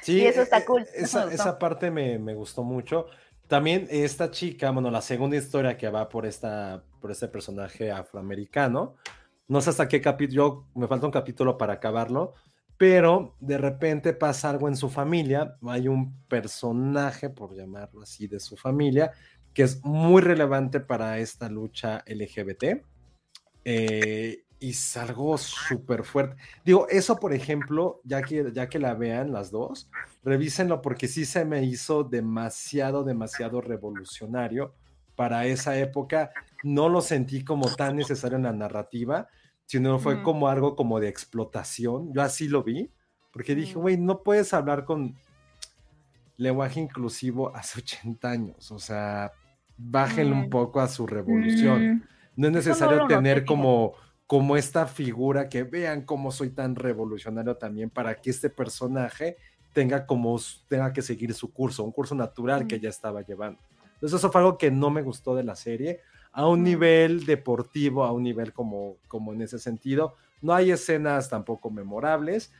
Sí, 0.02 0.22
y 0.22 0.26
eso 0.26 0.42
está 0.42 0.60
e, 0.60 0.66
cool. 0.66 0.82
E, 0.82 1.04
esa, 1.04 1.32
esa 1.32 1.60
parte 1.60 1.92
me, 1.92 2.18
me, 2.18 2.34
gustó 2.34 2.64
mucho. 2.64 3.08
También 3.48 3.88
esta 3.92 4.32
chica, 4.32 4.72
bueno, 4.72 4.90
la 4.90 5.02
segunda 5.02 5.38
historia 5.38 5.78
que 5.78 5.90
va 5.90 6.10
por, 6.10 6.26
esta, 6.26 6.84
por 7.00 7.12
este 7.12 7.28
personaje 7.28 7.92
afroamericano, 7.92 8.96
no 9.48 9.62
sé 9.62 9.70
hasta 9.70 9.88
qué 9.88 10.02
capítulo, 10.02 10.68
me 10.76 10.88
falta 10.88 11.06
un 11.06 11.12
capítulo 11.12 11.58
para 11.58 11.74
acabarlo, 11.74 12.34
pero 12.78 13.36
de 13.40 13.58
repente 13.58 14.14
pasa 14.14 14.50
algo 14.50 14.68
en 14.68 14.76
su 14.76 14.90
familia, 14.90 15.58
hay 15.68 15.88
un 15.88 16.24
personaje, 16.28 17.30
por 17.30 17.56
llamarlo 17.56 18.02
así, 18.02 18.28
de 18.28 18.40
su 18.40 18.58
familia, 18.58 19.12
que 19.54 19.64
es 19.64 19.84
muy 19.86 20.22
relevante 20.22 20.80
para 20.82 21.20
esta 21.20 21.50
lucha 21.50 22.04
LGBT. 22.06 22.84
Eh, 23.64 24.46
y 24.60 24.70
es 24.72 24.98
algo 24.98 25.38
súper 25.38 26.04
fuerte. 26.04 26.38
Digo, 26.64 26.88
eso, 26.90 27.18
por 27.18 27.34
ejemplo, 27.34 28.02
ya 28.04 28.22
que, 28.22 28.52
ya 28.54 28.68
que 28.68 28.80
la 28.80 28.94
vean 28.94 29.32
las 29.32 29.52
dos, 29.52 29.90
revísenlo 30.24 30.82
porque 30.82 31.08
sí 31.08 31.26
se 31.26 31.46
me 31.46 31.64
hizo 31.64 32.04
demasiado, 32.04 33.04
demasiado 33.04 33.62
revolucionario 33.62 34.74
para 35.16 35.46
esa 35.46 35.78
época 35.78 36.32
no 36.66 36.90
lo 36.90 37.02
sentí 37.02 37.44
como 37.44 37.74
tan 37.76 37.96
necesario 37.96 38.38
en 38.38 38.44
la 38.44 38.52
narrativa, 38.52 39.28
sino 39.66 40.00
fue 40.00 40.24
como 40.24 40.48
algo 40.48 40.76
como 40.76 41.00
de 41.00 41.08
explotación. 41.08 42.12
Yo 42.12 42.24
así 42.24 42.48
lo 42.48 42.64
vi, 42.64 42.92
porque 43.32 43.54
dije, 43.54 43.76
güey, 43.76 43.98
no 43.98 44.24
puedes 44.24 44.52
hablar 44.52 44.84
con 44.84 45.16
lenguaje 46.38 46.80
inclusivo 46.80 47.56
hace 47.56 47.80
80 47.80 48.30
años, 48.30 48.72
o 48.72 48.80
sea, 48.80 49.32
bájenle 49.78 50.34
un 50.34 50.50
poco 50.50 50.82
a 50.82 50.88
su 50.88 51.06
revolución. 51.06 52.04
No 52.36 52.48
es 52.48 52.54
necesario 52.54 53.06
tener 53.06 53.46
como 53.46 53.94
como 54.28 54.58
esta 54.58 54.88
figura 54.88 55.50
que 55.50 55.62
vean 55.62 56.02
cómo 56.02 56.32
soy 56.32 56.50
tan 56.50 56.76
revolucionario 56.76 57.58
también 57.58 57.92
para 57.92 58.16
que 58.16 58.32
este 58.32 58.50
personaje 58.50 59.38
tenga 59.72 60.08
como 60.08 60.40
tenga 60.68 60.92
que 60.94 61.04
seguir 61.04 61.34
su 61.36 61.54
curso, 61.54 61.84
un 61.84 61.92
curso 61.92 62.16
natural 62.16 62.66
que 62.66 62.80
ya 62.80 62.90
estaba 62.90 63.22
llevando. 63.22 63.60
Entonces 63.94 64.18
eso 64.18 64.32
fue 64.32 64.42
algo 64.42 64.58
que 64.58 64.72
no 64.72 64.90
me 64.90 65.04
gustó 65.04 65.36
de 65.36 65.44
la 65.44 65.56
serie, 65.56 66.02
a 66.36 66.46
un 66.50 66.64
nivel 66.64 67.26
deportivo, 67.26 68.04
a 68.04 68.12
un 68.12 68.24
nivel 68.24 68.52
como, 68.52 68.98
como 69.08 69.32
en 69.32 69.42
ese 69.42 69.58
sentido. 69.58 70.16
No 70.42 70.54
hay 70.54 70.70
escenas 70.70 71.30
tampoco 71.30 71.72
memorables. 71.72 72.52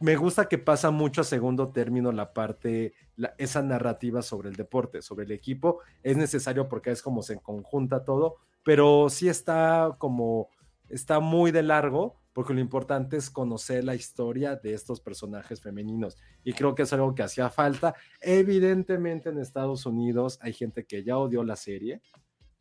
Me 0.00 0.16
gusta 0.16 0.48
que 0.48 0.56
pasa 0.56 0.90
mucho 0.90 1.20
a 1.20 1.24
segundo 1.24 1.68
término 1.68 2.10
la 2.10 2.32
parte, 2.32 2.94
esa 3.36 3.62
narrativa 3.62 4.22
sobre 4.22 4.48
el 4.48 4.56
deporte, 4.56 5.02
sobre 5.02 5.26
el 5.26 5.32
equipo. 5.32 5.80
Es 6.02 6.16
necesario 6.16 6.70
porque 6.70 6.90
es 6.90 7.02
como 7.02 7.22
se 7.22 7.38
conjunta 7.38 8.02
todo, 8.02 8.36
pero 8.64 9.10
sí 9.10 9.28
está 9.28 9.94
como, 9.98 10.48
está 10.88 11.20
muy 11.20 11.50
de 11.50 11.62
largo 11.62 12.16
porque 12.32 12.54
lo 12.54 12.60
importante 12.60 13.18
es 13.18 13.28
conocer 13.28 13.84
la 13.84 13.94
historia 13.94 14.56
de 14.56 14.72
estos 14.72 15.00
personajes 15.00 15.60
femeninos. 15.60 16.16
Y 16.44 16.54
creo 16.54 16.74
que 16.74 16.82
es 16.82 16.92
algo 16.94 17.14
que 17.14 17.22
hacía 17.22 17.50
falta. 17.50 17.94
Evidentemente 18.22 19.28
en 19.28 19.38
Estados 19.38 19.84
Unidos 19.84 20.38
hay 20.40 20.54
gente 20.54 20.86
que 20.86 21.04
ya 21.04 21.18
odió 21.18 21.44
la 21.44 21.56
serie, 21.56 22.00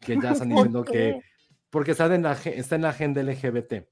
que 0.02 0.19
ya 0.22 0.32
están 0.32 0.49
diciendo 0.49 0.84
que, 0.84 1.22
porque 1.69 1.91
está 1.91 2.14
en 2.14 2.23
la, 2.23 2.34
está 2.34 2.76
en 2.76 2.82
la 2.82 2.90
agenda 2.90 3.23
LGBT. 3.23 3.86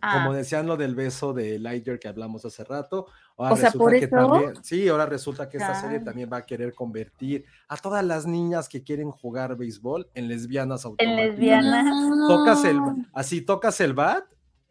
Como 0.00 0.32
ah. 0.32 0.34
decían 0.34 0.66
lo 0.66 0.78
del 0.78 0.94
beso 0.94 1.34
de 1.34 1.58
Liger 1.58 1.98
que 1.98 2.08
hablamos 2.08 2.42
hace 2.46 2.64
rato, 2.64 3.06
ahora 3.36 3.54
resulta 3.54 4.00
que 4.00 4.08
también, 4.08 4.64
sí, 4.64 4.88
ahora 4.88 5.04
resulta 5.04 5.46
que 5.46 5.58
esta 5.58 5.78
serie 5.78 6.00
también 6.00 6.30
va 6.32 6.38
a 6.38 6.46
querer 6.46 6.72
convertir 6.72 7.44
a 7.68 7.76
todas 7.76 8.02
las 8.02 8.26
niñas 8.26 8.66
que 8.66 8.82
quieren 8.82 9.10
jugar 9.10 9.56
béisbol 9.56 10.08
en 10.14 10.28
lesbianas 10.28 10.86
automáticas. 10.86 11.18
En 11.18 11.30
lesbianas. 11.30 12.28
Tocas 12.28 12.64
el, 12.64 12.80
así 13.12 13.42
tocas 13.42 13.78
el 13.82 13.92
bat 13.92 14.24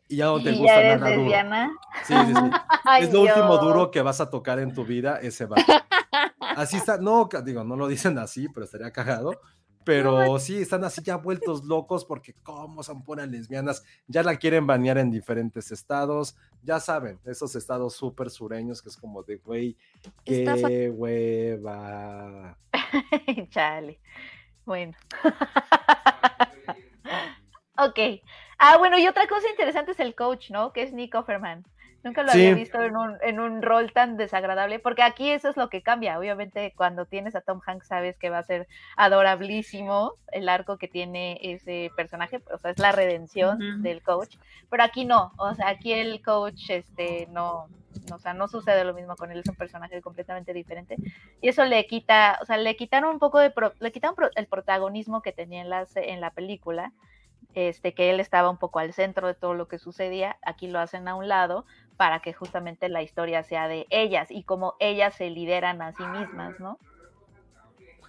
y 0.07 0.15
ya 0.17 0.25
no 0.25 0.41
te 0.41 0.51
gusta 0.51 0.95
nada 0.95 1.15
duro. 1.15 1.31
Sí, 2.05 2.13
sí, 2.25 2.33
sí. 2.33 2.51
es 3.01 3.13
lo 3.13 3.21
último 3.21 3.57
duro 3.59 3.91
que 3.91 4.01
vas 4.01 4.19
a 4.19 4.31
tocar 4.31 4.57
en 4.57 4.73
tu 4.73 4.83
vida, 4.83 5.19
ese 5.21 5.45
bat. 5.45 5.59
Así 6.39 6.77
está, 6.77 6.97
no, 6.97 7.29
digo, 7.45 7.63
no 7.63 7.75
lo 7.75 7.87
dicen 7.87 8.17
así, 8.17 8.49
pero 8.49 8.65
estaría 8.65 8.91
cagado. 8.91 9.39
Pero 9.83 10.37
sí, 10.39 10.61
están 10.61 10.83
así 10.83 11.01
ya 11.01 11.17
vueltos 11.17 11.63
locos 11.63 12.05
porque 12.05 12.33
cómo 12.43 12.83
son 12.83 13.03
puras 13.03 13.27
lesbianas, 13.27 13.83
ya 14.07 14.23
la 14.23 14.35
quieren 14.35 14.67
banear 14.67 14.97
en 14.97 15.09
diferentes 15.09 15.71
estados, 15.71 16.35
ya 16.63 16.79
saben, 16.79 17.19
esos 17.25 17.55
estados 17.55 17.95
súper 17.95 18.29
sureños 18.29 18.81
que 18.81 18.89
es 18.89 18.97
como 18.97 19.23
de, 19.23 19.37
güey, 19.37 19.77
qué 20.25 20.91
hueva. 20.93 22.57
Chale, 23.49 23.99
bueno. 24.65 24.93
ok. 27.77 27.99
Ah, 28.57 28.77
bueno, 28.77 28.99
y 28.99 29.07
otra 29.07 29.27
cosa 29.27 29.49
interesante 29.49 29.93
es 29.93 29.99
el 29.99 30.13
coach, 30.13 30.51
¿no? 30.51 30.73
Que 30.73 30.83
es 30.83 30.93
Nick 30.93 31.15
Offerman. 31.15 31.63
Nunca 32.03 32.23
lo 32.23 32.31
había 32.31 32.53
visto 32.53 32.81
en 32.81 32.95
un, 32.95 33.17
en 33.21 33.39
un 33.39 33.61
rol 33.61 33.91
tan 33.91 34.15
desagradable, 34.15 34.79
porque 34.79 35.03
aquí 35.03 35.29
eso 35.29 35.49
es 35.49 35.57
lo 35.57 35.69
que 35.69 35.81
cambia. 35.81 36.17
Obviamente, 36.17 36.73
cuando 36.75 37.05
tienes 37.05 37.35
a 37.35 37.41
Tom 37.41 37.59
Hanks, 37.65 37.87
sabes 37.87 38.17
que 38.17 38.29
va 38.29 38.37
a 38.37 38.43
ser 38.43 38.67
adorablísimo 38.95 40.13
el 40.31 40.47
arco 40.47 40.77
que 40.77 40.87
tiene 40.87 41.39
ese 41.41 41.91
personaje, 41.95 42.41
o 42.53 42.57
sea, 42.57 42.71
es 42.71 42.79
la 42.79 42.91
redención 42.91 43.81
del 43.81 44.01
coach, 44.01 44.37
pero 44.69 44.83
aquí 44.83 45.05
no, 45.05 45.33
o 45.37 45.53
sea, 45.55 45.69
aquí 45.69 45.93
el 45.93 46.21
coach, 46.21 46.69
este, 46.69 47.27
no, 47.31 47.67
o 48.13 48.19
sea, 48.19 48.33
no 48.33 48.47
sucede 48.47 48.83
lo 48.83 48.93
mismo 48.93 49.15
con 49.15 49.31
él, 49.31 49.39
es 49.39 49.49
un 49.49 49.55
personaje 49.55 50.01
completamente 50.01 50.53
diferente, 50.53 50.95
y 51.41 51.49
eso 51.49 51.65
le 51.65 51.85
quita, 51.87 52.39
o 52.41 52.45
sea, 52.45 52.57
le 52.57 52.75
quitaron 52.75 53.11
un 53.11 53.19
poco 53.19 53.39
de, 53.39 53.53
le 53.79 53.91
quitaron 53.91 54.15
el 54.35 54.47
protagonismo 54.47 55.21
que 55.21 55.31
tenía 55.31 55.61
en, 55.61 55.69
las, 55.69 55.95
en 55.95 56.21
la 56.21 56.31
película, 56.31 56.93
este, 57.55 57.93
que 57.93 58.11
él 58.11 58.19
estaba 58.19 58.49
un 58.49 58.57
poco 58.57 58.79
al 58.79 58.93
centro 58.93 59.27
de 59.27 59.33
todo 59.33 59.53
lo 59.53 59.67
que 59.67 59.79
sucedía, 59.79 60.37
aquí 60.43 60.67
lo 60.67 60.79
hacen 60.79 61.07
a 61.07 61.15
un 61.15 61.27
lado 61.27 61.65
para 61.99 62.21
que 62.21 62.31
justamente 62.31 62.87
la 62.87 63.03
historia 63.03 63.43
sea 63.43 63.67
de 63.67 63.85
ellas 63.89 64.31
y 64.31 64.43
como 64.43 64.75
ellas 64.79 65.15
se 65.15 65.29
lideran 65.29 65.81
a 65.81 65.91
sí 65.91 66.03
mismas, 66.03 66.57
¿no? 66.57 66.79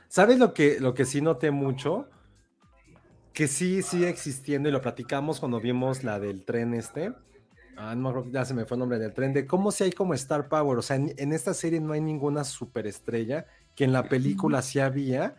¿Sabes 0.06 0.38
lo 0.38 0.54
que, 0.54 0.78
lo 0.78 0.94
que 0.94 1.04
sí 1.04 1.20
noté 1.20 1.50
mucho? 1.50 2.08
Que 3.32 3.48
sí 3.48 3.82
sigue 3.82 4.08
existiendo 4.08 4.68
y 4.68 4.72
lo 4.72 4.80
platicamos 4.80 5.40
cuando 5.40 5.60
vimos 5.60 6.04
la 6.04 6.20
del 6.20 6.44
tren 6.44 6.72
este. 6.72 7.12
Ah, 7.76 7.96
no, 7.96 8.30
ya 8.30 8.44
se 8.44 8.54
me 8.54 8.64
fue 8.64 8.76
el 8.76 8.78
nombre 8.78 9.00
del 9.00 9.12
tren, 9.12 9.32
de 9.32 9.44
cómo 9.44 9.72
si 9.72 9.82
hay 9.82 9.90
como 9.90 10.14
Star 10.14 10.48
Power. 10.48 10.78
O 10.78 10.82
sea, 10.82 10.94
en, 10.94 11.12
en 11.16 11.32
esta 11.32 11.52
serie 11.52 11.80
no 11.80 11.92
hay 11.92 12.00
ninguna 12.00 12.44
superestrella 12.44 13.46
que 13.74 13.82
en 13.82 13.92
la 13.92 14.04
película 14.04 14.62
sí 14.62 14.78
había 14.78 15.34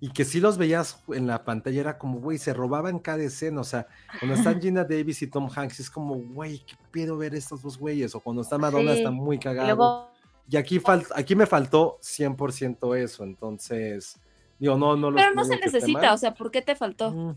y 0.00 0.10
que 0.10 0.24
si 0.24 0.40
los 0.40 0.58
veías 0.58 1.02
en 1.08 1.26
la 1.26 1.44
pantalla 1.44 1.80
era 1.80 1.98
como, 1.98 2.20
güey, 2.20 2.38
se 2.38 2.52
robaban 2.52 2.98
cada 2.98 3.22
escena, 3.22 3.60
o 3.60 3.64
sea, 3.64 3.86
cuando 4.18 4.36
están 4.36 4.60
Gina 4.62 4.84
Davis 4.84 5.22
y 5.22 5.28
Tom 5.28 5.48
Hanks 5.54 5.80
es 5.80 5.90
como, 5.90 6.16
güey, 6.16 6.58
qué 6.58 6.74
pedo 6.90 7.16
ver 7.16 7.34
estos 7.34 7.62
dos 7.62 7.78
güeyes, 7.78 8.14
o 8.14 8.20
cuando 8.20 8.42
está 8.42 8.58
Madonna 8.58 8.92
está 8.92 9.10
muy 9.10 9.38
cagado. 9.38 10.10
Y, 10.48 10.56
aquí, 10.56 10.80
aquí 11.14 11.34
me 11.34 11.46
faltó 11.46 11.98
100% 12.02 12.96
eso, 12.98 13.24
entonces, 13.24 14.20
digo, 14.58 14.76
no, 14.76 14.94
no 14.94 15.14
Pero 15.14 15.34
no, 15.34 15.44
se 15.44 15.56
necesita, 15.56 16.12
o 16.12 16.18
sea, 16.18 16.34
¿por 16.34 16.50
qué 16.50 16.60
te 16.60 16.74
faltó? 16.74 17.10
Mm, 17.10 17.36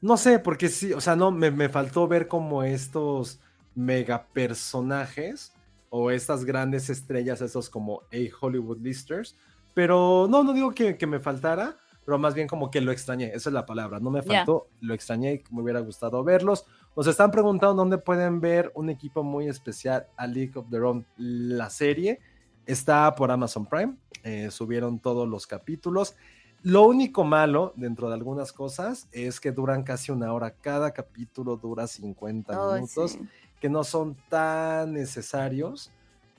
no 0.00 0.16
sé, 0.16 0.38
porque 0.38 0.68
sí, 0.68 0.92
o 0.92 1.00
sea, 1.00 1.16
no, 1.16 1.30
me, 1.30 1.50
me 1.50 1.68
faltó 1.68 2.08
ver 2.08 2.28
como 2.28 2.62
estos 2.62 3.40
mega 3.74 4.26
personajes 4.32 5.52
o 5.90 6.10
estas 6.10 6.44
grandes 6.44 6.88
estrellas, 6.88 7.42
esos 7.42 7.68
como 7.68 8.02
A 8.12 8.16
Hollywood 8.40 8.80
Listers, 8.80 9.36
pero 9.74 10.26
no, 10.30 10.42
no 10.42 10.54
digo 10.54 10.72
que, 10.72 10.96
que 10.96 11.06
me 11.06 11.20
faltara, 11.20 11.76
pero 12.06 12.18
más 12.18 12.34
bien 12.34 12.46
como 12.46 12.70
que 12.70 12.80
lo 12.80 12.92
extrañé, 12.92 13.26
esa 13.34 13.50
es 13.50 13.52
la 13.52 13.66
palabra, 13.66 13.98
no 13.98 14.10
me 14.10 14.22
faltó, 14.22 14.68
lo 14.80 14.94
extrañé, 14.94 15.42
me 15.50 15.60
hubiera 15.60 15.80
gustado 15.80 16.22
verlos. 16.22 16.64
Nos 16.96 17.08
están 17.08 17.32
preguntando 17.32 17.74
dónde 17.74 17.98
pueden 17.98 18.40
ver 18.40 18.70
un 18.76 18.88
equipo 18.88 19.24
muy 19.24 19.48
especial 19.48 20.06
a 20.16 20.28
League 20.28 20.52
of 20.54 20.70
Their 20.70 20.84
Own, 20.84 21.04
la 21.16 21.68
serie. 21.68 22.20
Está 22.64 23.12
por 23.16 23.32
Amazon 23.32 23.66
Prime, 23.66 23.96
eh, 24.22 24.52
subieron 24.52 25.00
todos 25.00 25.28
los 25.28 25.48
capítulos. 25.48 26.14
Lo 26.62 26.86
único 26.86 27.24
malo 27.24 27.72
dentro 27.76 28.08
de 28.08 28.14
algunas 28.14 28.52
cosas 28.52 29.08
es 29.10 29.40
que 29.40 29.50
duran 29.50 29.82
casi 29.82 30.12
una 30.12 30.32
hora. 30.32 30.52
Cada 30.52 30.92
capítulo 30.92 31.56
dura 31.56 31.88
50 31.88 32.52
Ay, 32.52 32.74
minutos, 32.74 33.12
sí. 33.12 33.20
que 33.60 33.68
no 33.68 33.82
son 33.82 34.16
tan 34.28 34.92
necesarios, 34.92 35.90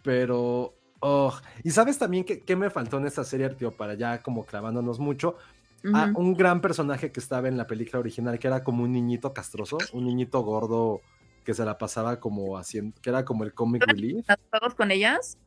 pero... 0.01 0.73
oh, 1.01 1.33
Y 1.63 1.71
sabes 1.71 1.97
también 1.97 2.23
que, 2.23 2.55
me 2.55 2.69
faltó 2.69 2.97
en 2.97 3.05
esta 3.05 3.23
serie, 3.23 3.49
tío, 3.49 3.71
para 3.71 3.93
ya 3.95 4.21
como 4.21 4.45
clavándonos 4.45 4.99
mucho. 4.99 5.35
Un 5.83 6.33
gran 6.33 6.59
personaje 6.61 7.11
que 7.11 7.19
estaba 7.19 7.47
en 7.47 7.57
la 7.57 7.67
película 7.67 7.99
original, 7.99 8.37
que 8.39 8.47
era 8.47 8.63
como 8.63 8.83
un 8.83 8.91
niñito 8.91 9.33
castroso, 9.33 9.77
un 9.93 10.05
niñito 10.05 10.41
gordo 10.41 11.01
que 11.43 11.53
se 11.53 11.63
la 11.63 11.77
pasaba 11.77 12.19
como 12.19 12.57
haciendo, 12.57 12.99
que 13.01 13.09
era 13.09 13.23
como 13.23 13.43
el 13.45 13.53
comic 13.53 13.83
relief. 13.85 14.27
¿Los 14.27 14.37
juegos 14.49 14.75
con 14.75 14.91
ellas? 14.91 15.37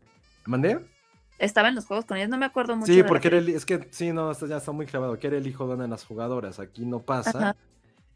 ¿Mandé? 0.47 0.81
Estaba 1.39 1.69
en 1.69 1.75
los 1.75 1.87
juegos 1.87 2.05
con 2.07 2.17
ellas, 2.17 2.29
no 2.31 2.39
me 2.39 2.47
acuerdo 2.47 2.77
mucho. 2.77 2.93
Sí, 2.93 3.03
porque 3.03 3.29
era 3.29 3.39
el- 3.39 3.49
es 3.51 3.67
que 3.67 3.87
sí, 3.91 4.13
no, 4.13 4.33
ya 4.33 4.57
está 4.59 4.73
muy 4.73 4.87
clavado, 4.87 5.19
que 5.19 5.27
era 5.27 5.37
el 5.37 5.47
hijo 5.47 5.67
de 5.67 5.75
una 5.75 5.85
de 5.85 5.91
las 5.91 6.05
jugadoras, 6.05 6.59
aquí 6.59 6.85
no 6.87 7.01
pasa. 7.03 7.39
Ajá. 7.39 7.57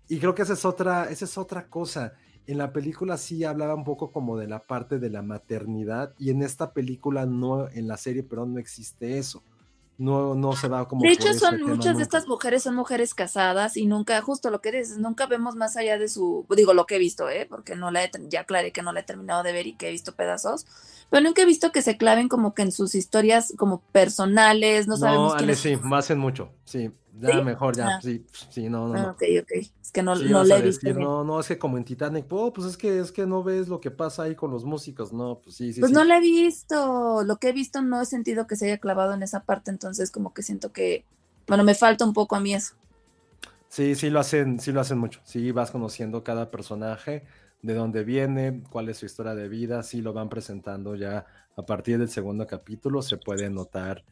Y 0.09 0.19
creo 0.19 0.35
que 0.35 0.43
esa 0.43 0.53
es 0.55 0.65
otra, 0.65 1.11
esa 1.11 1.25
es 1.25 1.37
otra 1.39 1.67
cosa. 1.67 2.13
En 2.47 2.59
la 2.59 2.73
película 2.73 3.17
sí 3.17 3.43
hablaba 3.45 3.75
un 3.75 3.85
poco 3.85 4.13
como 4.13 4.37
de 4.39 4.47
la 4.47 4.61
parte 4.61 4.99
de 4.99 5.09
la 5.09 5.23
maternidad 5.23 6.13
y 6.19 6.31
en 6.31 6.43
esta 6.43 6.73
película 6.75 7.25
no, 7.25 7.69
en 7.71 7.89
la 7.89 7.97
serie, 7.97 8.23
perdón, 8.23 8.53
no 8.55 8.61
existe 8.61 9.17
eso. 9.19 9.43
No, 9.97 10.35
no 10.35 10.57
se 10.57 10.67
va 10.67 10.89
como 10.89 11.03
De 11.03 11.13
hecho, 11.13 11.33
son 11.35 11.61
muchas 11.63 11.85
de 11.85 11.93
nunca. 11.93 12.03
estas 12.03 12.27
mujeres 12.27 12.65
son 12.65 12.75
mujeres 12.75 13.15
casadas 13.15 13.77
y 13.77 13.87
nunca, 13.87 14.21
justo 14.23 14.51
lo 14.51 14.61
que 14.61 14.73
dices, 14.73 14.99
nunca 14.99 15.27
vemos 15.27 15.55
más 15.55 15.77
allá 15.77 15.99
de 15.99 16.09
su, 16.09 16.45
digo 16.57 16.75
lo 16.75 16.87
que 16.87 16.97
he 16.97 16.99
visto, 16.99 17.31
¿eh? 17.31 17.47
porque 17.49 17.77
no 17.77 17.93
la 17.93 18.03
he, 18.03 18.11
ya 18.29 18.41
aclaré 18.41 18.73
que 18.73 18.83
no 18.83 18.93
la 18.93 19.01
he 19.01 19.05
terminado 19.05 19.45
de 19.45 19.53
ver 19.53 19.69
y 19.69 19.75
que 19.77 19.89
he 19.89 19.91
visto 19.93 20.17
pedazos, 20.17 20.67
pero 21.11 21.23
nunca 21.23 21.43
he 21.43 21.47
visto 21.47 21.71
que 21.71 21.81
se 21.81 21.97
claven 21.97 22.29
como 22.29 22.55
que 22.55 22.63
en 22.63 22.73
sus 22.73 22.97
historias 22.97 23.53
como 23.57 23.83
personales, 23.93 24.89
no 24.89 24.97
sabemos 24.97 25.35
No, 25.35 25.39
Ale, 25.39 25.55
sí, 25.55 25.77
me 25.83 25.97
hacen 25.97 26.19
mucho. 26.19 26.51
Sí, 26.65 26.91
ya 27.21 27.41
¿Sí? 27.41 27.43
mejor, 27.43 27.77
ya, 27.77 27.91
Ah. 27.91 28.01
sí, 28.01 28.27
sí, 28.51 28.69
no, 28.69 28.89
no, 28.89 28.99
Ah, 28.99 29.05
no. 29.09 29.13
ok, 29.13 29.23
ok, 29.43 29.53
es 29.83 29.93
que 29.93 30.03
no, 30.03 30.13
Sí, 30.13 30.33
a 30.33 30.43
he 30.59 30.63
visto. 30.63 30.91
no, 30.95 31.25
no, 31.25 31.41
es 31.41 31.49
que 31.49 31.59
como 31.59 31.77
en 31.79 31.85
Titanic, 31.85 32.27
oh, 32.31 32.53
pues 32.53 32.69
es 32.69 32.77
que 32.77 33.01
es 33.01 33.13
que 33.13 33.27
no 33.27 33.43
ves 33.43 33.69
lo 33.69 33.81
que 33.81 33.91
pasa 33.91 34.25
ahí 34.25 34.37
con 34.37 34.51
los 34.51 34.65
músicos, 34.65 35.13
no, 35.13 35.41
pues 35.43 35.57
sí, 35.57 35.73
sí, 35.73 35.85
Pues 35.85 35.93
sí. 35.93 35.97
no 35.97 36.03
la 36.05 36.17
he 36.19 36.21
visto, 36.21 37.23
lo 37.25 37.37
que 37.39 37.51
he 37.51 37.53
visto 37.53 37.81
no 37.83 38.01
he 38.03 38.07
sentido 38.07 38.47
que 38.49 38.57
se 38.57 38.67
haya 38.67 38.79
clavado 38.79 39.15
en 39.15 39.23
esa 39.23 39.45
parte, 39.45 39.71
entonces 39.71 40.11
como 40.11 40.33
que 40.35 40.43
siento 40.43 40.73
que, 40.73 41.07
bueno, 41.47 41.63
me 41.65 41.75
falta 41.77 42.05
un 42.05 42.13
poco 42.13 42.35
a 42.37 42.41
mí 42.41 42.55
eso. 42.55 42.75
Sí, 43.69 43.95
sí 43.97 44.11
lo 44.11 44.21
hacen, 44.21 44.61
sí 44.61 44.73
lo 44.73 44.81
hacen 44.81 44.99
mucho. 44.99 45.21
Sí, 45.25 45.51
vas 45.53 45.71
conociendo 45.71 46.23
cada 46.23 46.51
personaje, 46.51 47.25
de 47.63 47.75
dónde 47.75 48.05
viene, 48.05 48.63
cuál 48.71 48.89
es 48.89 48.99
su 48.99 49.07
historia 49.07 49.35
de 49.35 49.49
vida, 49.49 49.83
sí 49.83 50.01
lo 50.03 50.13
van 50.13 50.29
presentando 50.29 50.95
ya 50.95 51.27
a 51.57 51.67
partir 51.67 51.99
del 51.99 52.09
segundo 52.09 52.47
capítulo, 52.47 53.03
se 53.03 53.17
puede 53.19 53.51
notar 53.51 54.05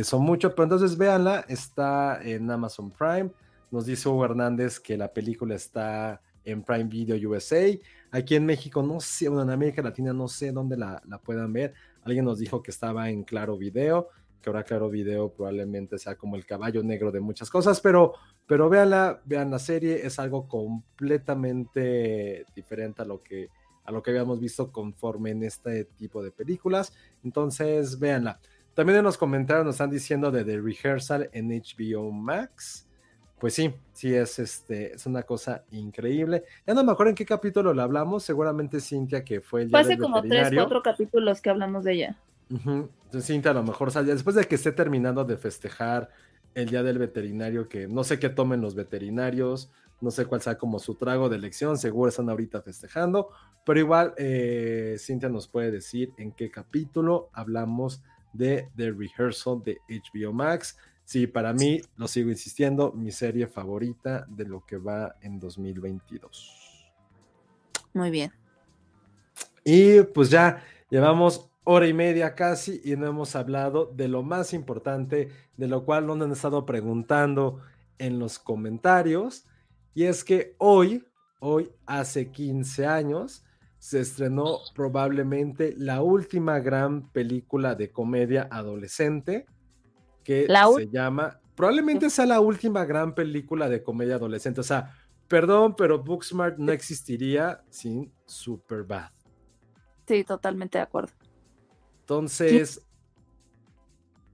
eso 0.00 0.18
mucho, 0.18 0.54
pero 0.54 0.64
entonces 0.64 0.98
véanla, 0.98 1.46
está 1.48 2.20
en 2.22 2.50
Amazon 2.50 2.90
Prime, 2.90 3.30
nos 3.70 3.86
dice 3.86 4.10
Hugo 4.10 4.26
Hernández 4.26 4.78
que 4.78 4.94
la 4.98 5.10
película 5.10 5.54
está 5.54 6.20
en 6.44 6.62
Prime 6.62 6.84
Video 6.84 7.30
USA, 7.30 7.64
aquí 8.10 8.34
en 8.34 8.44
México 8.44 8.82
no 8.82 9.00
sé, 9.00 9.30
bueno, 9.30 9.44
en 9.44 9.50
América 9.50 9.80
Latina 9.80 10.12
no 10.12 10.28
sé 10.28 10.52
dónde 10.52 10.76
la, 10.76 11.02
la 11.08 11.16
puedan 11.16 11.50
ver, 11.50 11.72
alguien 12.04 12.26
nos 12.26 12.38
dijo 12.38 12.62
que 12.62 12.72
estaba 12.72 13.08
en 13.08 13.24
Claro 13.24 13.56
Video, 13.56 14.10
que 14.42 14.50
ahora 14.50 14.64
Claro 14.64 14.90
Video 14.90 15.32
probablemente 15.32 15.98
sea 15.98 16.14
como 16.14 16.36
el 16.36 16.44
caballo 16.44 16.82
negro 16.82 17.10
de 17.10 17.20
muchas 17.20 17.48
cosas, 17.48 17.80
pero 17.80 18.12
pero 18.46 18.68
véanla, 18.68 19.22
vean 19.24 19.50
la 19.50 19.58
serie, 19.58 20.06
es 20.06 20.18
algo 20.18 20.46
completamente 20.46 22.44
diferente 22.54 23.00
a 23.00 23.06
lo 23.06 23.22
que 23.22 23.48
a 23.86 23.92
lo 23.92 24.02
que 24.02 24.10
habíamos 24.10 24.40
visto 24.40 24.70
conforme 24.72 25.30
en 25.30 25.44
este 25.44 25.84
tipo 25.84 26.22
de 26.22 26.32
películas. 26.32 26.92
Entonces, 27.22 27.98
véanla. 27.98 28.40
También 28.76 28.98
en 28.98 29.04
los 29.04 29.16
comentarios 29.16 29.64
nos 29.64 29.76
están 29.76 29.88
diciendo 29.88 30.30
de 30.30 30.44
The 30.44 30.60
Rehearsal 30.60 31.30
en 31.32 31.48
HBO 31.48 32.12
Max. 32.12 32.86
Pues 33.38 33.54
sí, 33.54 33.74
sí 33.94 34.14
es 34.14 34.38
este, 34.38 34.92
es 34.92 35.06
una 35.06 35.22
cosa 35.22 35.64
increíble. 35.70 36.44
Ya 36.66 36.74
no 36.74 36.84
me 36.84 36.92
acuerdo 36.92 37.08
en 37.08 37.16
qué 37.16 37.24
capítulo 37.24 37.72
lo 37.72 37.80
hablamos, 37.80 38.22
seguramente 38.22 38.78
Cintia 38.80 39.24
que 39.24 39.40
fue 39.40 39.62
el 39.62 39.70
día 39.70 39.78
hace 39.78 39.88
del 39.90 39.98
como 39.98 40.20
tres, 40.20 40.50
cuatro 40.54 40.82
capítulos 40.82 41.40
que 41.40 41.48
hablamos 41.48 41.84
de 41.84 41.94
ella. 41.94 42.18
Ujú. 42.50 42.90
Entonces, 43.04 43.26
Cintia, 43.26 43.52
a 43.52 43.54
lo 43.54 43.62
mejor, 43.62 43.90
ya 43.90 44.02
después 44.02 44.36
de 44.36 44.44
que 44.44 44.56
esté 44.56 44.72
terminando 44.72 45.24
de 45.24 45.38
festejar 45.38 46.10
el 46.54 46.68
día 46.68 46.82
del 46.82 46.98
veterinario, 46.98 47.70
que 47.70 47.88
no 47.88 48.04
sé 48.04 48.18
qué 48.18 48.28
tomen 48.28 48.60
los 48.60 48.74
veterinarios, 48.74 49.72
no 50.02 50.10
sé 50.10 50.26
cuál 50.26 50.42
sea 50.42 50.58
como 50.58 50.78
su 50.80 50.96
trago 50.96 51.30
de 51.30 51.36
elección, 51.36 51.78
seguro 51.78 52.10
están 52.10 52.28
ahorita 52.28 52.60
festejando, 52.60 53.30
pero 53.64 53.80
igual 53.80 54.12
eh, 54.18 54.96
Cintia 54.98 55.30
nos 55.30 55.48
puede 55.48 55.70
decir 55.70 56.12
en 56.18 56.32
qué 56.32 56.50
capítulo 56.50 57.30
hablamos 57.32 58.02
de 58.02 58.15
The 58.36 58.92
Rehearsal 58.92 59.62
de 59.62 59.78
HBO 59.88 60.32
Max. 60.32 60.76
Sí, 61.04 61.26
para 61.28 61.52
mí, 61.52 61.80
lo 61.96 62.08
sigo 62.08 62.30
insistiendo, 62.30 62.92
mi 62.92 63.12
serie 63.12 63.46
favorita 63.46 64.26
de 64.28 64.44
lo 64.44 64.66
que 64.66 64.76
va 64.76 65.14
en 65.20 65.38
2022. 65.38 66.92
Muy 67.94 68.10
bien. 68.10 68.32
Y 69.64 70.02
pues 70.02 70.30
ya 70.30 70.62
llevamos 70.90 71.48
hora 71.62 71.86
y 71.86 71.92
media 71.92 72.34
casi 72.34 72.80
y 72.84 72.96
no 72.96 73.06
hemos 73.06 73.36
hablado 73.36 73.86
de 73.86 74.08
lo 74.08 74.22
más 74.22 74.52
importante, 74.52 75.30
de 75.56 75.68
lo 75.68 75.84
cual 75.84 76.06
nos 76.06 76.20
han 76.20 76.32
estado 76.32 76.66
preguntando 76.66 77.60
en 77.98 78.18
los 78.18 78.38
comentarios. 78.38 79.46
Y 79.94 80.04
es 80.04 80.24
que 80.24 80.56
hoy, 80.58 81.06
hoy 81.40 81.70
hace 81.86 82.30
15 82.30 82.86
años, 82.86 83.45
se 83.86 84.00
estrenó 84.00 84.58
probablemente 84.74 85.72
la 85.78 86.02
última 86.02 86.58
gran 86.58 87.08
película 87.12 87.76
de 87.76 87.92
comedia 87.92 88.48
adolescente 88.50 89.46
que 90.24 90.46
La 90.48 90.68
se 90.74 90.88
llama, 90.88 91.38
probablemente 91.54 92.10
sea 92.10 92.26
la 92.26 92.40
última 92.40 92.84
gran 92.84 93.14
película 93.14 93.68
de 93.68 93.84
comedia 93.84 94.16
adolescente. 94.16 94.60
O 94.60 94.64
sea, 94.64 94.92
perdón, 95.28 95.76
pero 95.76 96.02
Booksmart 96.02 96.58
no 96.58 96.72
existiría 96.72 97.62
sin 97.70 98.12
Superbad. 98.24 99.12
Sí, 100.08 100.24
totalmente 100.24 100.78
de 100.78 100.82
acuerdo. 100.82 101.12
Entonces, 102.00 102.84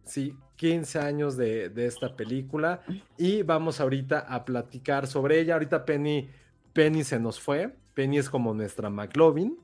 sí, 0.07 0.35
15 0.57 0.99
años 0.99 1.37
de, 1.37 1.69
de 1.69 1.85
esta 1.85 2.17
película 2.17 2.81
y 3.19 3.43
vamos 3.43 3.81
ahorita 3.81 4.21
a 4.21 4.47
platicar 4.47 5.07
sobre 5.07 5.41
ella. 5.41 5.53
Ahorita 5.53 5.85
Penny, 5.85 6.31
Penny 6.73 7.05
se 7.05 7.21
nos 7.21 7.39
fue. 7.39 7.82
Penny 7.95 8.19
es 8.19 8.31
como 8.31 8.55
nuestra 8.55 8.91
McLovin. 8.91 9.59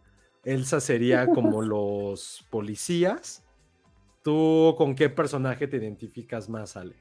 Elsa 0.44 0.80
sería 0.80 1.26
como 1.34 1.62
los 1.62 2.46
policías. 2.50 3.44
¿Tú 4.22 4.74
con 4.76 4.94
qué 4.94 5.08
personaje 5.08 5.66
te 5.66 5.76
identificas 5.76 6.48
más, 6.48 6.76
Ale? 6.76 6.96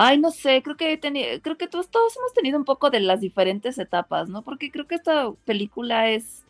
Ay, 0.00 0.18
no 0.18 0.30
sé, 0.30 0.62
creo 0.62 0.76
que 0.76 1.00
creo 1.42 1.58
que 1.58 1.66
todos, 1.66 1.90
todos 1.90 2.16
hemos 2.16 2.32
tenido 2.32 2.56
un 2.56 2.64
poco 2.64 2.88
de 2.88 3.00
las 3.00 3.20
diferentes 3.20 3.78
etapas, 3.78 4.28
¿no? 4.28 4.42
Porque 4.42 4.70
creo 4.70 4.86
que 4.86 4.94
esta 4.94 5.32
película 5.44 6.08
es, 6.08 6.44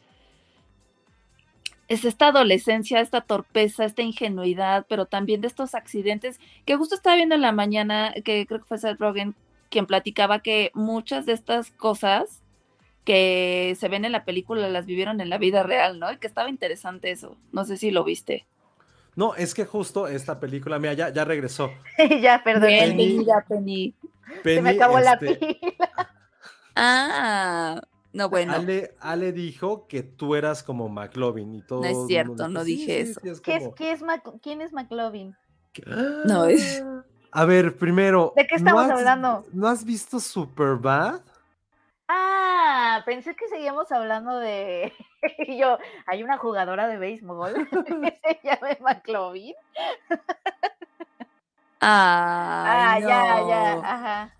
es 1.88 2.05
esta 2.05 2.28
adolescencia, 2.28 3.00
esta 3.00 3.22
torpeza, 3.22 3.86
esta 3.86 4.02
ingenuidad, 4.02 4.84
pero 4.86 5.06
también 5.06 5.40
de 5.40 5.46
estos 5.46 5.74
accidentes 5.74 6.38
que 6.66 6.76
justo 6.76 6.94
estaba 6.94 7.16
viendo 7.16 7.36
en 7.36 7.40
la 7.40 7.52
mañana, 7.52 8.12
que 8.22 8.46
creo 8.46 8.60
que 8.60 8.66
fue 8.66 8.76
Seth 8.76 9.00
Rogen 9.00 9.34
quien 9.70 9.86
platicaba 9.86 10.40
que 10.40 10.70
muchas 10.74 11.24
de 11.24 11.32
estas 11.32 11.70
cosas 11.70 12.42
que 13.09 13.74
se 13.80 13.89
ven 13.89 14.05
en 14.05 14.12
la 14.12 14.26
película 14.26 14.68
las 14.68 14.85
vivieron 14.85 15.22
en 15.22 15.30
la 15.30 15.39
vida 15.39 15.62
real, 15.62 15.98
¿no? 15.98 16.12
Y 16.12 16.18
que 16.18 16.26
estaba 16.26 16.51
interesante 16.51 17.10
eso. 17.10 17.39
No 17.52 17.64
sé 17.64 17.78
si 17.78 17.90
lo 17.90 18.05
viste. 18.05 18.47
No, 19.16 19.35
es 19.35 19.55
que 19.55 19.64
justo 19.64 20.06
esta 20.09 20.39
película, 20.39 20.78
mira, 20.78 20.93
ya, 20.93 21.09
ya 21.09 21.24
regresó. 21.24 21.70
ya, 22.20 22.43
perdón. 22.44 22.68
Penny. 22.68 23.09
linda, 23.16 23.43
Penny. 23.48 23.94
Se 24.44 24.60
me 24.60 24.70
acabó 24.70 25.01
la 25.01 25.14
este, 25.14 25.36
pila. 25.36 25.90
Ah, 26.76 27.80
no, 28.12 28.28
bueno. 28.28 28.52
Ale, 28.52 28.94
Ale 29.01 29.32
dijo 29.32 29.86
que 29.89 30.02
tú 30.02 30.35
eras 30.35 30.62
como 30.62 30.90
McLovin 30.90 31.55
y 31.55 31.62
todo. 31.62 31.82
es 31.85 31.89
el 31.90 31.94
mundo 31.97 32.06
cierto, 32.09 32.32
dijo, 32.35 32.48
no 32.48 32.60
"Sí, 32.64 32.70
dije 32.76 33.05
sí, 33.06 33.10
eso". 33.10 33.20
sí, 33.22 33.28
es 33.30 33.40
¿Qué 33.40 33.56
es, 33.56 33.68
qué 33.74 33.93
es 33.93 34.02
Mac- 34.02 34.35
¿Quién 34.43 34.60
es 34.60 34.74
McLovin? 34.74 35.35
No, 36.26 36.44
es- 36.44 36.85
A 37.32 37.44
ver, 37.47 37.74
primero. 37.78 38.35
¿De 38.36 38.47
qué 38.47 38.56
estamos 38.56 38.85
has- 38.85 38.90
hablando? 38.90 39.47
¿No 39.52 39.66
has 39.66 39.82
visto 39.85 40.20
Superbad? 40.20 41.20
Ah, 42.80 43.02
pensé 43.05 43.34
que 43.34 43.48
seguíamos 43.48 43.90
hablando 43.90 44.38
de. 44.38 44.92
y 45.48 45.59
yo, 45.59 45.78
hay 46.06 46.22
una 46.22 46.38
jugadora 46.38 46.86
de 46.86 46.96
béisbol 46.96 47.55
que 47.68 48.20
se 48.22 48.40
llama 48.44 48.68
McLovin. 48.80 49.55
Ah, 51.80 52.98
ya, 53.00 53.40
no. 53.40 53.48
ya, 53.48 53.72
ajá. 53.82 54.34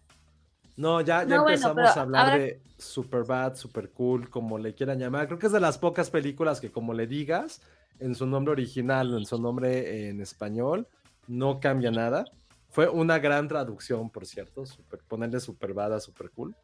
No, 0.77 1.01
ya, 1.01 1.25
ya 1.25 1.37
No, 1.37 1.43
bueno, 1.43 1.49
empezamos 1.55 1.75
pero 1.77 1.89
a 1.89 2.03
hablar 2.03 2.25
ahora- 2.27 2.39
de 2.39 2.61
Superbad, 2.79 3.57
Super 3.57 3.91
Cool, 3.91 4.31
como 4.31 4.57
le 4.57 4.73
quieran 4.73 5.01
llamar. 5.01 5.27
Creo 5.27 5.41
que 5.41 5.47
es 5.47 5.53
de 5.53 5.59
las 5.59 5.77
pocas 5.77 6.09
películas 6.09 6.61
que, 6.61 6.71
como 6.71 6.95
le 6.95 7.09
digas, 7.09 7.61
en 7.99 8.15
su 8.15 8.25
nombre 8.25 8.53
original 8.53 9.13
o 9.13 9.19
en 9.19 9.27
su 9.27 9.41
nombre 9.43 10.09
en 10.11 10.21
español, 10.21 10.87
no 11.27 11.59
cambia 11.59 11.91
nada. 11.91 12.25
Fue 12.71 12.89
una 12.89 13.19
gran 13.19 13.49
traducción, 13.49 14.11
por 14.11 14.27
cierto, 14.27 14.65
super, 14.65 15.01
ponerle 15.09 15.41
super 15.41 15.75
bada, 15.75 15.99
super 15.99 16.31
cool. 16.31 16.55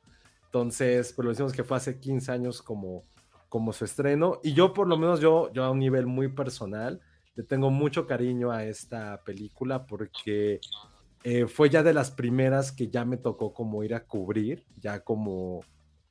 Entonces, 0.55 1.12
pues 1.12 1.24
lo 1.24 1.31
decimos 1.31 1.52
que 1.52 1.64
fue 1.64 1.76
hace 1.76 1.98
15 1.98 2.31
años 2.31 2.62
como, 2.62 3.02
como 3.48 3.72
su 3.72 3.85
estreno. 3.85 4.39
Y 4.44 4.52
yo, 4.52 4.72
por 4.72 4.86
lo 4.86 4.97
menos, 4.97 5.18
yo, 5.18 5.52
yo 5.52 5.64
a 5.64 5.70
un 5.72 5.81
nivel 5.81 6.06
muy 6.06 6.28
personal, 6.28 7.01
le 7.35 7.43
tengo 7.43 7.72
mucho 7.72 8.06
cariño 8.06 8.52
a 8.52 8.64
esta 8.64 9.20
película 9.24 9.85
porque 9.85 10.60
eh, 11.24 11.48
fue 11.48 11.70
ya 11.70 11.82
de 11.82 11.93
las 11.93 12.12
primeras 12.12 12.70
que 12.70 12.86
ya 12.86 13.05
me 13.05 13.16
tocó 13.16 13.52
como 13.52 13.82
ir 13.82 13.97
a 13.97 14.05
cubrir, 14.05 14.64
ya 14.81 15.01
como, 15.01 15.62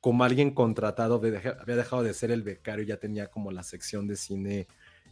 como 0.02 0.24
alguien 0.24 0.50
contratado, 0.50 1.14
había 1.14 1.76
dejado 1.76 2.02
de 2.02 2.12
ser 2.12 2.30
el 2.30 2.42
becario, 2.42 2.84
ya 2.84 2.98
tenía 2.98 3.28
como 3.28 3.50
la 3.50 3.62
sección 3.62 4.06
de 4.06 4.16
cine 4.16 4.66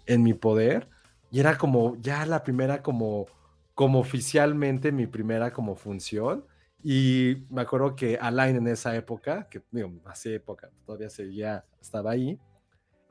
en 0.05 0.23
mi 0.23 0.35
poder. 0.35 0.91
Y 1.31 1.41
era 1.41 1.57
como 1.57 1.97
ya 2.03 2.27
la 2.27 2.43
primera 2.43 2.83
como, 2.83 3.29
como 3.75 3.99
oficialmente 3.99 4.93
mi 4.93 5.07
primera 5.07 5.55
como 5.55 5.75
función. 5.75 6.45
Y 6.83 7.47
me 7.51 7.63
acuerdo 7.63 7.95
que 7.95 8.17
Alain 8.17 8.57
en 8.57 8.67
esa 8.67 8.95
época, 8.97 9.49
que 9.49 9.63
digo, 9.71 9.93
hace 10.05 10.35
época, 10.35 10.71
todavía 10.85 11.09
seguía, 11.09 11.65
estaba 11.81 12.11
ahí, 12.11 12.39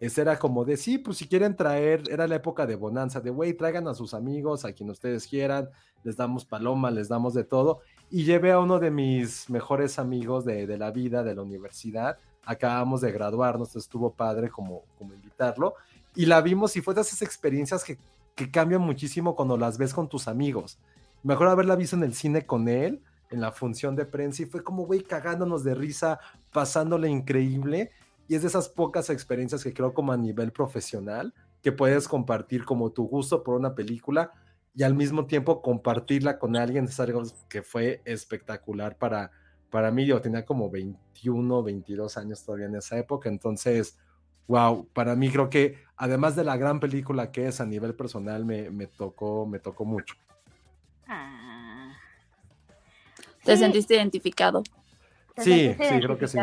ese 0.01 0.21
era 0.21 0.39
como 0.39 0.65
de, 0.65 0.77
sí, 0.77 0.97
pues 0.97 1.17
si 1.17 1.27
quieren 1.27 1.55
traer, 1.55 2.01
era 2.09 2.27
la 2.27 2.35
época 2.35 2.65
de 2.65 2.75
bonanza, 2.75 3.21
de, 3.21 3.29
güey, 3.29 3.53
traigan 3.53 3.87
a 3.87 3.93
sus 3.93 4.15
amigos, 4.15 4.65
a 4.65 4.73
quien 4.73 4.89
ustedes 4.89 5.27
quieran, 5.27 5.69
les 6.03 6.17
damos 6.17 6.43
paloma, 6.43 6.89
les 6.89 7.07
damos 7.07 7.35
de 7.35 7.43
todo. 7.43 7.81
Y 8.09 8.23
llevé 8.23 8.51
a 8.51 8.59
uno 8.59 8.79
de 8.79 8.89
mis 8.89 9.47
mejores 9.47 9.99
amigos 9.99 10.43
de, 10.43 10.65
de 10.65 10.77
la 10.79 10.89
vida, 10.89 11.23
de 11.23 11.35
la 11.35 11.43
universidad, 11.43 12.17
acabamos 12.43 13.01
de 13.01 13.11
graduarnos, 13.11 13.75
estuvo 13.75 14.11
padre 14.11 14.49
como, 14.49 14.81
como 14.97 15.13
invitarlo, 15.13 15.75
y 16.15 16.25
la 16.25 16.41
vimos 16.41 16.75
y 16.75 16.81
fue 16.81 16.95
de 16.95 17.01
esas 17.01 17.21
experiencias 17.21 17.83
que, 17.83 17.99
que 18.33 18.49
cambian 18.49 18.81
muchísimo 18.81 19.35
cuando 19.35 19.55
las 19.55 19.77
ves 19.77 19.93
con 19.93 20.09
tus 20.09 20.27
amigos. 20.27 20.79
Me 21.21 21.35
acuerdo 21.35 21.53
haberla 21.53 21.75
visto 21.75 21.95
en 21.95 22.01
el 22.01 22.15
cine 22.15 22.47
con 22.47 22.67
él, 22.67 23.03
en 23.31 23.41
la 23.41 23.51
función 23.51 23.95
de 23.95 24.05
prensa 24.05 24.43
y 24.43 24.45
fue 24.45 24.63
como, 24.63 24.85
güey, 24.85 25.01
cagándonos 25.01 25.63
de 25.63 25.73
risa, 25.73 26.19
pasándole 26.51 27.09
increíble. 27.09 27.91
Y 28.27 28.35
es 28.35 28.41
de 28.41 28.49
esas 28.49 28.69
pocas 28.69 29.09
experiencias 29.09 29.63
que 29.63 29.73
creo 29.73 29.93
como 29.93 30.11
a 30.11 30.17
nivel 30.17 30.51
profesional, 30.51 31.33
que 31.61 31.71
puedes 31.71 32.07
compartir 32.07 32.65
como 32.65 32.91
tu 32.91 33.07
gusto 33.07 33.43
por 33.43 33.55
una 33.55 33.75
película 33.75 34.31
y 34.73 34.83
al 34.83 34.95
mismo 34.95 35.25
tiempo 35.25 35.61
compartirla 35.61 36.39
con 36.39 36.55
alguien. 36.55 36.85
Es 36.85 36.99
algo 36.99 37.23
que 37.49 37.61
fue 37.61 38.01
espectacular 38.05 38.97
para, 38.97 39.31
para 39.69 39.91
mí. 39.91 40.05
Yo 40.05 40.21
tenía 40.21 40.45
como 40.45 40.69
21, 40.69 41.63
22 41.63 42.17
años 42.17 42.43
todavía 42.43 42.67
en 42.67 42.75
esa 42.75 42.97
época. 42.97 43.29
Entonces, 43.29 43.97
wow, 44.47 44.87
para 44.93 45.15
mí 45.15 45.29
creo 45.29 45.49
que 45.49 45.77
además 45.95 46.35
de 46.35 46.43
la 46.43 46.57
gran 46.57 46.79
película 46.79 47.31
que 47.31 47.47
es 47.47 47.61
a 47.61 47.65
nivel 47.65 47.95
personal, 47.95 48.45
me, 48.45 48.69
me 48.69 48.87
tocó, 48.87 49.45
me 49.45 49.59
tocó 49.59 49.85
mucho. 49.85 50.15
Ah. 51.07 51.40
¿Te 53.43 53.53
Sí. 53.55 53.59
sentiste 53.59 53.95
identificado? 53.95 54.63
¿Te 55.35 55.43
Sí, 55.43 55.51
sentiste 55.51 55.85
sí, 55.85 56.01
creo 56.05 56.17
que 56.17 56.27
sí. 56.27 56.37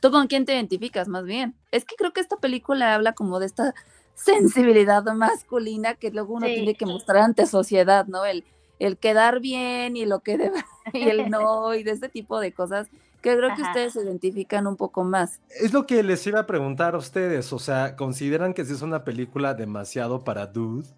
¿Tú 0.00 0.10
con 0.10 0.26
quién 0.26 0.44
te 0.44 0.54
identificas 0.54 1.06
más 1.08 1.24
bien? 1.24 1.54
Es 1.70 1.84
que 1.84 1.94
creo 1.96 2.12
que 2.12 2.20
esta 2.20 2.36
película 2.36 2.94
habla 2.94 3.12
como 3.12 3.38
de 3.38 3.46
esta 3.46 3.74
sensibilidad 4.14 5.04
masculina 5.14 5.94
que 5.94 6.10
luego 6.10 6.34
uno 6.34 6.46
Sí. 6.46 6.54
tiene 6.54 6.74
que 6.74 6.86
mostrar 6.86 7.18
ante 7.18 7.46
sociedad, 7.46 8.06
¿no? 8.06 8.24
El, 8.24 8.44
el 8.78 8.98
quedar 8.98 9.40
bien 9.40 9.96
y 9.96 10.04
lo 10.06 10.20
que 10.20 10.38
debe 10.38 10.64
y 10.92 11.08
el 11.08 11.30
no 11.30 11.74
y 11.74 11.84
de 11.84 11.92
este 11.92 12.08
tipo 12.08 12.40
de 12.40 12.52
cosas 12.52 12.88
que 13.22 13.36
creo 13.36 13.54
que 13.54 13.62
ustedes 13.62 13.92
se 13.92 14.02
identifican 14.02 14.66
un 14.66 14.76
poco 14.76 15.04
más. 15.04 15.40
Es 15.60 15.72
lo 15.72 15.86
que 15.86 16.02
les 16.02 16.26
iba 16.26 16.40
a 16.40 16.46
preguntar 16.46 16.96
a 16.96 16.98
ustedes, 16.98 17.52
o 17.52 17.60
sea, 17.60 17.94
¿consideran 17.94 18.52
que 18.52 18.64
si 18.64 18.72
es 18.72 18.82
una 18.82 19.04
película 19.04 19.54
demasiado 19.54 20.24
para 20.24 20.46
dude? 20.48 20.88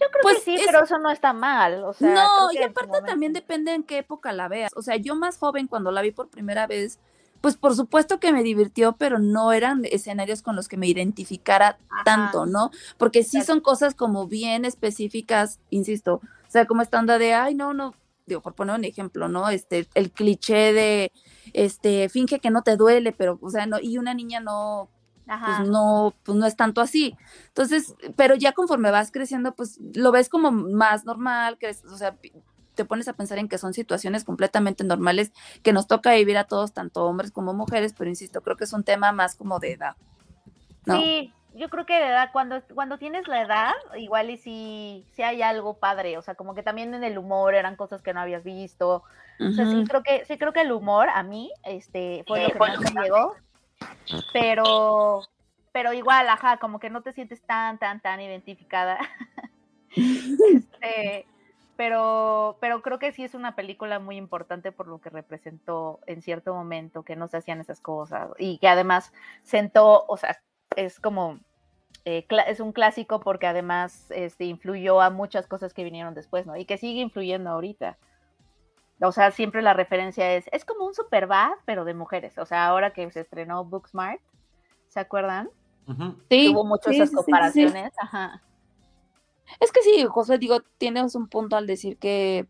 Yo 0.00 0.06
creo 0.10 0.22
Pues 0.22 0.36
que 0.38 0.42
sí, 0.42 0.54
es- 0.54 0.62
pero 0.66 0.84
eso 0.84 0.98
no 0.98 1.10
está 1.10 1.32
mal. 1.32 1.84
O 1.84 1.92
sea, 1.92 2.14
no, 2.14 2.52
y 2.52 2.58
aparte 2.62 3.00
también 3.06 3.32
depende 3.32 3.74
en 3.74 3.82
qué 3.82 3.98
época 3.98 4.32
la 4.32 4.48
veas. 4.48 4.70
O 4.76 4.82
sea, 4.82 4.96
yo 4.96 5.14
más 5.14 5.38
joven 5.38 5.66
cuando 5.66 5.90
la 5.90 6.02
vi 6.02 6.12
por 6.12 6.28
primera 6.28 6.66
vez, 6.66 6.98
pues 7.40 7.56
por 7.56 7.74
supuesto 7.74 8.18
que 8.18 8.32
me 8.32 8.42
divirtió, 8.42 8.94
pero 8.96 9.18
no 9.18 9.52
eran 9.52 9.84
escenarios 9.84 10.42
con 10.42 10.56
los 10.56 10.68
que 10.68 10.76
me 10.76 10.86
identificara 10.88 11.78
Ajá. 11.90 12.04
tanto, 12.04 12.46
¿no? 12.46 12.70
Porque 12.96 13.22
sí 13.22 13.38
Exacto. 13.38 13.52
son 13.52 13.60
cosas 13.60 13.94
como 13.94 14.26
bien 14.26 14.64
específicas, 14.64 15.60
insisto, 15.70 16.14
o 16.14 16.50
sea, 16.50 16.66
como 16.66 16.82
esta 16.82 16.98
onda 16.98 17.18
de, 17.18 17.34
ay, 17.34 17.54
no, 17.54 17.74
no, 17.74 17.94
digo, 18.26 18.40
por 18.40 18.54
poner 18.54 18.74
un 18.76 18.84
ejemplo, 18.84 19.28
¿no? 19.28 19.48
Este, 19.50 19.86
el 19.94 20.10
cliché 20.10 20.72
de, 20.72 21.12
este, 21.52 22.08
finge 22.08 22.40
que 22.40 22.50
no 22.50 22.62
te 22.62 22.76
duele, 22.76 23.12
pero, 23.12 23.38
o 23.40 23.50
sea, 23.50 23.66
no, 23.66 23.78
y 23.80 23.98
una 23.98 24.14
niña 24.14 24.40
no, 24.40 24.88
Ajá. 25.28 25.58
pues 25.58 25.68
no, 25.68 26.14
pues 26.24 26.38
no 26.38 26.46
es 26.46 26.56
tanto 26.56 26.80
así. 26.80 27.16
Entonces, 27.48 27.94
pero 28.16 28.34
ya 28.34 28.52
conforme 28.52 28.90
vas 28.90 29.12
creciendo, 29.12 29.54
pues 29.54 29.78
lo 29.94 30.10
ves 30.10 30.28
como 30.28 30.50
más 30.50 31.04
normal, 31.04 31.58
que 31.58 31.68
o 31.70 31.96
sea, 31.96 32.16
te 32.74 32.84
pones 32.84 33.08
a 33.08 33.12
pensar 33.12 33.38
en 33.38 33.48
que 33.48 33.58
son 33.58 33.74
situaciones 33.74 34.24
completamente 34.24 34.84
normales 34.84 35.32
que 35.62 35.72
nos 35.72 35.86
toca 35.86 36.14
vivir 36.14 36.38
a 36.38 36.44
todos, 36.44 36.72
tanto 36.72 37.04
hombres 37.04 37.32
como 37.32 37.52
mujeres, 37.52 37.92
pero 37.96 38.08
insisto, 38.08 38.40
creo 38.40 38.56
que 38.56 38.64
es 38.64 38.72
un 38.72 38.84
tema 38.84 39.10
más 39.12 39.34
como 39.34 39.58
de 39.58 39.72
edad. 39.72 39.96
¿no? 40.86 40.96
Sí, 40.96 41.34
yo 41.54 41.68
creo 41.70 41.86
que 41.86 41.94
de 41.94 42.06
edad, 42.06 42.30
cuando, 42.32 42.62
cuando 42.74 42.96
tienes 42.96 43.26
la 43.26 43.42
edad, 43.42 43.72
igual 43.96 44.30
y 44.30 44.36
si, 44.36 45.04
si 45.12 45.22
hay 45.22 45.42
algo 45.42 45.74
padre, 45.74 46.16
o 46.18 46.22
sea, 46.22 46.36
como 46.36 46.54
que 46.54 46.62
también 46.62 46.94
en 46.94 47.02
el 47.02 47.18
humor 47.18 47.56
eran 47.56 47.74
cosas 47.74 48.00
que 48.00 48.14
no 48.14 48.20
habías 48.20 48.44
visto. 48.44 49.02
O 49.40 49.52
sea, 49.52 49.66
sí 49.66 49.84
creo 49.84 50.02
que, 50.04 50.24
sí 50.24 50.38
creo 50.38 50.52
que 50.52 50.60
el 50.60 50.70
humor 50.70 51.08
a 51.12 51.24
mí, 51.24 51.50
este, 51.64 52.24
fue 52.28 52.44
lo 52.44 52.50
que 52.50 52.58
más 52.60 52.94
me 52.94 53.02
llegó, 53.02 53.34
pero, 54.32 55.22
pero 55.72 55.92
igual, 55.92 56.28
ajá, 56.28 56.58
como 56.58 56.78
que 56.78 56.90
no 56.90 57.02
te 57.02 57.12
sientes 57.12 57.42
tan, 57.42 57.78
tan, 57.78 58.00
tan 58.00 58.20
identificada. 58.20 58.98
Este, 59.90 61.26
pero, 61.78 62.58
pero 62.60 62.82
creo 62.82 62.98
que 62.98 63.12
sí 63.12 63.24
es 63.24 63.34
una 63.34 63.54
película 63.54 64.00
muy 64.00 64.16
importante 64.16 64.70
por 64.70 64.86
lo 64.88 65.00
que 65.00 65.10
representó 65.10 66.00
en 66.06 66.22
cierto 66.22 66.52
momento, 66.52 67.04
que 67.04 67.16
no 67.16 67.28
se 67.28 67.36
hacían 67.36 67.60
esas 67.60 67.80
cosas 67.80 68.30
y 68.36 68.58
que 68.58 68.68
además 68.68 69.12
sentó, 69.44 70.04
o 70.08 70.16
sea, 70.16 70.40
es 70.76 70.98
como, 71.00 71.38
eh, 72.04 72.26
es 72.48 72.60
un 72.60 72.72
clásico 72.72 73.20
porque 73.20 73.46
además 73.46 74.10
este, 74.10 74.44
influyó 74.44 75.00
a 75.00 75.10
muchas 75.10 75.46
cosas 75.46 75.72
que 75.72 75.84
vinieron 75.84 76.14
después, 76.14 76.46
¿no? 76.46 76.56
Y 76.56 76.64
que 76.64 76.78
sigue 76.78 77.00
influyendo 77.00 77.50
ahorita. 77.50 77.96
O 79.00 79.12
sea, 79.12 79.30
siempre 79.30 79.62
la 79.62 79.74
referencia 79.74 80.34
es, 80.34 80.46
es 80.52 80.64
como 80.64 80.84
un 80.84 80.94
super 80.94 81.26
bad, 81.26 81.52
pero 81.64 81.84
de 81.84 81.94
mujeres. 81.94 82.36
O 82.38 82.46
sea, 82.46 82.66
ahora 82.66 82.92
que 82.92 83.10
se 83.10 83.20
estrenó 83.20 83.64
Booksmart, 83.64 84.20
¿se 84.88 85.00
acuerdan? 85.00 85.50
Sí, 86.28 86.50
hubo 86.50 86.64
muchas 86.64 86.94
sí, 86.94 86.96
esas 86.96 87.10
sí, 87.10 87.16
sí, 87.16 87.22
comparaciones. 87.22 87.92
Ajá. 87.98 88.42
Es 89.60 89.72
que 89.72 89.82
sí, 89.82 90.04
José, 90.08 90.38
digo, 90.38 90.60
tienes 90.76 91.14
un 91.14 91.28
punto 91.28 91.56
al 91.56 91.66
decir 91.66 91.96
que 91.96 92.46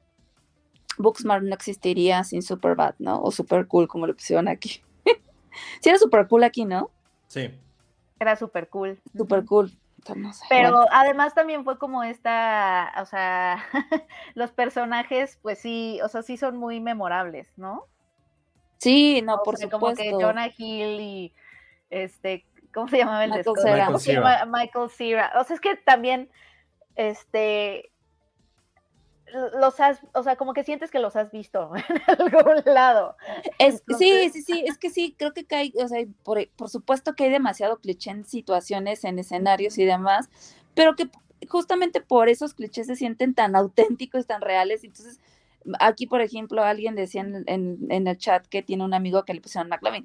Booksmart 0.97 1.45
no 1.45 1.55
existiría 1.55 2.25
sin 2.25 2.43
Superbad, 2.43 2.95
¿no? 2.99 3.23
O 3.23 3.31
Super 3.31 3.67
Cool, 3.69 3.87
como 3.87 4.07
lo 4.07 4.15
pusieron 4.15 4.49
aquí. 4.49 4.83
sí 5.81 5.89
era 5.89 5.99
Super 5.99 6.27
Cool 6.27 6.45
aquí, 6.45 6.65
¿no? 6.65 6.91
Sí. 7.29 7.51
Era 8.19 8.35
súper 8.37 8.69
cool. 8.69 8.99
Super 9.17 9.45
Cool. 9.45 9.71
Entonces, 10.09 10.23
no 10.23 10.33
sé, 10.33 10.45
Pero 10.49 10.73
bueno. 10.73 10.87
además 10.91 11.35
también 11.35 11.65
fue 11.65 11.79
como 11.79 12.03
esta, 12.03 12.93
o 13.01 13.05
sea, 13.05 13.65
los 14.35 14.53
personajes, 14.53 15.39
pues 15.43 15.59
sí, 15.59 16.01
o 16.03 16.09
sea, 16.09 16.23
sí 16.23 16.37
son 16.37 16.57
muy 16.57 16.81
memorables, 16.81 17.53
¿no? 17.57 17.87
Sí, 18.79 19.23
no, 19.23 19.37
O 19.37 19.43
por 19.43 19.57
sea, 19.57 19.69
supuesto. 19.71 20.03
Como 20.05 20.19
que 20.19 20.25
Jonah 20.25 20.49
Hill 20.57 21.01
y 21.01 21.35
este, 21.91 22.47
¿cómo 22.73 22.89
se 22.89 22.99
llamaba 22.99 23.25
el 23.25 23.33
de 23.33 23.45
Michael. 23.45 24.49
Michael 24.49 24.91
Cera. 24.91 25.33
O 25.39 25.45
sea, 25.45 25.55
es 25.55 25.61
que 25.61 25.77
también, 25.77 26.31
este, 26.95 27.91
los 29.61 29.79
has, 29.81 30.01
o 30.15 30.23
sea, 30.23 30.37
como 30.37 30.55
que 30.55 30.65
sientes 30.65 30.91
que 30.91 30.99
los 30.99 31.17
has 31.17 31.31
visto 31.31 31.71
en 31.89 32.03
algún 32.07 32.63
lado. 32.75 33.17
Es, 33.59 33.83
sí, 33.99 34.31
sí, 34.33 34.43
sí, 34.43 34.65
es 34.67 34.79
que 34.79 34.91
sí, 34.91 35.15
creo 35.19 35.33
que 35.33 35.47
hay, 35.55 35.73
o 35.83 35.89
sea, 35.89 36.05
por, 36.23 36.47
por 36.51 36.69
supuesto 36.69 37.15
que 37.15 37.25
hay 37.25 37.31
demasiado 37.31 37.79
cliché 37.79 38.11
en 38.11 38.25
situaciones, 38.25 39.05
en 39.05 39.19
escenarios 39.19 39.79
y 39.79 39.85
demás, 39.85 40.29
pero 40.75 40.97
que 40.97 41.09
justamente 41.49 42.01
por 42.01 42.29
esos 42.29 42.55
clichés 42.55 42.87
se 42.87 42.97
sienten 42.97 43.35
tan 43.35 43.55
auténticos, 43.57 44.27
tan 44.27 44.41
reales. 44.41 44.85
Entonces, 44.85 45.21
aquí, 45.81 46.07
por 46.07 46.21
ejemplo, 46.21 46.63
alguien 46.63 46.95
decía 46.95 47.21
en, 47.23 47.45
en- 47.47 47.87
en 47.91 48.07
el 48.07 48.17
chat 48.19 48.47
que 48.47 48.63
tiene 48.63 48.85
un 48.85 48.95
amigo 48.95 49.25
que 49.25 49.35
le 49.35 49.41
pusieron 49.41 49.69
McLovin. 49.69 50.05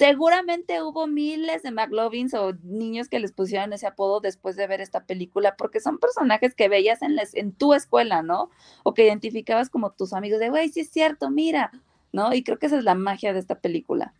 Seguramente 0.00 0.82
hubo 0.82 1.06
miles 1.06 1.62
de 1.62 1.72
McLovins 1.72 2.32
o 2.32 2.54
niños 2.62 3.10
que 3.10 3.20
les 3.20 3.32
pusieron 3.32 3.74
ese 3.74 3.86
apodo 3.86 4.20
después 4.20 4.56
de 4.56 4.66
ver 4.66 4.80
esta 4.80 5.04
película, 5.04 5.56
porque 5.58 5.78
son 5.78 5.98
personajes 5.98 6.54
que 6.54 6.70
veías 6.70 7.00
en, 7.02 7.52
tu 7.52 7.74
escuela, 7.74 8.22
¿no? 8.22 8.48
O 8.82 8.94
que 8.94 9.04
identificabas 9.04 9.68
como 9.68 9.92
tus 9.92 10.14
amigos 10.14 10.40
de, 10.40 10.48
güey, 10.48 10.70
sí 10.70 10.80
es 10.80 10.90
cierto, 10.90 11.28
mira, 11.28 11.70
¿no? 12.14 12.32
Y 12.32 12.42
creo 12.42 12.58
que 12.58 12.64
esa 12.64 12.78
es 12.78 12.84
la 12.84 12.94
magia 12.94 13.34
de 13.34 13.40
esta 13.40 13.60
película. 13.60 14.14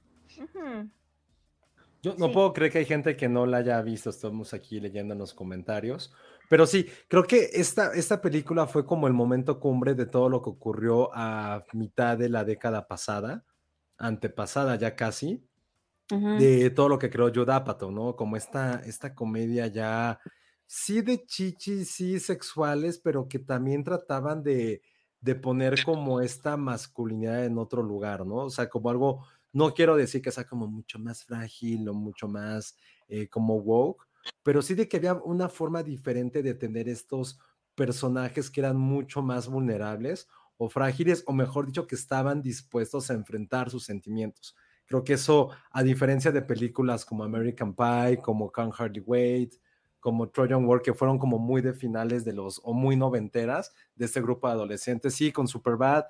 Yo 2.03 2.15
no 2.19 2.27
Sí. 2.27 2.33
puedo 2.35 2.53
creer 2.53 2.73
que 2.73 2.79
hay 2.81 2.85
gente 2.85 3.17
que 3.17 3.31
no 3.31 3.47
la 3.47 3.57
haya 3.57 3.81
visto, 3.81 4.11
estamos 4.11 4.53
aquí 4.53 4.81
leyendo 4.81 5.15
en 5.15 5.19
los 5.19 5.33
comentarios, 5.33 6.13
pero 6.51 6.67
sí, 6.67 6.91
creo 7.09 7.25
que 7.25 7.49
esta, 7.55 7.95
esta 7.95 8.21
película 8.21 8.67
fue 8.67 8.85
como 8.85 9.07
el 9.07 9.15
momento 9.15 9.59
cumbre 9.59 9.95
de 9.95 10.05
todo 10.05 10.29
lo 10.29 10.43
que 10.43 10.51
ocurrió 10.51 11.09
a 11.15 11.65
mitad 11.73 12.19
de 12.19 12.29
la 12.29 12.45
década 12.45 12.87
pasada, 12.87 13.47
antepasada 13.97 14.77
ya 14.77 14.95
casi, 14.95 15.43
De 16.33 16.71
todo 16.71 16.89
lo 16.89 16.99
que 16.99 17.11
creó 17.11 17.29
Judd 17.35 17.51
Apatow, 17.51 17.91
¿no? 17.91 18.15
Como 18.17 18.37
esta, 18.37 18.81
esta 18.85 19.15
comedia 19.15 19.67
ya, 19.67 20.21
sí 20.67 21.01
de 21.03 21.25
chichis, 21.27 21.91
sí 21.91 22.21
sexuales, 22.21 22.99
pero 22.99 23.29
que 23.29 23.39
también 23.41 23.83
trataban 23.85 24.43
de, 24.43 24.83
de 25.21 25.35
poner 25.35 25.83
como 25.83 26.21
esta 26.21 26.57
masculinidad 26.57 27.45
en 27.45 27.59
otro 27.59 27.83
lugar, 27.83 28.25
¿no? 28.27 28.37
O 28.37 28.51
sea, 28.51 28.69
como 28.69 28.91
algo, 28.91 29.27
no 29.53 29.75
quiero 29.75 29.97
decir 29.97 30.23
que 30.23 30.31
sea 30.33 30.45
como 30.47 30.67
mucho 30.69 30.99
más 30.99 31.25
frágil 31.25 31.89
o 31.89 31.95
mucho 31.95 32.29
más 32.29 32.77
eh, 33.09 33.29
como 33.29 33.57
woke, 33.57 34.07
pero 34.43 34.63
sí 34.63 34.75
de 34.75 34.89
que 34.89 34.99
había 34.99 35.15
una 35.15 35.49
forma 35.49 35.83
diferente 35.83 36.43
de 36.43 36.55
tener 36.55 36.89
estos 36.89 37.39
personajes 37.75 38.51
que 38.51 38.61
eran 38.61 38.77
mucho 38.77 39.23
más 39.23 39.49
vulnerables 39.49 40.29
o 40.57 40.69
frágiles, 40.69 41.25
o 41.27 41.33
mejor 41.33 41.67
dicho, 41.67 41.87
que 41.87 41.95
estaban 41.95 42.43
dispuestos 42.43 43.11
a 43.11 43.15
enfrentar 43.15 43.71
sus 43.71 43.85
sentimientos. 43.85 44.55
Creo 44.91 45.05
que 45.05 45.13
eso, 45.13 45.51
a 45.71 45.85
diferencia 45.85 46.33
de 46.33 46.43
películas 46.43 47.05
como 47.05 47.23
American 47.23 47.77
Pie, 47.77 48.19
como 48.21 48.51
Can't 48.51 48.75
Hardly 48.77 48.99
Wait, 49.07 49.55
como 50.01 50.29
Trojan 50.29 50.65
War, 50.65 50.83
que 50.83 50.93
fueron 50.93 51.17
como 51.17 51.39
muy 51.39 51.63
de 51.63 51.73
finales 51.73 52.25
de 52.25 52.33
los, 52.33 52.61
o 52.65 52.73
muy 52.73 52.97
noventeras, 52.97 53.73
de 53.95 54.07
este 54.07 54.21
grupo 54.21 54.49
de 54.49 54.55
adolescentes, 54.55 55.15
sí, 55.15 55.31
con 55.31 55.47
Superbad. 55.47 56.07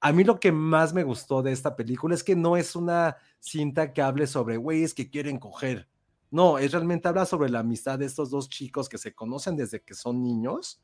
A 0.00 0.12
mí 0.12 0.24
lo 0.24 0.38
que 0.38 0.52
más 0.52 0.92
me 0.92 1.04
gustó 1.04 1.42
de 1.42 1.52
esta 1.52 1.74
película 1.74 2.14
es 2.14 2.22
que 2.22 2.36
no 2.36 2.58
es 2.58 2.76
una 2.76 3.16
cinta 3.38 3.94
que 3.94 4.02
hable 4.02 4.26
sobre 4.26 4.58
güeyes 4.58 4.92
que 4.92 5.08
quieren 5.08 5.38
coger. 5.38 5.88
No, 6.30 6.58
es 6.58 6.72
realmente 6.72 7.08
habla 7.08 7.24
sobre 7.24 7.48
la 7.48 7.60
amistad 7.60 7.98
de 7.98 8.04
estos 8.04 8.28
dos 8.28 8.50
chicos 8.50 8.90
que 8.90 8.98
se 8.98 9.14
conocen 9.14 9.56
desde 9.56 9.80
que 9.80 9.94
son 9.94 10.22
niños 10.22 10.82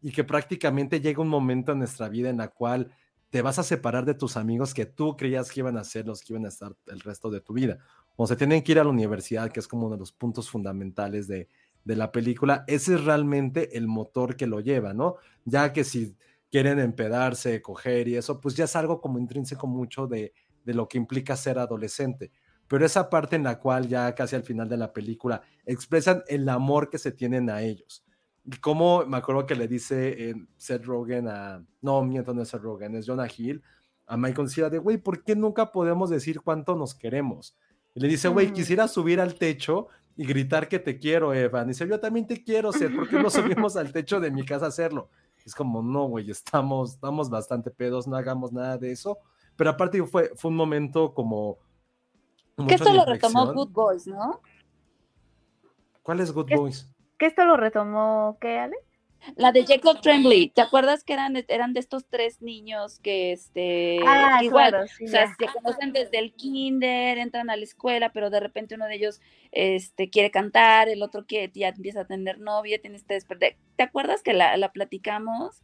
y 0.00 0.10
que 0.10 0.24
prácticamente 0.24 1.02
llega 1.02 1.20
un 1.20 1.28
momento 1.28 1.72
en 1.72 1.80
nuestra 1.80 2.08
vida 2.08 2.30
en 2.30 2.38
la 2.38 2.48
cual 2.48 2.90
te 3.30 3.42
vas 3.42 3.58
a 3.58 3.62
separar 3.62 4.04
de 4.04 4.14
tus 4.14 4.36
amigos 4.36 4.74
que 4.74 4.86
tú 4.86 5.16
creías 5.16 5.50
que 5.50 5.60
iban 5.60 5.76
a 5.76 5.84
ser 5.84 6.06
los 6.06 6.22
que 6.22 6.32
iban 6.32 6.46
a 6.46 6.48
estar 6.48 6.74
el 6.86 7.00
resto 7.00 7.30
de 7.30 7.40
tu 7.40 7.52
vida. 7.52 7.78
O 8.16 8.26
se 8.26 8.36
tienen 8.36 8.62
que 8.62 8.72
ir 8.72 8.78
a 8.80 8.84
la 8.84 8.90
universidad, 8.90 9.50
que 9.50 9.60
es 9.60 9.68
como 9.68 9.86
uno 9.86 9.96
de 9.96 10.00
los 10.00 10.12
puntos 10.12 10.50
fundamentales 10.50 11.28
de, 11.28 11.48
de 11.84 11.96
la 11.96 12.12
película, 12.12 12.64
ese 12.66 12.94
es 12.94 13.04
realmente 13.04 13.76
el 13.76 13.86
motor 13.86 14.36
que 14.36 14.46
lo 14.46 14.60
lleva, 14.60 14.92
¿no? 14.92 15.16
Ya 15.44 15.72
que 15.72 15.84
si 15.84 16.16
quieren 16.50 16.78
empedarse, 16.78 17.62
coger 17.62 18.08
y 18.08 18.16
eso, 18.16 18.40
pues 18.40 18.56
ya 18.56 18.64
es 18.64 18.76
algo 18.76 19.00
como 19.00 19.18
intrínseco 19.18 19.66
mucho 19.66 20.06
de, 20.06 20.32
de 20.64 20.74
lo 20.74 20.88
que 20.88 20.98
implica 20.98 21.36
ser 21.36 21.58
adolescente. 21.58 22.30
Pero 22.68 22.84
esa 22.84 23.08
parte 23.08 23.36
en 23.36 23.44
la 23.44 23.58
cual 23.58 23.88
ya 23.88 24.14
casi 24.14 24.36
al 24.36 24.42
final 24.42 24.68
de 24.68 24.76
la 24.76 24.92
película 24.92 25.40
expresan 25.64 26.22
el 26.28 26.48
amor 26.48 26.90
que 26.90 26.98
se 26.98 27.12
tienen 27.12 27.48
a 27.48 27.62
ellos. 27.62 28.04
Y 28.50 28.56
como 28.60 29.04
me 29.04 29.18
acuerdo 29.18 29.44
que 29.44 29.54
le 29.54 29.68
dice 29.68 30.30
eh, 30.30 30.34
Seth 30.56 30.86
Rogen 30.86 31.28
a, 31.28 31.62
no, 31.82 32.02
miento, 32.02 32.32
no 32.32 32.40
es 32.40 32.48
Seth 32.48 32.62
Rogen, 32.62 32.94
es 32.94 33.06
Jonah 33.06 33.28
Hill, 33.36 33.62
a 34.06 34.16
Michael 34.16 34.48
Cera 34.48 34.70
de, 34.70 34.78
güey, 34.78 34.96
¿por 34.96 35.22
qué 35.22 35.36
nunca 35.36 35.70
podemos 35.70 36.08
decir 36.08 36.40
cuánto 36.40 36.74
nos 36.74 36.94
queremos? 36.94 37.58
Y 37.94 38.00
le 38.00 38.08
dice, 38.08 38.28
güey, 38.28 38.50
quisiera 38.50 38.88
subir 38.88 39.20
al 39.20 39.34
techo 39.34 39.88
y 40.16 40.24
gritar 40.24 40.66
que 40.66 40.78
te 40.78 40.98
quiero, 40.98 41.34
Evan. 41.34 41.66
Y 41.66 41.68
dice, 41.68 41.86
yo 41.86 42.00
también 42.00 42.26
te 42.26 42.42
quiero, 42.42 42.72
Seth, 42.72 42.96
¿por 42.96 43.06
qué 43.06 43.22
no 43.22 43.28
subimos 43.28 43.76
al 43.76 43.92
techo 43.92 44.18
de 44.18 44.30
mi 44.30 44.46
casa 44.46 44.64
a 44.64 44.68
hacerlo? 44.68 45.10
Es 45.44 45.54
como, 45.54 45.82
no, 45.82 46.06
güey, 46.06 46.30
estamos, 46.30 46.94
estamos 46.94 47.28
bastante 47.28 47.70
pedos, 47.70 48.08
no 48.08 48.16
hagamos 48.16 48.50
nada 48.50 48.78
de 48.78 48.92
eso. 48.92 49.18
Pero 49.56 49.68
aparte 49.68 50.02
fue, 50.04 50.32
fue 50.36 50.50
un 50.50 50.56
momento 50.56 51.12
como... 51.12 51.58
Que 52.66 52.76
esto 52.76 52.94
lo 52.94 53.04
retomó 53.04 53.52
Good 53.52 53.72
Boys, 53.72 54.06
¿no? 54.06 54.40
¿Cuál 56.02 56.20
es 56.20 56.32
Good 56.32 56.48
Boys? 56.56 56.88
Que 57.18 57.26
esto 57.26 57.44
lo 57.44 57.56
retomó, 57.56 58.38
¿qué, 58.40 58.58
Ale? 58.58 58.76
La 59.36 59.52
de 59.52 59.66
Jacob 59.66 60.00
Tremblay, 60.00 60.50
¿te 60.50 60.60
acuerdas 60.60 61.02
que 61.02 61.12
eran, 61.12 61.34
eran 61.48 61.72
de 61.72 61.80
estos 61.80 62.06
tres 62.08 62.40
niños 62.40 63.00
que, 63.00 63.32
este, 63.32 63.98
Ah, 64.06 64.40
igual, 64.42 64.70
claro, 64.70 64.86
sí, 64.86 65.04
o 65.04 65.08
sea, 65.08 65.34
se 65.36 65.46
conocen 65.46 65.92
desde 65.92 66.18
el 66.18 66.32
kinder, 66.34 67.18
entran 67.18 67.50
a 67.50 67.56
la 67.56 67.64
escuela, 67.64 68.12
pero 68.12 68.30
de 68.30 68.40
repente 68.40 68.76
uno 68.76 68.86
de 68.86 68.94
ellos, 68.94 69.20
este, 69.50 70.08
quiere 70.08 70.30
cantar, 70.30 70.88
el 70.88 71.02
otro 71.02 71.26
que 71.26 71.50
ya 71.52 71.68
empieza 71.68 72.02
a 72.02 72.06
tener 72.06 72.38
novia, 72.38 72.80
tiene 72.80 72.96
este 72.96 73.14
despertar. 73.14 73.56
¿Te 73.76 73.82
acuerdas 73.82 74.22
que 74.22 74.32
la, 74.32 74.56
la 74.56 74.72
platicamos? 74.72 75.62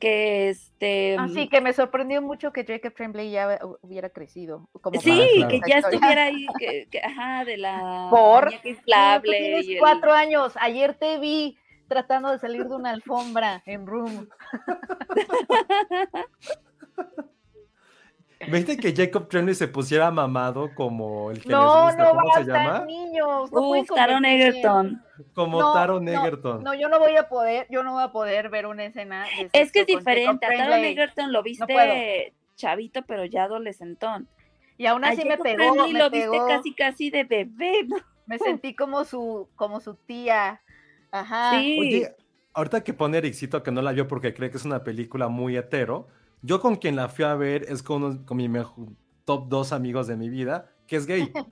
Que, 0.00 0.48
este, 0.50 1.16
Ah, 1.18 1.28
sí, 1.32 1.48
que 1.48 1.60
me 1.60 1.72
sorprendió 1.72 2.20
mucho 2.20 2.52
que 2.52 2.64
Jacob 2.66 2.92
Tremblay 2.94 3.30
ya 3.30 3.58
hu- 3.60 3.78
hubiera 3.80 4.10
crecido. 4.10 4.68
Como 4.82 5.00
sí, 5.00 5.10
claro. 5.36 5.48
que 5.48 5.60
ya 5.66 5.78
estuviera 5.78 6.24
ahí, 6.24 6.46
que, 6.58 6.88
que- 6.90 7.00
ajá, 7.00 7.44
de 7.44 7.56
la 7.56 8.08
Por- 8.10 8.52
inflable 8.64 9.38
tienes 9.38 9.66
y 9.66 9.74
el- 9.74 9.78
cuatro 9.78 10.12
años. 10.12 10.54
Ayer 10.60 10.94
te 10.94 11.18
vi 11.18 11.56
tratando 11.88 12.30
de 12.32 12.38
salir 12.38 12.64
de 12.68 12.74
una 12.74 12.90
alfombra 12.90 13.62
en 13.66 13.86
Room. 13.86 14.28
¿Viste 18.50 18.76
que 18.76 18.94
Jacob 18.94 19.28
Tremblay 19.28 19.54
se 19.54 19.68
pusiera 19.68 20.10
mamado 20.10 20.74
como 20.74 21.30
el 21.30 21.42
que 21.42 21.48
No, 21.48 21.86
les 21.86 21.96
gusta? 21.96 22.02
no 22.04 22.10
¿Cómo 22.10 22.32
se 22.34 22.38
basta, 22.44 22.52
llama? 22.64 22.84
niños. 22.86 23.52
No 23.52 23.70
Uf, 23.70 23.88
Taron. 23.94 24.24
Egerton. 24.24 25.02
Como 25.34 25.60
No, 25.60 25.72
Taron 25.72 26.04
no, 26.04 26.10
Egerton. 26.12 26.62
No, 26.62 26.74
yo 26.74 26.88
no 26.88 26.98
voy 26.98 27.16
a 27.16 27.28
poder, 27.28 27.66
yo 27.70 27.82
no 27.82 27.92
voy 27.94 28.02
a 28.04 28.12
poder 28.12 28.48
ver 28.50 28.66
una 28.66 28.84
escena. 28.84 29.24
de 29.24 29.50
Es 29.52 29.72
que 29.72 29.80
es 29.80 29.86
diferente. 29.86 30.46
A 30.46 30.48
Taron. 30.56 30.84
Egerton 30.84 31.32
lo 31.32 31.42
viste 31.42 32.34
chavito, 32.56 33.02
pero 33.02 33.24
ya 33.24 33.44
adolescentón. 33.44 34.28
Y 34.76 34.86
aún 34.86 35.04
A 35.04 35.08
así 35.08 35.24
me 35.24 35.30
Jacob 35.30 35.44
pegó, 35.44 35.56
Tremblay 35.58 35.92
me 35.92 35.98
lo 35.98 36.10
pegó. 36.10 36.32
viste 36.32 36.46
casi 36.48 36.74
casi 36.74 37.10
de 37.10 37.24
bebé, 37.24 37.84
¿no? 37.86 37.96
Me 38.26 38.38
sentí 38.38 38.74
como 38.74 39.04
su, 39.04 39.48
como 39.54 39.80
su 39.80 39.94
tía. 39.94 40.60
Ajá. 41.10 41.50
Sí. 41.60 41.76
Oye, 41.80 42.14
ahorita 42.54 42.82
que 42.82 42.94
pone 42.94 43.18
Ericito 43.18 43.62
que 43.62 43.70
no 43.70 43.82
la 43.82 43.92
vio 43.92 44.08
porque 44.08 44.32
cree 44.34 44.50
que 44.50 44.56
es 44.56 44.64
una 44.64 44.82
película 44.82 45.28
muy 45.28 45.56
hetero, 45.56 46.08
yo 46.44 46.60
con 46.60 46.76
quien 46.76 46.94
la 46.94 47.08
fui 47.08 47.24
a 47.24 47.34
ver 47.34 47.64
es 47.68 47.82
con, 47.82 48.24
con 48.24 48.36
mi 48.36 48.50
mejor, 48.50 48.88
top 49.24 49.48
dos 49.48 49.72
amigos 49.72 50.06
de 50.06 50.16
mi 50.16 50.28
vida, 50.28 50.70
que 50.86 50.96
es 50.96 51.06
gay. 51.06 51.32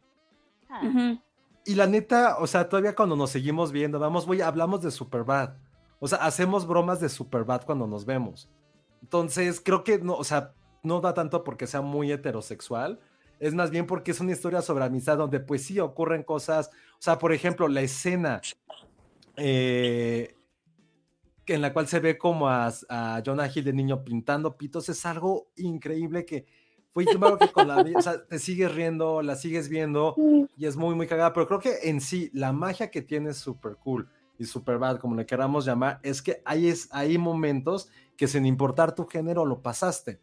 Ah. 0.75 1.21
Y 1.67 1.75
la 1.75 1.87
neta, 1.87 2.39
o 2.39 2.47
sea, 2.47 2.67
todavía 2.67 2.95
cuando 2.95 3.15
nos 3.15 3.29
seguimos 3.29 3.73
viendo, 3.73 3.99
vamos, 3.99 4.25
güey, 4.25 4.41
hablamos 4.41 4.81
de 4.81 4.91
Superbad. 4.91 5.51
O 6.01 6.09
sea, 6.09 6.17
hacemos 6.21 6.67
bromas 6.67 6.99
de 6.99 7.11
Superbad 7.11 7.67
cuando 7.67 7.87
nos 7.87 8.07
vemos. 8.07 8.49
Entonces, 9.03 9.61
creo 9.61 9.85
que 9.85 9.99
no, 9.99 10.15
o 10.15 10.25
sea, 10.25 10.55
no 10.83 11.03
da 11.03 11.13
tanto 11.13 11.45
porque 11.45 11.67
sea 11.67 11.83
muy 11.83 12.11
heterosexual. 12.11 13.01
Es 13.39 13.53
más 13.55 13.71
bien 13.71 13.87
porque 13.87 14.13
es 14.13 14.21
una 14.21 14.33
historia 14.33 14.63
sobre 14.63 14.87
amistad 14.87 15.19
donde 15.19 15.41
pues 15.41 15.63
sí 15.63 15.79
ocurren 15.79 16.23
cosas. 16.23 16.71
O 16.95 17.03
sea, 17.03 17.19
por 17.19 17.35
ejemplo, 17.35 17.69
la 17.69 17.83
escena 17.83 18.41
eh, 19.37 20.37
en 21.47 21.61
la 21.61 21.73
cual 21.73 21.89
se 21.89 22.01
ve 22.01 22.19
como 22.19 22.49
a, 22.49 22.73
a 22.89 23.23
Jonah 23.25 23.51
Hill 23.53 23.65
de 23.65 23.73
niño 23.73 24.05
pintando 24.05 24.57
pitos 24.57 24.89
es 24.89 25.05
algo 25.07 25.49
increíble 25.57 26.25
que 26.25 26.47
fue 26.93 27.05
acuerdo 27.05 27.39
que 27.39 27.49
con 27.49 27.69
la 27.69 27.85
o 27.97 28.03
sea, 28.03 28.25
te 28.27 28.39
sigues 28.39 28.75
riendo, 28.75 29.23
la 29.23 29.37
sigues 29.37 29.69
viendo 29.69 30.15
y 30.57 30.67
es 30.67 30.77
muy 30.77 30.95
muy 30.95 31.07
cagada, 31.07 31.33
pero 31.33 31.47
creo 31.47 31.59
que 31.59 31.89
en 31.89 32.01
sí 32.01 32.31
la 32.35 32.53
magia 32.53 32.91
que 32.91 33.03
tiene 33.03 33.31
es 33.31 33.39
súper 33.39 33.77
cool 33.77 34.09
y 34.39 34.45
super 34.45 34.79
bad, 34.79 34.99
como 34.99 35.15
le 35.15 35.25
queramos 35.25 35.65
llamar, 35.65 36.01
es 36.03 36.21
que 36.21 36.43
hay, 36.45 36.69
es, 36.69 36.89
hay 36.93 37.17
momentos 37.17 37.89
que 38.17 38.29
sin 38.29 38.45
importar 38.45 38.95
tu 38.95 39.07
género 39.07 39.47
lo 39.47 39.63
pasaste, 39.63 40.21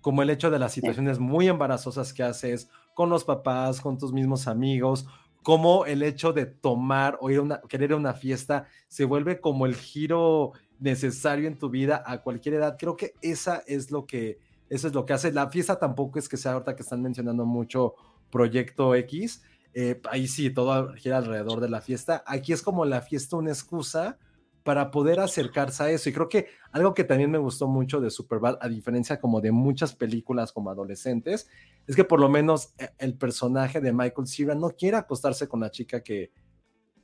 como 0.00 0.22
el 0.22 0.30
hecho 0.30 0.50
de 0.50 0.58
las 0.58 0.72
situaciones 0.72 1.18
muy 1.18 1.48
embarazosas 1.48 2.12
que 2.12 2.22
haces 2.22 2.68
con 2.94 3.08
los 3.10 3.24
papás, 3.24 3.80
con 3.80 3.96
tus 3.96 4.12
mismos 4.12 4.46
amigos, 4.46 5.06
como 5.42 5.86
el 5.86 6.02
hecho 6.02 6.32
de 6.32 6.46
tomar 6.46 7.18
o 7.20 7.30
ir 7.30 7.38
a 7.38 7.42
una, 7.42 7.60
querer 7.68 7.92
a 7.92 7.96
una 7.96 8.14
fiesta 8.14 8.66
se 8.88 9.04
vuelve 9.04 9.40
como 9.40 9.66
el 9.66 9.74
giro 9.74 10.52
necesario 10.78 11.48
en 11.48 11.58
tu 11.58 11.70
vida 11.70 12.02
a 12.06 12.22
cualquier 12.22 12.56
edad. 12.56 12.76
Creo 12.78 12.96
que 12.96 13.14
esa 13.22 13.62
es 13.66 13.90
lo 13.90 14.06
que, 14.06 14.38
eso 14.68 14.88
es 14.88 14.94
lo 14.94 15.06
que 15.06 15.12
hace. 15.12 15.32
La 15.32 15.50
fiesta 15.50 15.78
tampoco 15.78 16.18
es 16.18 16.28
que 16.28 16.36
sea 16.36 16.52
ahorita 16.52 16.76
que 16.76 16.82
están 16.82 17.02
mencionando 17.02 17.44
mucho 17.44 17.94
Proyecto 18.30 18.94
X. 18.94 19.42
eh, 19.74 20.00
ahí 20.10 20.26
sí, 20.26 20.50
todo 20.50 20.92
gira 20.94 21.18
alrededor 21.18 21.60
de 21.60 21.68
la 21.68 21.80
fiesta. 21.80 22.24
Aquí 22.26 22.52
es 22.52 22.62
como 22.62 22.84
la 22.84 23.00
fiesta 23.00 23.36
una 23.36 23.50
excusa 23.50 24.18
para 24.62 24.90
poder 24.90 25.20
acercarse 25.20 25.82
a 25.82 25.90
eso. 25.90 26.08
Y 26.08 26.12
creo 26.12 26.28
que 26.28 26.46
algo 26.72 26.94
que 26.94 27.04
también 27.04 27.30
me 27.30 27.38
gustó 27.38 27.66
mucho 27.66 28.00
de 28.00 28.10
Superbad, 28.10 28.58
a 28.60 28.68
diferencia 28.68 29.20
como 29.20 29.40
de 29.40 29.52
muchas 29.52 29.94
películas 29.94 30.52
como 30.52 30.70
adolescentes, 30.70 31.48
es 31.86 31.96
que 31.96 32.04
por 32.04 32.20
lo 32.20 32.28
menos 32.28 32.74
eh, 32.78 32.90
el 32.98 33.14
personaje 33.16 33.80
de 33.80 33.92
Michael 33.92 34.26
Cera 34.26 34.54
no 34.54 34.70
quiere 34.70 34.96
acostarse 34.96 35.48
con 35.48 35.60
la 35.60 35.70
chica 35.70 36.02
que 36.02 36.32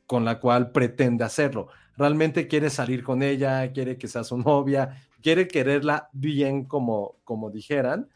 con 0.07 0.25
la 0.25 0.39
cual 0.39 0.71
pretende 0.71 1.25
hacerlo. 1.25 1.69
Realmente 1.97 2.47
quiere 2.47 2.71
salir 2.71 3.03
con 3.03 3.23
ella, 3.23 3.73
quiere 3.73 3.99
que 3.99 4.07
sea 4.07 4.23
su 4.23 4.39
novia, 4.39 5.03
quiere 5.23 5.49
quererla 5.49 6.09
bien 6.13 6.65
como, 6.65 7.19
como 7.25 7.51
dijeran. 7.51 8.09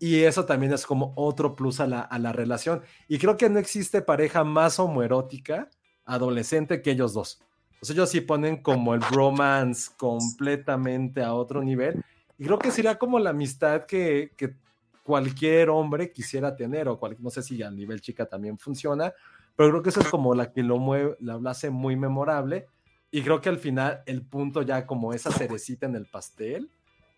Y 0.00 0.20
eso 0.22 0.44
también 0.46 0.72
es 0.72 0.86
como 0.86 1.12
otro 1.16 1.54
plus 1.54 1.80
a 1.80 1.86
la, 1.86 2.00
a 2.00 2.18
la 2.18 2.32
relación. 2.32 2.82
Y 3.06 3.18
creo 3.18 3.36
que 3.36 3.48
no 3.50 3.58
existe 3.58 4.02
pareja 4.02 4.44
más 4.44 4.78
homoerótica 4.78 5.68
adolescente 6.04 6.82
que 6.82 6.92
ellos 6.92 7.12
dos. 7.12 7.40
O 7.80 7.86
sea, 7.86 7.94
ellos 7.94 8.10
sí 8.10 8.20
ponen 8.20 8.62
como 8.62 8.94
el 8.94 9.00
bromance 9.00 9.90
completamente 9.96 11.22
a 11.22 11.34
otro 11.34 11.62
nivel. 11.62 12.02
Y 12.38 12.44
creo 12.44 12.58
que 12.58 12.70
sería 12.70 12.98
como 12.98 13.18
la 13.18 13.30
amistad 13.30 13.86
que, 13.86 14.32
que 14.36 14.54
cualquier 15.02 15.70
hombre 15.70 16.12
quisiera 16.12 16.54
tener, 16.54 16.88
o 16.88 16.98
cual, 16.98 17.16
no 17.20 17.30
sé 17.30 17.42
si 17.42 17.62
a 17.62 17.70
nivel 17.70 18.00
chica 18.00 18.26
también 18.26 18.58
funciona, 18.58 19.12
pero 19.56 19.70
creo 19.70 19.82
que 19.82 19.88
eso 19.88 20.00
es 20.00 20.08
como 20.08 20.34
la 20.34 20.52
que 20.52 20.62
lo 20.62 20.78
mueve, 20.78 21.16
la 21.20 21.40
hace 21.50 21.70
muy 21.70 21.96
memorable. 21.96 22.66
Y 23.10 23.22
creo 23.22 23.40
que 23.40 23.48
al 23.48 23.58
final 23.58 24.02
el 24.06 24.22
punto 24.22 24.62
ya 24.62 24.86
como 24.86 25.14
esa 25.14 25.32
cerecita 25.32 25.86
en 25.86 25.96
el 25.96 26.06
pastel 26.06 26.70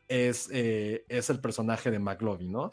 es, 0.09 0.49
eh, 0.53 1.05
es 1.09 1.31
el 1.31 1.41
personaje 1.41 1.91
de 1.91 1.99
McLovin, 1.99 2.53
¿no? 2.53 2.73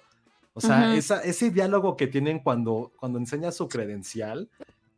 O 0.53 0.61
sea, 0.61 0.85
Ujú. 0.85 0.97
esa, 0.97 1.21
ese 1.21 1.51
diálogo 1.51 1.97
que 1.97 2.07
tienen 2.07 2.39
cuando, 2.39 2.91
cuando 2.97 3.19
enseña 3.19 3.51
su 3.51 3.67
credencial 3.67 4.49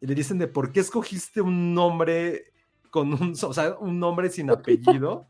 y 0.01 0.07
le 0.07 0.15
dicen 0.15 0.37
de 0.37 0.47
por 0.47 0.71
qué 0.71 0.81
escogiste 0.81 1.41
un 1.41 1.73
nombre 1.73 2.51
con 2.89 3.13
un, 3.13 3.33
o 3.41 3.53
sea, 3.53 3.75
un 3.79 3.99
nombre 3.99 4.29
sin 4.29 4.49
apellido. 4.49 5.25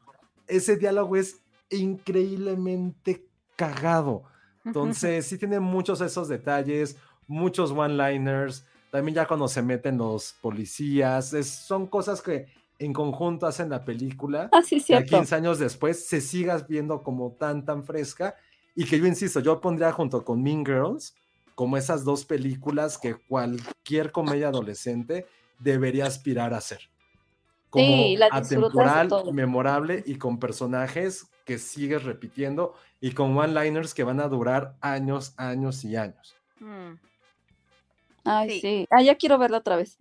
ese 0.47 0.77
diálogo 0.77 1.15
es 1.15 1.41
increíblemente 1.69 3.25
cagado. 3.55 4.23
Entonces, 4.65 5.25
sí 5.25 5.37
tiene 5.37 5.59
muchos 5.59 6.01
esos 6.01 6.27
detalles, 6.27 6.97
muchos 7.27 7.71
one-liners. 7.71 8.65
También 8.91 9.15
ya 9.15 9.27
cuando 9.27 9.47
se 9.47 9.61
meten 9.61 9.97
los 9.97 10.33
policías, 10.41 11.33
es- 11.33 11.49
son 11.49 11.87
cosas 11.87 12.21
que 12.21 12.47
en 12.79 12.93
conjunto 12.93 13.45
hacen 13.45 13.69
la 13.69 13.83
película. 13.83 14.49
Ah, 14.51 14.61
sí, 14.63 14.77
que 14.77 14.81
a 14.95 14.97
cierto. 14.99 15.17
15 15.17 15.35
años 15.35 15.59
después 15.59 16.05
se 16.07 16.21
sigas 16.21 16.67
viendo 16.67 17.03
como 17.03 17.31
tan, 17.33 17.65
tan 17.65 17.83
fresca. 17.83 18.35
Y 18.75 18.85
que 18.85 18.97
yo 18.99 19.05
insisto, 19.05 19.39
yo 19.41 19.59
pondría 19.59 19.91
junto 19.91 20.23
con 20.23 20.41
Mean 20.41 20.65
Girls 20.65 21.13
como 21.55 21.75
esas 21.75 22.05
dos 22.05 22.23
películas 22.23 22.97
que 22.97 23.15
cualquier 23.15 24.11
comedia 24.13 24.47
adolescente 24.47 25.25
debería 25.59 26.05
aspirar 26.05 26.53
a 26.53 26.61
ser. 26.61 26.79
Como 27.69 28.03
Sí, 28.03 28.15
la 28.17 28.27
atemporal, 28.31 29.07
todo. 29.09 29.31
memorable 29.31 30.03
y 30.05 30.15
con 30.15 30.39
personajes 30.39 31.27
que 31.45 31.57
sigues 31.59 32.03
repitiendo 32.03 32.73
y 32.99 33.11
con 33.11 33.37
one-liners 33.37 33.93
que 33.93 34.03
van 34.03 34.19
a 34.19 34.27
durar 34.27 34.75
años, 34.81 35.33
años 35.37 35.83
y 35.85 35.95
años. 35.95 36.35
Mm. 36.59 36.93
Ay, 38.25 38.49
Sí. 38.49 38.59
sí. 38.61 38.87
Ah, 38.91 39.01
ya 39.01 39.15
quiero 39.15 39.37
verla 39.37 39.57
otra 39.57 39.75
vez. 39.75 39.97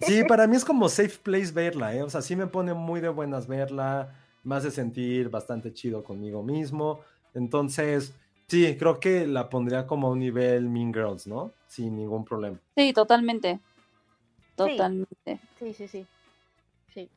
Sí, 0.00 0.22
para 0.28 0.46
mí 0.46 0.56
es 0.56 0.64
como 0.64 0.88
safe 0.88 1.18
place 1.22 1.52
verla, 1.52 1.94
¿eh? 1.94 2.02
O 2.02 2.10
sea, 2.10 2.22
sí 2.22 2.34
me 2.36 2.46
pone 2.46 2.74
muy 2.74 3.00
de 3.00 3.08
buenas 3.08 3.46
verla, 3.46 4.14
me 4.44 4.56
hace 4.56 4.70
sentir 4.70 5.28
bastante 5.28 5.72
chido 5.72 6.02
conmigo 6.02 6.42
mismo. 6.42 7.00
Entonces, 7.34 8.14
sí, 8.48 8.76
creo 8.78 8.98
que 9.00 9.26
la 9.26 9.48
pondría 9.48 9.86
como 9.86 10.08
a 10.08 10.10
un 10.10 10.18
nivel 10.18 10.68
Mean 10.68 10.92
Girls, 10.92 11.26
¿no? 11.26 11.52
Sin 11.68 11.96
ningún 11.96 12.24
problema. 12.24 12.58
Sí, 12.76 12.92
totalmente. 12.92 13.60
Totalmente. 14.56 15.40
Sí, 15.58 15.74
sí, 15.74 15.88
sí. 15.88 16.06
Sí. 16.92 17.08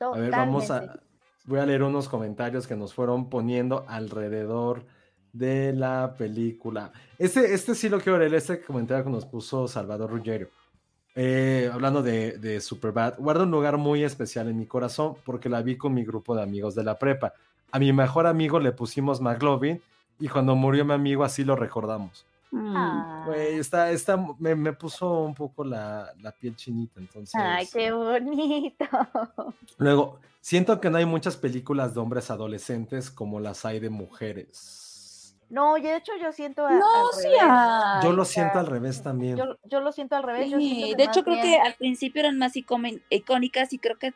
A 0.00 0.10
ver, 0.10 0.30
vamos 0.30 0.66
Totalmente. 0.66 0.98
a... 0.98 1.02
Voy 1.46 1.60
a 1.60 1.66
leer 1.66 1.84
unos 1.84 2.08
comentarios 2.08 2.66
que 2.66 2.74
nos 2.74 2.92
fueron 2.92 3.30
poniendo 3.30 3.84
alrededor 3.86 4.84
de 5.32 5.72
la 5.72 6.14
película. 6.18 6.92
Este, 7.18 7.54
este 7.54 7.74
sí 7.74 7.88
lo 7.88 8.00
quiero 8.00 8.18
leer, 8.18 8.34
este 8.34 8.60
comentario 8.60 9.04
que 9.04 9.10
nos 9.10 9.26
puso 9.26 9.68
Salvador 9.68 10.10
Ruggiero. 10.10 10.48
Eh, 11.14 11.70
hablando 11.72 12.02
de, 12.02 12.38
de 12.38 12.60
Superbad, 12.60 13.14
guarda 13.18 13.44
un 13.44 13.50
lugar 13.50 13.76
muy 13.76 14.02
especial 14.02 14.48
en 14.48 14.58
mi 14.58 14.66
corazón 14.66 15.14
porque 15.24 15.48
la 15.48 15.62
vi 15.62 15.76
con 15.76 15.94
mi 15.94 16.04
grupo 16.04 16.34
de 16.34 16.42
amigos 16.42 16.74
de 16.74 16.84
la 16.84 16.98
prepa. 16.98 17.32
A 17.70 17.78
mi 17.78 17.92
mejor 17.92 18.26
amigo 18.26 18.58
le 18.58 18.72
pusimos 18.72 19.20
McLovin 19.20 19.80
y 20.18 20.28
cuando 20.28 20.56
murió 20.56 20.84
mi 20.84 20.94
amigo 20.94 21.24
así 21.24 21.44
lo 21.44 21.56
recordamos. 21.56 22.26
Mm. 22.50 22.76
Ah. 22.76 23.22
Güey, 23.26 23.58
está, 23.58 23.90
está, 23.90 24.16
me, 24.38 24.54
me 24.54 24.72
puso 24.72 25.22
un 25.24 25.34
poco 25.34 25.64
la, 25.64 26.12
la 26.20 26.32
piel 26.32 26.54
chinita, 26.56 27.00
entonces... 27.00 27.34
Ay, 27.34 27.66
qué 27.72 27.90
bonito. 27.92 28.84
Luego, 29.78 30.20
siento 30.40 30.80
que 30.80 30.88
no 30.90 30.98
hay 30.98 31.06
muchas 31.06 31.36
películas 31.36 31.94
de 31.94 32.00
hombres 32.00 32.30
adolescentes 32.30 33.10
como 33.10 33.40
las 33.40 33.64
hay 33.64 33.80
de 33.80 33.90
mujeres. 33.90 35.36
No, 35.48 35.76
y 35.76 35.82
de 35.82 35.96
hecho 35.96 36.12
yo 36.20 36.32
siento 36.32 36.66
a- 36.66 36.72
No, 36.72 37.08
al 37.08 37.14
sí 37.14 37.28
revés. 37.28 38.04
Yo 38.04 38.12
lo 38.12 38.24
siento 38.24 38.58
al 38.58 38.66
revés 38.66 39.02
también. 39.02 39.36
Yo, 39.36 39.44
yo 39.64 39.80
lo 39.80 39.92
siento 39.92 40.16
al 40.16 40.22
revés. 40.24 40.50
yo 40.50 40.58
Sí, 40.58 40.74
siento 40.76 40.96
de 40.96 41.04
hecho 41.04 41.22
creo 41.24 41.40
que 41.42 41.56
al 41.58 41.74
principio 41.74 42.20
eran 42.20 42.38
más 42.38 42.54
icónicas 42.56 43.72
y 43.72 43.78
creo 43.78 43.96
que 43.96 44.12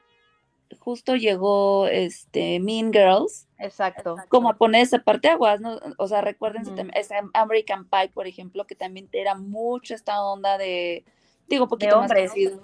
justo 0.81 1.15
llegó 1.17 1.87
este 1.87 2.59
Mean 2.61 2.93
Girls 2.93 3.47
Exacto. 3.61 4.17
como 4.29 4.51
a 4.51 4.57
poner 4.57 4.83
esa 4.83 4.99
parte 4.99 5.29
aguas, 5.29 5.61
¿no? 5.61 5.79
O 5.99 6.09
sea, 6.09 6.23
recuérdense 6.23 6.71
también, 6.71 6.97
ese 6.97 7.15
American 7.35 7.85
Pie, 7.85 8.09
por 8.09 8.27
ejemplo, 8.27 8.67
que 8.67 8.75
también 8.75 9.09
era 9.13 9.35
mucho 9.35 9.95
esta 9.95 10.23
onda 10.25 10.57
de, 10.59 11.05
digo, 11.47 11.65
un 11.65 11.69
poquito 11.71 11.97
más 11.97 12.11
hombres. 12.11 12.31
conocido, 12.31 12.61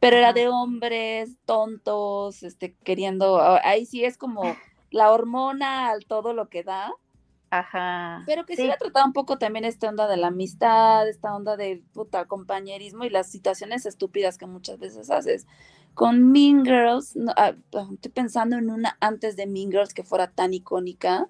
pero 0.00 0.16
era 0.16 0.32
de 0.32 0.48
hombres 0.48 1.36
tontos, 1.46 2.42
este, 2.42 2.74
queriendo, 2.84 3.40
ahí 3.62 3.86
sí 3.86 4.04
es 4.04 4.18
como 4.18 4.42
la 4.90 5.12
hormona 5.12 5.90
al 5.90 6.04
todo 6.06 6.34
lo 6.34 6.48
que 6.48 6.64
da, 6.64 6.92
Ajá. 7.50 8.24
pero 8.26 8.44
que 8.44 8.56
sí, 8.56 8.66
la 8.66 8.76
trataba 8.78 9.06
un 9.06 9.12
poco 9.12 9.38
también 9.38 9.64
esta 9.64 9.88
onda 9.88 10.08
de 10.08 10.16
la 10.16 10.28
amistad, 10.28 11.08
esta 11.08 11.34
onda 11.36 11.56
de 11.56 11.82
puta 11.92 12.24
compañerismo 12.24 13.04
y 13.04 13.10
las 13.10 13.30
situaciones 13.30 13.86
estúpidas 13.86 14.38
que 14.38 14.46
muchas 14.46 14.78
veces 14.78 15.10
haces. 15.10 15.46
Con 15.94 16.32
Mean 16.32 16.64
Girls, 16.64 17.14
no, 17.16 17.32
ah, 17.36 17.52
estoy 17.92 18.10
pensando 18.12 18.56
en 18.56 18.70
una 18.70 18.96
antes 19.00 19.36
de 19.36 19.46
Mean 19.46 19.70
Girls 19.70 19.92
que 19.92 20.04
fuera 20.04 20.28
tan 20.30 20.54
icónica. 20.54 21.26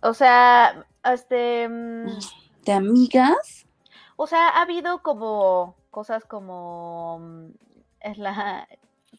O 0.00 0.14
sea, 0.14 0.86
este. 1.04 1.68
mm, 1.68 2.06
¿De 2.64 2.72
amigas? 2.72 3.66
O 4.16 4.26
sea, 4.26 4.48
ha 4.48 4.62
habido 4.62 5.02
como 5.02 5.76
cosas 5.90 6.24
como. 6.24 7.18
mm, 7.20 7.46
Es 8.00 8.18
la. 8.18 8.66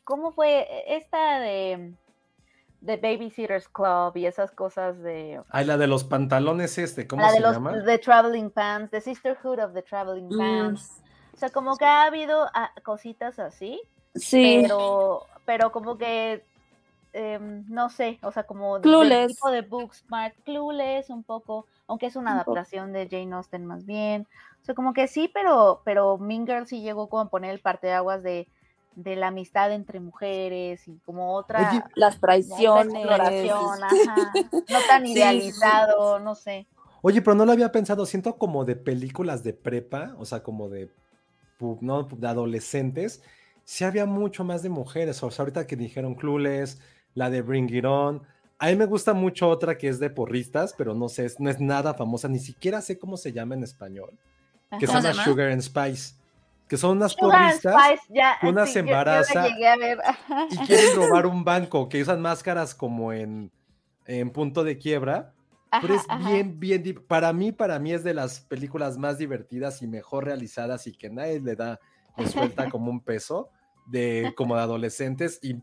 ¿Cómo 0.03 0.31
fue 0.31 0.67
esta 0.97 1.39
de. 1.39 1.93
De 2.79 2.95
Babysitters 2.97 3.67
Club 3.69 4.15
y 4.17 4.27
esas 4.27 4.51
cosas 4.51 4.99
de. 5.01 5.41
Ay, 5.49 5.65
la 5.65 5.77
de 5.77 5.87
los 5.87 6.03
pantalones 6.03 6.77
este, 6.77 7.07
¿cómo 7.07 7.23
la 7.23 7.29
de 7.29 7.37
se 7.37 7.41
los 7.41 7.53
llama? 7.53 7.83
The 7.83 7.97
Traveling 7.97 8.51
Pants, 8.51 8.91
The 8.91 9.01
Sisterhood 9.01 9.59
of 9.59 9.73
the 9.73 9.81
Traveling 9.81 10.27
Mm, 10.29 10.37
Pants. 10.37 11.01
O 11.33 11.37
sea, 11.37 11.49
como 11.49 11.75
que 11.75 11.85
ha 11.85 12.03
habido 12.03 12.47
ah, 12.53 12.71
cositas 12.83 13.39
así, 13.39 13.81
sí. 14.17 14.63
pero, 14.63 15.25
pero 15.45 15.71
como 15.71 15.97
que 15.97 16.43
em, 17.13 17.65
no 17.69 17.89
sé, 17.89 18.19
o 18.23 18.31
sea, 18.31 18.43
como 18.43 18.79
del 18.79 18.93
Clueless. 18.93 19.27
tipo 19.27 19.49
de 19.49 19.61
Booksmart, 19.61 20.35
Clueless 20.43 21.09
un 21.09 21.23
poco, 21.23 21.65
aunque 21.87 22.05
es 22.07 22.15
una 22.15 22.31
Un 22.31 22.39
poco. 22.39 22.51
adaptación 22.51 22.93
de 22.93 23.07
Jane 23.09 23.33
Austen 23.35 23.65
más 23.65 23.85
bien. 23.85 24.27
O 24.61 24.65
sea, 24.65 24.75
como 24.75 24.93
que 24.93 25.07
sí, 25.07 25.29
pero, 25.33 25.81
pero 25.85 26.17
Mean 26.17 26.67
sí 26.67 26.81
llegó 26.81 27.09
como 27.09 27.23
a 27.23 27.29
poner 27.29 27.51
el 27.51 27.59
parteaguas 27.61 28.21
de, 28.23 28.47
de 28.95 29.15
la 29.15 29.27
amistad 29.27 29.71
entre 29.71 29.99
mujeres 29.99 30.87
y 30.87 30.97
como 31.05 31.33
otra, 31.35 31.71
Oye, 31.71 31.83
Las 31.95 32.19
traiciones. 32.19 32.93
exploración, 32.93 33.83
ajá, 33.83 34.31
no 34.69 34.79
tan 34.87 35.05
Sí, 35.05 35.13
sí, 35.13 35.13
sí. 35.13 35.13
idealizado, 35.13 36.19
no 36.19 36.35
sé. 36.35 36.67
Oye, 37.01 37.21
pero 37.21 37.35
no 37.35 37.45
lo 37.45 37.51
había 37.51 37.71
pensado, 37.71 38.05
siento 38.05 38.37
como 38.37 38.65
de 38.65 38.75
películas 38.75 39.43
de 39.43 39.53
prepa, 39.53 40.15
o 40.19 40.25
sea, 40.25 40.43
como 40.43 40.67
de, 40.69 40.89
no, 41.81 42.03
de 42.03 42.27
adolescentes, 42.27 43.23
sí 43.67 43.83
había 43.83 44.05
mucho 44.05 44.45
más 44.45 44.63
de 44.63 44.69
mujeres, 44.69 45.21
o 45.21 45.29
sea, 45.29 45.43
ahorita 45.43 45.67
que 45.67 45.75
dijeron 45.75 46.15
Clueless, 46.15 46.79
la 47.13 47.29
de 47.29 47.41
Bring 47.41 47.69
It 47.69 47.83
On, 47.83 48.23
a 48.59 48.67
mí 48.67 48.75
me 48.77 48.85
gusta 48.85 49.13
mucho 49.13 49.49
otra 49.49 49.77
que 49.77 49.89
es 49.89 49.99
de 49.99 50.09
porristas, 50.09 50.73
pero 50.77 50.95
no 50.95 51.09
sé, 51.09 51.27
no 51.39 51.49
es 51.49 51.59
nada 51.59 51.93
famosa, 51.93 52.29
ni 52.29 52.39
siquiera 52.39 52.81
sé 52.81 52.97
cómo 52.97 53.17
se 53.17 53.33
llama 53.33 53.55
en 53.55 53.63
español, 53.63 54.17
que 54.79 54.87
se 54.87 54.93
¿Cómo 54.93 55.01
se 55.01 55.07
llama? 55.09 55.25
Sugar 55.25 55.51
and 55.51 55.61
Spice, 55.61 56.15
que 56.69 56.77
son 56.77 56.95
unas 56.95 57.11
Sugar 57.11 57.43
and 57.43 57.61
porristas 57.61 57.75
Spice, 57.75 58.13
ya, 58.13 58.37
que 58.39 58.47
una 58.47 58.65
sí, 58.65 58.71
se 58.71 58.79
embaraza 58.79 59.47
y 60.49 60.57
quieren 60.65 60.95
robar 60.95 61.25
un 61.25 61.43
banco, 61.43 61.89
que 61.89 62.01
usan 62.01 62.21
máscaras 62.21 62.73
como 62.73 63.11
en, 63.11 63.51
en 64.05 64.29
punto 64.29 64.63
de 64.63 64.77
quiebra, 64.77 65.33
pero 65.81 65.93
Ajá, 65.93 66.03
es 66.03 66.09
ajá. 66.09 66.29
bien, 66.29 66.57
bien, 66.57 67.03
para 67.05 67.33
mí, 67.33 67.51
para 67.51 67.79
mí 67.79 67.91
es 67.91 68.05
de 68.05 68.13
las 68.13 68.39
películas 68.39 68.97
más 68.97 69.17
divertidas 69.17 69.81
y 69.81 69.87
mejor 69.87 70.23
realizadas 70.23 70.87
y 70.87 70.93
que 70.93 71.09
nadie 71.09 71.41
le 71.41 71.57
da, 71.57 71.81
le 72.15 72.29
suelta 72.29 72.69
como 72.69 72.89
un 72.89 73.01
peso 73.01 73.49
de 73.87 74.33
como 74.35 74.55
de 74.55 74.61
adolescentes 74.61 75.39
y 75.41 75.55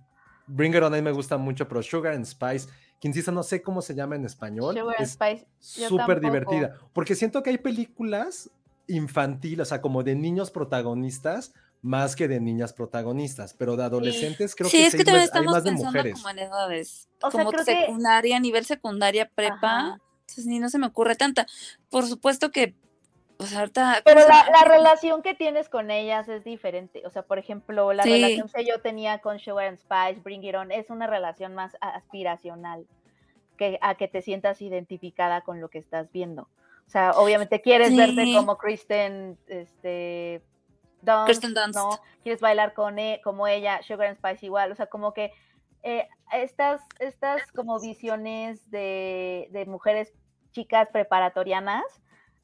Bring 0.46 0.74
It 0.74 0.82
On 0.82 0.92
a 0.92 0.96
mí 0.96 1.02
me 1.02 1.12
gusta 1.12 1.36
mucho, 1.38 1.66
pero 1.68 1.82
Sugar 1.82 2.12
and 2.14 2.24
Spice, 2.26 2.68
que 3.00 3.08
insisto, 3.08 3.32
no 3.32 3.42
sé 3.42 3.62
cómo 3.62 3.80
se 3.82 3.94
llama 3.94 4.16
en 4.16 4.24
español, 4.24 4.74
Sugar 4.76 4.96
and 4.98 5.06
es 5.06 5.46
súper 5.60 6.20
divertida, 6.20 6.78
porque 6.92 7.14
siento 7.14 7.42
que 7.42 7.50
hay 7.50 7.58
películas 7.58 8.50
infantiles, 8.86 9.60
o 9.60 9.64
sea, 9.68 9.80
como 9.80 10.02
de 10.02 10.14
niños 10.14 10.50
protagonistas 10.50 11.52
más 11.80 12.16
que 12.16 12.28
de 12.28 12.40
niñas 12.40 12.72
protagonistas, 12.72 13.52
pero 13.54 13.76
de 13.76 13.84
adolescentes 13.84 14.54
creo 14.54 14.70
sí, 14.70 14.78
que, 14.78 14.86
es 14.86 14.92
sí 14.92 14.98
que 14.98 15.04
también 15.04 15.20
hay 15.20 15.26
estamos 15.26 15.52
más 15.52 15.64
de 15.64 15.70
pensando 15.70 15.90
mujeres. 15.98 16.14
como 16.14 16.30
en 16.30 16.38
edades, 16.38 17.08
O 17.22 17.30
sea, 17.30 17.44
como 17.44 17.50
que- 17.52 17.64
secundaria, 17.64 18.40
nivel 18.40 18.64
secundaria, 18.64 19.30
prepa, 19.34 19.56
Ajá. 19.78 19.98
entonces 20.20 20.46
ni 20.46 20.58
no 20.60 20.70
se 20.70 20.78
me 20.78 20.86
ocurre 20.86 21.14
tanta. 21.14 21.46
Por 21.90 22.06
supuesto 22.06 22.50
que, 22.50 22.74
pues 23.44 23.56
ahorita... 23.56 24.02
Pero 24.04 24.22
¿cómo 24.22 24.34
se 24.44 24.50
la, 24.50 24.58
la 24.60 24.64
relación 24.64 25.22
que 25.22 25.34
tienes 25.34 25.68
con 25.68 25.90
ellas 25.90 26.28
es 26.28 26.44
diferente. 26.44 27.02
O 27.06 27.10
sea, 27.10 27.22
por 27.22 27.38
ejemplo, 27.38 27.92
la 27.92 28.02
Sí. 28.02 28.10
relación 28.12 28.48
que 28.48 28.64
yo 28.64 28.80
tenía 28.80 29.18
con 29.18 29.38
Sugar 29.38 29.66
and 29.66 29.78
Spice, 29.78 30.20
Bring 30.22 30.44
It 30.44 30.54
On, 30.54 30.72
es 30.72 30.90
una 30.90 31.06
relación 31.06 31.54
más 31.54 31.76
aspiracional 31.80 32.86
que 33.56 33.78
a 33.80 33.94
que 33.94 34.08
te 34.08 34.20
sientas 34.22 34.60
identificada 34.62 35.42
con 35.42 35.60
lo 35.60 35.68
que 35.68 35.78
estás 35.78 36.10
viendo. 36.10 36.48
O 36.86 36.90
sea, 36.90 37.12
obviamente 37.12 37.60
quieres 37.60 37.96
verte 37.96 38.24
Sí. 38.24 38.34
como 38.36 38.58
Kristen, 38.58 39.38
este, 39.46 40.42
Dunst, 41.02 41.26
Kirsten 41.26 41.54
Dunst. 41.54 41.74
¿no? 41.76 41.90
Quieres 42.22 42.40
bailar 42.40 42.74
con 42.74 42.98
e- 42.98 43.20
como 43.22 43.46
ella, 43.46 43.80
Sugar 43.82 44.08
and 44.08 44.18
Spice 44.18 44.44
igual. 44.46 44.72
O 44.72 44.74
sea, 44.74 44.86
como 44.86 45.14
que 45.14 45.32
eh, 45.82 46.08
estas, 46.32 46.80
estas 46.98 47.50
como 47.52 47.78
visiones 47.78 48.70
de, 48.70 49.48
de 49.50 49.66
mujeres 49.66 50.12
chicas 50.52 50.88
preparatorianas, 50.90 51.84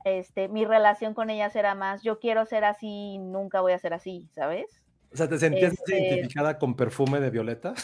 este, 0.04 0.48
mi 0.48 0.64
relación 0.64 1.14
con 1.14 1.30
ellas 1.30 1.54
era 1.56 1.74
más, 1.74 2.02
yo 2.02 2.18
quiero 2.18 2.46
ser 2.46 2.64
así, 2.64 3.18
nunca 3.18 3.60
voy 3.60 3.72
a 3.72 3.78
ser 3.78 3.92
así, 3.94 4.28
¿sabes? 4.34 4.66
O 5.12 5.16
sea, 5.16 5.28
¿te 5.28 5.38
sentías 5.38 5.72
Este- 5.72 5.98
identificada 6.00 6.58
con 6.58 6.74
perfume 6.74 7.20
de 7.20 7.30
Violeta? 7.30 7.74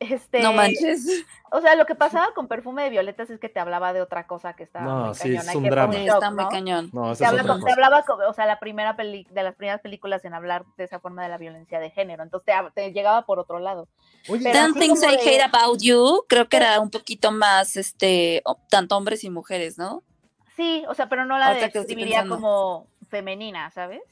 Este, 0.00 0.42
No 0.42 0.52
manches. 0.52 1.24
O 1.50 1.60
sea, 1.60 1.74
lo 1.74 1.84
que 1.84 1.96
pasaba 1.96 2.28
con 2.32 2.46
perfume 2.46 2.84
de 2.84 2.90
violetas 2.90 3.30
es 3.30 3.40
que 3.40 3.48
te 3.48 3.58
hablaba 3.58 3.92
de 3.92 4.00
otra 4.00 4.28
cosa 4.28 4.52
que 4.54 4.62
estaba 4.62 4.84
No, 4.84 5.06
muy 5.06 5.14
sí, 5.16 5.22
cañona 5.34 5.50
es 5.50 5.56
un 5.56 5.62
que 5.64 5.70
drama. 5.70 5.92
Sí, 5.94 6.06
está 6.06 6.30
muy 6.30 6.44
¿no? 6.44 6.50
cañón. 6.50 6.90
No, 6.92 7.16
Te, 7.16 7.24
habla- 7.26 7.58
te 7.64 7.72
hablaba, 7.72 8.04
o 8.28 8.32
sea, 8.32 8.46
la 8.46 8.60
primera 8.60 8.94
peli, 8.94 9.26
de 9.32 9.42
las 9.42 9.56
primeras 9.56 9.80
películas 9.80 10.24
en 10.24 10.34
hablar 10.34 10.64
de 10.76 10.84
esa 10.84 11.00
forma 11.00 11.24
de 11.24 11.30
la 11.30 11.38
violencia 11.38 11.80
de 11.80 11.90
género. 11.90 12.22
Entonces 12.22 12.54
te, 12.74 12.92
llegaba 12.92 13.26
por 13.26 13.40
otro 13.40 13.58
lado. 13.58 13.88
Oye, 14.28 14.52
Things 14.78 15.02
I 15.02 15.16
de- 15.16 15.20
Hate 15.20 15.42
About 15.52 15.80
You, 15.82 16.22
creo 16.28 16.48
que 16.48 16.58
era 16.58 16.78
un 16.78 16.90
poquito 16.90 17.32
más, 17.32 17.76
este, 17.76 18.44
tanto 18.70 18.96
hombres 18.96 19.24
y 19.24 19.30
mujeres, 19.30 19.78
¿no? 19.78 20.04
Sí, 20.58 20.84
o 20.88 20.94
sea, 20.94 21.08
pero 21.08 21.24
no 21.24 21.38
la 21.38 21.54
describiría 21.54 22.26
como 22.26 22.88
femenina, 23.08 23.70
¿sabes? 23.70 24.02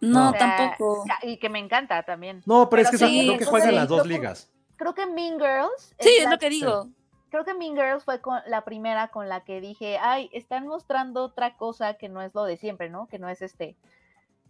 No, 0.00 0.28
O 0.28 0.32
sea, 0.32 0.38
tampoco. 0.38 1.04
Y 1.22 1.38
que 1.38 1.48
me 1.48 1.58
encanta 1.58 2.02
también. 2.04 2.42
no, 2.46 2.68
pero 2.68 2.82
es 2.82 2.90
que 2.90 2.98
sí, 2.98 3.22
creo 3.24 3.36
que 3.38 3.42
eso 3.44 3.50
juega 3.50 3.64
en 3.64 3.70
sí, 3.70 3.76
las 3.76 3.88
dos 3.88 4.06
ligas. 4.06 4.50
Creo 4.76 4.94
que 4.94 5.06
Mean 5.06 5.40
Girls. 5.40 5.94
Sí, 5.98 6.10
es 6.18 6.24
la- 6.24 6.30
lo 6.32 6.38
que 6.38 6.50
digo. 6.50 6.88
Creo 7.30 7.44
que 7.44 7.54
Mean 7.54 7.74
Girls 7.74 8.04
fue 8.04 8.20
con 8.20 8.38
la 8.46 8.64
primera 8.64 9.08
con 9.08 9.28
la 9.30 9.40
que 9.44 9.60
dije, 9.62 9.98
ay, 9.98 10.28
están 10.32 10.66
mostrando 10.68 11.24
otra 11.24 11.56
cosa 11.56 11.94
que 11.94 12.08
no 12.10 12.20
es 12.22 12.34
lo 12.34 12.44
de 12.44 12.58
siempre, 12.58 12.90
¿no? 12.90 13.06
Que 13.08 13.18
no 13.18 13.28
es 13.30 13.40
este 13.42 13.74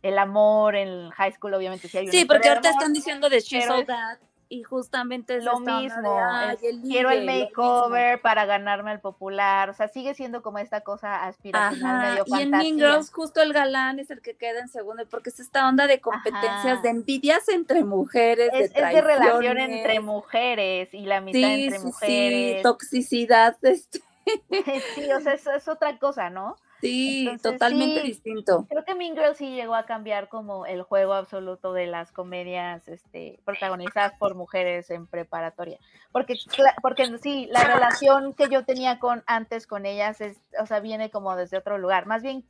el 0.02 0.19
amor 0.19 0.77
en 0.77 1.10
high 1.10 1.32
school, 1.32 1.55
obviamente 1.55 1.89
sí 1.89 1.98
hay 1.98 2.05
una 2.05 2.12
Sí, 2.12 2.19
historia 2.19 2.36
porque 2.39 2.48
ahorita 2.48 2.69
amor, 2.69 2.82
están 2.82 2.93
diciendo 2.93 3.28
de 3.31 3.40
She's 3.40 3.69
All 3.70 3.81
es 3.81 3.86
That 3.86 4.19
y 4.50 4.62
justamente 4.62 5.36
es 5.36 5.44
lo 5.44 5.60
mismo. 5.60 6.18
"Ay, 6.30 6.54
es, 6.56 6.62
el 6.62 6.80
quiero 6.80 7.10
el 7.10 7.26
ligue", 7.26 7.32
lo 7.40 7.46
mismo. 7.46 7.62
makeover 7.64 8.20
para 8.20 8.46
ganarme 8.46 8.90
al 8.90 9.00
popular. 9.00 9.68
O 9.70 9.74
sea, 9.74 9.88
sigue 9.88 10.14
siendo 10.14 10.42
como 10.42 10.58
esta 10.58 10.80
cosa 10.80 11.24
aspiracional, 11.26 12.10
medio 12.10 12.24
y 12.26 12.42
en 12.42 12.50
Mean. 12.50 12.78
Girls 12.78 13.12
justo 13.12 13.42
el 13.42 13.52
galán 13.52 13.98
es 13.98 14.10
el 14.10 14.20
que 14.22 14.36
queda 14.36 14.60
en 14.60 14.68
segundo, 14.68 15.04
porque 15.10 15.30
es 15.30 15.40
esta 15.40 15.68
onda 15.68 15.86
de 15.86 16.00
competencias, 16.00 16.64
Ajá. 16.64 16.80
de 16.82 16.88
envidias 16.88 17.48
entre 17.48 17.84
mujeres, 17.84 18.50
Es, 18.52 18.72
de 18.72 18.80
es 18.80 18.92
de 18.94 19.00
relación 19.02 19.58
entre 19.58 20.00
mujeres 20.00 20.94
y 20.94 21.00
la 21.02 21.18
amistad 21.18 21.38
Sí, 21.48 21.64
entre 21.64 21.78
sí, 21.78 21.80
sí, 21.80 21.86
mujeres. 21.86 22.62
toxicidad, 22.62 23.56
este, 23.62 24.00
Sí, 24.94 25.12
o 25.12 25.20
sea, 25.20 25.34
es, 25.34 25.46
es 25.46 25.68
otra 25.68 25.98
cosa, 25.98 26.30
¿no? 26.30 26.56
Sí, 26.80 27.20
Entonces, 27.20 27.42
totalmente 27.42 28.00
sí. 28.00 28.06
distinto. 28.09 28.66
Creo 28.68 28.84
que 28.84 28.94
Mean 28.94 29.14
Girls 29.14 29.38
sí 29.38 29.55
llegó 29.55 29.74
a 29.74 29.86
cambiar 29.86 30.28
como 30.28 30.66
el 30.66 30.82
juego 30.82 31.14
absoluto 31.14 31.72
de 31.72 31.86
las 31.86 32.12
comedias 32.12 32.86
este, 32.88 33.40
protagonizadas 33.44 34.14
por 34.18 34.34
mujeres 34.34 34.90
en 34.90 35.06
preparatoria. 35.06 35.78
Porque, 36.12 36.34
porque 36.82 37.18
sí, 37.18 37.48
la 37.50 37.64
relación 37.64 38.34
que 38.34 38.48
yo 38.48 38.64
tenía 38.64 38.98
con 38.98 39.22
antes 39.26 39.66
con 39.66 39.86
ellas 39.86 40.20
es, 40.20 40.38
o 40.60 40.66
sea, 40.66 40.80
viene 40.80 41.10
como 41.10 41.36
desde 41.36 41.59
otro 41.59 41.78
lugar. 41.78 42.06
Más 42.06 42.22
bien 42.22 42.44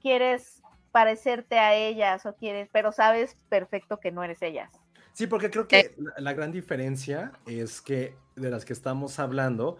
quieres 0.00 0.62
parecerte 0.92 1.58
a 1.58 1.74
ellas 1.74 2.24
o 2.26 2.36
quieres, 2.36 2.68
pero 2.70 2.92
sabes 2.92 3.36
perfecto 3.48 3.98
que 3.98 4.12
no 4.12 4.22
eres 4.22 4.42
ellas. 4.42 4.72
Sí, 5.12 5.26
porque 5.26 5.50
creo 5.50 5.66
que 5.66 5.94
la 6.18 6.32
gran 6.32 6.52
diferencia 6.52 7.32
es 7.46 7.80
que 7.80 8.16
de 8.36 8.50
las 8.50 8.64
que 8.64 8.72
estamos 8.72 9.18
hablando, 9.18 9.78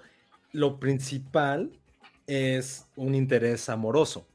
lo 0.52 0.78
principal 0.78 1.78
es 2.26 2.86
un 2.96 3.14
interés 3.14 3.68
amoroso. 3.68 4.26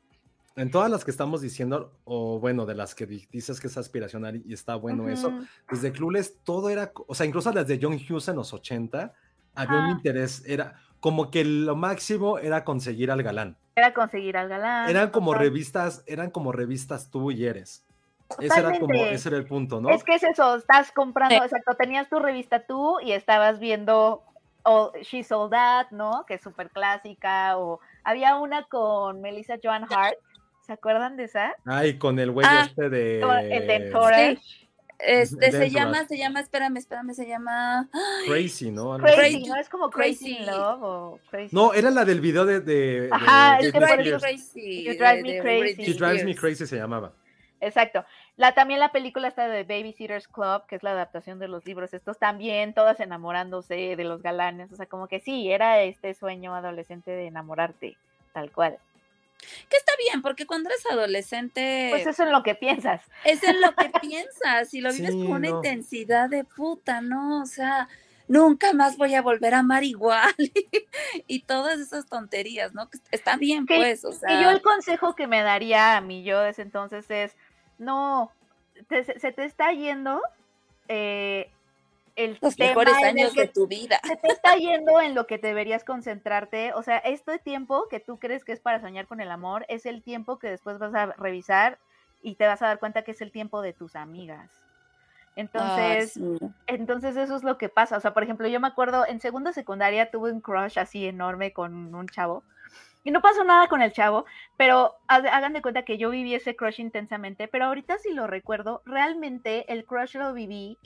En 0.56 0.72
todas 0.72 0.92
las 0.92 1.06
que 1.06 1.12
estamos 1.12 1.42
diciendo, 1.42 1.94
o 2.04 2.40
bueno, 2.40 2.66
de 2.66 2.76
las 2.76 2.94
que 2.94 3.06
di- 3.06 3.28
dices 3.32 3.62
que 3.62 3.68
es 3.68 3.78
aspiracional 3.78 4.42
y 4.46 4.54
está 4.54 4.76
bueno 4.76 5.08
eso, 5.08 5.30
Ujú. 5.30 5.46
desde 5.72 5.92
Clueless 5.92 6.36
todo 6.44 6.70
era, 6.70 6.92
o 7.08 7.16
sea, 7.16 7.26
incluso 7.26 7.52
las 7.54 7.68
de 7.68 7.80
John 7.82 7.94
Hughes 7.94 8.28
en 8.28 8.36
los 8.36 8.54
80, 8.54 9.14
había 9.56 9.78
un 9.78 9.86
Ajá. 9.86 9.92
interés, 9.94 10.44
era 10.46 10.76
como 11.00 11.32
que 11.32 11.46
lo 11.46 11.76
máximo 11.78 12.40
era 12.40 12.66
conseguir 12.66 13.10
al 13.10 13.24
galán. 13.24 13.56
Era 13.76 13.94
conseguir 13.94 14.36
al 14.36 14.50
galán. 14.50 14.90
Eran 14.90 15.12
como 15.12 15.32
total. 15.32 15.46
revistas, 15.48 16.04
eran 16.06 16.30
como 16.30 16.52
revistas 16.52 17.10
tú 17.10 17.32
y 17.32 17.46
eres. 17.46 17.86
Ese 18.40 18.60
era 18.60 18.70
como, 18.72 18.80
Totalmente. 18.88 19.14
ese 19.16 19.30
era 19.30 19.38
el 19.38 19.46
punto, 19.46 19.80
¿no? 19.82 19.90
Es 19.92 20.04
que 20.04 20.16
es 20.16 20.24
eso, 20.24 20.56
estás 20.58 20.92
comprando, 20.92 21.36
Sí. 21.36 21.42
exacto, 21.46 21.74
tenías 21.76 22.10
tu 22.10 22.20
revista 22.20 22.66
tú 22.68 23.00
y 23.00 23.14
estabas 23.14 23.60
viendo 23.60 24.24
oh, 24.64 24.92
She 25.02 25.24
Sold 25.24 25.52
That, 25.52 25.88
¿no? 25.92 26.26
Que 26.28 26.36
es 26.36 26.42
súper 26.42 26.70
clásica, 26.70 27.58
o 27.58 27.80
había 28.04 28.36
una 28.38 28.64
con 28.64 29.22
Melissa 29.22 29.56
Joan 29.64 29.86
Hart, 29.92 30.18
¿se 30.66 30.74
acuerdan 30.74 31.18
de 31.18 31.26
esa? 31.26 31.56
Ay, 31.66 31.98
con 31.98 32.20
el 32.20 32.32
güey 32.32 32.46
Ah, 32.50 32.66
este 32.68 32.90
de. 32.90 33.22
El 33.22 33.68
de. 33.68 34.38
Sí. 34.38 34.66
Este 35.00 35.46
de 35.46 35.52
se 35.54 35.70
llama, 35.70 36.06
se 36.06 36.18
llama, 36.18 36.42
espérame, 36.42 36.76
espérame, 36.78 37.14
se 37.14 37.26
llama. 37.26 37.88
Crazy, 38.28 38.70
¿no? 38.70 38.98
Crazy, 38.98 39.46
¿no? 39.46 39.56
Es 39.56 39.70
como 39.70 39.90
Crazy. 39.90 40.40
Love 40.40 40.84
o 40.84 41.20
Crazy. 41.32 41.56
No, 41.56 41.74
era 41.74 41.90
la 41.90 42.04
del 42.04 42.20
video 42.20 42.46
de. 42.46 42.60
de, 42.60 43.02
de 43.02 43.10
Ajá, 43.10 43.60
You. 43.62 43.72
Crazy. 43.72 44.84
You 44.84 44.94
Drive 44.98 45.16
de- 45.18 45.24
Me 45.24 45.34
de 45.34 45.42
Crazy. 45.42 45.84
She 45.84 45.94
Drives 45.94 46.26
Me. 46.26 46.36
Crazy 46.36 46.68
se 46.68 46.76
llamaba. 46.76 47.14
Exacto. 47.62 48.04
La, 48.40 48.54
también 48.54 48.80
la 48.80 48.94
película 48.94 49.28
está 49.28 49.50
de 49.50 49.64
Babysitter's 49.66 50.30
Club, 50.30 50.66
que 50.66 50.78
es 50.78 50.84
la 50.84 50.92
adaptación 50.92 51.40
de 51.40 51.50
los 51.50 51.66
libros 51.66 51.94
estos 51.94 52.18
también, 52.18 52.74
todas 52.74 53.00
enamorándose 53.02 53.98
de 53.98 54.04
los 54.06 54.22
galanes, 54.24 54.72
o 54.72 54.78
sea, 54.78 54.86
como 54.86 55.10
que 55.10 55.20
sí, 55.20 55.52
era 55.52 55.82
este 55.82 56.14
sueño 56.14 56.56
adolescente 56.56 57.12
de 57.12 57.28
enamorarte, 57.28 57.98
tal 58.34 58.50
cual. 58.54 58.78
Que 59.70 59.76
está 59.76 59.92
bien, 60.10 60.22
porque 60.22 60.46
cuando 60.48 60.70
eres 60.70 60.86
adolescente, 60.90 61.88
Pues 61.92 62.08
eso 62.08 62.24
es 62.24 62.32
lo 62.32 62.42
que 62.42 62.56
piensas. 62.56 63.02
es 63.26 63.44
en 63.44 63.60
lo 63.60 63.76
que 63.76 63.90
piensas 64.02 64.74
y 64.74 64.80
lo 64.80 64.94
vives 64.94 65.12
Sí, 65.12 65.20
con 65.24 65.32
una 65.32 65.50
no. 65.50 65.56
intensidad 65.58 66.30
de 66.30 66.46
puta, 66.46 67.02
¿no? 67.02 67.42
O 67.42 67.46
sea, 67.46 67.90
nunca 68.30 68.72
más 68.72 68.96
voy 68.96 69.16
a 69.16 69.22
volver 69.22 69.54
a 69.54 69.60
amar 69.60 69.84
igual 69.84 70.34
y 71.28 71.42
todas 71.42 71.80
esas 71.80 72.06
tonterías, 72.08 72.74
¿no? 72.74 72.90
Que 72.90 73.00
está 73.12 73.36
bien, 73.38 73.66
Que- 73.66 73.76
pues, 73.76 74.06
o 74.06 74.12
Y 74.12 74.14
yo 74.14 74.20
sea, 74.20 74.52
el 74.52 74.62
consejo 74.62 75.14
que 75.16 75.28
me 75.28 75.42
daría 75.42 75.98
a 75.98 76.02
mí 76.02 76.24
yo 76.24 76.40
de 76.42 76.52
ese 76.52 76.62
entonces 76.62 77.10
es, 77.10 77.36
no, 77.80 78.32
te- 78.88 79.04
se, 79.20 79.32
te 79.32 79.44
está 79.46 79.72
yendo 79.72 80.22
eh, 80.88 81.50
el 82.16 82.38
los 82.42 82.56
tema 82.56 82.70
mejores 82.70 82.96
años 83.04 83.34
que 83.34 83.42
de 83.42 83.48
tu 83.48 83.66
vida. 83.68 84.00
se 84.04 84.16
te 84.18 84.28
está 84.28 84.56
yendo 84.56 85.00
en 85.02 85.16
lo 85.16 85.26
que 85.26 85.38
deberías 85.38 85.84
concentrarte. 85.84 86.74
O 86.74 86.84
sea, 86.84 86.98
este 87.00 87.40
tiempo 87.40 87.88
que 87.90 88.00
tú 88.00 88.20
crees 88.20 88.44
que 88.44 88.52
es 88.52 88.60
para 88.60 88.80
soñar 88.82 89.08
con 89.08 89.22
el 89.22 89.32
amor 89.32 89.66
es 89.70 89.86
el 89.86 90.04
tiempo 90.04 90.38
que 90.38 90.50
después 90.50 90.78
vas 90.78 90.94
a 90.94 91.08
revisar 91.08 91.80
y 92.22 92.36
te 92.36 92.46
vas 92.46 92.62
a 92.62 92.68
dar 92.68 92.80
cuenta 92.80 93.04
que 93.04 93.12
es 93.12 93.22
el 93.22 93.32
tiempo 93.32 93.62
de 93.62 93.74
tus 93.74 93.96
amigas. 93.96 94.50
Ay, 94.52 95.44
Entonces, 95.44 96.14
sí. 96.14 96.38
entonces 96.68 97.16
eso 97.16 97.36
es 97.36 97.44
lo 97.44 97.58
que 97.58 97.70
pasa. 97.70 97.96
O 97.96 98.02
sea, 98.02 98.14
por 98.14 98.24
ejemplo, 98.24 98.48
yo 98.50 98.60
me 98.60 98.68
acuerdo 98.68 99.06
en 99.08 99.22
segunda 99.22 99.54
secundaria 99.54 100.12
tuve 100.12 100.32
un 100.34 100.42
crush 100.42 100.78
así 100.78 101.08
enorme 101.08 101.54
con 101.54 101.96
un 101.96 102.08
chavo. 102.10 102.44
Y 103.04 103.12
no 103.12 103.22
pasó 103.22 103.44
nada 103.44 103.68
con 103.68 103.82
el 103.82 103.94
chavo, 103.94 104.26
pero 104.58 104.96
hagan 105.08 105.54
de 105.54 105.62
cuenta 105.62 105.84
que 105.84 105.98
yo 105.98 106.10
viví 106.10 106.36
ese 106.36 106.56
crush 106.56 106.80
intensamente, 106.82 107.48
pero 107.48 107.66
ahorita 107.66 107.98
si 107.98 108.14
lo 108.14 108.28
recuerdo, 108.28 108.82
realmente 108.86 109.72
el 109.72 109.86
crush 109.86 110.16
lo 110.18 110.34
viví, 110.34 110.78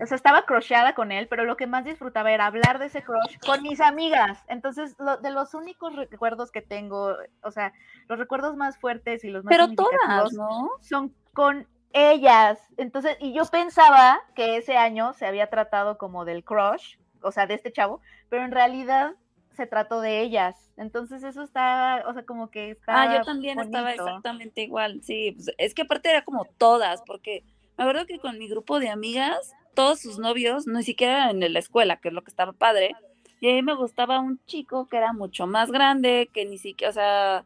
o 0.00 0.06
sea, 0.06 0.16
estaba 0.16 0.42
crushada 0.42 0.94
con 0.94 1.12
él, 1.12 1.28
pero 1.28 1.44
lo 1.44 1.56
que 1.56 1.68
más 1.68 1.84
disfrutaba 1.84 2.32
era 2.32 2.46
hablar 2.46 2.80
de 2.80 2.86
ese 2.86 3.02
crush 3.04 3.38
con 3.46 3.62
mis 3.62 3.80
amigas. 3.80 4.42
Entonces, 4.48 4.96
lo- 4.98 5.18
de 5.18 5.30
los 5.30 5.54
únicos 5.54 5.94
recuerdos 5.94 6.50
que 6.50 6.62
tengo, 6.62 7.14
o 7.42 7.50
sea, 7.52 7.72
los 8.08 8.18
recuerdos 8.18 8.56
más 8.56 8.78
fuertes 8.78 9.22
y 9.22 9.30
los 9.30 9.44
más 9.44 9.52
Pero 9.54 9.72
todas, 9.74 10.32
¿no? 10.32 10.68
son 10.80 11.14
con 11.32 11.68
ellas. 11.92 12.58
Entonces, 12.76 13.16
y 13.20 13.32
yo 13.34 13.44
pensaba 13.44 14.20
que 14.34 14.56
ese 14.56 14.76
año 14.76 15.12
se 15.12 15.26
había 15.26 15.48
tratado 15.48 15.96
como 15.98 16.24
del 16.24 16.42
crush, 16.42 16.96
o 17.22 17.30
sea, 17.30 17.46
de 17.46 17.54
este 17.54 17.70
chavo, 17.72 18.00
pero 18.28 18.42
en 18.44 18.50
realidad 18.50 19.14
se 19.54 19.66
trató 19.66 20.00
de 20.00 20.22
ellas. 20.22 20.56
Entonces, 20.76 21.22
eso 21.22 21.42
está, 21.42 22.04
o 22.06 22.12
sea, 22.12 22.24
como 22.24 22.50
que 22.50 22.70
está. 22.70 23.02
Ah, 23.02 23.16
yo 23.18 23.24
también 23.24 23.58
estaba 23.58 23.92
exactamente 23.92 24.62
igual, 24.62 25.02
sí, 25.02 25.32
pues, 25.32 25.50
es 25.58 25.74
que 25.74 25.82
aparte 25.82 26.10
era 26.10 26.24
como 26.24 26.44
todas, 26.58 27.02
porque 27.06 27.44
me 27.76 27.84
acuerdo 27.84 28.06
que 28.06 28.18
con 28.18 28.38
mi 28.38 28.48
grupo 28.48 28.80
de 28.80 28.88
amigas, 28.88 29.52
todos 29.74 30.00
sus 30.00 30.18
novios, 30.18 30.66
ni 30.66 30.82
siquiera 30.82 31.30
en 31.30 31.52
la 31.52 31.58
escuela, 31.58 31.96
que 31.96 32.08
es 32.08 32.14
lo 32.14 32.22
que 32.22 32.30
estaba 32.30 32.52
padre, 32.52 32.94
y 33.40 33.50
a 33.50 33.54
mí 33.54 33.62
me 33.62 33.74
gustaba 33.74 34.20
un 34.20 34.40
chico 34.46 34.86
que 34.86 34.96
era 34.96 35.12
mucho 35.12 35.46
más 35.46 35.70
grande, 35.70 36.30
que 36.32 36.44
ni 36.44 36.58
siquiera, 36.58 36.90
o 36.90 36.94
sea, 36.94 37.44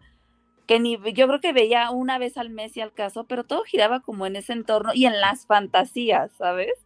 que 0.66 0.80
ni, 0.80 0.98
yo 1.14 1.26
creo 1.26 1.40
que 1.40 1.52
veía 1.52 1.90
una 1.90 2.18
vez 2.18 2.36
al 2.36 2.50
mes 2.50 2.76
y 2.76 2.80
al 2.80 2.92
caso, 2.92 3.24
pero 3.24 3.44
todo 3.44 3.62
giraba 3.64 4.00
como 4.00 4.26
en 4.26 4.36
ese 4.36 4.52
entorno 4.52 4.92
y 4.94 5.06
en 5.06 5.20
las 5.20 5.46
fantasías, 5.46 6.32
¿sabes? 6.36 6.85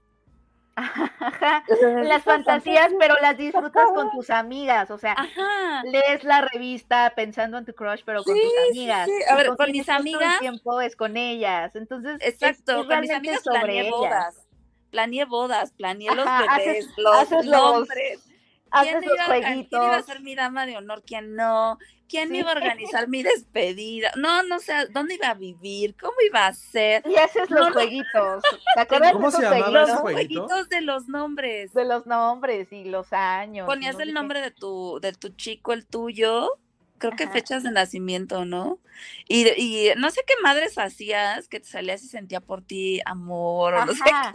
Ajá, 0.77 1.65
las 2.03 2.23
fantasías, 2.25 2.91
pero 2.99 3.15
las 3.21 3.37
disfrutas 3.37 3.87
con 3.95 4.11
tus 4.13 4.31
amigas, 4.31 4.91
o 4.91 4.99
sea, 4.99 5.13
Ajá. 5.13 5.83
lees 5.85 6.25
la 6.25 6.41
revista 6.43 7.13
pensando 7.15 7.59
en 7.59 7.65
tu 7.67 7.75
crush, 7.75 8.01
pero 8.07 8.23
con 8.23 8.35
Sí, 8.35 8.41
tus 8.43 8.53
amigas. 8.71 9.07
sí. 9.07 9.13
A 9.29 9.37
ver, 9.37 9.55
con 9.57 9.71
mis 9.71 9.85
todo 9.87 9.97
el 9.97 10.01
amigas- 10.01 10.39
tiempo 10.41 10.81
es 10.81 10.97
con 10.97 11.17
ellas. 11.17 11.75
Entonces, 11.77 12.17
es- 12.21 12.35
Exacto, 12.35 12.73
es 12.73 12.77
con 12.79 12.79
mis 12.79 12.89
realmente 12.89 13.15
amigas 13.17 13.43
sobre 13.43 13.59
planeé 13.61 13.81
ellas. 13.81 13.91
bodas. 13.93 14.47
Planeé 14.91 15.25
bodas, 15.25 15.73
planeé 15.73 16.15
los 16.15 16.27
Ajá, 16.27 16.45
haces- 16.57 16.67
bebés, 16.67 16.89
los 16.97 17.17
haces 17.17 17.47
nombres. 17.47 18.21
¿Quién 18.25 18.97
Haces 18.97 19.01
me 19.01 19.07
los 19.07 19.15
iba, 19.17 19.25
a- 19.25 19.41
¿Quién 19.41 19.69
iba 19.73 19.97
a 19.97 20.03
ser 20.03 20.21
mi 20.21 20.35
dama 20.35 20.65
de 20.67 20.77
honor? 20.77 21.03
¿Quién 21.05 21.35
no? 21.35 21.79
¿Quién 22.11 22.31
Sí. 22.31 22.39
iba 22.39 22.51
a 22.51 22.57
organizar 22.57 23.07
mi 23.09 23.23
despedida? 23.23 24.11
No, 24.17 24.43
no 24.43 24.59
sé, 24.59 24.73
¿dónde 24.91 25.15
iba 25.15 25.29
a 25.29 25.35
vivir? 25.35 25.95
¿Cómo 26.01 26.15
iba 26.27 26.47
a 26.49 26.53
ser? 26.53 27.05
Y 27.07 27.15
haces 27.17 27.49
No, 27.51 27.59
los 27.61 27.69
no. 27.69 27.75
jueguitos. 27.75 28.43
¿Te 28.75 28.81
acuerdas 28.81 29.13
¿Cómo 29.13 29.31
de 29.31 29.37
se 29.37 29.43
esos 29.43 29.53
llamaba 29.55 29.71
Los 29.71 29.89
ese 29.91 29.99
jueguitos? 29.99 30.03
jueguito? 30.03 30.47
jueguitos 30.49 30.69
de 30.71 30.81
los 30.81 31.09
nombres. 31.09 31.73
De 31.73 31.85
los 31.85 32.07
nombres 32.07 32.73
y 32.73 32.85
los 32.85 33.13
años. 33.13 33.67
Ponías 33.67 33.95
no 33.95 34.01
el 34.03 34.09
qué. 34.09 34.13
nombre 34.15 34.41
de 34.41 34.51
tu, 34.51 34.99
de 35.01 35.13
tu 35.13 35.29
chico, 35.31 35.73
el 35.73 35.87
tuyo, 35.87 36.59
creo 37.01 37.17
que 37.17 37.25
Ajá. 37.25 37.33
fechas 37.33 37.65
de 37.65 37.73
nacimiento, 37.73 38.45
¿no? 38.45 38.79
Y, 39.27 39.49
y 39.57 39.93
no 39.97 40.11
sé 40.11 40.21
qué 40.27 40.35
madres 40.43 40.79
hacías 40.79 41.49
que 41.49 41.59
te 41.59 41.67
salías 41.67 42.05
y 42.05 42.09
sentía 42.09 42.41
por 42.41 42.63
ti 42.63 43.01
amor 43.05 43.75
o 43.75 43.85
no 43.85 43.93
sé 43.93 44.03
Ajá. 44.09 44.33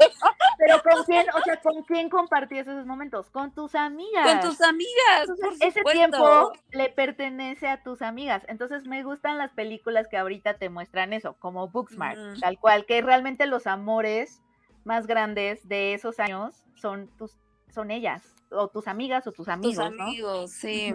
Pero 0.58 0.82
con 0.82 1.04
quién, 1.04 1.26
o 1.30 1.42
sea, 1.44 1.58
¿con 1.62 1.84
quién 1.84 2.10
compartías 2.10 2.68
esos 2.68 2.86
momentos? 2.86 3.30
Con 3.30 3.54
tus 3.54 3.76
amigas. 3.76 4.42
Con 4.42 4.50
tus 4.50 4.62
amigas, 4.62 5.22
Entonces, 5.22 5.60
por 5.60 5.68
ese 5.68 5.84
tiempo 5.84 6.52
le 6.72 6.90
pertenece 6.90 7.68
a 7.68 7.84
tus 7.84 8.02
amigas. 8.02 8.44
Entonces 8.48 8.86
me 8.86 9.04
gustan 9.04 9.38
las 9.38 9.52
películas 9.52 10.08
que 10.08 10.18
ahorita 10.18 10.58
te 10.58 10.70
muestran 10.70 11.14
eso, 11.14 11.36
como 11.40 11.68
Booksmart, 11.68 12.40
tal 12.40 12.58
cual, 12.58 12.86
que 12.86 13.02
realmente 13.02 13.46
los 13.46 13.68
amores 13.68 14.42
más 14.86 15.08
grandes 15.08 15.68
de 15.68 15.94
esos 15.94 16.20
años 16.20 16.64
son 16.76 17.10
tus, 17.18 17.38
son 17.70 17.92
ellas, 17.92 18.36
o 18.50 18.70
tus 18.70 18.88
amigas 18.88 19.28
o 19.28 19.32
tus 19.32 19.38
Tus 19.38 19.50
amigos, 19.50 19.92
¿no? 19.92 20.06
amigos, 20.06 20.52
sí. 20.52 20.94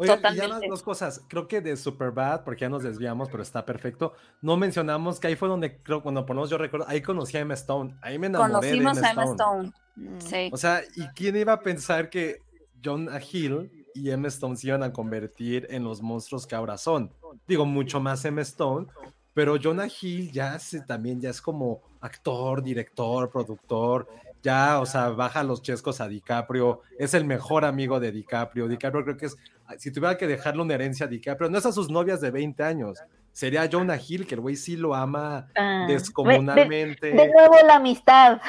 Oigan, 0.00 0.18
y 0.18 0.22
ya 0.22 0.28
más 0.28 0.34
Totalmente. 0.34 0.68
dos 0.68 0.82
cosas. 0.82 1.22
Creo 1.28 1.46
que 1.46 1.60
de 1.60 1.76
Superbad, 1.76 2.42
porque 2.42 2.62
ya 2.62 2.68
nos 2.70 2.82
desviamos, 2.82 3.28
pero 3.28 3.42
está 3.42 3.66
perfecto. 3.66 4.14
No 4.40 4.56
mencionamos 4.56 5.20
que 5.20 5.26
ahí 5.28 5.36
fue 5.36 5.48
donde 5.48 5.82
creo, 5.82 6.02
cuando 6.02 6.24
ponemos 6.24 6.48
yo 6.48 6.56
recuerdo, 6.56 6.86
ahí 6.88 7.02
conocí 7.02 7.36
a 7.36 7.40
Emma 7.40 7.54
Stone. 7.54 7.94
Ahí 8.00 8.18
me 8.18 8.28
enamoré 8.28 8.48
de 8.48 8.78
Conocimos 8.78 8.96
Emma 8.96 9.08
a 9.08 9.10
Emma 9.12 9.24
Stone. 9.24 9.68
Stone. 9.68 9.72
Mm. 9.96 10.20
Sí. 10.20 10.50
O 10.52 10.56
sea, 10.56 10.80
¿y 10.96 11.06
quién 11.08 11.36
iba 11.36 11.52
a 11.52 11.60
pensar 11.60 12.08
que 12.08 12.38
John 12.82 13.10
Hill 13.30 13.86
y 13.94 14.10
Emma 14.10 14.28
Stone 14.28 14.56
se 14.56 14.68
iban 14.68 14.82
a 14.82 14.92
convertir 14.92 15.66
en 15.68 15.84
los 15.84 16.00
monstruos 16.00 16.46
que 16.46 16.54
ahora 16.54 16.78
son? 16.78 17.12
Digo, 17.46 17.66
mucho 17.66 18.00
más 18.00 18.24
Emma 18.24 18.40
Stone, 18.40 18.86
pero 19.34 19.56
Jonah 19.62 19.88
Hill 20.00 20.32
ya 20.32 20.58
se, 20.58 20.80
también 20.80 21.20
ya 21.20 21.30
es 21.30 21.40
como 21.40 21.82
actor, 22.00 22.62
director, 22.62 23.30
productor, 23.30 24.08
ya, 24.42 24.80
o 24.80 24.86
sea, 24.86 25.10
baja 25.10 25.42
los 25.42 25.62
chescos 25.62 26.00
a 26.00 26.08
DiCaprio, 26.08 26.80
es 26.98 27.14
el 27.14 27.24
mejor 27.24 27.64
amigo 27.64 28.00
de 28.00 28.10
DiCaprio. 28.10 28.68
DiCaprio 28.68 29.04
creo 29.04 29.16
que 29.16 29.26
es, 29.26 29.36
si 29.78 29.92
tuviera 29.92 30.16
que 30.16 30.26
dejarle 30.26 30.62
una 30.62 30.74
herencia 30.74 31.06
a 31.06 31.08
DiCaprio, 31.08 31.48
no 31.50 31.58
es 31.58 31.66
a 31.66 31.72
sus 31.72 31.90
novias 31.90 32.20
de 32.20 32.30
20 32.30 32.62
años, 32.62 32.98
sería 33.32 33.68
Jonah 33.70 33.96
Hill, 33.96 34.26
que 34.26 34.34
el 34.34 34.40
güey 34.40 34.56
sí 34.56 34.76
lo 34.76 34.94
ama 34.94 35.48
Ah, 35.56 35.86
descomunalmente. 35.88 37.08
De, 37.12 37.28
nuevo 37.28 37.54
la 37.66 37.76
amistad. 37.76 38.40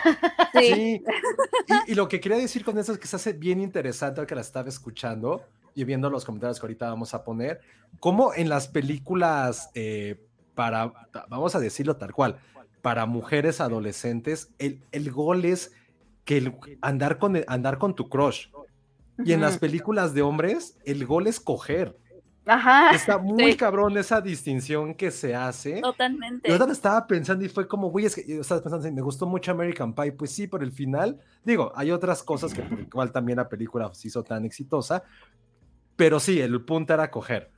Sí. 0.54 0.74
Sí. 0.74 1.04
Y, 1.88 1.92
y 1.92 1.96
lo 1.96 2.08
que 2.08 2.20
quería 2.20 2.38
decir 2.38 2.64
con 2.66 2.78
eso 2.78 2.92
es 2.92 2.98
que 2.98 3.08
se 3.08 3.16
hace 3.16 3.34
bien 3.34 3.62
interesante 3.62 4.22
al 4.22 4.28
que 4.28 4.36
la 4.36 4.42
estaba 4.42 4.70
escuchando 4.70 5.44
y 5.76 5.84
viendo 5.84 6.10
los 6.10 6.26
comentarios 6.26 6.60
que 6.60 6.66
ahorita 6.66 6.90
vamos 6.90 7.14
a 7.14 7.24
poner, 7.24 7.62
como 8.00 8.34
en 8.34 8.50
las 8.50 8.68
películas 8.68 9.70
eh, 9.74 10.22
para, 10.56 10.92
vamos 11.30 11.56
a 11.56 11.60
decirlo 11.60 11.96
tal 11.96 12.12
cual, 12.12 12.40
para 12.82 13.06
mujeres 13.06 13.62
adolescentes, 13.62 14.52
el, 14.60 14.82
el 14.92 15.12
gol 15.12 15.46
es 15.46 15.72
que 16.26 16.38
el- 16.38 16.56
andar, 16.82 17.20
con, 17.20 17.42
andar 17.48 17.78
con 17.78 17.96
tu 17.96 18.10
crush. 18.10 18.48
Y 19.26 19.34
en 19.34 19.42
las 19.42 19.58
películas 19.58 20.14
de 20.14 20.22
hombres, 20.22 20.78
el 20.86 21.06
gol 21.06 21.28
es 21.28 21.40
coger. 21.40 21.98
Ajá. 22.46 22.92
Está 22.92 23.18
muy 23.20 23.52
Sí. 23.52 23.58
cabrón 23.58 23.98
esa 23.98 24.20
distinción 24.20 24.96
que 24.96 25.12
se 25.12 25.36
hace. 25.36 25.80
Totalmente. 25.82 26.50
Y 26.50 26.52
ahorita 26.52 26.72
estaba 26.72 27.06
pensando 27.06 27.46
y 27.46 27.50
fue 27.50 27.68
como, 27.68 27.90
güey, 27.92 28.06
es 28.06 28.16
que 28.16 28.26
yo 28.28 28.42
estaba 28.42 28.62
pensando, 28.62 28.92
me 28.92 29.02
gustó 29.02 29.26
mucho 29.28 29.52
American 29.52 29.94
Pie. 29.94 30.12
Pues 30.14 30.32
sí, 30.32 30.48
por 30.48 30.64
el 30.64 30.72
final, 30.72 31.20
digo, 31.44 31.72
hay 31.76 31.92
otras 31.92 32.24
cosas 32.24 32.54
que 32.54 32.64
por 32.64 32.80
el 32.80 32.90
cual 32.90 33.12
también 33.12 33.38
la 33.38 33.48
película 33.48 33.94
se 33.94 34.08
hizo 34.08 34.24
tan 34.24 34.44
exitosa, 34.46 35.04
pero 35.96 36.20
sí, 36.20 36.40
el 36.42 36.64
punto 36.66 36.94
era 36.94 37.12
coger. 37.12 37.52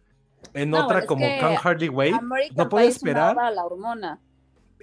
En 0.53 0.71
No, 0.71 0.83
otra 0.83 1.05
como 1.05 1.25
Can't 1.39 1.59
Hardly 1.63 1.87
Wait, 1.87 2.13
American 2.15 2.57
no 2.57 2.67
puedo 2.69 2.83
Pie 2.83 2.91
esperar. 2.91 3.35
la 3.53 3.63
hormona. 3.63 4.19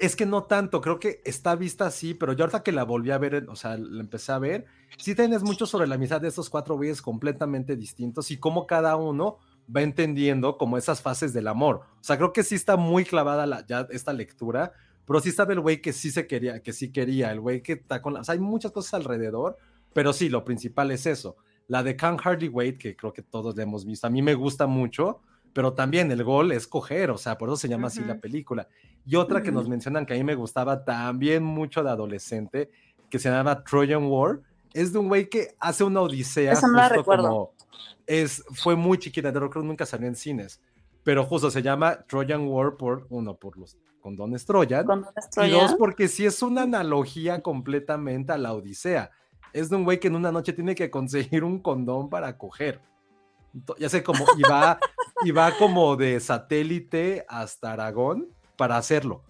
Es 0.01 0.17
que 0.17 0.25
no 0.25 0.45
tanto, 0.45 0.81
creo 0.81 0.99
que 0.99 1.21
está 1.27 1.55
vista 1.57 1.85
así, 1.85 2.15
pero 2.15 2.33
yo 2.33 2.45
ahorita 2.45 2.63
que 2.63 2.73
la 2.73 2.85
volví 2.85 3.11
a 3.11 3.19
ver, 3.19 3.47
o 3.51 3.55
sea, 3.55 3.77
la 3.77 4.01
empecé 4.01 4.33
a 4.33 4.39
ver, 4.39 4.65
sí 4.97 5.15
tienes 5.15 5.43
mucho 5.43 5.67
sobre 5.67 5.87
la 5.87 5.97
amistad 5.97 6.23
de 6.23 6.29
estos 6.29 6.49
cuatro 6.49 6.77
güeyes 6.77 7.03
completamente 7.03 7.77
distintos 7.77 8.31
y 8.31 8.39
cómo 8.39 8.67
cada 8.67 8.97
uno 8.97 9.37
va 9.75 9.83
entendiendo 9.83 10.57
como 10.57 10.79
esas 10.79 11.03
fases 11.03 11.35
del 11.35 11.49
amor. 11.49 11.83
O 12.01 12.03
sea, 12.03 12.17
creo 12.17 12.33
que 12.33 12.43
sí 12.43 12.55
está 12.55 12.79
muy 12.79 13.05
clavada 13.05 13.45
la, 13.45 13.67
ya 13.67 13.87
esta 13.91 14.15
lectura, 14.15 14.73
pero 15.05 15.21
sí 15.21 15.33
sabe 15.33 15.53
el 15.53 15.61
güey 15.61 15.83
que 15.83 15.93
sí 15.93 16.11
se 16.11 16.27
quería, 16.27 16.63
que 16.63 16.73
sí 16.73 16.91
quería, 16.93 17.31
el 17.31 17.41
güey 17.41 17.63
que 17.63 17.75
está 17.75 18.01
con 18.01 18.15
la, 18.15 18.21
o 18.21 18.25
sea, 18.25 18.33
hay 18.33 18.41
muchas 18.41 18.73
cosas 18.73 18.95
alrededor, 18.95 19.59
pero 19.93 20.15
sí, 20.15 20.31
lo 20.31 20.47
principal 20.47 20.91
es 20.93 21.05
eso. 21.05 21.37
La 21.69 21.83
de 21.83 21.95
Can't 21.95 22.21
Hardly 22.25 22.49
Wait, 22.49 22.79
que 22.79 22.97
creo 22.97 23.13
que 23.13 23.23
todos 23.23 23.55
la 23.55 23.65
hemos 23.65 23.85
visto, 23.85 24.07
a 24.07 24.11
mí 24.11 24.23
me 24.23 24.35
gusta 24.35 24.67
mucho, 24.67 25.21
pero 25.53 25.73
también 25.75 26.11
el 26.13 26.23
gol 26.25 26.53
es 26.53 26.67
coger, 26.67 27.11
o 27.11 27.19
sea, 27.19 27.37
por 27.39 27.49
eso 27.49 27.57
se 27.57 27.69
llama 27.69 27.89
así 27.89 28.01
la 28.05 28.19
película. 28.21 28.69
Y 29.07 29.17
otra 29.17 29.43
que 29.43 29.51
nos 29.51 29.69
mencionan 29.69 30.07
que 30.07 30.15
a 30.15 30.17
mí 30.17 30.25
me 30.25 30.35
gustaba 30.35 30.85
también 30.85 31.43
mucho 31.43 31.83
de 31.83 31.91
adolescente, 31.91 32.71
que 33.09 33.19
se 33.19 33.31
llama 33.31 33.65
Trojan 33.65 34.05
War, 34.07 34.41
es 34.73 34.93
de 34.93 34.99
un 35.01 35.09
güey 35.09 35.29
que 35.29 35.55
hace 35.59 35.83
una 35.83 36.01
odisea. 36.01 36.53
Esa 36.53 36.69
no 36.69 36.75
la 36.77 36.89
recuerdo. 36.89 37.29
como- 37.29 37.53
es, 38.07 38.45
fue 38.53 38.77
muy 38.77 38.99
chiquita, 38.99 39.33
creo 39.33 39.51
que 39.51 39.59
nunca 39.61 39.87
salió 39.87 40.07
en 40.09 40.17
cines, 40.17 40.61
pero 41.03 41.25
justo 41.25 41.51
se 41.51 41.63
llama 41.63 42.05
Trojan 42.07 42.47
War 42.49 42.77
por, 42.77 43.07
uno, 43.11 43.35
por 43.37 43.57
los 43.57 43.77
condones 44.01 44.45
Trojan, 44.45 44.85
Cuando 44.87 45.09
y 45.47 45.51
dos, 45.51 45.75
porque 45.79 46.09
sí 46.09 46.25
es 46.27 46.43
una 46.43 46.63
analogía 46.63 47.41
completamente 47.43 48.33
a 48.33 48.39
la 48.39 48.53
odisea. 48.53 49.11
Es 49.53 49.69
de 49.69 49.77
un 49.77 49.85
güey 49.85 49.99
que 50.01 50.09
en 50.09 50.15
una 50.17 50.31
noche 50.33 50.53
tiene 50.53 50.75
que 50.75 50.91
conseguir 50.91 51.43
un 51.45 51.59
condón 51.61 52.09
para 52.09 52.37
coger. 52.39 52.81
Ya 53.79 53.89
sé 53.89 54.03
cómo, 54.03 54.25
y 54.39 54.43
va, 54.43 54.79
y 55.25 55.31
va 55.33 55.57
como 55.59 55.97
de 55.97 56.21
satélite 56.21 57.25
hasta 57.29 57.73
Aragón 57.73 58.29
para 58.57 58.77
hacerlo. 58.77 59.23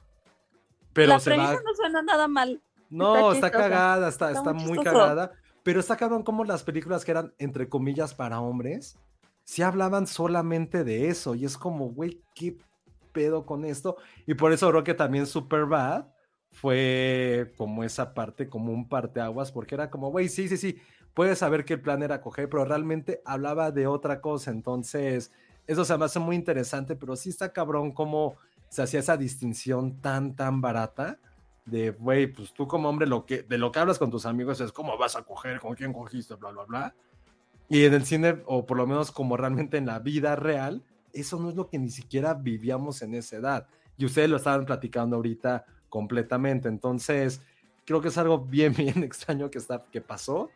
Pero 0.92 1.08
la 1.12 1.20
se 1.20 1.36
va. 1.36 1.54
no 1.54 1.74
suena 1.74 2.02
nada 2.02 2.28
mal. 2.28 2.60
No, 2.90 3.32
Está 3.32 3.46
está, 3.46 3.58
cagada, 3.58 4.08
está, 4.08 4.28
Está 4.28 4.38
está 4.40 4.52
muy 4.52 4.64
muy 4.64 4.78
chistoso. 4.78 4.98
cagada. 4.98 5.32
Pero 5.62 5.80
está 5.80 5.96
cabrón 5.96 6.22
como 6.22 6.44
las 6.44 6.64
películas 6.64 7.04
que 7.04 7.12
eran, 7.12 7.32
entre 7.38 7.68
comillas, 7.68 8.14
para 8.14 8.40
hombres, 8.40 8.98
sí 9.44 9.62
hablaban 9.62 10.06
solamente 10.06 10.84
de 10.84 11.08
eso. 11.08 11.34
Y 11.34 11.44
es 11.44 11.56
como, 11.56 11.90
güey, 11.90 12.22
¿qué 12.34 12.56
pedo 13.12 13.46
con 13.46 13.64
esto? 13.64 13.96
Y 14.26 14.34
por 14.34 14.52
eso 14.52 14.68
creo 14.70 14.84
que 14.84 14.94
también 14.94 15.26
Superbad 15.26 16.06
fue 16.52 17.52
como 17.56 17.84
esa 17.84 18.12
parte, 18.14 18.48
como 18.48 18.72
un 18.72 18.88
parteaguas, 18.88 19.52
porque 19.52 19.74
era 19.76 19.90
como, 19.90 20.10
güey, 20.10 20.28
sí, 20.28 20.48
sí, 20.48 20.56
sí, 20.56 20.78
puedes 21.14 21.38
saber 21.38 21.64
que 21.64 21.74
el 21.74 21.80
plan 21.80 22.02
era 22.02 22.20
coger, 22.20 22.48
pero 22.48 22.64
realmente 22.64 23.22
hablaba 23.24 23.70
de 23.70 23.86
otra 23.86 24.20
cosa. 24.20 24.50
Entonces, 24.50 25.32
eso 25.66 25.84
se 25.84 25.96
me 25.96 26.04
hace 26.04 26.18
muy 26.18 26.36
interesante, 26.36 26.96
pero 26.96 27.16
sí 27.16 27.30
está 27.30 27.52
cabrón 27.52 27.92
cómo 27.92 28.36
se 28.68 28.82
hacía 28.82 29.00
esa 29.00 29.16
distinción 29.16 30.00
tan, 30.00 30.36
tan 30.36 30.60
barata 30.60 31.18
de, 31.64 31.90
güey, 31.90 32.26
pues 32.26 32.52
tú 32.52 32.66
como 32.66 32.88
hombre, 32.88 33.06
lo 33.06 33.26
que, 33.26 33.42
de 33.42 33.58
lo 33.58 33.70
que 33.70 33.78
hablas 33.78 33.98
con 33.98 34.10
tus 34.10 34.26
amigos 34.26 34.60
es 34.60 34.72
cómo 34.72 34.96
vas 34.98 35.16
a 35.16 35.22
coger, 35.22 35.60
con 35.60 35.74
quién 35.74 35.92
cogiste, 35.92 36.34
bla, 36.34 36.50
bla, 36.50 36.64
bla. 36.64 36.94
Y 37.68 37.84
en 37.84 37.94
el 37.94 38.04
cine, 38.04 38.42
o 38.46 38.66
por 38.66 38.76
lo 38.76 38.86
menos 38.86 39.12
como 39.12 39.36
realmente 39.36 39.76
en 39.76 39.86
la 39.86 40.00
vida 40.00 40.34
real, 40.34 40.82
eso 41.12 41.38
no 41.38 41.50
es 41.50 41.54
lo 41.54 41.68
que 41.68 41.78
ni 41.78 41.90
siquiera 41.90 42.34
vivíamos 42.34 43.02
en 43.02 43.14
esa 43.14 43.36
edad. 43.36 43.66
Y 43.96 44.04
ustedes 44.04 44.28
lo 44.28 44.36
estaban 44.36 44.64
platicando 44.64 45.16
ahorita 45.16 45.64
completamente. 45.88 46.68
Entonces, 46.68 47.42
creo 47.84 48.00
que 48.00 48.08
es 48.08 48.18
algo 48.18 48.38
bien, 48.38 48.72
bien 48.76 49.04
extraño 49.04 49.50
que, 49.50 49.58
está, 49.58 49.84
que 49.90 50.00
pasó, 50.00 50.50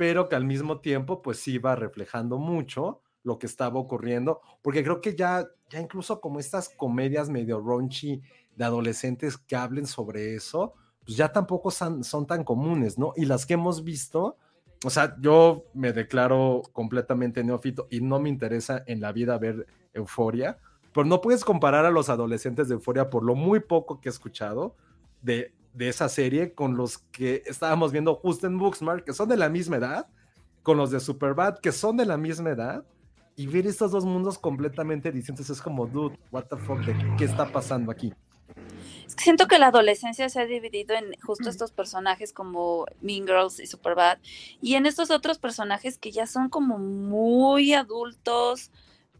pero 0.00 0.30
que 0.30 0.34
al 0.34 0.46
mismo 0.46 0.80
tiempo, 0.80 1.20
pues 1.20 1.44
va 1.62 1.76
reflejando 1.76 2.38
mucho 2.38 3.02
lo 3.22 3.38
que 3.38 3.44
estaba 3.44 3.78
ocurriendo, 3.78 4.40
porque 4.62 4.82
creo 4.82 5.02
que 5.02 5.14
ya, 5.14 5.46
ya 5.68 5.78
incluso 5.78 6.22
como 6.22 6.40
estas 6.40 6.70
comedias 6.70 7.28
medio 7.28 7.60
raunchy 7.60 8.22
de 8.56 8.64
adolescentes 8.64 9.36
que 9.36 9.56
hablen 9.56 9.84
sobre 9.84 10.34
eso, 10.34 10.72
pues 11.04 11.18
ya 11.18 11.30
tampoco 11.30 11.70
son, 11.70 12.02
son 12.02 12.26
tan 12.26 12.44
comunes, 12.44 12.98
¿no? 12.98 13.12
Y 13.14 13.26
las 13.26 13.44
que 13.44 13.52
hemos 13.52 13.84
visto, 13.84 14.38
o 14.86 14.88
sea, 14.88 15.14
yo 15.20 15.66
me 15.74 15.92
declaro 15.92 16.62
completamente 16.72 17.44
neófito 17.44 17.86
y 17.90 18.00
no 18.00 18.20
me 18.20 18.30
interesa 18.30 18.82
en 18.86 19.02
la 19.02 19.12
vida 19.12 19.36
ver 19.36 19.66
euforia, 19.92 20.56
pero 20.94 21.04
no 21.04 21.20
puedes 21.20 21.44
comparar 21.44 21.84
a 21.84 21.90
los 21.90 22.08
adolescentes 22.08 22.68
de 22.68 22.74
euforia 22.76 23.10
por 23.10 23.22
lo 23.22 23.34
muy 23.34 23.60
poco 23.60 24.00
que 24.00 24.08
he 24.08 24.12
escuchado 24.12 24.76
de, 25.20 25.52
de 25.74 25.88
esa 25.88 26.08
serie 26.08 26.52
con 26.52 26.76
los 26.76 26.98
que 26.98 27.42
estábamos 27.46 27.92
viendo 27.92 28.14
justo 28.14 28.46
en 28.46 28.58
Booksmart, 28.58 29.04
que 29.04 29.12
son 29.12 29.28
de 29.28 29.36
la 29.36 29.48
misma 29.48 29.76
edad, 29.76 30.06
con 30.62 30.76
los 30.76 30.90
de 30.90 31.00
Superbad, 31.00 31.58
que 31.58 31.72
son 31.72 31.96
de 31.96 32.06
la 32.06 32.16
misma 32.16 32.50
edad, 32.50 32.84
y 33.36 33.46
ver 33.46 33.66
estos 33.66 33.92
dos 33.92 34.04
mundos 34.04 34.38
completamente 34.38 35.10
distintos 35.10 35.48
es 35.48 35.62
como, 35.62 35.86
dude, 35.86 36.18
what 36.30 36.44
the 36.44 36.56
fuck, 36.56 36.80
¿de 36.80 36.94
¿qué 37.16 37.24
está 37.24 37.50
pasando 37.50 37.90
aquí? 37.90 38.12
Es 39.06 39.14
que 39.14 39.24
siento 39.24 39.46
que 39.48 39.58
la 39.58 39.68
adolescencia 39.68 40.28
se 40.28 40.40
ha 40.40 40.46
dividido 40.46 40.94
en 40.94 41.14
justo 41.22 41.48
estos 41.48 41.72
personajes 41.72 42.32
como 42.32 42.86
Mean 43.00 43.26
Girls 43.26 43.60
y 43.60 43.66
Superbad 43.66 44.18
y 44.60 44.74
en 44.74 44.86
estos 44.86 45.10
otros 45.10 45.38
personajes 45.38 45.98
que 45.98 46.12
ya 46.12 46.26
son 46.26 46.48
como 46.48 46.78
muy 46.78 47.72
adultos, 47.72 48.70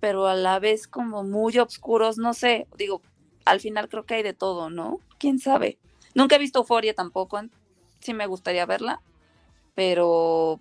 pero 0.01 0.27
a 0.27 0.35
la 0.35 0.59
vez 0.59 0.87
como 0.87 1.25
muy 1.25 1.59
oscuros, 1.59 2.19
no 2.19 2.35
sé, 2.35 2.67
digo, 2.77 3.03
al 3.45 3.61
final 3.61 3.89
creo 3.89 4.05
que 4.05 4.15
hay 4.15 4.23
de 4.23 4.35
todo, 4.35 4.71
¿no? 4.71 5.01
¿Quién 5.19 5.39
sabe? 5.39 5.79
Nunca 6.15 6.37
he 6.37 6.39
visto 6.39 6.61
Euforia 6.61 6.95
tampoco, 6.95 7.41
sí 8.01 8.15
me 8.15 8.27
gustaría 8.27 8.67
verla, 8.67 9.01
pero 9.75 10.61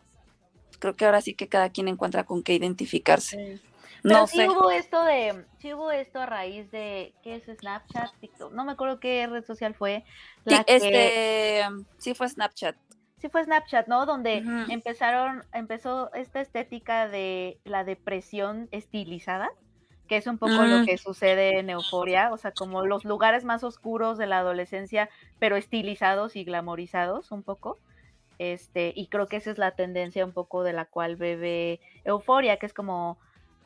creo 0.80 0.96
que 0.96 1.06
ahora 1.06 1.22
sí 1.22 1.34
que 1.34 1.48
cada 1.48 1.70
quien 1.70 1.88
encuentra 1.88 2.24
con 2.24 2.44
qué 2.44 2.54
identificarse. 2.54 3.60
Pero 4.04 4.20
No 4.20 4.28
sí 4.28 4.38
sé. 4.38 4.48
hubo 4.48 4.72
esto 4.72 5.04
de, 5.04 5.46
sí 5.60 5.74
hubo 5.74 5.92
esto 5.92 6.20
a 6.20 6.26
raíz 6.26 6.72
de, 6.72 7.14
¿qué 7.24 7.36
es 7.36 7.46
Snapchat, 7.60 8.14
TikTok? 8.20 8.54
No 8.54 8.64
me 8.64 8.72
acuerdo 8.74 9.00
qué 9.00 9.28
red 9.28 9.44
social 9.46 9.76
fue. 9.76 10.04
Sí, 10.46 10.52
La 10.52 10.64
que, 10.64 10.76
este, 10.76 11.64
sí 11.98 12.14
fue 12.14 12.30
Snapchat. 12.30 12.76
sí 13.20 13.28
fue 13.30 13.44
Snapchat, 13.44 13.88
¿no? 13.88 14.06
Donde 14.06 14.44
empezaron, 14.70 15.44
empezó 15.54 16.14
esta 16.14 16.40
estética 16.40 17.10
de 17.10 17.60
la 17.66 17.84
depresión 17.84 18.70
estilizada, 18.72 19.50
que 20.10 20.18
es 20.18 20.28
un 20.28 20.38
poco 20.40 20.54
lo 20.64 20.80
Mm. 20.80 20.86
que 20.86 20.98
sucede 20.98 21.60
en 21.60 21.70
Euforia, 21.70 22.32
o 22.34 22.38
sea, 22.38 22.52
como 22.52 22.86
los 22.86 23.06
lugares 23.06 23.46
más 23.46 23.64
oscuros 23.64 24.18
de 24.18 24.26
la 24.26 24.40
adolescencia, 24.40 25.10
pero 25.38 25.56
estilizados 25.56 26.36
y 26.36 26.44
glamorizados 26.44 27.32
un 27.32 27.44
poco. 27.44 27.78
Este, 28.40 28.92
y 28.96 29.08
creo 29.08 29.28
que 29.28 29.38
esa 29.38 29.52
es 29.52 29.58
la 29.58 29.72
tendencia 29.72 30.26
un 30.26 30.32
poco 30.34 30.64
de 30.64 30.74
la 30.74 30.86
cual 30.86 31.16
bebe 31.16 31.80
Euforia, 32.06 32.58
que 32.58 32.66
es 32.66 32.74
como, 32.74 33.20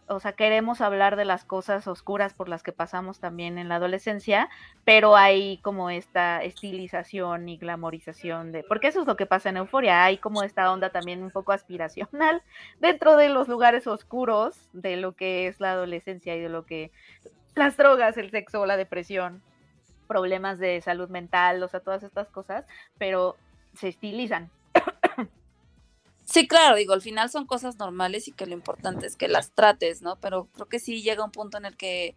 o 0.07 0.19
sea, 0.19 0.33
queremos 0.33 0.81
hablar 0.81 1.15
de 1.15 1.25
las 1.25 1.45
cosas 1.45 1.87
oscuras 1.87 2.33
por 2.33 2.49
las 2.49 2.63
que 2.63 2.71
pasamos 2.71 3.19
también 3.19 3.57
en 3.57 3.69
la 3.69 3.75
adolescencia, 3.75 4.49
pero 4.83 5.15
hay 5.15 5.57
como 5.59 5.89
esta 5.89 6.43
estilización 6.43 7.49
y 7.49 7.57
glamorización 7.57 8.51
de, 8.51 8.63
porque 8.63 8.87
eso 8.87 9.01
es 9.01 9.07
lo 9.07 9.15
que 9.15 9.25
pasa 9.25 9.49
en 9.49 9.57
Euforia, 9.57 10.03
hay 10.03 10.17
como 10.17 10.43
esta 10.43 10.71
onda 10.71 10.89
también 10.89 11.23
un 11.23 11.31
poco 11.31 11.51
aspiracional 11.51 12.41
dentro 12.79 13.17
de 13.17 13.29
los 13.29 13.47
lugares 13.47 13.87
oscuros 13.87 14.69
de 14.73 14.97
lo 14.97 15.13
que 15.13 15.47
es 15.47 15.59
la 15.59 15.71
adolescencia 15.71 16.35
y 16.35 16.41
de 16.41 16.49
lo 16.49 16.65
que 16.65 16.91
las 17.55 17.77
drogas, 17.77 18.17
el 18.17 18.31
sexo, 18.31 18.65
la 18.65 18.77
depresión, 18.77 19.41
problemas 20.07 20.59
de 20.59 20.81
salud 20.81 21.09
mental, 21.09 21.61
o 21.63 21.67
sea, 21.67 21.79
todas 21.79 22.03
estas 22.03 22.27
cosas, 22.29 22.65
pero 22.97 23.37
se 23.73 23.87
estilizan. 23.87 24.49
Sí, 26.25 26.47
claro, 26.47 26.75
digo, 26.75 26.93
al 26.93 27.01
final 27.01 27.29
son 27.29 27.45
cosas 27.45 27.77
normales 27.77 28.27
y 28.27 28.31
que 28.31 28.45
lo 28.45 28.53
importante 28.53 29.05
es 29.05 29.15
que 29.15 29.27
las 29.27 29.51
trates, 29.51 30.01
¿no? 30.01 30.15
Pero 30.17 30.47
creo 30.53 30.67
que 30.67 30.79
sí 30.79 31.01
llega 31.01 31.23
un 31.25 31.31
punto 31.31 31.57
en 31.57 31.65
el 31.65 31.75
que 31.75 32.15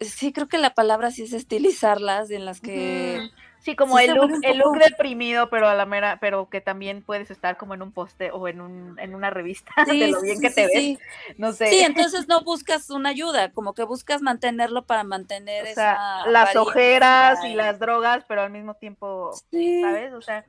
sí 0.00 0.32
creo 0.32 0.48
que 0.48 0.58
la 0.58 0.74
palabra 0.74 1.10
sí 1.10 1.22
es 1.22 1.32
estilizarlas, 1.32 2.30
en 2.30 2.44
las 2.44 2.60
que. 2.60 3.30
Sí, 3.60 3.74
como 3.74 3.98
sí 3.98 4.04
el 4.04 4.14
look, 4.14 4.30
el 4.42 4.58
look 4.58 4.78
deprimido, 4.78 5.50
pero 5.50 5.66
a 5.68 5.74
la 5.74 5.86
mera, 5.86 6.18
pero 6.20 6.48
que 6.48 6.60
también 6.60 7.02
puedes 7.02 7.32
estar 7.32 7.56
como 7.56 7.74
en 7.74 7.82
un 7.82 7.90
poste 7.90 8.30
o 8.30 8.46
en 8.46 8.60
un, 8.60 8.96
en 9.00 9.14
una 9.14 9.30
revista 9.30 9.72
Sí, 9.86 9.98
de 9.98 10.08
lo 10.08 10.20
bien 10.22 10.36
sí, 10.36 10.42
que 10.42 10.50
te 10.50 10.62
ves. 10.66 10.72
sí. 10.72 10.98
No 11.36 11.52
sé. 11.52 11.66
Sí, 11.70 11.80
entonces 11.84 12.28
no 12.28 12.42
buscas 12.44 12.90
una 12.90 13.08
ayuda, 13.08 13.50
como 13.52 13.74
que 13.74 13.82
buscas 13.82 14.22
mantenerlo 14.22 14.84
para 14.84 15.02
mantener 15.02 15.64
o 15.64 15.66
esa 15.66 15.74
sea, 15.74 16.26
las 16.30 16.54
ojeras 16.54 17.42
y 17.44 17.48
y- 17.48 17.54
las 17.54 17.80
drogas, 17.80 18.24
pero 18.28 18.42
al 18.42 18.50
mismo 18.50 18.74
tiempo, 18.74 19.32
Sí. 19.50 19.80
¿sabes? 19.82 20.12
O 20.12 20.22
sea, 20.22 20.44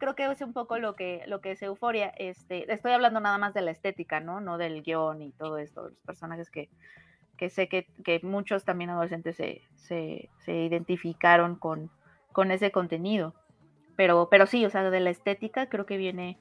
creo 0.00 0.16
que 0.16 0.24
es 0.24 0.40
un 0.40 0.52
poco 0.52 0.78
lo 0.78 0.96
que, 0.96 1.22
lo 1.28 1.40
que 1.40 1.52
es 1.52 1.62
euforia. 1.62 2.08
Este, 2.16 2.72
estoy 2.72 2.90
hablando 2.90 3.20
nada 3.20 3.38
más 3.38 3.54
de 3.54 3.62
la 3.62 3.70
estética, 3.70 4.18
¿no? 4.18 4.40
No 4.40 4.58
del 4.58 4.82
guion 4.82 5.22
y 5.22 5.30
todo 5.30 5.58
esto, 5.58 5.90
los 5.90 5.98
personajes 6.00 6.50
que, 6.50 6.68
que 7.36 7.50
sé 7.50 7.68
que, 7.68 7.86
que 8.04 8.18
muchos 8.24 8.64
también 8.64 8.90
adolescentes 8.90 9.36
se, 9.36 9.62
se, 9.76 10.28
se 10.38 10.52
identificaron 10.52 11.54
con, 11.54 11.90
con 12.32 12.50
ese 12.50 12.72
contenido. 12.72 13.34
Pero, 13.94 14.28
pero 14.28 14.46
sí, 14.46 14.66
o 14.66 14.70
sea, 14.70 14.90
de 14.90 15.00
la 15.00 15.10
estética 15.10 15.68
creo 15.68 15.86
que 15.86 15.96
viene 15.96 16.38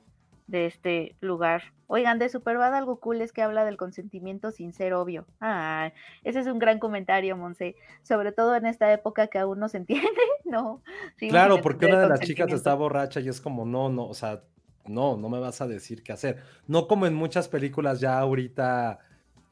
de 0.50 0.66
este 0.66 1.16
lugar. 1.22 1.62
Oigan, 1.88 2.20
de 2.20 2.30
Superbad 2.30 2.76
algo 2.76 3.00
cool 3.00 3.22
es 3.22 3.32
que 3.32 3.42
habla 3.42 3.66
del 3.66 3.78
consentimiento 3.78 4.52
sin 4.52 4.74
ser 4.74 4.94
obvio. 4.94 5.26
Ah, 5.40 5.92
ese 6.24 6.40
es 6.40 6.48
un 6.48 6.60
gran 6.60 6.80
comentario, 6.80 7.38
Monse. 7.38 7.76
Sobre 8.04 8.32
todo 8.32 8.56
en 8.56 8.66
esta 8.66 8.92
época 8.92 9.28
que 9.28 9.40
aún 9.40 9.60
no 9.60 9.70
se 9.70 9.78
entiende, 9.78 10.08
¿no? 10.46 10.82
Claro, 11.18 11.62
porque 11.62 11.86
una 11.86 12.02
de 12.02 12.10
las 12.10 12.20
chicas 12.20 12.52
está 12.52 12.74
borracha 12.74 13.20
y 13.20 13.30
es 13.30 13.42
como, 13.42 13.66
no, 13.66 13.90
no, 13.90 14.08
o 14.08 14.14
sea, 14.14 14.44
no, 14.86 15.18
no 15.18 15.30
me 15.30 15.40
vas 15.40 15.62
a 15.62 15.68
decir 15.68 16.04
qué 16.04 16.12
hacer. 16.12 16.44
No 16.68 16.88
como 16.88 17.06
en 17.06 17.14
muchas 17.14 17.48
películas 17.48 18.00
ya 18.00 18.20
ahorita 18.20 19.00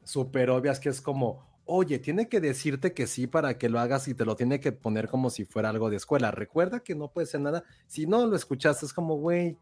súper 0.04 0.50
obvias 0.50 0.80
que 0.80 0.88
es 0.88 1.00
como, 1.00 1.46
oye, 1.64 1.98
tiene 1.98 2.28
que 2.28 2.40
decirte 2.40 2.94
que 2.94 3.06
sí 3.06 3.26
para 3.26 3.58
que 3.58 3.68
lo 3.68 3.78
hagas 3.78 4.08
y 4.08 4.14
te 4.14 4.24
lo 4.24 4.36
tiene 4.36 4.58
que 4.58 4.72
poner 4.72 5.08
como 5.08 5.30
si 5.30 5.44
fuera 5.44 5.68
algo 5.68 5.90
de 5.90 5.96
escuela. 5.96 6.30
Recuerda 6.30 6.80
que 6.80 6.94
no 6.94 7.08
puede 7.08 7.26
ser 7.26 7.40
nada. 7.40 7.62
Si 7.86 8.06
no 8.06 8.26
lo 8.26 8.34
escuchaste, 8.34 8.86
es 8.86 8.92
como, 8.92 9.16
güey, 9.16 9.58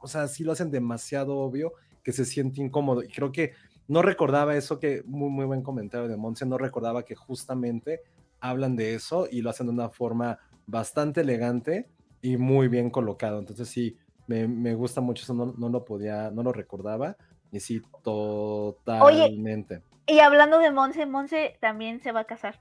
o 0.00 0.08
sea, 0.08 0.28
sí 0.28 0.44
lo 0.44 0.52
hacen 0.52 0.70
demasiado 0.70 1.36
obvio 1.38 1.72
que 2.02 2.12
se 2.12 2.24
siente 2.24 2.60
incómodo. 2.60 3.02
Y 3.02 3.08
creo 3.08 3.32
que 3.32 3.52
no 3.86 4.02
recordaba 4.02 4.56
eso 4.56 4.78
que, 4.78 5.02
muy, 5.06 5.30
muy 5.30 5.46
buen 5.46 5.62
comentario 5.62 6.08
de 6.08 6.16
Monse, 6.16 6.46
no 6.46 6.58
recordaba 6.58 7.04
que 7.04 7.14
justamente 7.14 8.02
hablan 8.40 8.76
de 8.76 8.94
eso 8.94 9.26
y 9.30 9.40
lo 9.42 9.50
hacen 9.50 9.66
de 9.66 9.72
una 9.72 9.88
forma 9.88 10.38
bastante 10.66 11.22
elegante 11.22 11.88
y 12.22 12.36
muy 12.36 12.68
bien 12.68 12.90
colocado. 12.90 13.38
Entonces 13.38 13.68
sí, 13.68 13.96
me, 14.26 14.46
me 14.46 14.74
gusta 14.74 15.00
mucho 15.00 15.22
eso, 15.22 15.34
no, 15.34 15.54
no 15.56 15.68
lo 15.68 15.84
podía, 15.84 16.30
no 16.30 16.42
lo 16.42 16.52
recordaba. 16.52 17.16
Y 17.50 17.60
sí, 17.60 17.82
totalmente. 18.02 19.82
Y 20.06 20.20
hablando 20.20 20.58
de 20.58 20.70
Monse, 20.70 21.06
Monse 21.06 21.56
también 21.60 22.00
se 22.00 22.12
va 22.12 22.20
a 22.20 22.24
casar. 22.24 22.58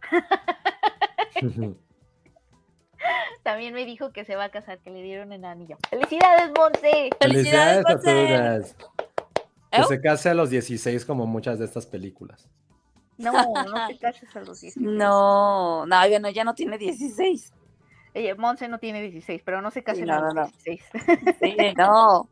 También 3.48 3.74
me 3.74 3.86
dijo 3.86 4.12
que 4.12 4.26
se 4.26 4.36
va 4.36 4.44
a 4.44 4.50
casar, 4.50 4.80
que 4.80 4.90
le 4.90 5.02
dieron 5.02 5.32
el 5.32 5.46
anillo. 5.46 5.78
¡Felicidades, 5.90 6.52
Monse! 6.54 7.10
Felicidades, 7.18 7.86
todas. 7.86 8.76
Que 9.72 9.80
¿Eh? 9.80 9.84
se 9.88 10.02
case 10.02 10.28
a 10.28 10.34
los 10.34 10.50
16 10.50 11.06
como 11.06 11.26
muchas 11.26 11.58
de 11.58 11.64
estas 11.64 11.86
películas. 11.86 12.50
No, 13.18 13.32
no 13.32 13.88
te 13.88 13.98
cases 14.02 14.36
a 14.36 14.42
los 14.42 14.60
16. 14.60 14.76
No, 14.86 15.86
no, 15.86 16.10
bueno, 16.10 16.30
ya 16.30 16.44
no 16.44 16.56
tiene 16.56 16.78
16. 16.78 17.54
Oye, 18.14 18.36
Monse 18.36 18.68
no 18.68 18.80
tiene 18.80 19.02
16, 19.02 19.42
pero 19.46 19.62
no 19.62 19.72
se 19.72 19.82
casen 19.82 20.08
no, 20.08 20.16
a 20.16 20.20
los 20.20 20.34
no, 20.34 20.42
no. 20.42 20.48
16. 20.48 20.82
Sí, 21.40 21.56
no. 21.78 22.30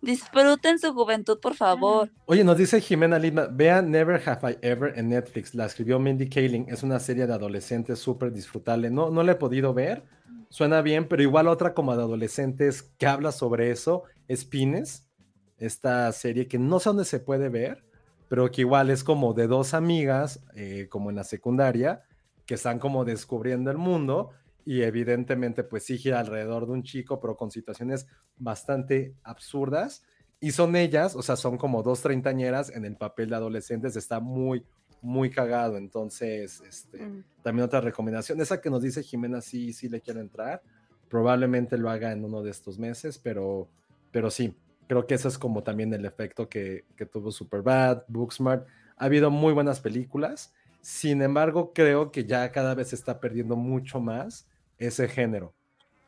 Disfruten 0.00 0.80
su 0.80 0.92
juventud, 0.92 1.38
por 1.38 1.54
favor. 1.54 2.10
Oye, 2.24 2.42
nos 2.42 2.58
dice 2.58 2.80
Jimena 2.80 3.20
Lima, 3.20 3.46
vean 3.48 3.92
Never 3.92 4.20
Have 4.28 4.50
I 4.50 4.58
Ever 4.62 4.98
en 4.98 5.10
Netflix, 5.10 5.54
la 5.54 5.66
escribió 5.66 6.00
Mindy 6.00 6.28
Kaling, 6.28 6.66
es 6.68 6.82
una 6.82 6.98
serie 6.98 7.28
de 7.28 7.34
adolescentes 7.34 8.00
súper 8.00 8.32
disfrutable. 8.32 8.90
No, 8.90 9.10
no 9.10 9.22
la 9.22 9.32
he 9.32 9.36
podido 9.36 9.72
ver, 9.72 10.02
suena 10.48 10.82
bien, 10.82 11.08
pero 11.08 11.22
igual 11.22 11.48
otra 11.48 11.74
como 11.74 11.96
de 11.96 12.02
adolescentes 12.02 12.82
que 12.82 13.06
habla 13.06 13.32
sobre 13.32 13.70
eso 13.70 14.04
es 14.28 14.44
Pines, 14.44 15.08
esta 15.58 16.10
serie 16.12 16.48
que 16.48 16.58
no 16.58 16.80
sé 16.80 16.90
dónde 16.90 17.04
se 17.04 17.20
puede 17.20 17.48
ver, 17.48 17.84
pero 18.28 18.50
que 18.50 18.62
igual 18.62 18.90
es 18.90 19.04
como 19.04 19.34
de 19.34 19.46
dos 19.46 19.74
amigas, 19.74 20.44
eh, 20.54 20.88
como 20.90 21.10
en 21.10 21.16
la 21.16 21.24
secundaria, 21.24 22.02
que 22.44 22.54
están 22.54 22.78
como 22.78 23.04
descubriendo 23.04 23.70
el 23.70 23.78
mundo 23.78 24.30
y 24.64 24.82
evidentemente 24.82 25.62
pues 25.64 25.84
sí 25.84 25.98
gira 25.98 26.20
alrededor 26.20 26.66
de 26.66 26.72
un 26.72 26.82
chico, 26.82 27.20
pero 27.20 27.36
con 27.36 27.50
situaciones 27.50 28.06
bastante 28.36 29.14
absurdas. 29.22 30.02
Y 30.40 30.52
son 30.52 30.76
ellas, 30.76 31.16
o 31.16 31.22
sea, 31.22 31.36
son 31.36 31.56
como 31.56 31.82
dos 31.82 32.02
treintañeras 32.02 32.70
en 32.70 32.84
el 32.84 32.96
papel 32.96 33.30
de 33.30 33.36
adolescentes, 33.36 33.96
está 33.96 34.20
muy, 34.20 34.66
muy 35.02 35.30
cagado. 35.30 35.76
Entonces, 35.76 36.60
este, 36.66 36.98
Mm. 37.06 37.24
también 37.42 37.64
otra 37.66 37.80
recomendación, 37.80 38.40
esa 38.40 38.60
que 38.60 38.70
nos 38.70 38.82
dice 38.82 39.02
Jimena, 39.02 39.40
sí, 39.40 39.72
sí 39.72 39.88
le 39.88 40.00
quiero 40.00 40.20
entrar. 40.20 40.62
Probablemente 41.08 41.78
lo 41.78 41.88
haga 41.90 42.12
en 42.12 42.24
uno 42.24 42.42
de 42.42 42.50
estos 42.50 42.78
meses, 42.78 43.18
pero, 43.18 43.68
pero 44.10 44.30
sí, 44.30 44.54
creo 44.88 45.06
que 45.06 45.14
ese 45.14 45.28
es 45.28 45.38
como 45.38 45.62
también 45.62 45.92
el 45.94 46.04
efecto 46.04 46.48
que, 46.48 46.84
que 46.96 47.06
tuvo 47.06 47.30
Superbad, 47.30 48.02
Booksmart. 48.08 48.66
Ha 48.96 49.04
habido 49.04 49.30
muy 49.30 49.52
buenas 49.52 49.80
películas. 49.80 50.52
Sin 50.80 51.22
embargo, 51.22 51.72
creo 51.72 52.10
que 52.12 52.24
ya 52.24 52.50
cada 52.52 52.74
vez 52.74 52.88
se 52.88 52.94
está 52.96 53.20
perdiendo 53.20 53.56
mucho 53.56 54.00
más 54.00 54.48
ese 54.78 55.08
género. 55.08 55.52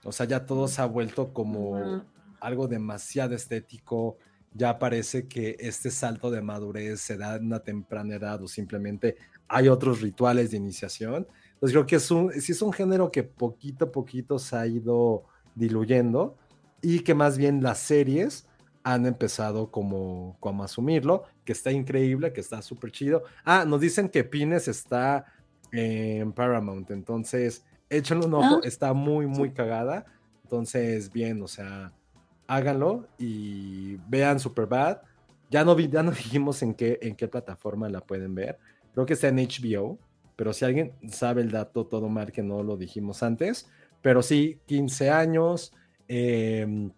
O 0.04 0.12
sea, 0.12 0.26
ya 0.26 0.46
todo 0.46 0.68
se 0.68 0.80
ha 0.80 0.86
vuelto 0.86 1.32
como 1.32 2.04
algo 2.40 2.68
demasiado 2.68 3.34
estético. 3.34 4.16
Ya 4.54 4.78
parece 4.78 5.28
que 5.28 5.56
este 5.60 5.90
salto 5.90 6.30
de 6.30 6.42
madurez 6.42 7.00
se 7.00 7.16
da 7.16 7.36
en 7.36 7.46
una 7.46 7.60
temprana 7.60 8.16
edad 8.16 8.42
o 8.42 8.48
simplemente 8.48 9.16
hay 9.46 9.68
otros 9.68 10.00
rituales 10.00 10.50
de 10.50 10.56
iniciación. 10.56 11.26
Entonces 11.54 11.72
creo 11.72 11.86
que 11.86 11.96
es 11.96 12.10
un, 12.10 12.32
sí 12.32 12.52
es 12.52 12.62
un 12.62 12.72
género 12.72 13.10
que 13.10 13.22
poquito 13.24 13.86
a 13.86 13.92
poquito 13.92 14.38
se 14.38 14.56
ha 14.56 14.66
ido 14.66 15.24
diluyendo 15.54 16.36
y 16.82 17.00
que 17.00 17.14
más 17.14 17.36
bien 17.38 17.62
las 17.62 17.78
series 17.78 18.46
han 18.84 19.06
empezado 19.06 19.70
como, 19.70 20.36
como 20.40 20.62
a 20.62 20.66
asumirlo, 20.66 21.24
que 21.44 21.52
está 21.52 21.70
increíble, 21.72 22.32
que 22.32 22.40
está 22.40 22.62
súper 22.62 22.90
chido. 22.92 23.24
Ah, 23.44 23.64
nos 23.66 23.80
dicen 23.80 24.08
que 24.08 24.24
Pines 24.24 24.66
está 24.68 25.26
en 25.72 26.32
Paramount, 26.32 26.90
entonces 26.90 27.64
échenle 27.90 28.26
un 28.26 28.34
ojo, 28.34 28.56
Ah. 28.56 28.60
está 28.64 28.92
muy, 28.94 29.26
muy 29.26 29.50
cagada. 29.52 30.06
Entonces, 30.44 31.12
bien, 31.12 31.42
o 31.42 31.48
sea, 31.48 31.92
háganlo 32.48 33.06
y 33.18 33.96
vean 34.08 34.40
Superbad. 34.40 34.98
Ya 35.50 35.64
no, 35.64 35.76
vi- 35.76 35.88
ya 35.88 36.02
no 36.02 36.10
dijimos 36.10 36.62
en 36.62 36.74
qué, 36.74 36.98
en 37.02 37.14
qué 37.14 37.28
plataforma 37.28 37.88
la 37.88 38.00
pueden 38.00 38.34
ver. 38.34 38.58
Creo 38.92 39.06
que 39.06 39.12
está 39.12 39.28
en 39.28 39.36
HBO, 39.38 39.98
pero 40.34 40.52
si 40.52 40.64
alguien 40.64 40.92
sabe 41.10 41.42
el 41.42 41.50
dato, 41.52 41.86
todo 41.86 42.08
mal 42.08 42.32
que 42.32 42.42
no 42.42 42.62
lo 42.64 42.76
dijimos 42.76 43.22
antes. 43.22 43.70
Pero 44.02 44.22
sí, 44.22 44.58
15 44.66 45.10
años. 45.10 45.72
em, 46.08 46.90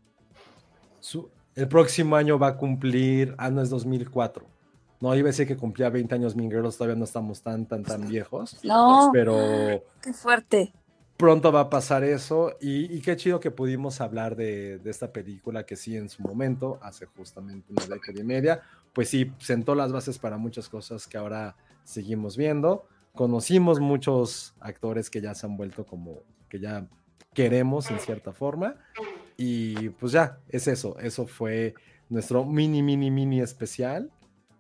su- 1.01 1.31
el 1.56 1.66
próximo 1.66 2.14
año 2.16 2.39
va 2.39 2.48
a 2.48 2.56
cumplir, 2.56 3.35
ah, 3.39 3.51
no 3.51 3.60
es 3.60 3.70
2004. 3.70 4.47
No, 5.01 5.14
iba 5.16 5.27
a 5.27 5.32
decir 5.32 5.47
que 5.48 5.56
cumplía 5.56 5.89
20 5.90 6.14
años 6.14 6.35
Girls, 6.36 6.77
todavía 6.77 6.94
no 6.97 7.05
estamos 7.05 7.43
tan, 7.43 7.66
tan, 7.66 7.82
tan 7.82 8.06
viejos. 8.09 8.62
No, 8.62 9.10
Pero 9.12 9.82
qué 10.02 10.12
fuerte. 10.12 10.72
Pronto 11.20 11.52
va 11.52 11.60
a 11.60 11.70
pasar 11.70 12.02
eso 12.02 12.56
y, 12.60 13.01
qué 13.02 13.14
chido 13.14 13.40
que 13.40 13.51
pudimos 13.51 14.01
hablar 14.01 14.36
de, 14.36 14.78
de 14.78 14.90
esta 14.90 15.12
película 15.12 15.66
que 15.66 15.76
sí 15.76 15.94
en 15.94 16.09
su 16.09 16.22
momento, 16.22 16.78
hace 16.80 17.05
justamente 17.05 17.70
una 17.70 17.86
década 17.86 18.18
y 18.18 18.24
media, 18.24 18.62
pues 18.94 19.10
sí, 19.10 19.30
sentó 19.38 19.74
las 19.74 19.92
bases 19.92 20.18
para 20.18 20.38
muchas 20.38 20.70
cosas 20.70 21.06
que 21.06 21.18
ahora 21.18 21.56
seguimos 21.84 22.38
viendo. 22.38 22.86
Conocimos 23.14 23.80
muchos 23.80 24.55
actores 24.60 25.10
que 25.10 25.20
ya 25.20 25.34
se 25.34 25.44
han 25.44 25.59
vuelto 25.59 25.84
como 25.84 26.22
que 26.48 26.59
ya 26.59 26.88
queremos 27.34 27.90
en 27.90 28.01
cierta 28.01 28.32
forma 28.32 28.76
Y 29.36 29.90
pues 29.90 30.12
ya, 30.12 30.38
es 30.48 30.68
eso. 30.68 30.98
Eso 30.98 31.26
fue 31.26 31.74
nuestro 32.09 32.44
mini, 32.44 32.82
mini, 32.82 33.10
mini 33.10 33.40
especial 33.40 34.10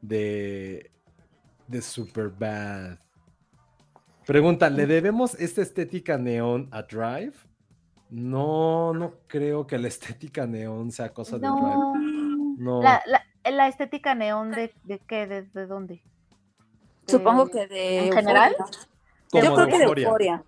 de, 0.02 0.90
de 1.68 1.82
Superbad. 1.82 2.98
Pregunta, 4.30 4.70
¿le 4.70 4.86
debemos 4.86 5.34
esta 5.40 5.60
estética 5.60 6.16
neón 6.16 6.68
a 6.70 6.82
Drive? 6.82 7.32
No, 8.10 8.94
no 8.94 9.14
creo 9.26 9.66
que 9.66 9.76
la 9.76 9.88
estética 9.88 10.46
neón 10.46 10.92
sea 10.92 11.12
cosa 11.12 11.36
de 11.36 11.48
Drive. 11.48 11.58
No. 11.58 11.94
No. 12.56 12.80
La, 12.80 13.02
la, 13.06 13.24
la 13.50 13.66
estética 13.66 14.14
neón 14.14 14.52
de, 14.52 14.72
de 14.84 15.00
qué, 15.00 15.26
de, 15.26 15.42
de 15.42 15.66
dónde? 15.66 16.00
Supongo 17.08 17.46
De- 17.46 17.50
que 17.50 17.66
de. 17.66 18.06
¿En 18.06 18.12
general? 18.12 18.54
Como 19.32 19.42
Yo 19.44 19.54
creo 19.54 19.66
de 19.66 19.72
que 19.72 19.78
de. 19.78 19.84
Euforia. 20.04 20.44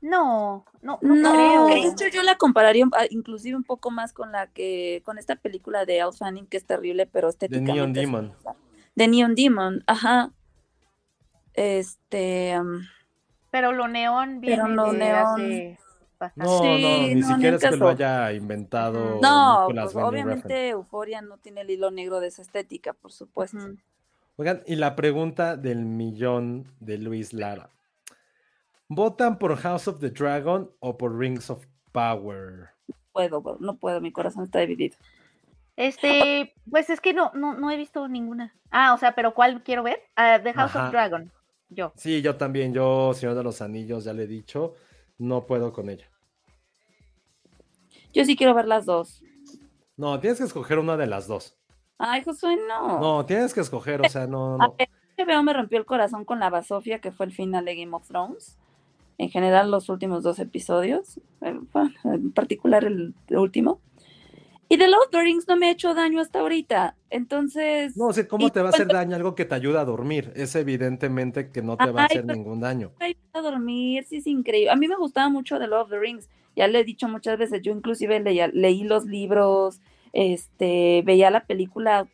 No, 0.00 0.64
no, 0.82 0.98
no, 1.00 1.14
No, 1.14 1.32
creo. 1.34 1.66
de 1.66 1.78
hecho 1.86 2.08
yo 2.08 2.24
la 2.24 2.36
compararía 2.36 2.84
ah, 2.94 3.04
inclusive 3.10 3.56
un 3.56 3.62
poco 3.62 3.92
más 3.92 4.12
con 4.12 4.32
la 4.32 4.48
que, 4.48 5.02
con 5.04 5.18
esta 5.18 5.36
película 5.36 5.86
de 5.86 6.00
Al 6.00 6.12
Fanning 6.12 6.46
que 6.48 6.56
es 6.56 6.66
terrible, 6.66 7.06
pero 7.06 7.28
De 7.28 7.30
estéticamente. 7.30 7.72
Neon 7.74 7.90
es 7.90 7.94
Demon. 7.94 8.32
De 8.96 9.06
Neon 9.06 9.34
Demon, 9.36 9.84
ajá. 9.86 10.32
Este, 11.54 12.58
um, 12.60 12.80
Pero 13.54 13.70
lo 13.70 13.86
neón 13.86 14.40
viene 14.40 14.56
Pero 14.64 14.66
lo 14.74 14.92
de 14.92 14.98
neón- 14.98 15.14
hace 15.14 15.78
bastante. 16.18 16.44
No, 16.50 16.58
Sí, 16.58 16.64
no, 16.66 16.76
ni 16.76 17.14
no, 17.14 17.14
ni 17.14 17.22
siquiera 17.22 17.56
es 17.56 17.62
que 17.62 17.76
lo 17.76 17.88
haya 17.88 18.32
inventado 18.32 19.20
no, 19.22 19.68
pues, 19.70 19.94
obviamente. 19.94 20.70
Euforia 20.70 21.22
no 21.22 21.38
tiene 21.38 21.60
el 21.60 21.70
hilo 21.70 21.92
negro 21.92 22.18
de 22.18 22.26
esa 22.26 22.42
estética, 22.42 22.94
por 22.94 23.12
supuesto. 23.12 23.58
Oigan, 24.34 24.64
y 24.66 24.74
la 24.74 24.96
pregunta 24.96 25.56
del 25.56 25.84
millón 25.84 26.66
de 26.80 26.98
Luis 26.98 27.32
Lara. 27.32 27.70
¿Votan 28.88 29.38
por 29.38 29.54
House 29.56 29.86
of 29.86 30.00
the 30.00 30.10
Dragon 30.10 30.68
o 30.80 30.98
por 30.98 31.16
Rings 31.16 31.48
of 31.48 31.64
Power? 31.92 32.70
Puedo, 33.12 33.56
no 33.60 33.76
puedo, 33.76 34.00
mi 34.00 34.10
corazón 34.10 34.42
está 34.42 34.58
dividido. 34.58 34.96
Este, 35.76 36.54
pues 36.68 36.90
es 36.90 37.00
que 37.00 37.14
no, 37.14 37.30
no, 37.34 37.54
no 37.54 37.70
he 37.70 37.76
visto 37.76 38.08
ninguna. 38.08 38.52
Ah, 38.72 38.94
o 38.94 38.98
sea, 38.98 39.14
pero 39.14 39.32
¿cuál 39.32 39.62
quiero 39.62 39.84
ver? 39.84 40.00
Ah, 40.16 40.40
The 40.42 40.52
House 40.54 40.74
Ajá. 40.74 40.86
of 40.86 40.90
Dragon. 40.90 41.30
Yo. 41.68 41.92
Sí, 41.96 42.22
yo 42.22 42.36
también, 42.36 42.72
yo, 42.72 43.12
Señor 43.14 43.34
de 43.34 43.42
los 43.42 43.62
Anillos, 43.62 44.04
ya 44.04 44.12
le 44.12 44.24
he 44.24 44.26
dicho, 44.26 44.74
no 45.18 45.46
puedo 45.46 45.72
con 45.72 45.90
ella. 45.90 46.08
Yo 48.12 48.24
sí 48.24 48.36
quiero 48.36 48.54
ver 48.54 48.66
las 48.66 48.86
dos. 48.86 49.22
No, 49.96 50.20
tienes 50.20 50.38
que 50.38 50.44
escoger 50.44 50.78
una 50.78 50.96
de 50.96 51.06
las 51.06 51.26
dos. 51.26 51.56
Ay, 51.98 52.22
Josué, 52.22 52.56
no. 52.68 53.00
No, 53.00 53.26
tienes 53.26 53.54
que 53.54 53.60
escoger, 53.60 54.00
o 54.00 54.08
sea, 54.08 54.26
no, 54.26 54.56
A 54.60 54.68
ver, 54.76 54.88
HBO 55.16 55.42
me 55.42 55.52
rompió 55.52 55.78
el 55.78 55.84
corazón 55.84 56.24
con 56.24 56.40
la 56.40 56.50
Basofia, 56.50 57.00
que 57.00 57.12
fue 57.12 57.26
el 57.26 57.32
final 57.32 57.64
de 57.64 57.76
Game 57.76 57.94
of 57.94 58.06
Thrones. 58.06 58.58
En 59.18 59.30
general, 59.30 59.70
los 59.70 59.88
últimos 59.88 60.24
dos 60.24 60.40
episodios, 60.40 61.18
eh, 61.40 61.58
en 62.04 62.32
particular 62.32 62.84
el 62.84 63.14
último. 63.30 63.80
Y 64.74 64.76
The 64.76 64.88
Lord 64.88 65.04
of 65.04 65.10
the 65.12 65.20
Rings 65.20 65.46
no 65.46 65.56
me 65.56 65.66
ha 65.66 65.70
hecho 65.70 65.94
daño 65.94 66.20
hasta 66.20 66.40
ahorita. 66.40 66.96
Entonces. 67.08 67.96
No, 67.96 68.06
o 68.06 68.12
sea, 68.12 68.26
¿cómo 68.26 68.50
te 68.50 68.60
va 68.60 68.70
a 68.70 68.70
hacer 68.70 68.88
daño 68.88 69.14
algo 69.14 69.36
que 69.36 69.44
te 69.44 69.54
ayuda 69.54 69.82
a 69.82 69.84
dormir? 69.84 70.32
Es 70.34 70.56
evidentemente 70.56 71.52
que 71.52 71.62
no 71.62 71.76
te 71.76 71.92
va 71.92 72.02
a 72.02 72.04
hacer 72.06 72.22
pero- 72.22 72.34
ningún 72.34 72.58
daño. 72.58 72.90
me 72.98 73.06
ayuda 73.06 73.20
a 73.34 73.40
dormir, 73.40 74.02
sí 74.02 74.16
es 74.16 74.26
increíble. 74.26 74.72
A 74.72 74.74
mí 74.74 74.88
me 74.88 74.96
gustaba 74.96 75.28
mucho 75.28 75.60
The 75.60 75.68
Lord 75.68 75.82
of 75.82 75.90
the 75.90 76.00
Rings. 76.00 76.28
Ya 76.56 76.66
le 76.66 76.80
he 76.80 76.84
dicho 76.84 77.06
muchas 77.06 77.38
veces, 77.38 77.62
yo 77.62 77.70
inclusive 77.70 78.18
leía, 78.18 78.48
leí 78.48 78.82
los 78.82 79.04
libros, 79.04 79.80
este, 80.12 81.02
veía 81.06 81.30
la 81.30 81.44
película 81.44 82.08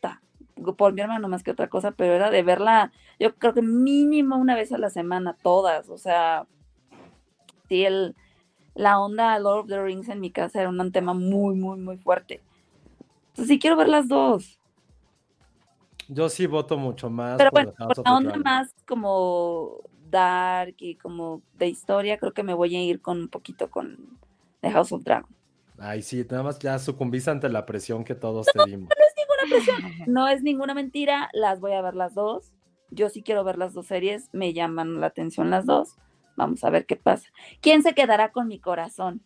por 0.77 0.93
mi 0.93 1.01
hermano 1.01 1.27
más 1.27 1.41
que 1.41 1.49
otra 1.49 1.67
cosa, 1.67 1.89
pero 1.89 2.13
era 2.13 2.29
de 2.29 2.43
verla, 2.43 2.91
yo 3.19 3.33
creo 3.33 3.55
que 3.55 3.63
mínimo 3.63 4.37
una 4.37 4.53
vez 4.55 4.71
a 4.71 4.77
la 4.77 4.91
semana, 4.91 5.35
todas. 5.41 5.89
O 5.89 5.97
sea, 5.97 6.45
sí, 7.67 7.85
el, 7.85 8.15
la 8.75 8.99
onda 8.99 9.39
Lord 9.39 9.61
of 9.61 9.67
the 9.67 9.81
Rings 9.81 10.09
en 10.09 10.19
mi 10.19 10.29
casa 10.29 10.59
era 10.59 10.69
un 10.69 10.91
tema 10.91 11.15
muy, 11.15 11.55
muy, 11.55 11.79
muy 11.79 11.97
fuerte. 11.97 12.39
Entonces 13.31 13.47
sí 13.47 13.59
quiero 13.59 13.77
ver 13.77 13.89
las 13.89 14.07
dos. 14.07 14.59
Yo 16.07 16.27
sí 16.27 16.45
voto 16.45 16.77
mucho 16.77 17.09
más 17.09 17.37
Pero 17.37 17.51
por 17.51 17.59
bueno, 17.59 17.71
The 17.71 17.77
House 17.77 17.87
por 17.87 17.99
of 17.99 18.05
la 18.05 18.17
onda 18.17 18.35
más 18.37 18.75
como 18.85 19.79
dark 20.09 20.75
y 20.77 20.95
como 20.95 21.41
de 21.53 21.67
historia, 21.67 22.17
creo 22.17 22.33
que 22.33 22.43
me 22.43 22.53
voy 22.53 22.75
a 22.75 22.83
ir 22.83 23.01
con 23.01 23.21
un 23.21 23.27
poquito 23.29 23.71
con 23.71 24.19
The 24.59 24.71
House 24.71 24.91
of 24.91 25.03
Dragon. 25.03 25.33
Ay, 25.79 26.01
sí, 26.01 26.25
nada 26.29 26.43
más 26.43 26.59
ya 26.59 26.77
sucumbiste 26.77 27.31
ante 27.31 27.49
la 27.49 27.65
presión 27.65 28.03
que 28.03 28.13
todos 28.15 28.47
te 28.47 28.69
dimos. 28.69 28.89
No 30.05 30.27
es 30.27 30.43
ninguna 30.43 30.73
mentira, 30.73 31.29
las 31.33 31.59
voy 31.59 31.73
a 31.73 31.81
ver 31.81 31.95
las 31.95 32.13
dos. 32.13 32.53
Yo 32.89 33.09
sí 33.09 33.21
quiero 33.23 33.43
ver 33.43 33.57
las 33.57 33.73
dos 33.73 33.87
series, 33.87 34.29
me 34.31 34.53
llaman 34.53 35.01
la 35.01 35.07
atención 35.07 35.49
las 35.49 35.65
dos. 35.65 35.97
Vamos 36.37 36.63
a 36.63 36.69
ver 36.69 36.85
qué 36.85 36.95
pasa. 36.95 37.29
¿Quién 37.59 37.83
se 37.83 37.93
quedará 37.93 38.31
con 38.31 38.47
mi 38.47 38.59
corazón? 38.59 39.21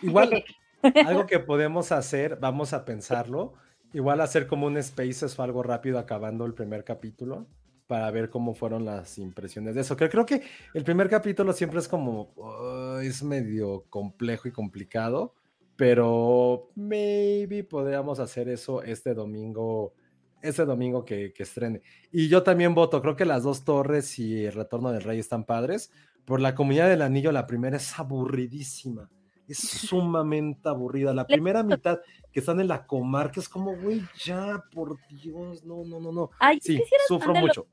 Igual, 0.00 0.30
algo 1.00 1.26
que 1.26 1.38
podemos 1.40 1.92
hacer, 1.92 2.36
vamos 2.40 2.72
a 2.72 2.84
pensarlo, 2.84 3.54
igual 3.92 4.20
hacer 4.20 4.46
como 4.46 4.66
un 4.66 4.82
Spaces 4.82 5.38
o 5.38 5.42
algo 5.42 5.62
rápido 5.62 5.98
acabando 5.98 6.44
el 6.46 6.54
primer 6.54 6.84
capítulo 6.84 7.48
para 7.86 8.10
ver 8.10 8.30
cómo 8.30 8.54
fueron 8.54 8.84
las 8.84 9.18
impresiones 9.18 9.74
de 9.74 9.82
eso. 9.82 9.96
Creo 9.96 10.24
que 10.26 10.42
el 10.74 10.84
primer 10.84 11.08
capítulo 11.10 11.52
siempre 11.52 11.80
es 11.80 11.88
como, 11.88 12.32
"Oh, 12.36 12.98
es 13.00 13.22
medio 13.22 13.84
complejo 13.90 14.48
y 14.48 14.52
complicado, 14.52 15.34
pero 15.76 16.70
maybe 16.74 17.64
podríamos 17.64 18.18
hacer 18.20 18.48
eso 18.48 18.82
este 18.82 19.14
domingo, 19.14 19.94
este 20.40 20.64
domingo 20.64 21.04
que, 21.04 21.32
que 21.32 21.42
estrene. 21.42 21.82
Y 22.10 22.28
yo 22.28 22.42
también 22.42 22.74
voto, 22.74 23.02
creo 23.02 23.16
que 23.16 23.24
las 23.24 23.42
dos 23.42 23.64
torres 23.64 24.18
y 24.18 24.44
el 24.44 24.52
retorno 24.52 24.92
del 24.92 25.02
rey 25.02 25.18
están 25.18 25.44
padres. 25.44 25.90
Por 26.24 26.40
la 26.40 26.54
comunidad 26.54 26.88
del 26.88 27.02
anillo, 27.02 27.32
la 27.32 27.46
primera 27.46 27.76
es 27.76 27.98
aburridísima. 27.98 29.10
Es 29.52 29.58
sumamente 29.58 30.68
aburrida. 30.68 31.14
La 31.14 31.26
primera 31.26 31.62
mitad 31.62 32.00
que 32.32 32.40
están 32.40 32.60
en 32.60 32.68
la 32.68 32.86
comarca 32.86 33.40
es 33.40 33.48
como, 33.48 33.76
güey, 33.76 34.02
ya, 34.24 34.62
por 34.72 34.98
Dios, 35.08 35.64
no, 35.64 35.84
no, 35.84 36.00
no, 36.00 36.12
no. 36.12 36.30
Ay, 36.38 36.58
Sí, 36.60 36.78
quisiera 36.78 37.04
sufro 37.06 37.32
los 37.32 37.40
mucho. 37.42 37.66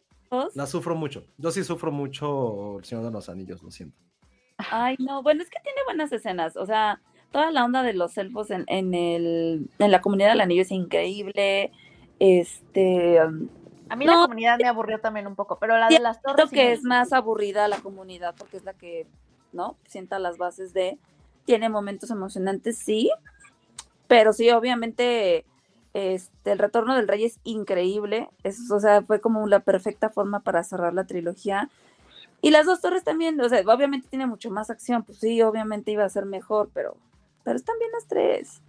La 0.54 0.68
sufro 0.68 0.96
mucho. 0.96 1.26
Yo 1.38 1.52
sí 1.52 1.64
sufro 1.64 1.92
mucho 1.92 2.78
El 2.80 2.86
Señor 2.86 3.06
de 3.06 3.12
los 3.12 3.30
Anillos, 3.30 3.64
lo 3.64 3.72
siento. 3.72 3.98
Ay, 4.58 4.96
no, 5.00 5.24
bueno, 5.24 5.42
es 5.42 5.50
que 5.50 5.60
tiene 5.64 5.80
buenas 5.86 6.12
escenas. 6.12 6.58
O 6.58 6.66
sea, 6.66 7.02
toda 7.32 7.52
la 7.52 7.64
onda 7.64 7.82
de 7.84 7.94
los 7.94 8.18
elfos 8.18 8.52
en, 8.52 8.66
en 8.68 8.94
el, 8.94 9.70
en 9.80 9.92
la 9.92 10.02
comunidad 10.02 10.30
del 10.30 10.42
anillo 10.42 10.62
es 10.62 10.72
increíble. 10.72 11.72
Este, 12.20 13.20
A 13.20 13.96
mí 13.96 14.06
No, 14.06 14.14
la 14.14 14.22
comunidad 14.24 14.58
me 14.60 14.68
aburrió 14.68 15.00
también 15.00 15.28
un 15.28 15.36
poco, 15.36 15.58
pero 15.60 15.78
la 15.78 15.88
de 15.88 16.00
las 16.00 16.22
torres. 16.22 16.50
Sí 16.50 16.56
que 16.56 16.66
me 16.66 16.72
es 16.74 16.84
más 16.84 17.14
aburrida 17.14 17.68
la 17.68 17.80
comunidad 17.80 18.36
porque 18.38 18.58
es 18.58 18.64
la 18.64 18.74
que, 18.74 19.08
¿no? 19.54 19.78
Sienta 19.88 20.20
las 20.20 20.38
bases 20.38 20.74
de. 20.74 21.00
Tiene 21.50 21.68
momentos 21.68 22.12
emocionantes, 22.12 22.78
sí. 22.78 23.10
Pero 24.08 24.34
sí, 24.34 24.52
obviamente, 24.52 25.46
este, 25.96 26.52
el 26.52 26.60
retorno 26.60 26.96
del 26.96 27.08
rey 27.08 27.26
es 27.26 27.40
increíble. 27.44 28.30
Es, 28.44 28.70
o 28.70 28.80
sea, 28.80 29.02
fue 29.02 29.20
como 29.20 29.48
la 29.48 29.62
perfecta 29.62 30.12
forma 30.12 30.42
para 30.42 30.64
cerrar 30.64 30.94
la 30.94 31.06
trilogía. 31.08 31.68
Y 32.44 32.52
las 32.52 32.68
dos 32.68 32.82
torres 32.82 33.04
también, 33.04 33.42
o 33.42 33.50
sea, 33.50 33.62
obviamente 33.62 34.08
tiene 34.12 34.28
mucho 34.28 34.52
más 34.52 34.70
acción. 34.70 35.02
Pues 35.02 35.18
sí, 35.18 35.42
obviamente 35.42 35.90
iba 35.90 36.06
a 36.06 36.10
ser 36.10 36.28
mejor, 36.28 36.70
pero, 36.72 36.96
pero 37.44 37.56
están 37.56 37.80
bien 37.80 37.90
las 37.94 38.06
tres. 38.06 38.62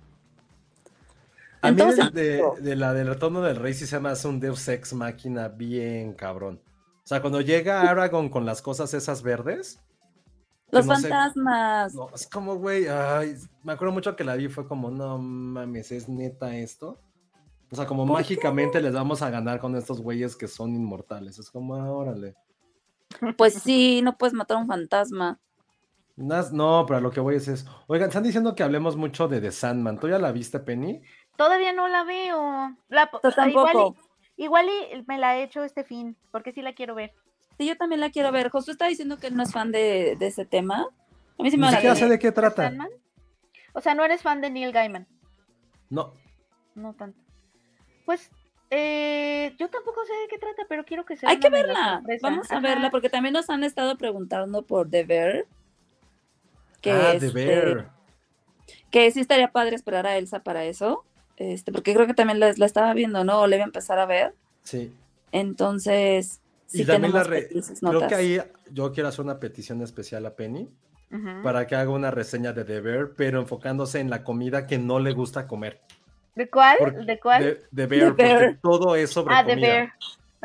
A 1.61 1.71
mí 1.71 1.83
de, 1.83 2.11
de- 2.23 2.43
de 2.63 2.77
la 2.77 2.95
del 2.95 3.09
retorno 3.09 3.43
del 3.43 3.57
rey 3.57 3.75
sí 3.75 3.87
se 3.87 4.01
me 4.01 4.09
hace 4.09 4.27
un 4.27 4.41
Deus 4.41 4.67
Ex 4.69 4.95
máquina 4.95 5.49
bien 5.49 6.15
cabrón. 6.15 6.63
O 7.05 7.07
sea, 7.07 7.21
cuando 7.21 7.43
llega 7.43 7.83
Aragorn 7.83 8.31
con 8.31 8.47
las 8.47 8.63
cosas 8.63 8.95
esas 8.95 9.23
verdes, 9.23 9.81
Los 10.73 10.87
no 10.87 10.97
sé- 10.97 11.09
fantasmas. 11.09 11.95
no, 11.95 12.09
es 12.15 12.27
como, 12.29 12.57
güey, 12.57 12.87
ay, 12.87 13.35
me 13.65 13.73
acuerdo 13.73 13.93
mucho 13.93 14.15
que 14.17 14.25
la 14.25 14.37
vi, 14.37 14.49
fue 14.49 14.67
como, 14.67 14.91
no 14.91 15.19
mames, 15.19 15.91
¿es 15.93 16.09
neta 16.09 16.57
esto? 16.57 17.01
O 17.73 17.77
sea, 17.77 17.87
como 17.87 18.05
¿Por 18.07 18.15
mágicamente 18.15 18.81
les 18.81 18.93
vamos 18.93 19.23
a 19.23 19.31
ganar 19.31 19.61
con 19.61 19.77
estos 19.77 20.01
güeyes 20.01 20.35
que 20.37 20.49
son 20.49 20.75
inmortales. 20.75 21.39
Es 21.39 21.51
como, 21.51 21.77
ah, 21.77 21.91
órale. 21.91 22.35
Pues 23.37 23.55
sí, 23.55 24.01
no 24.03 24.17
puedes 24.17 24.35
matar 24.35 24.57
a 24.57 24.61
un 24.61 24.67
fantasma. 24.67 25.39
No, 26.17 26.85
pero 26.87 27.01
lo 27.01 27.11
que 27.11 27.21
voy 27.21 27.37
es 27.37 27.49
eso. 27.49 27.71
Oigan, 27.87 28.09
están 28.09 28.23
diciendo 28.25 28.55
que 28.55 28.63
hablemos 28.63 28.97
mucho 28.97 29.27
de 29.29 29.41
The 29.41 29.53
Sandman. 29.53 29.99
¿Tú 29.99 30.09
ya 30.09 30.19
la 30.19 30.33
viste, 30.33 30.59
Penny? 30.61 31.01
Todavía 31.37 31.73
no 31.73 31.89
la 31.89 32.05
veo. 32.05 32.77
La, 32.89 33.11
Yo 33.11 33.31
igual, 33.49 33.73
tampoco. 33.73 33.97
y, 34.37 34.45
igual 34.45 34.67
y 34.69 35.05
me 35.07 35.19
la 35.19 35.39
he 35.39 35.45
hecho 35.45 35.65
este 35.65 35.83
fin, 35.85 36.17
porque 36.31 36.53
sí 36.53 36.61
la 36.63 36.75
quiero 36.75 36.95
ver. 36.95 37.15
Sí, 37.61 37.67
yo 37.67 37.77
también 37.77 38.01
la 38.01 38.09
quiero 38.09 38.33
ver. 38.33 38.49
Josué 38.49 38.73
está 38.73 38.87
diciendo 38.87 39.19
que 39.19 39.27
él 39.27 39.37
no 39.37 39.43
es 39.43 39.53
fan 39.53 39.71
de, 39.71 40.17
de 40.19 40.27
ese 40.29 40.47
tema. 40.47 40.89
A 41.39 41.43
mí 41.43 41.51
sí 41.51 41.59
me 41.59 41.67
Ni 41.67 41.67
van 41.67 41.75
a 41.75 41.77
siquiera 41.77 41.95
sé 41.95 42.09
de 42.09 42.19
qué 42.19 42.33
trata. 42.33 42.63
Sandman. 42.63 42.89
O 43.75 43.83
sea, 43.83 43.95
no 43.95 44.03
eres 44.03 44.23
fan 44.23 44.41
de 44.41 44.49
Neil 44.49 44.73
Gaiman. 44.73 45.07
No. 45.91 46.15
No 46.75 46.95
tanto. 46.95 47.21
Pues 48.07 48.31
eh, 48.71 49.55
yo 49.59 49.69
tampoco 49.69 50.01
sé 50.07 50.13
de 50.23 50.29
qué 50.31 50.39
trata, 50.39 50.63
pero 50.71 50.87
quiero 50.87 51.05
que 51.05 51.19
sea. 51.19 51.29
Hay 51.29 51.39
que 51.39 51.51
verla. 51.51 52.03
Vamos 52.23 52.51
a 52.51 52.57
Ajá. 52.57 52.67
verla 52.67 52.91
porque 52.91 53.11
también 53.11 53.35
nos 53.35 53.51
han 53.51 53.63
estado 53.63 53.99
preguntando 53.99 54.63
por 54.63 54.89
The 54.89 55.05
Bear. 55.05 55.45
Que, 56.81 56.93
ah, 56.93 57.11
The 57.21 57.27
este, 57.27 57.45
Bear. 57.45 57.91
que 58.91 59.11
sí 59.11 59.21
estaría 59.21 59.53
padre 59.53 59.77
esperar 59.77 60.07
a 60.07 60.17
Elsa 60.17 60.43
para 60.43 60.65
eso. 60.65 61.05
Este, 61.37 61.73
porque 61.73 61.93
creo 61.93 62.07
que 62.07 62.15
también 62.15 62.41
la, 62.41 62.55
la 62.57 62.65
estaba 62.65 62.95
viendo, 62.95 63.23
¿no? 63.23 63.41
O 63.43 63.47
le 63.47 63.57
iba 63.57 63.67
a 63.67 63.69
empezar 63.69 63.99
a 63.99 64.07
ver. 64.07 64.35
Sí. 64.63 64.95
Entonces, 65.31 66.41
sí 66.71 66.83
y 66.83 66.87
también 66.87 67.13
la 67.13 67.25
re- 67.25 67.49
creo 67.81 68.07
que 68.09 68.15
ahí 68.15 68.41
yo 68.71 68.93
quiero 68.93 69.09
hacer 69.09 69.25
una 69.25 69.39
petición 69.39 69.83
especial 69.83 70.25
a 70.27 70.35
Penny. 70.35 70.69
Para 71.43 71.67
que 71.67 71.75
haga 71.75 71.91
una 71.91 72.13
reseña 72.13 72.53
de 72.53 72.65
The 72.65 72.81
Bear, 72.81 73.11
pero 73.17 73.41
enfocándose 73.41 73.99
en 73.99 74.11
la 74.11 74.23
comida 74.23 74.69
que 74.69 74.79
no 74.79 75.01
le 75.01 75.11
gusta 75.11 75.49
comer. 75.49 75.81
¿De 76.37 76.49
cuál? 76.49 77.05
¿De 77.05 77.19
cuál? 77.19 77.43
De, 77.43 77.61
de 77.73 77.87
Bear, 77.87 78.09
porque 78.11 78.23
Bear. 78.23 78.59
todo 78.63 78.95
es 78.95 79.11
sobre 79.11 79.35
ah, 79.35 79.45
comida. 79.45 79.67
Bear. 79.67 79.93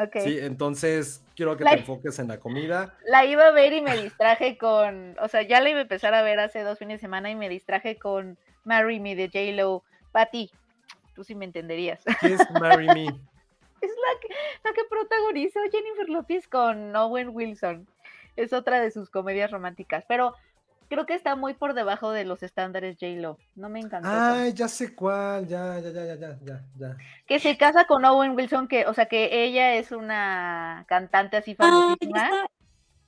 Ok. 0.07 0.15
Sí, 0.23 0.39
entonces 0.39 1.22
quiero 1.35 1.56
que 1.56 1.64
La- 1.65 1.73
te 1.73 1.80
enfoques 1.81 2.18
en 2.18 2.30
la 2.30 2.39
comida. 2.39 2.95
La 3.07 3.26
iba 3.26 3.45
a 3.45 3.52
ver 3.52 3.73
y 3.73 3.81
me 3.84 3.95
distraje 4.02 4.57
con, 4.57 5.15
o 5.22 5.27
sea, 5.27 5.43
ya 5.43 5.61
la 5.61 5.69
iba 5.69 5.77
a 5.77 5.84
empezar 5.84 6.15
a 6.15 6.23
ver 6.23 6.39
hace 6.39 6.64
dos 6.64 6.80
fines 6.80 6.97
de 6.97 7.02
semana 7.02 7.30
y 7.30 7.35
me 7.35 7.47
distraje 7.47 7.97
con 7.99 8.35
Marry 8.64 8.99
Me 8.99 9.15
de 9.15 9.27
J-Lo. 9.27 9.84
Patty, 10.11 10.49
tú 11.14 11.23
sí 11.23 11.35
me 11.35 11.45
entenderías. 11.45 12.02
¿Qué 12.22 12.34
es 12.34 12.41
Marry 12.60 12.88
Me? 12.88 13.06
Es 13.81 13.89
la 13.91 14.19
que, 14.22 14.27
la 14.64 14.73
que 14.73 14.84
protagonizó 14.89 15.60
Jennifer 15.72 16.10
Lopez 16.10 16.47
con 16.47 16.95
Owen 16.95 17.30
Wilson. 17.30 17.88
Es 18.35 18.53
otra 18.53 18.80
de 18.81 18.91
sus 18.91 19.10
comedias 19.10 19.52
románticas, 19.52 20.06
pero 20.07 20.34
creo 20.89 21.06
que 21.06 21.14
está 21.14 21.35
muy 21.35 21.53
por 21.53 21.73
debajo 21.73 22.11
de 22.11 22.26
los 22.26 22.43
estándares 22.43 22.97
J-Lo. 22.99 23.38
No 23.56 23.69
me 23.69 23.80
encantó. 23.80 24.10
Ay, 24.11 24.53
ya 24.53 24.68
sé 24.68 24.93
cuál, 24.95 25.47
ya, 25.47 25.80
ya, 25.80 25.89
ya, 25.91 26.06
ya, 26.06 26.15
ya, 26.15 26.39
ya, 26.43 26.64
ya. 26.77 26.97
Que 27.27 27.39
se 27.39 27.57
casa 27.57 27.85
con 27.85 28.03
Owen 28.06 28.35
Wilson, 28.35 28.68
que, 28.68 28.85
o 28.85 28.93
sea, 28.93 29.06
que 29.07 29.43
ella 29.45 29.76
es 29.76 29.91
una 29.91 30.85
cantante 30.88 31.38
así 31.38 31.56
Ah, 31.60 31.95
ya 32.02 32.07
famosísima. 32.07 32.47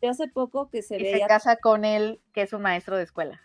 De 0.02 0.08
hace 0.10 0.28
poco 0.28 0.70
que 0.70 0.82
se 0.84 0.96
y 1.02 1.06
se 1.06 1.12
veía. 1.14 1.28
casa 1.28 1.56
con 1.58 1.84
él, 1.86 2.22
que 2.34 2.44
es 2.44 2.54
un 2.54 2.62
maestro 2.62 2.98
de 2.98 3.04
escuela. 3.04 3.42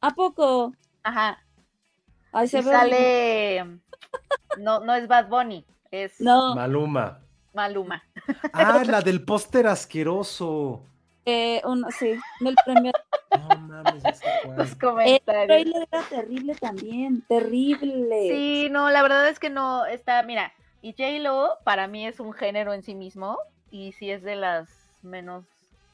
¿A 0.00 0.10
poco? 0.10 0.74
Ajá. 1.02 1.42
Ay, 2.32 2.46
Y 2.46 2.48
se 2.48 2.62
ve 2.62 2.70
sale. 2.70 3.64
No, 4.58 4.80
no 4.80 4.94
es 4.94 5.06
Bad 5.08 5.28
Bunny, 5.28 5.64
es 5.90 6.20
No, 6.20 6.54
Maluma. 6.54 7.20
Maluma. 7.54 8.02
Ah, 8.52 8.82
la 8.86 9.00
del 9.00 9.24
póster 9.24 9.66
asqueroso. 9.66 10.82
eh, 11.26 11.60
uno, 11.64 11.88
sí, 11.90 12.18
el 12.40 12.56
premio. 12.64 12.92
No 13.30 13.58
mames. 13.60 14.02
Los 14.56 14.72
El 14.72 14.78
comentarios. 14.78 15.46
trailer 15.46 15.88
era 15.92 16.02
terrible 16.08 16.54
también, 16.56 17.22
terrible. 17.28 18.28
Sí, 18.28 18.68
no, 18.72 18.90
la 18.90 19.02
verdad 19.02 19.28
es 19.28 19.38
que 19.38 19.50
no 19.50 19.86
está. 19.86 20.20
Mira, 20.24 20.52
y 20.82 20.92
J-Lo 20.98 21.50
para 21.62 21.86
mí 21.86 22.08
es 22.08 22.18
un 22.18 22.32
género 22.32 22.74
en 22.74 22.82
sí 22.82 22.96
mismo 22.96 23.38
y 23.70 23.92
sí 23.92 24.10
es 24.10 24.22
de 24.24 24.34
las 24.34 24.68
menos 25.02 25.44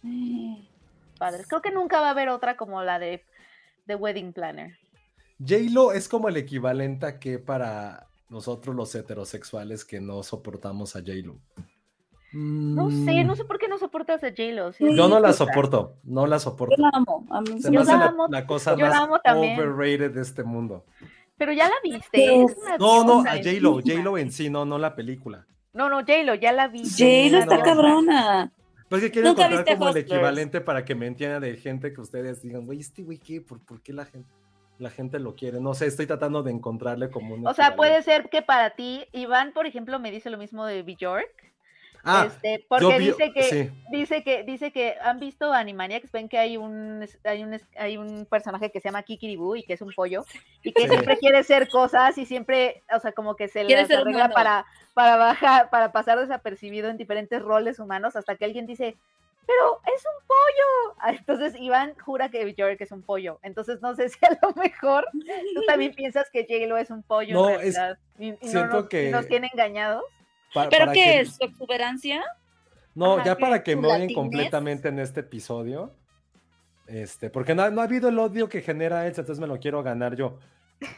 padres. 1.18 1.46
Creo 1.46 1.60
que 1.60 1.70
nunca 1.70 2.00
va 2.00 2.08
a 2.08 2.10
haber 2.12 2.30
otra 2.30 2.56
como 2.56 2.82
la 2.82 2.98
de 2.98 3.22
The 3.86 3.96
Wedding 3.96 4.32
Planner. 4.32 4.76
J-Lo 5.38 5.92
es 5.92 6.08
como 6.08 6.28
el 6.30 6.38
equivalente 6.38 7.04
a 7.04 7.18
que 7.18 7.38
para 7.38 8.06
nosotros 8.28 8.74
los 8.74 8.94
heterosexuales 8.94 9.84
que 9.84 10.00
no 10.00 10.22
soportamos 10.22 10.96
a 10.96 11.00
J-Lo. 11.00 11.36
No 12.32 12.90
sé, 12.90 13.24
no 13.24 13.34
sé 13.36 13.44
por 13.44 13.58
qué 13.58 13.68
no 13.68 13.78
soportas 13.78 14.22
a 14.24 14.28
J-Lo. 14.30 14.72
sí, 14.72 14.84
Yo 14.94 15.08
no 15.08 15.20
la 15.20 15.32
soporto, 15.32 15.94
no 16.04 16.26
la 16.26 16.38
soporto. 16.38 16.74
Yo 16.76 16.82
la 16.82 16.90
amo. 16.92 17.24
A 17.30 17.40
mí 17.40 17.52
Se 17.60 17.62
sí 17.62 17.70
me 17.70 17.76
Yo 17.76 17.80
hace 17.82 17.92
la 17.92 17.98
la, 17.98 18.06
amo, 18.06 18.26
la 18.28 18.46
cosa 18.46 18.72
yo 18.76 18.86
la 18.86 18.88
más 18.90 19.00
amo 19.02 19.18
también. 19.20 19.58
overrated 19.58 20.10
de 20.12 20.22
este 20.22 20.42
mundo. 20.42 20.84
Pero 21.38 21.52
ya 21.52 21.68
la 21.68 21.74
viste. 21.82 22.42
es 22.42 22.56
No, 22.78 23.04
no, 23.04 23.20
a 23.20 23.36
J-Lo. 23.36 23.74
J-Lo 23.76 24.18
en 24.18 24.32
sí, 24.32 24.50
no, 24.50 24.64
no 24.64 24.76
la 24.78 24.94
película. 24.94 25.46
No, 25.72 25.88
no, 25.88 26.00
J-Lo, 26.00 26.34
ya 26.34 26.52
la 26.52 26.68
vi. 26.68 26.82
J-Lo 26.84 27.38
está 27.38 27.62
cabrona. 27.62 28.52
Pues 28.88 29.02
que 29.02 29.10
quiero 29.10 29.28
¿Nunca 29.28 29.46
encontrar 29.46 29.78
como 29.78 29.90
el 29.90 29.96
equivalente 29.96 30.60
para 30.60 30.84
que 30.84 30.94
me 30.94 31.06
entiendan 31.06 31.40
de 31.42 31.56
gente 31.56 31.92
que 31.92 32.00
ustedes 32.00 32.40
digan, 32.42 32.64
güey, 32.66 32.80
este 32.80 33.02
güey, 33.02 33.18
¿qué? 33.18 33.40
¿Por, 33.40 33.60
por 33.60 33.82
qué 33.82 33.92
la 33.92 34.04
gente, 34.04 34.28
la 34.78 34.90
gente 34.90 35.18
lo 35.18 35.34
quiere? 35.34 35.60
No 35.60 35.74
sé, 35.74 35.86
estoy 35.86 36.06
tratando 36.06 36.42
de 36.42 36.50
encontrarle 36.52 37.10
como 37.10 37.34
un 37.34 37.46
O 37.46 37.54
sea, 37.54 37.68
equivalente. 37.68 37.76
puede 37.76 38.02
ser 38.02 38.28
que 38.30 38.42
para 38.42 38.70
ti, 38.70 39.06
Iván, 39.12 39.52
por 39.52 39.66
ejemplo, 39.66 39.98
me 39.98 40.10
dice 40.10 40.30
lo 40.30 40.38
mismo 40.38 40.64
de 40.66 40.82
Bjork. 40.82 41.46
Ah, 42.08 42.24
este, 42.28 42.64
porque 42.68 42.98
vi- 42.98 43.06
dice 43.06 43.32
que 43.32 43.42
sí. 43.42 43.70
dice 43.90 44.22
que 44.22 44.44
dice 44.44 44.70
que 44.70 44.94
han 45.02 45.18
visto 45.18 45.52
Animaniacs, 45.52 46.12
ven 46.12 46.28
que 46.28 46.38
hay 46.38 46.56
un 46.56 47.04
hay 47.24 47.42
un 47.42 47.60
hay 47.76 47.96
un 47.96 48.26
personaje 48.26 48.70
que 48.70 48.80
se 48.80 48.86
llama 48.88 49.02
Kikiribú 49.02 49.56
y 49.56 49.64
que 49.64 49.72
es 49.72 49.80
un 49.82 49.92
pollo 49.92 50.24
y 50.62 50.72
que 50.72 50.82
Sí. 50.82 50.88
siempre 50.88 51.16
quiere 51.18 51.42
ser 51.42 51.68
cosas 51.68 52.16
y 52.16 52.24
siempre, 52.24 52.84
o 52.94 53.00
sea, 53.00 53.10
como 53.10 53.34
que 53.34 53.48
se 53.48 53.66
ser 53.66 53.98
arregla 53.98 54.28
para 54.28 54.66
para 54.94 55.16
bajar, 55.16 55.68
para 55.68 55.90
pasar 55.90 56.20
desapercibido 56.20 56.90
en 56.90 56.96
diferentes 56.96 57.42
roles 57.42 57.80
humanos 57.80 58.14
hasta 58.14 58.36
que 58.36 58.44
alguien 58.44 58.66
dice, 58.66 58.96
"Pero 59.46 59.80
es 59.94 60.02
un 60.04 60.26
pollo." 60.26 60.96
Ah, 61.00 61.12
Entonces 61.12 61.54
Iván 61.60 61.94
jura 61.98 62.28
que 62.30 62.44
Bjork 62.44 62.80
es 62.80 62.90
un 62.92 63.02
pollo. 63.02 63.38
Entonces 63.42 63.80
no 63.80 63.94
sé 63.94 64.08
si 64.08 64.18
a 64.24 64.38
lo 64.42 64.52
mejor 64.54 65.06
tú 65.54 65.62
también 65.66 65.92
piensas 65.96 66.28
que 66.32 66.46
J-Lo 66.48 66.76
es 66.76 66.90
un 66.90 67.02
pollo 67.02 67.34
No, 67.34 67.50
en 67.50 67.60
es- 67.68 67.78
y, 68.18 68.30
no 68.32 68.36
siento 68.42 68.76
nos, 68.80 68.88
que- 68.88 69.10
nos 69.10 69.26
tiene 69.28 69.48
engañados. 69.52 70.02
Pa- 70.54 70.68
¿Pero 70.68 70.86
para 70.86 70.92
qué 70.92 71.02
que- 71.04 71.20
es? 71.20 71.36
¿Su 71.36 71.44
exuberancia? 71.44 72.24
No, 72.94 73.14
Ajá, 73.16 73.24
ya 73.24 73.34
¿qué 73.36 73.40
para 73.42 73.62
que 73.62 73.76
me 73.76 73.88
latinez? 73.88 74.14
completamente 74.14 74.88
en 74.88 74.98
este 74.98 75.20
episodio. 75.20 75.92
Este, 76.86 77.30
porque 77.30 77.54
no, 77.54 77.62
ha- 77.62 77.70
no 77.70 77.80
ha 77.80 77.84
habido 77.84 78.08
el 78.08 78.18
odio 78.18 78.48
que 78.48 78.62
genera 78.62 79.02
él, 79.02 79.08
entonces 79.08 79.38
me 79.40 79.46
lo 79.46 79.58
quiero 79.58 79.82
ganar 79.82 80.14
yo. 80.16 80.38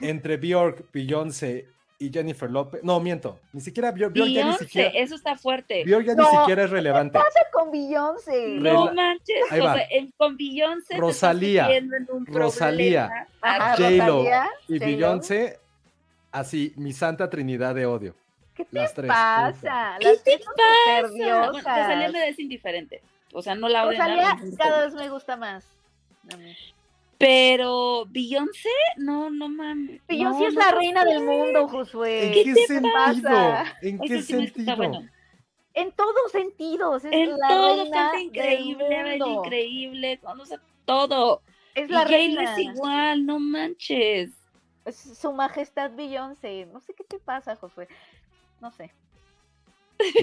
Entre 0.01 0.37
Bjork, 0.37 0.91
Beyoncé 0.93 1.69
y 2.01 2.13
Jennifer 2.13 2.49
López. 2.51 2.83
No, 2.85 3.01
miento. 3.01 3.41
Ni 3.53 3.61
siquiera 3.61 3.91
Bjork, 3.91 4.13
Bjork 4.15 4.31
ya 4.31 4.47
ni 4.47 4.53
siquiera. 4.55 4.89
eso 4.91 5.15
está 5.17 5.37
fuerte. 5.37 5.83
Bjork 5.85 6.05
ya 6.07 6.15
ni 6.15 6.23
No, 6.23 6.31
siquiera 6.31 6.65
es 6.65 6.71
relevante. 6.71 7.19
pasa 7.19 7.41
con 7.53 7.71
Beyoncé? 7.73 8.47
No 8.59 8.93
manches, 8.93 9.37
Ahí 9.51 9.61
va. 9.61 9.73
José, 9.73 9.89
el 9.91 10.13
con 10.17 10.37
Beyoncé 10.37 10.97
Rosalía, 10.97 11.71
en 11.77 11.91
un 12.11 12.25
Rosalía, 12.27 13.27
J-Lo 13.43 14.25
y. 14.69 14.79
Beyoncé, 14.79 15.59
así, 16.31 16.73
mi 16.77 16.93
santa 16.93 17.29
trinidad 17.29 17.75
de 17.75 17.87
odio. 17.87 18.15
¿Qué 18.55 18.65
te 18.65 18.77
Las 18.79 18.95
tres. 18.95 19.09
pasa? 19.09 19.97
¿Qué 20.01 20.07
Las 20.09 20.23
te 20.25 20.39
pasa? 20.39 21.09
Bueno, 21.11 21.53
Rosalía 21.53 22.11
me 22.11 22.29
es 22.29 22.39
indiferente. 22.39 23.03
O 23.33 23.43
sea, 23.43 23.55
no 23.55 23.69
la 23.69 23.85
odio 23.87 23.99
Rosalía 23.99 24.39
cada 24.57 24.85
vez 24.85 24.95
me 24.95 25.09
gusta 25.11 25.37
más. 25.37 25.65
Pero 27.19 28.05
Beyoncé, 28.09 28.69
no, 28.97 29.29
no 29.31 29.49
mames. 29.49 30.01
Beyoncé 30.07 30.43
no, 30.43 30.49
es 30.49 30.55
no 30.55 30.61
la 30.61 30.71
reina 30.71 31.05
del 31.05 31.25
mundo, 31.25 31.67
Josué. 31.69 32.27
¿En 32.27 32.33
¿Qué 32.33 32.45
qué 32.45 32.55
te 32.55 32.67
sentido? 32.67 32.93
pasa? 32.95 33.77
¿En 33.83 33.99
qué 33.99 34.09
sí 34.09 34.23
sentido? 34.23 34.77
bueno. 34.77 35.09
En 35.75 35.93
todos 35.93 36.33
sentidos. 36.33 37.05
Es 37.05 37.13
En 37.13 37.37
la 37.39 37.49
todo 37.49 37.77
reina 37.83 37.97
canta 37.97 38.21
increíble, 38.21 39.17
increíble, 39.19 40.21
conoce 40.21 40.59
todo. 40.85 41.43
Es 41.75 41.89
Y 41.89 41.93
la 41.93 42.01
J-Lo 42.03 42.17
reina. 42.17 42.53
es 42.53 42.59
igual, 42.59 43.27
no 43.27 43.39
manches. 43.41 44.31
Es 44.85 44.97
su 45.19 45.33
majestad 45.33 45.91
Beyoncé. 45.95 46.67
No 46.67 46.81
sé 46.81 46.95
qué 46.95 47.05
te 47.05 47.19
pasa, 47.19 47.57
Josué. 47.57 47.89
No 48.61 48.71
sé. 48.73 48.93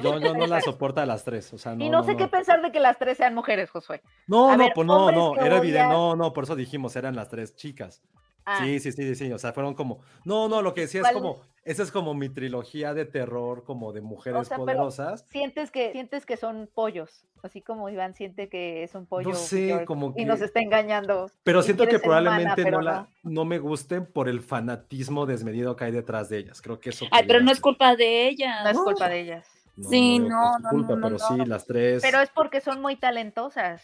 Yo, 0.01 0.19
yo 0.19 0.33
no 0.33 0.47
la 0.47 0.61
soporto 0.61 1.01
a 1.01 1.05
las 1.05 1.23
tres. 1.23 1.53
O 1.53 1.57
sea, 1.57 1.75
no, 1.75 1.83
y 1.83 1.89
no, 1.89 2.03
sé 2.03 2.13
no. 2.13 2.17
qué 2.17 2.27
pensar 2.27 2.61
de 2.61 2.71
que 2.71 2.79
las 2.79 2.97
tres 2.97 3.17
sean 3.17 3.35
mujeres, 3.35 3.69
Josué. 3.69 4.01
No, 4.27 4.49
A 4.49 4.57
no, 4.57 4.63
ver, 4.63 4.71
pues 4.73 4.87
no, 4.87 5.11
no, 5.11 5.33
que 5.33 5.45
era 5.45 5.57
evidente, 5.57 5.87
no, 5.93 6.15
no, 6.15 6.33
por 6.33 6.45
eso 6.45 6.55
dijimos, 6.55 6.95
eran 6.95 7.15
las 7.15 7.29
tres 7.29 7.55
chicas. 7.55 8.01
Ah, 8.47 8.59
Sí, 8.63 8.79
sí, 8.79 8.91
sí, 8.91 9.15
sí, 9.15 9.31
o 9.33 9.39
sea, 9.39 9.53
fueron 9.53 9.73
como, 9.73 10.01
no, 10.23 10.47
no, 10.47 10.61
lo 10.61 10.75
que 10.75 10.81
decía 10.81 11.01
es 11.01 11.11
como, 11.11 11.41
esa 11.63 11.81
es 11.81 11.91
como 11.91 12.13
mi 12.13 12.29
trilogía 12.29 12.93
de 12.93 13.05
terror, 13.05 13.63
como 13.63 13.91
de 13.91 14.01
mujeres 14.01 14.47
sea, 14.47 14.57
pero- 14.57 14.65
poderosas. 14.65 15.25
sientes 15.29 15.71
que 15.71 15.91
sientes 15.93 16.27
que 16.27 16.37
son 16.37 16.69
pollos, 16.71 17.25
así 17.41 17.63
como 17.63 17.89
Iván 17.89 18.13
siente 18.13 18.47
que 18.47 18.83
es 18.83 18.93
un 18.93 19.07
pollo 19.07 19.29
No 19.29 19.35
sé, 19.35 19.83
como 19.87 20.13
y 20.15 20.25
nos 20.25 20.37
que- 20.37 20.45
está 20.45 20.59
engañando. 20.59 21.31
Pero 21.43 21.63
siento 21.63 21.87
que 21.87 21.95
humana, 21.95 22.03
probablemente 22.03 22.69
no, 22.69 22.81
la, 22.81 23.09
no 23.23 23.45
me 23.45 23.57
gusten 23.57 24.05
por 24.05 24.29
el 24.29 24.41
fanatismo 24.41 25.25
desmedido 25.25 25.75
que 25.75 25.85
hay 25.85 25.91
detrás 25.91 26.29
de 26.29 26.37
ellas. 26.37 26.61
Creo 26.61 26.79
que 26.79 26.91
eso. 26.91 27.07
Ay, 27.09 27.23
pero 27.25 27.41
no 27.41 27.51
es 27.51 27.59
culpa 27.59 27.95
de 27.95 28.27
ella. 28.27 28.63
No 28.63 28.69
es 28.69 28.77
culpa 28.77 29.09
de 29.09 29.21
ellas. 29.21 29.47
No, 29.77 29.89
Sí, 29.89 30.19
no, 30.19 30.57
no, 30.59 30.69
culpa, 30.69 30.89
no, 30.93 30.95
no, 30.95 31.01
pero 31.01 31.17
no. 31.17 31.27
sí, 31.43 31.45
las 31.49 31.65
tres. 31.65 32.01
Pero 32.01 32.21
es 32.21 32.29
porque 32.29 32.61
son 32.61 32.81
muy 32.81 32.95
talentosas. 32.95 33.81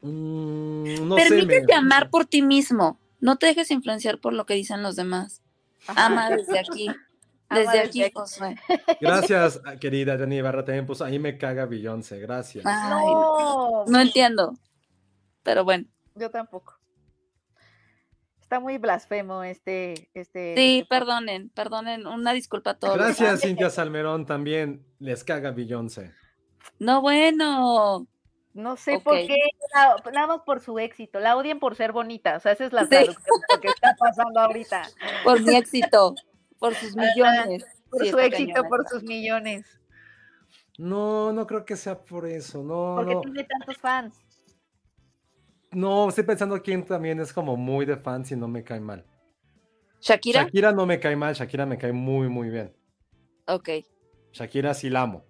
Mm, 0.00 1.08
no 1.08 1.16
sé, 1.16 1.28
Permítete 1.28 1.66
me- 1.68 1.74
amar 1.74 2.10
por 2.10 2.26
ti 2.26 2.42
mismo. 2.42 2.98
No 3.20 3.36
te 3.36 3.46
dejes 3.46 3.70
influenciar 3.70 4.18
por 4.18 4.32
lo 4.32 4.46
que 4.46 4.54
dicen 4.54 4.82
los 4.82 4.96
demás. 4.96 5.42
Ajá. 5.86 6.06
Ama 6.06 6.30
desde 6.30 6.58
aquí. 6.58 6.88
Desde 7.48 7.78
desde 7.84 8.02
aquí. 8.06 8.12
Josué. 8.12 8.56
Gracias, 9.00 9.60
querida 9.80 10.18
Jenny 10.18 10.38
Ibarra, 10.38 10.64
también 10.64 10.84
puso, 10.84 11.04
ahí 11.04 11.20
me 11.20 11.38
caga 11.38 11.64
Beyoncé, 11.64 12.18
gracias. 12.18 12.66
Ay, 12.66 13.06
No, 13.06 13.84
no 13.86 14.00
entiendo. 14.00 14.56
Pero 15.44 15.62
bueno, 15.62 15.84
yo 16.16 16.28
tampoco. 16.28 16.75
Está 18.46 18.60
muy 18.60 18.78
blasfemo 18.78 19.42
este, 19.42 20.08
este. 20.14 20.54
sí, 20.56 20.78
este 20.78 20.84
podcast. 20.84 20.88
perdonen, 20.88 21.48
perdonen. 21.48 22.06
Una 22.06 22.32
disculpa 22.32 22.70
a 22.70 22.78
todos. 22.78 22.94
Gracias. 22.96 23.40
Cintia 23.40 23.70
Salmerón, 23.70 24.24
también 24.24 24.86
les 25.00 25.24
caga 25.24 25.50
Beyoncé. 25.50 26.12
No, 26.78 27.00
bueno. 27.00 28.06
No 28.54 28.76
sé 28.76 29.00
por 29.00 29.14
qué, 29.16 29.36
la- 29.74 29.96
nada 30.12 30.26
más 30.28 30.40
por 30.46 30.60
su 30.60 30.78
éxito. 30.78 31.18
La 31.18 31.36
odian 31.36 31.58
por 31.58 31.74
ser 31.74 31.90
bonita. 31.90 32.36
O 32.36 32.40
sea, 32.40 32.52
esa 32.52 32.66
es 32.66 32.72
la 32.72 32.84
Sí. 32.84 32.90
traducción 32.90 33.16
de 33.48 33.54
lo 33.56 33.60
que 33.60 33.68
está 33.68 33.96
pasando 33.98 34.38
ahorita. 34.40 34.82
Por 35.24 35.42
mi 35.42 35.56
éxito. 35.56 36.14
Por 36.60 36.74
sus 36.76 36.94
millones. 36.96 37.64
Por 37.90 38.04
Sí, 38.04 38.10
su 38.12 38.18
éxito, 38.20 38.52
cañón 38.54 38.68
por 38.68 38.88
sus 38.88 39.02
millones. 39.02 39.66
No, 40.78 41.32
no 41.32 41.46
creo 41.46 41.64
que 41.64 41.74
sea 41.76 41.98
por 41.98 42.26
eso, 42.26 42.62
no, 42.62 42.94
Porque 42.96 43.14
no. 43.14 43.20
tiene 43.22 43.44
tantos 43.44 43.76
fans. 43.78 44.14
No, 45.72 46.08
estoy 46.08 46.24
pensando 46.24 46.60
quién 46.62 46.84
también 46.84 47.20
es 47.20 47.32
como 47.32 47.56
muy 47.56 47.84
de 47.86 47.96
fans 47.96 48.30
y 48.32 48.36
no 48.36 48.48
me 48.48 48.62
cae 48.64 48.80
mal. 48.80 49.04
Shakira. 50.00 50.44
Shakira 50.44 50.72
no 50.72 50.86
me 50.86 51.00
cae 51.00 51.16
mal, 51.16 51.34
Shakira 51.34 51.66
me 51.66 51.78
cae 51.78 51.92
muy, 51.92 52.28
muy 52.28 52.48
bien. 52.50 52.74
Ok. 53.46 53.68
Shakira 54.32 54.74
sí 54.74 54.90
la 54.90 55.02
amo. 55.02 55.24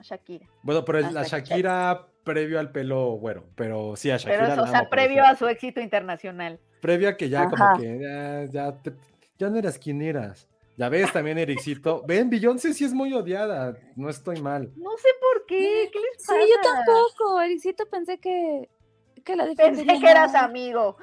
Shakira. 0.00 0.46
Bueno, 0.62 0.84
pero 0.84 1.00
la 1.10 1.22
Shakira. 1.24 2.08
Previo 2.24 2.60
al 2.60 2.70
pelo 2.70 3.14
güero, 3.14 3.48
pero 3.56 3.96
sí 3.96 4.08
a 4.08 4.16
Shakira. 4.16 4.44
Pero, 4.44 4.56
la 4.56 4.62
o 4.62 4.66
sea, 4.68 4.88
previo 4.88 5.22
eso. 5.24 5.32
a 5.32 5.36
su 5.36 5.48
éxito 5.48 5.80
internacional. 5.80 6.60
Previo 6.80 7.08
a 7.08 7.16
que 7.16 7.28
ya 7.28 7.42
Ajá. 7.42 7.50
como 7.50 7.80
que 7.80 7.98
ya, 8.00 8.44
ya, 8.44 8.80
te- 8.80 8.94
ya 9.38 9.50
no 9.50 9.56
eras 9.58 9.76
quien 9.76 10.00
eras. 10.02 10.48
Ya 10.76 10.88
ves 10.88 11.12
también, 11.12 11.36
Ericito. 11.38 12.02
Ven, 12.06 12.30
Beyoncé 12.30 12.74
sí 12.74 12.84
es 12.84 12.94
muy 12.94 13.12
odiada. 13.12 13.76
No 13.96 14.08
estoy 14.08 14.40
mal. 14.40 14.70
No 14.76 14.90
sé 14.98 15.08
por 15.20 15.46
qué. 15.46 15.90
¿Qué 15.92 15.98
les 15.98 16.22
Sí, 16.22 16.28
pasa? 16.28 16.38
yo 16.40 16.54
tampoco. 16.62 17.40
Ericito 17.40 17.86
pensé 17.90 18.18
que, 18.18 18.68
que 19.22 19.36
la 19.36 19.46
Pensé 19.54 19.84
que 19.86 20.10
eras 20.10 20.34
amigo. 20.34 20.96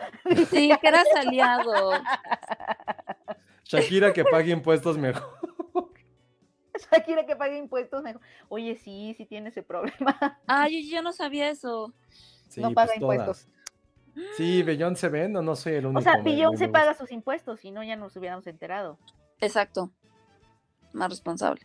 Sí, 0.49 0.71
que 0.81 0.87
eras 0.87 1.07
aliado. 1.15 1.91
Shakira 3.65 4.13
que 4.13 4.23
pague 4.25 4.51
impuestos 4.51 4.97
mejor. 4.97 5.23
Shakira 6.91 7.25
que 7.25 7.35
pague 7.35 7.57
impuestos 7.57 8.03
mejor. 8.03 8.21
Oye, 8.47 8.75
sí, 8.75 9.13
sí 9.17 9.25
tiene 9.25 9.49
ese 9.49 9.63
problema. 9.63 10.39
Ay, 10.47 10.89
yo, 10.89 10.97
yo 10.97 11.01
no 11.01 11.11
sabía 11.13 11.49
eso. 11.49 11.93
Sí, 12.47 12.61
No 12.61 12.71
paga 12.73 12.87
pues 12.87 12.97
impuestos. 13.01 13.45
todas. 13.45 13.59
Sí, 14.37 14.63
Beyoncé 14.63 15.07
ven, 15.09 15.35
o 15.35 15.41
no 15.41 15.55
soy 15.55 15.73
el 15.73 15.85
único. 15.85 15.99
O 15.99 16.01
sea, 16.01 16.17
Beyoncé 16.17 16.65
gusta. 16.65 16.79
paga 16.79 16.93
sus 16.93 17.11
impuestos, 17.11 17.59
si 17.59 17.71
no 17.71 17.83
ya 17.83 17.95
nos 17.95 18.15
hubiéramos 18.15 18.47
enterado. 18.47 18.97
Exacto. 19.39 19.91
Más 20.93 21.09
responsable. 21.09 21.61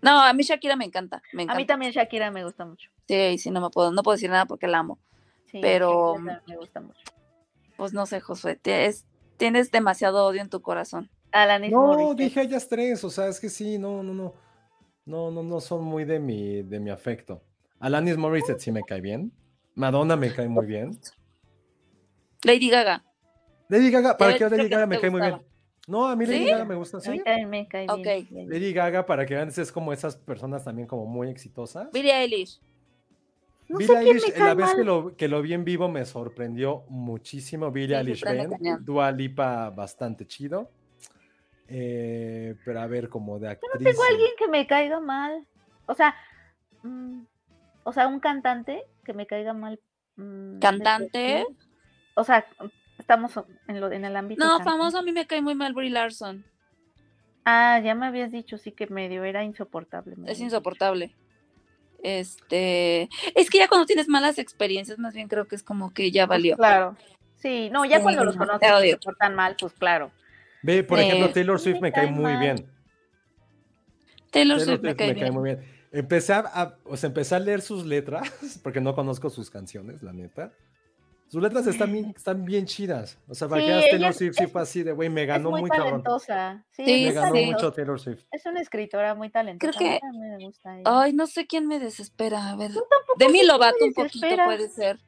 No, 0.00 0.20
a 0.20 0.32
mí 0.32 0.42
Shakira 0.42 0.74
me 0.74 0.84
encanta. 0.84 1.22
Me 1.32 1.42
A 1.42 1.44
encanta. 1.44 1.58
mí 1.60 1.66
también 1.66 1.92
Shakira 1.92 2.30
me 2.30 2.42
gusta 2.44 2.64
mucho. 2.64 2.90
Sí, 3.06 3.36
sí, 3.38 3.50
no 3.50 3.60
me 3.60 3.68
puedo, 3.70 3.92
no 3.92 4.02
puedo 4.02 4.14
decir 4.16 4.30
nada 4.30 4.46
porque 4.46 4.66
la 4.66 4.78
amo. 4.78 4.98
Sí, 5.52 5.58
Pero- 5.60 6.16
me 6.18 6.56
gusta 6.56 6.80
mucho. 6.80 7.00
Pues 7.76 7.92
no 7.92 8.06
sé, 8.06 8.20
Josué, 8.20 8.58
tienes 9.36 9.70
demasiado 9.70 10.26
odio 10.26 10.40
en 10.40 10.48
tu 10.48 10.62
corazón. 10.62 11.10
Alanis 11.30 11.70
No, 11.72 11.86
Morissette. 11.88 12.16
dije 12.18 12.40
ellas 12.42 12.68
tres, 12.68 13.04
o 13.04 13.10
sea, 13.10 13.28
es 13.28 13.38
que 13.38 13.48
sí, 13.48 13.78
no, 13.78 14.02
no, 14.02 14.12
no. 14.14 14.34
No, 15.04 15.30
no, 15.30 15.42
no 15.42 15.60
son 15.60 15.84
muy 15.84 16.04
de 16.04 16.18
mi, 16.20 16.62
de 16.62 16.78
mi 16.80 16.90
afecto. 16.90 17.42
Alanis 17.80 18.16
Morissette 18.16 18.60
sí 18.60 18.72
me 18.72 18.82
cae 18.82 19.00
bien. 19.00 19.32
Madonna 19.74 20.16
me 20.16 20.32
cae 20.32 20.48
muy 20.48 20.66
bien. 20.66 20.98
Lady 22.44 22.68
Gaga. 22.70 23.04
Lady 23.68 23.90
Gaga, 23.90 24.16
¿para 24.16 24.32
dicho 24.34 24.48
Lady 24.48 24.62
que 24.64 24.68
Gaga 24.68 24.86
no 24.86 24.90
me 24.90 25.00
cae 25.00 25.10
muy 25.10 25.20
bien? 25.20 25.42
No, 25.88 26.06
a 26.08 26.14
mí 26.16 26.26
Lady 26.26 26.44
¿Sí? 26.44 26.50
Gaga 26.50 26.64
me 26.64 26.74
gusta, 26.76 26.98
A 26.98 27.10
mí 27.10 27.18
sí. 27.18 27.24
también 27.24 27.50
me 27.50 27.66
cae 27.68 27.86
Ok. 27.88 28.28
bien. 28.30 28.48
Lady 28.48 28.72
Gaga, 28.72 29.04
para 29.06 29.26
que 29.26 29.34
vean, 29.34 29.48
es 29.48 29.72
como 29.72 29.92
esas 29.92 30.16
personas 30.16 30.64
también 30.64 30.86
como 30.86 31.06
muy 31.06 31.28
exitosas. 31.28 31.90
Billie 31.92 32.12
Eilish. 32.14 32.60
No 33.72 33.78
Billie 33.78 33.96
Eilish, 33.96 34.36
la 34.38 34.54
vez 34.54 34.74
que 34.74 34.84
lo, 34.84 35.16
que 35.16 35.28
lo 35.28 35.40
vi 35.40 35.54
en 35.54 35.64
vivo 35.64 35.88
me 35.88 36.04
sorprendió 36.04 36.84
muchísimo. 36.88 37.70
Billie 37.70 37.96
Sí, 37.96 38.26
Eilish. 38.26 38.78
Dua 38.80 39.10
Lipa 39.10 39.70
bastante 39.70 40.26
chido. 40.26 40.70
Eh, 41.68 42.54
pero 42.66 42.80
a 42.82 42.86
ver, 42.86 43.08
como 43.08 43.38
de 43.38 43.48
actriz. 43.48 43.72
Tengo 43.82 44.02
alguien 44.02 44.30
que 44.36 44.46
me 44.46 44.66
caiga 44.66 45.00
mal. 45.00 45.46
O 45.86 45.94
sea, 45.94 46.14
mm, 46.82 47.22
o 47.84 47.92
sea, 47.94 48.08
un 48.08 48.20
cantante 48.20 48.84
que 49.04 49.14
me 49.14 49.26
caiga 49.26 49.54
mal. 49.54 49.80
mm, 50.16 50.58
¿Cantante? 50.58 51.46
O 52.14 52.24
sea, 52.24 52.44
estamos 52.98 53.32
en, 53.68 53.80
lo, 53.80 53.90
en 53.90 54.04
el 54.04 54.14
ámbito. 54.16 54.44
No, 54.44 54.58
cantante. 54.58 54.70
famoso 54.70 54.98
a 54.98 55.02
mí 55.02 55.12
me 55.12 55.26
cae 55.26 55.40
muy 55.40 55.54
mal 55.54 55.72
Brie 55.72 55.88
Larson. 55.88 56.44
Ah, 57.46 57.80
ya 57.82 57.94
me 57.94 58.04
habías 58.04 58.30
dicho, 58.30 58.58
sí 58.58 58.72
que 58.72 58.86
medio 58.88 59.24
era 59.24 59.42
insoportable. 59.42 60.14
me 60.16 60.30
Es 60.30 60.38
dicho. 60.38 60.60
Este, 62.02 63.08
es 63.34 63.48
que 63.48 63.58
ya 63.58 63.68
cuando 63.68 63.86
tienes 63.86 64.08
malas 64.08 64.38
experiencias, 64.38 64.98
más 64.98 65.14
bien 65.14 65.28
creo 65.28 65.46
que 65.46 65.54
es 65.56 65.62
como 65.62 65.92
que 65.94 66.10
ya 66.10 66.26
valió. 66.26 66.56
Claro. 66.56 66.96
Sí, 67.36 67.70
no, 67.70 67.84
ya 67.84 67.96
Sí, 67.98 68.02
cuando 68.02 68.24
los 68.24 68.36
no, 68.36 68.46
conoces 68.46 68.84
y 68.84 68.90
se 68.90 68.96
portan 68.98 69.34
mal, 69.34 69.56
pues 69.58 69.72
claro. 69.72 70.10
Ve, 70.62 70.82
por 70.84 70.98
Eh, 70.98 71.06
ejemplo, 71.06 71.30
Taylor 71.32 71.58
Swift 71.60 71.80
me 71.80 71.92
cae 71.92 72.06
muy 72.08 72.24
mal. 72.32 72.38
bien. 72.40 72.56
Taylor, 74.30 74.58
Taylor 74.58 74.60
Swift 74.60 74.82
me 74.82 74.96
cae 74.96 75.08
me 75.08 75.14
cae 75.14 75.22
bien. 75.24 75.34
muy 75.34 75.44
bien. 75.44 75.64
Empecé 75.92 76.32
a, 76.32 76.38
a- 76.40 76.78
o 76.84 76.96
sea, 76.96 77.08
empecé 77.08 77.34
a 77.34 77.38
leer 77.38 77.60
sus 77.60 77.84
letras, 77.84 78.22
porque 78.62 78.80
no 78.80 78.94
conozco 78.94 79.28
sus 79.30 79.50
canciones, 79.50 80.02
la 80.02 80.12
neta. 80.12 80.52
Sus 81.32 81.42
letras 81.42 81.66
están 81.66 81.90
bien, 81.90 82.12
están 82.16 82.44
bien 82.44 82.66
chidas. 82.66 83.18
O 83.26 83.34
sea, 83.34 83.48
para 83.48 83.62
Sí, 83.62 83.66
que 83.68 83.90
Taylor 83.90 84.10
es- 84.10 84.16
Swift 84.18 84.34
sí 84.36 84.46
fue 84.48 84.60
así 84.60 84.82
de, 84.82 84.92
güey, 84.92 85.08
me 85.08 85.22
Es 85.22 85.28
ganó 85.28 85.50
muy, 85.50 85.62
muy, 85.62 85.70
cabrón. 85.70 86.02
talentosa. 86.02 86.62
Sí, 86.72 86.84
Sí, 86.84 87.04
Me 87.06 87.12
ganó 87.12 87.34
mucho 87.34 87.72
Taylor 87.72 87.98
Swift. 87.98 88.24
Es 88.30 88.44
una 88.44 88.60
escritora 88.60 89.14
muy 89.14 89.30
talentosa. 89.30 89.72
Creo 89.78 89.88
a 89.90 89.92
mí 89.94 89.98
que- 89.98 90.18
me 90.18 90.44
gusta 90.44 90.74
ella. 90.78 90.82
Ay, 90.84 91.14
no 91.14 91.26
sé 91.26 91.46
quién 91.46 91.66
me 91.66 91.78
desespera. 91.78 92.50
A 92.50 92.56
ver, 92.56 92.72
sé 92.72 92.80
quién 93.18 93.46
Lovato 93.46 93.76
me 93.80 93.86
un 93.86 93.94
poquito 93.94 94.26
puede 94.44 94.68
ser. 94.68 95.00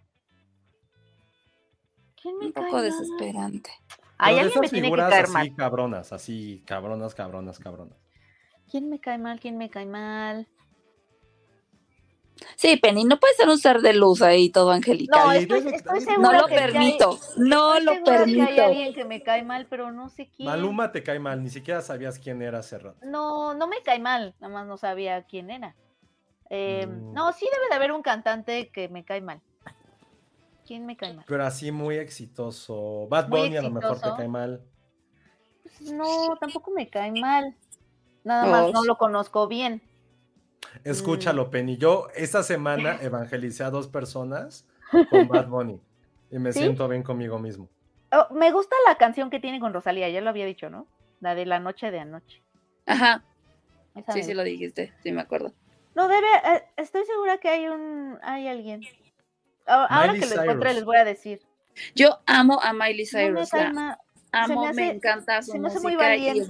¿Quién 2.21 2.39
me 2.39 2.47
Un 2.47 2.53
cae 2.53 2.65
poco 2.65 2.77
mal? 2.77 2.85
desesperante. 2.85 3.71
Ay, 4.17 4.35
Pero 4.37 4.37
de 4.37 4.41
alguien 4.45 4.61
me 4.63 4.69
tiene 4.69 4.81
que 4.81 4.87
figuras 4.87 5.11
caer 5.11 5.25
así 5.25 5.33
mal. 5.33 5.55
cabronas, 5.57 6.13
así 6.15 6.63
cabronas, 6.67 7.15
cabronas, 7.15 7.59
cabronas. 7.59 7.99
¿Quién 8.71 8.89
me 8.89 8.99
cae 8.99 9.19
mal? 9.19 9.41
¿Quién 9.41 9.59
me 9.59 9.69
cae 9.69 9.85
mal? 9.85 10.49
Sí, 12.57 12.77
Penny, 12.77 13.05
no 13.05 13.19
puede 13.21 13.35
ser 13.35 13.49
un 13.49 13.59
ser 13.59 13.81
de 13.81 13.93
luz 13.95 14.21
ahí 14.23 14.51
todo 14.51 14.71
angelical. 14.73 15.21
No, 15.25 15.33
estoy, 15.33 15.59
estoy 15.73 16.01
segura 16.01 16.33
No 16.33 16.41
lo 16.41 16.47
que 16.47 16.57
sí 16.57 16.61
hay- 16.63 16.73
permito, 16.73 17.19
no 17.37 17.75
estoy 17.77 17.85
lo 17.85 17.93
que 18.05 18.11
hay 18.11 18.17
permito. 18.19 18.65
alguien 18.65 18.95
que 18.95 19.05
me 19.05 19.23
cae 19.23 19.43
mal, 19.45 19.67
pero 19.71 19.93
no 19.93 20.09
sé 20.09 20.29
quién. 20.35 20.49
Maluma 20.49 20.91
te 20.93 21.03
cae 21.03 21.19
mal, 21.19 21.43
ni 21.43 21.51
siquiera 21.51 21.81
sabías 21.81 22.19
quién 22.19 22.43
era 22.43 22.59
hace 22.59 22.79
rato. 22.79 22.99
No, 23.07 23.55
no 23.55 23.67
me 23.69 23.83
cae 23.83 23.99
mal, 24.01 24.35
nada 24.41 24.53
más 24.53 24.67
no 24.67 24.77
sabía 24.77 25.23
quién 25.23 25.51
era. 25.51 25.77
Eh, 26.51 26.87
Mm. 26.87 27.13
No, 27.15 27.33
sí 27.33 27.47
debe 27.53 27.69
de 27.69 27.75
haber 27.77 27.93
un 27.93 28.03
cantante 28.03 28.69
que 28.71 28.89
me 28.89 29.05
cae 29.05 29.21
mal. 29.21 29.41
¿Quién 30.67 30.87
me 30.87 30.97
cae 30.97 31.15
mal? 31.15 31.25
Pero 31.29 31.45
así 31.45 31.71
muy 31.73 31.97
exitoso. 31.97 33.07
Bad 33.09 33.29
Muy 33.29 33.41
Bunny 33.43 33.57
a 33.59 33.63
lo 33.63 33.71
mejor 33.71 33.91
te 33.93 33.97
exitoso. 33.97 34.17
cae 34.17 34.29
mal. 34.29 34.63
Pues 35.63 35.93
no, 35.93 36.37
tampoco 36.41 36.71
me 36.71 36.89
cae 36.89 37.13
mal. 37.13 37.55
Nada 38.25 38.47
más 38.47 38.73
no 38.73 38.85
lo 38.85 38.97
conozco 38.97 39.47
bien. 39.47 39.83
Mm. 40.85 40.89
Escúchalo, 40.89 41.51
Penny. 41.51 41.77
Yo 41.77 42.09
esta 42.15 42.43
semana 42.43 42.99
evangelicé 43.03 43.65
a 43.65 43.71
dos 43.71 43.89
personas 43.89 44.67
con 45.11 45.29
Bad 45.29 45.49
Bunny. 45.49 45.81
Y 46.31 46.39
me 46.39 46.53
¿Sí? 46.53 46.61
siento 46.61 46.89
bien 46.89 47.03
conmigo 47.03 47.39
mismo. 47.39 47.69
Oh, 48.13 48.33
me 48.33 48.53
gusta 48.53 48.75
la 48.87 48.97
canción 48.97 49.31
que 49.31 49.41
tiene 49.41 49.61
con 49.61 49.73
Rosalía, 49.73 50.09
ya 50.09 50.21
lo 50.21 50.31
había 50.31 50.47
dicho, 50.47 50.71
¿no? 50.71 50.87
La 51.21 51.35
de 51.35 51.47
la 51.47 51.59
noche 51.59 51.91
de 51.91 52.01
anoche. 52.01 52.43
Ajá, 52.87 53.25
Esa 53.95 54.13
sí, 54.13 54.19
me 54.19 54.25
sí 54.25 54.35
lo 54.35 54.45
dijiste, 54.45 54.93
sí 55.03 55.11
me 55.11 55.21
acuerdo. 55.21 55.53
No 55.95 56.09
debe, 56.09 56.27
eh, 56.45 56.65
estoy 56.77 57.05
segura 57.07 57.39
que 57.39 57.49
hay 57.49 57.69
un, 57.69 58.19
hay 58.23 58.49
alguien. 58.49 58.83
Ahora 59.67 60.13
Miley 60.13 60.29
que 60.29 60.35
lo 60.35 60.43
encuentre 60.43 60.75
les 60.75 60.85
voy 60.85 60.97
a 60.97 61.05
decir. 61.05 61.41
Yo 61.95 62.21
amo 62.27 62.61
a 62.63 62.73
Miley 62.73 63.07
No 63.13 63.19
me 63.19 63.27
Cyrus, 63.27 63.53
la 63.53 63.73
mal, 63.73 63.99
amo, 64.33 64.73
me 64.75 64.91
encanta 64.91 65.43
su 65.43 65.53
se 65.53 65.59
me 65.59 65.69
hace 65.69 65.81
muy 65.81 65.95
y. 65.95 66.47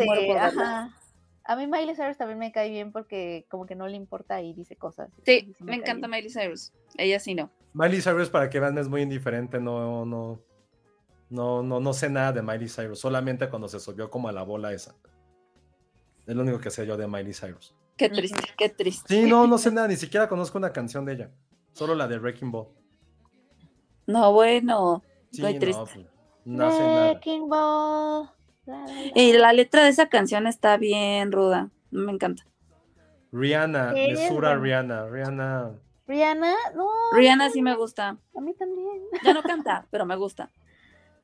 A 1.47 1.57
mí 1.57 1.67
Miley 1.67 1.95
Cyrus 1.95 2.17
también 2.17 2.39
me 2.39 2.53
cae 2.53 2.71
bien 2.71 2.91
porque 2.91 3.47
como 3.51 3.67
que 3.67 3.75
no 3.75 3.87
le 3.87 3.97
importa 3.97 4.41
y 4.41 4.55
dice 4.55 4.77
cosas. 4.77 5.11
Sí, 5.25 5.53
me 5.61 5.77
encanta. 5.77 6.09
Miley 6.09 6.31
Cyrus. 6.31 6.73
Ella 6.97 7.21
sí 7.21 7.35
no. 7.35 7.51
Miley 7.75 8.01
Cyrus, 8.01 8.31
para 8.31 8.49
que 8.49 8.61
vean, 8.61 8.79
es 8.79 8.89
muy 8.89 9.03
indiferente. 9.03 9.61
No, 9.61 10.07
no, 10.07 10.41
no, 11.29 11.63
no, 11.63 11.81
no 11.81 11.93
sé 11.93 12.09
nada 12.09 12.33
de 12.33 12.41
Miley 12.41 12.69
Cyrus. 12.69 12.99
Solamente 12.99 13.49
cuando 13.51 13.69
se 13.69 13.79
subió 13.79 14.09
como 14.11 14.29
a 14.29 14.33
la 14.33 14.43
bola 14.43 14.73
esa. 14.73 14.95
Es 16.27 16.35
lo 16.35 16.43
único 16.43 16.59
que 16.61 16.71
sé 16.71 16.87
yo 16.87 16.97
de 16.97 17.07
Miley 17.07 17.35
Cyrus. 17.35 17.75
Qué 17.97 18.09
triste, 18.09 18.41
qué 18.57 18.71
triste. 18.71 19.15
Sí, 19.15 19.29
no, 19.29 19.47
no 19.47 19.59
sé 19.59 19.71
nada. 19.73 19.87
Ni 19.89 19.97
siquiera 19.97 20.29
conozco 20.29 20.57
una 20.57 20.73
canción 20.73 21.05
de 21.05 21.13
ella. 21.13 21.31
Solo 21.73 21.95
la 21.95 22.09
de 22.09 22.19
Wrecking 22.19 22.51
Ball. 22.51 22.69
No, 24.07 24.33
bueno, 24.33 25.03
Sí, 25.31 25.43
no, 25.43 25.49
triste. 25.59 25.83
pues, 25.95 26.07
no 26.45 26.71
sé 26.71 26.79
nada. 26.79 27.11
Wrecking 27.13 27.49
Ball. 27.49 28.31
La, 28.67 28.79
la, 28.79 28.87
la. 28.87 29.13
Y 29.15 29.33
la 29.33 29.53
letra 29.53 29.83
de 29.85 29.91
esa 29.91 30.09
canción 30.09 30.47
está 30.47 30.77
bien 30.77 31.33
ruda. 31.33 31.71
Me 31.91 32.13
encanta. 32.13 32.45
Rihanna, 33.33 33.93
mesura. 33.93 34.57
Rihanna. 34.57 35.07
Rihanna. 35.09 35.73
Rihanna, 36.07 36.55
no, 36.77 36.87
Rihanna 37.15 37.51
sí 37.51 37.63
me 37.63 37.75
gusta. 37.75 38.19
a 38.37 38.41
mí 38.41 38.53
también. 38.55 39.01
Ya 39.25 39.33
no 39.35 39.43
canta, 39.43 39.87
pero 39.91 40.05
me 40.05 40.17
gusta. 40.17 40.51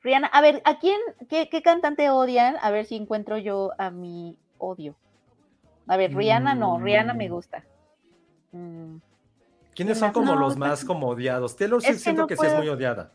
Rihanna, 0.03 0.27
a 0.29 0.41
ver, 0.41 0.63
¿a 0.65 0.79
quién, 0.79 0.99
qué, 1.29 1.49
qué 1.51 1.61
cantante 1.63 2.09
odian? 2.11 2.57
A 2.63 2.71
ver 2.71 2.87
si 2.87 2.97
encuentro 2.97 3.37
yo 3.37 3.73
a 3.79 3.91
mi 3.91 4.39
odio. 4.59 4.97
A 5.87 5.97
ver, 5.99 6.15
Rihanna 6.15 6.55
no, 6.55 6.79
Rihanna 6.81 7.13
me 7.15 7.29
Mm. 7.29 7.33
gusta. 7.33 7.65
Mm, 8.53 8.97
¿Quiénes 9.75 9.75
¿Quién 9.75 9.95
son 9.97 10.13
como 10.13 10.35
No, 10.35 10.41
los 10.41 10.55
está- 10.55 10.67
más 10.67 10.85
como 10.85 11.09
odiados? 11.09 11.57
Taylor 11.57 11.79
Es 11.79 11.85
Swift 11.85 11.97
que 11.97 12.03
siento 12.03 12.23
no 12.23 12.27
que 12.29 12.37
sí 12.37 12.47
es 12.47 12.57
muy 12.57 12.69
odiada. 12.69 13.13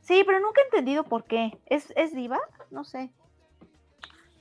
Sí, 0.00 0.22
pero 0.26 0.40
nunca 0.40 0.60
he 0.62 0.64
entendido 0.64 1.04
por 1.04 1.24
qué. 1.24 1.58
¿Es, 1.66 1.92
es 1.94 2.14
diva? 2.14 2.38
No 2.70 2.84
sé. 2.84 3.10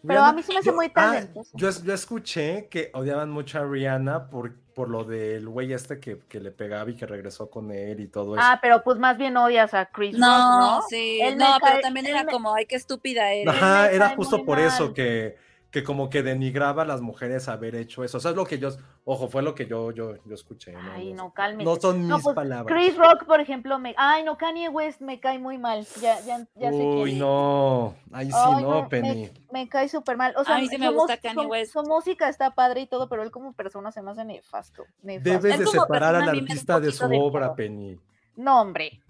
Pero 0.05 0.21
Rihanna- 0.21 0.29
a 0.29 0.33
mí 0.33 0.43
se 0.43 0.53
me 0.53 0.59
hace 0.59 0.67
yo- 0.69 0.75
muy 0.75 0.85
ah, 0.87 0.93
talentosa. 0.93 1.49
yo, 1.53 1.69
es- 1.69 1.83
yo 1.83 1.93
escuché 1.93 2.67
que 2.69 2.91
odiaban 2.93 3.29
mucho 3.29 3.59
a 3.59 3.65
Rihanna 3.65 4.29
por, 4.29 4.53
por 4.75 4.89
lo 4.89 5.03
del 5.03 5.49
güey 5.49 5.73
este 5.73 5.99
que, 5.99 6.19
que 6.29 6.39
le 6.39 6.51
pegaba 6.51 6.89
y 6.89 6.95
que 6.95 7.05
regresó 7.07 7.49
con 7.49 7.71
él 7.71 7.99
y 7.99 8.07
todo 8.07 8.35
eso. 8.35 8.43
Ah, 8.45 8.59
pero 8.61 8.83
pues 8.83 8.99
más 8.99 9.17
bien 9.17 9.35
odias 9.37 9.73
a 9.73 9.87
Chris 9.87 10.13
Rock, 10.13 10.21
No, 10.21 10.81
sí. 10.87 11.19
Él 11.21 11.37
No, 11.37 11.57
pero 11.61 11.75
cae- 11.75 11.81
también 11.81 12.05
él 12.05 12.11
era 12.13 12.23
me- 12.23 12.31
como, 12.31 12.53
ay, 12.53 12.65
qué 12.67 12.75
estúpida 12.75 13.33
eres. 13.33 13.53
Ajá, 13.53 13.91
era 13.91 14.09
justo 14.15 14.45
por 14.45 14.59
eso 14.59 14.93
que, 14.93 15.35
que 15.71 15.83
como 15.83 16.09
que 16.09 16.23
denigraba 16.23 16.83
a 16.83 16.85
las 16.85 17.01
mujeres 17.01 17.49
haber 17.49 17.75
hecho 17.75 18.03
eso. 18.03 18.17
O 18.17 18.21
sea, 18.21 18.31
es 18.31 18.37
lo 18.37 18.45
que 18.45 18.57
yo, 18.57 18.69
ojo, 19.03 19.27
fue 19.27 19.41
lo 19.43 19.53
que 19.53 19.65
yo, 19.67 19.91
yo, 19.91 20.15
yo 20.25 20.33
escuché. 20.33 20.71
¿no? 20.71 20.79
Ay, 20.93 21.11
no, 21.13 21.25
no, 21.25 21.33
cálmate. 21.33 21.65
no 21.65 21.75
son 21.75 22.07
No, 22.07 22.15
mis 22.15 22.23
pues, 22.23 22.35
palabras. 22.35 22.73
Chris 22.73 22.97
Rock, 22.97 23.25
por 23.25 23.41
ejemplo, 23.41 23.77
me... 23.77 23.93
Ay, 23.97 24.23
no, 24.23 24.37
Kanye 24.37 24.69
West 24.69 25.01
me 25.01 25.19
cae 25.19 25.39
muy 25.39 25.57
mal. 25.57 25.85
Ya, 26.01 26.19
ya, 26.21 26.47
ya 26.55 26.71
sé 26.71 26.77
Uy, 26.83 27.11
es. 27.11 27.17
no, 27.17 27.95
ahí 28.13 28.27
sí 28.31 28.37
Ay, 28.37 28.63
no, 28.63 28.81
me- 28.83 28.87
Penny. 28.87 29.29
Me, 29.51 29.67
cae 29.67 29.89
súper 29.89 30.15
mal. 30.15 30.33
O 30.37 30.43
sea, 30.45 30.55
A 30.55 30.59
mí 30.59 30.67
sí 30.67 30.77
me 30.77 30.89
gusta 30.89 31.17
Kanye 31.17 31.43
su- 31.43 31.49
West. 31.49 31.73
Su 31.73 31.83
música 31.83 32.29
está 32.29 32.55
padre 32.55 32.81
y 32.81 32.87
todo, 32.87 33.09
pero 33.09 33.23
él 33.23 33.31
como 33.31 33.51
persona 33.53 33.91
se 33.91 34.01
me 34.01 34.11
hace 34.11 34.23
nefasto. 34.23 34.85
nefasto. 35.03 35.29
Debes 35.29 35.59
Él 35.59 35.65
de 35.65 35.71
separar 35.71 36.15
al 36.15 36.29
artista 36.29 36.79
de 36.79 36.91
su 36.93 37.05
obra, 37.05 37.47
miedo. 37.47 37.55
Penny. 37.55 37.99
No, 38.37 38.61
hombre. 38.61 39.01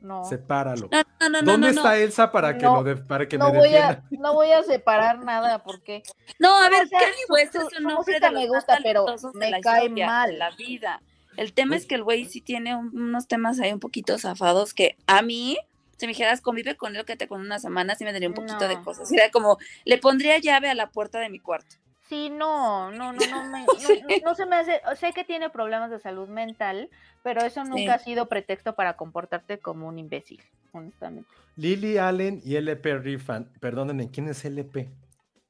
No. 0.00 0.24
Sepáralo. 0.24 0.88
No, 0.92 1.02
no, 1.20 1.28
no, 1.28 1.42
no, 1.42 1.52
¿Dónde 1.52 1.66
no, 1.72 1.80
está 1.80 1.88
no. 1.90 1.94
Elsa 1.94 2.30
para 2.32 2.56
que 2.58 2.64
No, 2.64 2.76
lo 2.76 2.82
de- 2.84 2.96
para 2.96 3.26
que 3.28 3.38
no 3.38 3.50
me 3.50 3.58
voy 3.58 3.68
defienda? 3.70 4.04
a, 4.04 4.14
no 4.20 4.34
voy 4.34 4.50
a 4.52 4.62
separar 4.62 5.18
nada 5.24 5.62
porque 5.62 6.02
No, 6.38 6.56
a 6.56 6.68
ver, 6.68 6.84
o 6.84 6.88
sea, 6.88 7.00
Kanye 7.00 7.14
West 7.28 7.52
su- 7.54 7.66
es 7.66 7.78
un 7.80 7.90
hombre 7.90 8.20
de 8.20 8.30
me 8.30 8.46
gusta, 8.46 8.78
pero 8.82 9.06
me 9.34 9.50
la 9.50 9.60
cae 9.60 9.84
historia, 9.84 10.06
mal. 10.06 10.38
la 10.38 10.50
vida. 10.50 11.02
El 11.36 11.52
tema 11.52 11.76
es 11.76 11.86
que 11.86 11.94
el 11.96 12.02
güey 12.04 12.24
sí 12.26 12.40
tiene 12.40 12.74
un- 12.76 12.90
unos 12.98 13.26
temas 13.28 13.58
ahí 13.60 13.72
un 13.72 13.80
poquito 13.80 14.18
zafados 14.18 14.72
que 14.74 14.96
a 15.06 15.22
mí, 15.22 15.58
si 15.98 16.06
me 16.06 16.12
dijeras 16.12 16.40
convive 16.40 16.76
con 16.76 16.94
él 16.96 17.04
que 17.04 17.16
te 17.16 17.26
con 17.28 17.40
una 17.40 17.58
semana, 17.58 17.94
sí 17.94 18.04
me 18.04 18.12
daría 18.12 18.28
un 18.28 18.34
poquito 18.34 18.68
de 18.68 18.80
cosas. 18.82 19.10
Era 19.12 19.30
como, 19.30 19.58
le 19.84 19.98
pondría 19.98 20.38
llave 20.38 20.68
a 20.70 20.74
la 20.74 20.90
puerta 20.90 21.18
de 21.18 21.28
mi 21.30 21.38
cuarto. 21.40 21.76
Sí, 22.08 22.30
no, 22.30 22.90
no, 22.92 23.12
no, 23.12 23.26
no, 23.26 23.44
me, 23.50 23.64
no, 23.64 23.66
no- 24.08 24.16
no 24.24 24.34
se 24.36 24.46
me 24.46 24.56
hace, 24.56 24.80
sé 24.96 25.12
que 25.12 25.24
tiene 25.24 25.50
problemas 25.50 25.90
de 25.90 25.98
salud 25.98 26.28
mental, 26.28 26.88
pero 27.22 27.42
eso 27.44 27.64
nunca 27.64 27.76
Sí. 27.76 27.88
ha 27.88 27.98
sido 27.98 28.28
pretexto 28.28 28.74
para 28.74 28.96
comportarte 28.96 29.58
como 29.58 29.88
un 29.88 29.98
imbécil, 29.98 30.42
honestamente. 30.72 31.28
Lily 31.56 31.98
Allen 31.98 32.40
y 32.44 32.56
LP 32.56 32.98
Rifan. 32.98 33.50
Perdónenme, 33.60 34.10
¿quién 34.10 34.28
es 34.28 34.44
LP? 34.44 34.88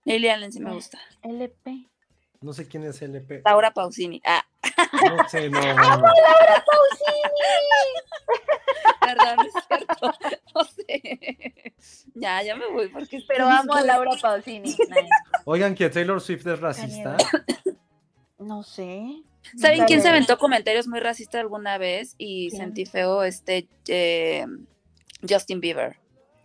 Lily 0.04 0.28
Allen 0.28 0.52
sí 0.52 0.60
me 0.60 0.72
gusta. 0.72 0.98
LP. 1.22 1.88
No 2.40 2.52
sé 2.52 2.68
quién 2.68 2.84
es 2.84 3.02
LP. 3.02 3.42
Laura 3.44 3.72
Pausini. 3.72 4.22
Ah, 4.24 4.44
No 5.16 5.28
sé, 5.28 5.50
no. 5.50 5.60
no, 5.60 5.74
no. 5.98 6.08
perdón, 9.14 9.46
es 9.46 9.52
cierto. 9.66 10.12
No 10.54 10.64
sé. 10.64 11.74
Ya, 12.14 12.42
ya 12.42 12.56
me 12.56 12.66
voy 12.70 12.88
porque... 12.88 13.20
Pero 13.28 13.46
amo 13.46 13.74
a 13.74 13.82
Laura 13.82 14.12
Pausini. 14.20 14.74
Oigan, 15.44 15.74
que 15.74 15.90
Taylor 15.90 16.18
Swift 16.20 16.46
es 16.46 16.60
racista. 16.60 17.16
No 18.38 18.62
sé. 18.62 19.22
¿Saben 19.56 19.84
quién 19.84 20.00
se 20.02 20.08
aventó 20.08 20.38
comentarios 20.38 20.86
muy 20.88 21.00
racistas 21.00 21.40
alguna 21.40 21.76
vez? 21.78 22.14
Y 22.18 22.48
¿Quién? 22.50 22.62
sentí 22.62 22.86
feo 22.86 23.22
este 23.22 23.68
eh, 23.88 24.46
Justin 25.28 25.60
Bieber 25.60 25.98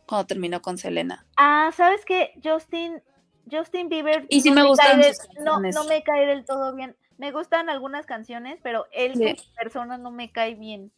cuando 0.06 0.28
terminó 0.28 0.62
con 0.62 0.78
Selena. 0.78 1.26
Ah, 1.38 1.72
¿sabes 1.76 2.04
qué? 2.06 2.34
Justin, 2.44 3.02
Justin 3.50 3.88
Bieber. 3.90 4.26
Y 4.30 4.42
sí 4.42 4.50
no 4.50 4.56
me 4.64 4.68
gustan 4.68 4.88
cae 5.00 5.06
del- 5.06 5.16
sus 5.16 5.28
no, 5.30 5.36
canciones. 5.54 5.76
no 5.76 5.84
me 5.86 6.04
cae 6.04 6.26
del 6.26 6.44
todo 6.46 6.76
bien. 6.76 6.96
Me 7.18 7.32
gustan 7.32 7.70
algunas 7.70 8.06
canciones, 8.06 8.60
pero 8.62 8.88
él 8.92 9.14
Sí. 9.16 9.36
como 9.36 9.56
persona 9.56 9.98
no 9.98 10.12
me 10.12 10.32
cae 10.32 10.56
bien. 10.56 10.92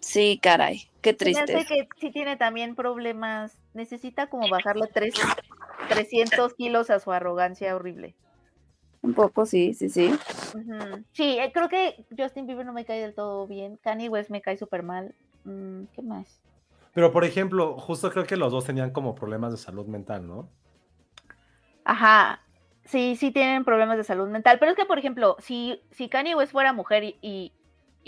Sí, 0.00 0.38
caray, 0.42 0.88
qué 1.00 1.12
triste. 1.12 1.64
que 1.66 1.88
sí 1.98 2.10
tiene 2.10 2.36
también 2.36 2.74
problemas. 2.74 3.58
Necesita 3.74 4.28
como 4.28 4.48
bajarle 4.48 4.86
tres, 4.92 5.14
300 5.88 6.54
kilos 6.54 6.90
a 6.90 7.00
su 7.00 7.12
arrogancia 7.12 7.74
horrible. 7.74 8.14
Un 9.02 9.14
poco, 9.14 9.46
sí, 9.46 9.74
sí, 9.74 9.88
sí. 9.88 10.12
Sí, 11.12 11.38
eh, 11.38 11.52
creo 11.52 11.68
que 11.68 12.04
Justin 12.16 12.46
Bieber 12.46 12.66
no 12.66 12.72
me 12.72 12.84
cae 12.84 13.00
del 13.00 13.14
todo 13.14 13.46
bien. 13.46 13.76
Kanye 13.76 14.08
West 14.08 14.30
me 14.30 14.42
cae 14.42 14.56
súper 14.56 14.82
mal. 14.82 15.14
Mm, 15.44 15.84
¿Qué 15.94 16.02
más? 16.02 16.40
Pero, 16.92 17.12
por 17.12 17.24
ejemplo, 17.24 17.78
justo 17.78 18.10
creo 18.10 18.24
que 18.24 18.36
los 18.36 18.50
dos 18.50 18.64
tenían 18.64 18.90
como 18.90 19.14
problemas 19.14 19.52
de 19.52 19.58
salud 19.58 19.86
mental, 19.86 20.26
¿no? 20.26 20.48
Ajá. 21.84 22.40
Sí, 22.84 23.16
sí 23.16 23.30
tienen 23.30 23.64
problemas 23.64 23.98
de 23.98 24.04
salud 24.04 24.28
mental. 24.28 24.58
Pero 24.58 24.72
es 24.72 24.76
que, 24.76 24.84
por 24.84 24.98
ejemplo, 24.98 25.36
si, 25.38 25.80
si 25.90 26.08
Kanye 26.08 26.34
West 26.34 26.52
fuera 26.52 26.72
mujer 26.72 27.04
y, 27.04 27.18
y, 27.22 27.52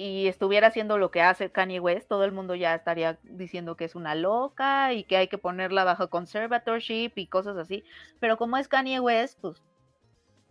y 0.00 0.28
estuviera 0.28 0.68
haciendo 0.68 0.96
lo 0.96 1.10
que 1.10 1.20
hace 1.20 1.50
Kanye 1.50 1.78
West, 1.78 2.08
todo 2.08 2.24
el 2.24 2.32
mundo 2.32 2.54
ya 2.54 2.74
estaría 2.74 3.18
diciendo 3.22 3.76
que 3.76 3.84
es 3.84 3.94
una 3.94 4.14
loca 4.14 4.94
y 4.94 5.04
que 5.04 5.18
hay 5.18 5.28
que 5.28 5.36
ponerla 5.36 5.84
bajo 5.84 6.08
conservatorship 6.08 7.12
y 7.16 7.26
cosas 7.26 7.58
así. 7.58 7.84
Pero 8.18 8.38
como 8.38 8.56
es 8.56 8.66
Kanye 8.66 8.98
West, 8.98 9.38
pues 9.42 9.62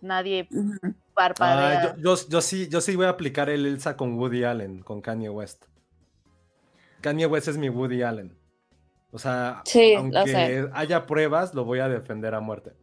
nadie 0.02 0.48
parpadea. 1.16 1.82
Ah, 1.82 1.96
yo, 1.98 2.16
yo, 2.16 2.30
yo 2.30 2.42
sí, 2.42 2.70
yo 2.70 2.80
sí 2.80 2.96
voy 2.96 3.08
a 3.08 3.10
aplicar 3.10 3.50
el 3.50 3.66
Elsa 3.66 3.98
con 3.98 4.20
Woody 4.20 4.44
Allen, 4.44 4.84
con 4.84 5.02
Kanye 5.02 5.30
West. 5.30 5.66
Kanye 7.02 7.26
West 7.26 7.48
es 7.48 7.58
mi 7.58 7.70
Woody 7.70 8.04
Allen. 8.04 8.38
O 9.12 9.18
sea, 9.18 9.64
Sí, 9.66 9.96
aunque 9.96 10.70
haya 10.74 11.08
pruebas, 11.08 11.56
lo 11.56 11.66
voy 11.66 11.80
a 11.80 11.90
defender 11.90 12.36
a 12.36 12.40
muerte. 12.40 12.74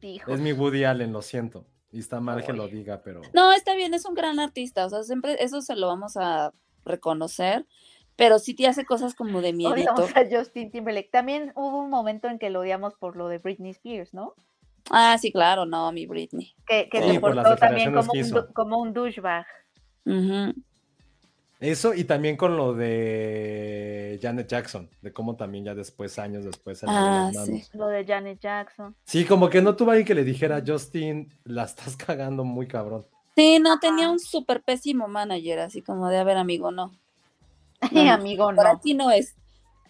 Es 0.00 0.38
mi 0.38 0.52
Woody 0.52 0.84
Allen, 0.84 1.12
lo 1.12 1.22
siento. 1.22 1.66
Y 1.94 2.00
está 2.00 2.18
mal 2.18 2.44
que 2.44 2.52
lo 2.52 2.66
diga, 2.66 3.02
pero. 3.04 3.22
No, 3.32 3.52
está 3.52 3.76
bien, 3.76 3.94
es 3.94 4.04
un 4.04 4.14
gran 4.14 4.40
artista, 4.40 4.84
o 4.84 4.90
sea, 4.90 5.04
siempre 5.04 5.36
eso 5.38 5.62
se 5.62 5.76
lo 5.76 5.86
vamos 5.86 6.16
a 6.16 6.52
reconocer, 6.84 7.66
pero 8.16 8.40
sí 8.40 8.54
te 8.54 8.66
hace 8.66 8.84
cosas 8.84 9.14
como 9.14 9.40
de. 9.40 9.50
Odiamos 9.50 10.10
a 10.16 10.24
Justin 10.28 10.72
Timberlake. 10.72 11.10
También 11.12 11.52
hubo 11.54 11.78
un 11.78 11.90
momento 11.90 12.26
en 12.26 12.40
que 12.40 12.50
lo 12.50 12.60
odiamos 12.60 12.94
por 12.94 13.14
lo 13.14 13.28
de 13.28 13.38
Britney 13.38 13.70
Spears, 13.70 14.12
¿no? 14.12 14.34
Ah, 14.90 15.16
sí, 15.20 15.30
claro, 15.30 15.66
no, 15.66 15.92
mi 15.92 16.06
Britney. 16.06 16.52
Que, 16.66 16.88
que 16.88 17.00
Sí, 17.00 17.12
se 17.12 17.20
por 17.20 17.36
las 17.36 17.44
portó 17.44 17.60
también 17.60 17.94
como 17.94 18.10
un, 18.12 18.52
como 18.52 18.78
un 18.80 18.92
douchebag. 18.92 19.46
Eso 21.64 21.94
y 21.94 22.04
también 22.04 22.36
con 22.36 22.58
lo 22.58 22.74
de 22.74 24.18
Janet 24.20 24.46
Jackson, 24.48 24.90
de 25.00 25.14
cómo 25.14 25.34
también 25.34 25.64
ya 25.64 25.74
después, 25.74 26.18
años 26.18 26.44
después, 26.44 26.84
Ah, 26.86 27.30
sí. 27.32 27.62
Lo 27.72 27.86
de 27.86 28.04
Janet 28.04 28.38
Jackson. 28.38 28.94
Sí, 29.06 29.24
como 29.24 29.48
que 29.48 29.62
no 29.62 29.74
tuvo 29.74 29.92
alguien 29.92 30.06
que 30.06 30.14
le 30.14 30.24
dijera, 30.24 30.62
Justin, 30.66 31.32
la 31.44 31.64
estás 31.64 31.96
cagando 31.96 32.44
muy 32.44 32.68
cabrón. 32.68 33.06
Sí, 33.34 33.58
no, 33.60 33.78
tenía 33.80 34.10
un 34.10 34.18
súper 34.20 34.62
pésimo 34.62 35.08
manager, 35.08 35.60
así 35.60 35.80
como 35.80 36.08
de, 36.08 36.18
a 36.18 36.24
ver, 36.24 36.36
amigo, 36.36 36.70
no. 36.70 36.92
Amigo, 38.10 38.52
no. 38.52 38.56
Para 38.56 38.78
ti 38.78 38.92
no 38.92 39.10
es. 39.10 39.34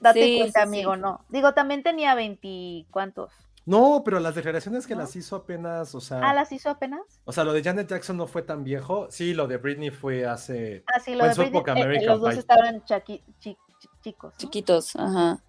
Date 0.00 0.20
Sí, 0.20 0.38
cuenta, 0.38 0.60
sí, 0.60 0.66
sí. 0.66 0.76
amigo, 0.76 0.96
no. 0.96 1.24
Digo, 1.28 1.54
también 1.54 1.82
tenía 1.82 2.14
veinticuantos. 2.14 3.32
No, 3.66 4.02
pero 4.04 4.20
las 4.20 4.34
declaraciones 4.34 4.86
que 4.86 4.94
¿No? 4.94 5.00
las 5.00 5.16
hizo 5.16 5.36
apenas, 5.36 5.94
o 5.94 6.00
sea, 6.00 6.18
Ah, 6.22 6.34
¿las 6.34 6.52
hizo 6.52 6.68
apenas? 6.68 7.00
o 7.24 7.32
sea, 7.32 7.44
lo 7.44 7.52
de 7.54 7.62
Janet 7.62 7.88
Jackson 7.88 8.16
no 8.16 8.26
fue 8.26 8.42
tan 8.42 8.62
viejo. 8.62 9.06
Sí, 9.10 9.32
lo 9.32 9.46
de 9.46 9.56
Britney 9.56 9.90
fue 9.90 10.26
hace. 10.26 10.84
Ah, 10.86 11.00
sí, 11.00 11.12
lo 11.14 11.20
Fue 11.20 11.26
en 11.26 11.30
de 11.30 11.34
su 11.34 11.40
Britney, 11.40 11.58
época 11.60 11.72
eh, 11.80 11.96
eh, 12.02 12.06
los 12.06 12.20
dos 12.20 12.30
Pie. 12.30 12.40
estaban 12.40 12.82
chaqui- 12.84 13.22
chi- 13.38 13.56
chi- 13.78 13.88
chicos. 14.02 14.34
¿no? 14.34 14.38
Chiquitos, 14.38 14.94
ajá. 14.96 15.42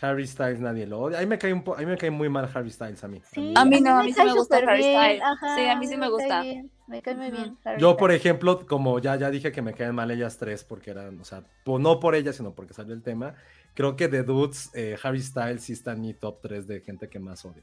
Harry 0.00 0.28
Styles 0.28 0.60
nadie 0.60 0.86
lo 0.86 1.00
odia. 1.00 1.18
A 1.18 1.20
mí 1.22 1.26
me 1.26 1.38
cae 1.38 1.52
un 1.52 1.64
po- 1.64 1.74
a 1.74 1.78
mí 1.78 1.86
me 1.86 1.96
cae 1.96 2.08
muy 2.12 2.28
mal 2.28 2.48
Harry 2.54 2.70
Styles 2.70 3.02
a 3.02 3.08
mí. 3.08 3.20
Sí, 3.32 3.52
A 3.56 3.64
mí 3.64 3.80
no, 3.80 3.98
a 3.98 4.04
mí 4.04 4.12
sí 4.12 4.22
me 4.22 4.32
gusta 4.32 4.58
Harry 4.58 4.80
Styles. 4.84 5.20
ajá, 5.22 5.56
Sí, 5.56 5.66
a 5.66 5.74
mí 5.76 5.86
sí 5.88 5.96
me 5.96 6.02
cae 6.02 6.10
gusta. 6.10 6.40
bien, 6.42 6.70
Me 6.86 7.02
cae 7.02 7.16
muy 7.16 7.30
bien. 7.32 7.58
Harry 7.64 7.80
Yo, 7.80 7.96
por 7.96 8.12
ejemplo, 8.12 8.64
como 8.64 9.00
ya, 9.00 9.16
ya 9.16 9.28
dije 9.28 9.50
que 9.50 9.60
me 9.60 9.74
caen 9.74 9.96
mal 9.96 10.08
ellas 10.12 10.38
tres 10.38 10.62
porque 10.62 10.92
eran, 10.92 11.20
o 11.20 11.24
sea, 11.24 11.42
no 11.66 11.98
por 11.98 12.14
ellas, 12.14 12.36
sino 12.36 12.54
porque 12.54 12.74
salió 12.74 12.94
el 12.94 13.02
tema. 13.02 13.34
Creo 13.74 13.94
que 13.96 14.08
de 14.08 14.22
Dudes, 14.22 14.70
eh, 14.74 14.96
Harry 15.02 15.22
Styles 15.22 15.62
sí 15.62 15.72
está 15.72 15.92
en 15.92 16.00
mi 16.00 16.14
top 16.14 16.40
3 16.42 16.66
de 16.66 16.80
gente 16.80 17.08
que 17.08 17.18
más 17.18 17.44
odia. 17.44 17.62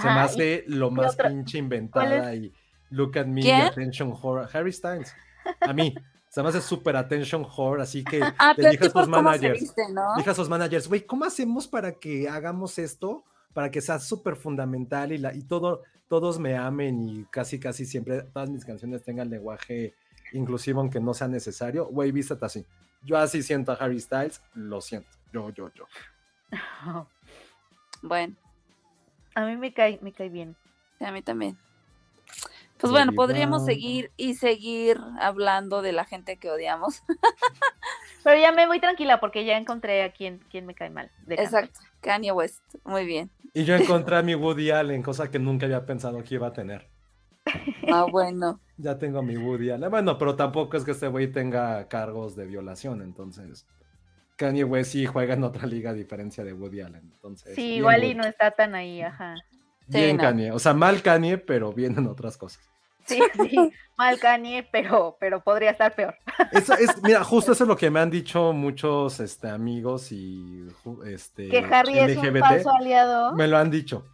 Se 0.00 0.06
me 0.06 0.10
Ajá, 0.12 0.24
hace 0.24 0.64
lo 0.68 0.90
más 0.90 1.14
otra- 1.14 1.28
pinche 1.28 1.58
inventada 1.58 2.34
y 2.34 2.52
look 2.90 3.18
at 3.18 3.26
me, 3.26 3.50
attention 3.52 4.12
horror. 4.20 4.48
Harry 4.52 4.72
Styles. 4.72 5.14
A 5.60 5.72
mí. 5.72 5.94
Se 6.28 6.42
me 6.42 6.50
hace 6.50 6.60
super 6.60 6.94
attention 6.96 7.46
horror, 7.56 7.80
así 7.80 8.04
que 8.04 8.20
Ah, 8.38 8.52
le 8.58 8.70
dije 8.70 8.86
a 8.86 8.90
sus 8.90 9.08
managers. 9.08 9.58
viste, 9.60 9.82
¿no? 9.90 10.14
Dije 10.18 10.28
a 10.28 10.34
sus 10.34 10.50
managers, 10.50 10.86
güey, 10.86 11.00
¿cómo 11.06 11.24
hacemos 11.24 11.66
para 11.66 11.92
que 11.92 12.28
hagamos 12.28 12.78
esto? 12.78 13.24
Para 13.54 13.70
que 13.70 13.80
sea 13.80 13.98
súper 13.98 14.36
fundamental 14.36 15.12
y, 15.12 15.18
la, 15.18 15.32
y 15.34 15.40
todo, 15.44 15.82
todos 16.08 16.38
me 16.38 16.54
amen 16.54 17.08
y 17.08 17.24
casi, 17.30 17.58
casi 17.58 17.86
siempre 17.86 18.20
todas 18.34 18.50
mis 18.50 18.66
canciones 18.66 19.02
tengan 19.02 19.30
lenguaje 19.30 19.94
inclusivo, 20.34 20.80
aunque 20.80 21.00
no 21.00 21.14
sea 21.14 21.28
necesario. 21.28 21.86
Güey, 21.86 22.12
vístete 22.12 22.44
así. 22.44 22.66
Yo 23.06 23.16
así 23.16 23.42
siento 23.42 23.72
a 23.72 23.76
Harry 23.76 24.00
Styles, 24.00 24.42
lo 24.54 24.80
siento. 24.80 25.08
Yo, 25.32 25.50
yo, 25.50 25.70
yo. 25.74 25.86
Bueno, 28.02 28.36
A 29.34 29.46
mí 29.46 29.56
me 29.56 29.72
cae, 29.72 29.98
me 30.02 30.12
cae 30.12 30.28
bien. 30.28 30.54
a 31.00 31.10
mí 31.10 31.22
también. 31.22 31.56
Pues 32.78 32.90
bueno, 32.92 33.12
podríamos 33.12 33.64
Brown. 33.64 33.66
seguir 33.74 34.10
y 34.18 34.34
seguir 34.34 35.00
hablando 35.18 35.80
de 35.80 35.92
la 35.92 36.04
gente 36.04 36.36
que 36.36 36.50
odiamos. 36.50 37.02
Pero 38.22 38.38
ya 38.38 38.52
me 38.52 38.66
voy 38.66 38.80
tranquila 38.80 39.18
porque 39.18 39.44
ya 39.46 39.56
encontré 39.56 40.02
a 40.02 40.12
quien, 40.12 40.40
quien 40.50 40.66
me 40.66 40.74
cae 40.74 40.90
mal. 40.90 41.10
de. 41.26 41.36
Exacto, 41.36 41.80
Kanye 42.02 42.32
West. 42.32 42.60
Muy 42.84 43.06
bien. 43.06 43.30
Y 43.54 43.64
yo 43.64 43.74
encontré 43.74 44.16
a 44.18 44.22
mi 44.22 44.34
Woody 44.36 44.70
Allen, 44.70 45.02
cosa 45.02 45.30
que 45.30 45.38
nunca 45.38 45.64
había 45.66 45.86
pensado 45.86 46.22
que 46.22 46.34
iba 46.34 46.48
a 46.48 46.52
tener. 46.52 46.86
Ah, 47.92 48.06
bueno. 48.10 48.60
Ya 48.78 48.98
tengo 48.98 49.20
a 49.20 49.22
mi 49.22 49.38
Woody 49.38 49.70
Allen. 49.70 49.90
Bueno, 49.90 50.18
pero 50.18 50.36
tampoco 50.36 50.76
es 50.76 50.84
que 50.84 50.90
este 50.90 51.08
güey 51.08 51.28
tenga 51.32 51.88
cargos 51.88 52.36
de 52.36 52.44
violación, 52.44 53.00
entonces. 53.00 53.66
Kanye 54.36 54.64
West 54.64 54.92
sí 54.92 55.06
juega 55.06 55.32
en 55.32 55.44
otra 55.44 55.66
liga 55.66 55.90
a 55.90 55.94
diferencia 55.94 56.44
de 56.44 56.52
Woody 56.52 56.82
Allen. 56.82 57.10
Entonces, 57.14 57.54
Sí, 57.54 57.76
igual 57.76 58.04
y 58.04 58.14
no 58.14 58.24
está 58.24 58.50
tan 58.50 58.74
ahí, 58.74 59.00
ajá. 59.00 59.34
Sí, 59.88 59.96
Bien 59.98 60.18
no. 60.18 60.22
Kanye. 60.22 60.50
O 60.52 60.58
sea, 60.58 60.74
mal 60.74 61.00
Kanye, 61.00 61.38
pero 61.38 61.72
bien 61.72 61.96
en 61.96 62.06
otras 62.06 62.36
cosas. 62.36 62.62
Sí, 63.06 63.18
sí, 63.48 63.56
mal 63.96 64.18
Kanye, 64.20 64.68
pero, 64.70 65.16
pero 65.18 65.40
podría 65.40 65.70
estar 65.70 65.94
peor. 65.94 66.14
Eso 66.52 66.74
es, 66.74 66.90
mira, 67.02 67.24
justo 67.24 67.52
eso 67.52 67.64
es 67.64 67.68
lo 67.68 67.78
que 67.78 67.88
me 67.88 68.00
han 68.00 68.10
dicho 68.10 68.52
muchos 68.52 69.20
este, 69.20 69.48
amigos 69.48 70.12
y 70.12 70.66
este, 71.06 71.48
Que 71.48 71.58
Harry 71.60 71.98
es 71.98 72.18
un 72.18 72.38
falso 72.40 72.70
aliado. 72.72 73.32
Me 73.34 73.48
lo 73.48 73.56
han 73.56 73.70
dicho. 73.70 74.04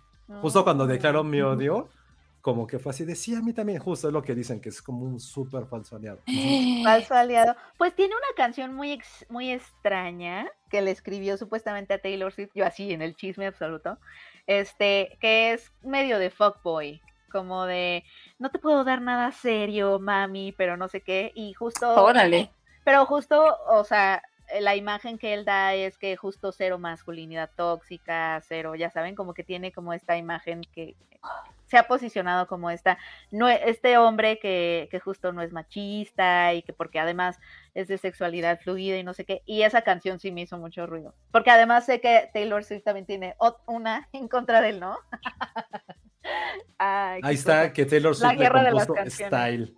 Justo 0.40 0.62
cuando 0.62 0.84
Mm. 0.84 0.88
declaró 0.88 1.24
mi 1.24 1.40
odio, 1.42 1.88
como 2.42 2.66
que 2.66 2.80
fue 2.80 2.90
así 2.90 3.04
de 3.04 3.14
sí, 3.14 3.34
a 3.36 3.40
mí 3.40 3.52
también, 3.52 3.78
justo 3.78 4.08
es 4.08 4.12
lo 4.12 4.20
que 4.22 4.34
dicen, 4.34 4.60
que 4.60 4.68
es 4.68 4.82
como 4.82 5.04
un 5.06 5.20
súper 5.20 5.64
falso 5.66 5.94
aliado. 5.96 6.20
Falso 6.82 7.14
aliado. 7.14 7.54
Pues 7.78 7.94
tiene 7.94 8.14
una 8.16 8.34
canción 8.36 8.74
muy, 8.74 8.90
ex- 8.92 9.24
muy 9.30 9.50
extraña 9.52 10.50
que 10.68 10.82
le 10.82 10.90
escribió 10.90 11.36
supuestamente 11.36 11.94
a 11.94 12.00
Taylor 12.00 12.32
Swift, 12.32 12.50
yo 12.54 12.66
así 12.66 12.92
en 12.92 13.00
el 13.00 13.14
chisme 13.14 13.46
absoluto, 13.46 13.98
este, 14.48 15.16
que 15.20 15.52
es 15.52 15.72
medio 15.82 16.18
de 16.18 16.30
fuckboy, 16.30 17.00
como 17.30 17.64
de 17.64 18.04
no 18.40 18.50
te 18.50 18.58
puedo 18.58 18.82
dar 18.82 19.00
nada 19.00 19.30
serio, 19.30 20.00
mami, 20.00 20.52
pero 20.52 20.76
no 20.76 20.88
sé 20.88 21.00
qué, 21.00 21.30
y 21.36 21.52
justo, 21.54 21.94
Órale. 21.94 22.50
pero 22.84 23.06
justo, 23.06 23.56
o 23.68 23.84
sea, 23.84 24.20
la 24.60 24.74
imagen 24.74 25.16
que 25.16 25.32
él 25.32 25.44
da 25.44 25.74
es 25.74 25.96
que 25.96 26.16
justo 26.16 26.50
cero 26.50 26.78
masculinidad 26.78 27.50
tóxica, 27.56 28.42
cero, 28.46 28.74
ya 28.74 28.90
saben, 28.90 29.14
como 29.14 29.32
que 29.32 29.44
tiene 29.44 29.72
como 29.72 29.92
esta 29.92 30.16
imagen 30.16 30.62
que 30.74 30.96
se 31.72 31.78
ha 31.78 31.88
posicionado 31.88 32.46
como 32.46 32.70
esta, 32.70 32.98
no, 33.30 33.48
este 33.48 33.96
hombre 33.96 34.38
que, 34.38 34.88
que 34.90 35.00
justo 35.00 35.32
no 35.32 35.40
es 35.42 35.52
machista 35.52 36.52
y 36.54 36.62
que 36.62 36.72
porque 36.72 37.00
además 37.00 37.38
es 37.74 37.88
de 37.88 37.96
sexualidad 37.96 38.60
fluida 38.60 38.98
y 38.98 39.02
no 39.04 39.14
sé 39.14 39.24
qué, 39.24 39.42
y 39.46 39.62
esa 39.62 39.80
canción 39.82 40.20
sí 40.20 40.30
me 40.32 40.42
hizo 40.42 40.58
mucho 40.58 40.86
ruido, 40.86 41.14
porque 41.30 41.50
además 41.50 41.86
sé 41.86 42.00
que 42.02 42.28
Taylor 42.34 42.62
Swift 42.62 42.84
también 42.84 43.06
tiene 43.06 43.34
una 43.66 44.08
en 44.12 44.28
contra 44.28 44.60
de 44.60 44.68
él, 44.68 44.80
¿no? 44.80 44.98
Ay, 46.78 47.20
Ahí 47.24 47.34
está, 47.34 47.60
cosa. 47.62 47.72
que 47.72 47.86
Taylor 47.86 48.12
La 48.12 48.16
Swift 48.18 48.32
le 48.32 48.38
guerra 48.38 48.62
de 48.64 48.72
las 48.72 48.86
compuso. 48.86 49.24
Style. 49.26 49.74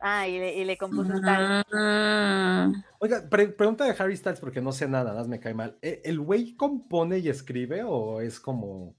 Ah, 0.00 0.28
y 0.28 0.38
le, 0.38 0.54
y 0.54 0.64
le 0.64 0.76
compuso 0.76 1.12
esta- 1.14 1.64
Mm. 1.70 2.82
Oiga, 3.00 3.22
pre- 3.28 3.48
pregunta 3.48 3.84
de 3.84 3.94
Harry 3.98 4.16
Styles 4.16 4.38
porque 4.40 4.60
no 4.60 4.72
sé 4.72 4.86
nada, 4.88 5.04
nada 5.10 5.18
más 5.20 5.28
me 5.28 5.40
cae 5.40 5.54
mal. 5.54 5.76
¿E- 5.82 6.02
¿El 6.04 6.20
güey 6.20 6.54
compone 6.56 7.18
y 7.18 7.28
escribe 7.28 7.82
o 7.84 8.20
es 8.20 8.38
como... 8.40 8.94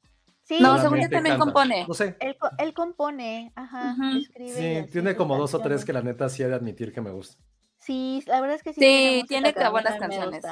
Sí, 0.50 0.58
No, 0.60 0.80
según 0.82 0.98
yo 1.00 1.10
también 1.10 1.38
canta? 1.38 1.46
compone. 1.46 1.86
No 1.88 1.94
sé. 1.94 2.16
él, 2.20 2.36
co- 2.40 2.50
él 2.58 2.74
compone, 2.74 3.52
ajá, 3.56 3.96
escribe. 4.20 4.52
Sí, 4.52 4.76
así 4.78 4.92
tiene 4.92 5.16
como 5.16 5.38
dos 5.38 5.54
o 5.54 5.60
tres 5.60 5.86
que 5.86 5.94
la 5.94 6.02
neta 6.02 6.28
sí 6.28 6.42
he 6.42 6.48
de 6.48 6.56
admitir 6.56 6.92
que 6.92 7.02
me 7.02 7.12
gusta. 7.12 7.40
Sí, 7.78 8.24
la 8.26 8.42
verdad 8.42 8.56
es 8.56 8.64
que 8.64 8.74
sí. 8.74 8.82
Sí, 8.82 9.26
tiene 9.28 9.54
que 9.54 9.70
buenas 9.70 9.98
canciones. 10.00 10.44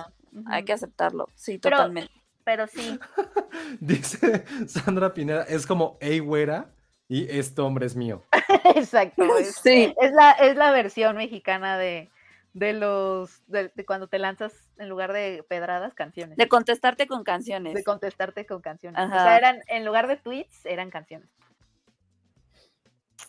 Hay 0.45 0.64
que 0.65 0.74
aceptarlo. 0.74 1.28
Sí, 1.34 1.57
Pero- 1.57 1.78
totalmente. 1.78 2.11
Pero 2.44 2.68
sí, 2.68 2.98
Dice 3.80 4.45
Sandra 4.68 5.14
Pineda, 5.14 5.44
es 5.44 5.65
como, 5.65 5.98
hey, 5.99 6.19
güera, 6.19 6.69
y 7.07 7.28
este 7.36 7.61
hombre 7.61 7.86
es 7.88 7.95
mío. 7.95 8.24
exacto. 8.76 9.24
Es, 9.38 9.56
Sí. 9.56 9.94
es 9.99 10.11
la, 10.14 10.32
es 10.32 10.56
la 10.56 10.72
versión 10.72 11.18
mexicana 11.18 11.78
de, 11.78 12.10
de 12.57 12.73
los 12.73 13.43
de, 13.47 13.71
de 13.75 13.85
cuando 13.85 14.07
te 14.07 14.17
lanzas 14.17 14.51
en 14.79 14.89
lugar 14.89 15.13
de 15.13 15.45
pedradas, 15.47 15.93
canciones. 15.93 16.38
De 16.38 16.47
contestarte 16.47 17.05
con 17.05 17.23
canciones. 17.23 17.75
de 17.75 17.84
contestarte 17.84 18.47
con 18.47 18.61
canciones. 18.61 18.99
O 18.99 19.09
sea, 19.09 19.38
eran, 19.38 19.59
en 19.67 19.85
lugar 19.85 20.07
de 20.07 20.17
tweets, 20.17 20.65
eran 20.65 20.89
canciones. 20.89 21.29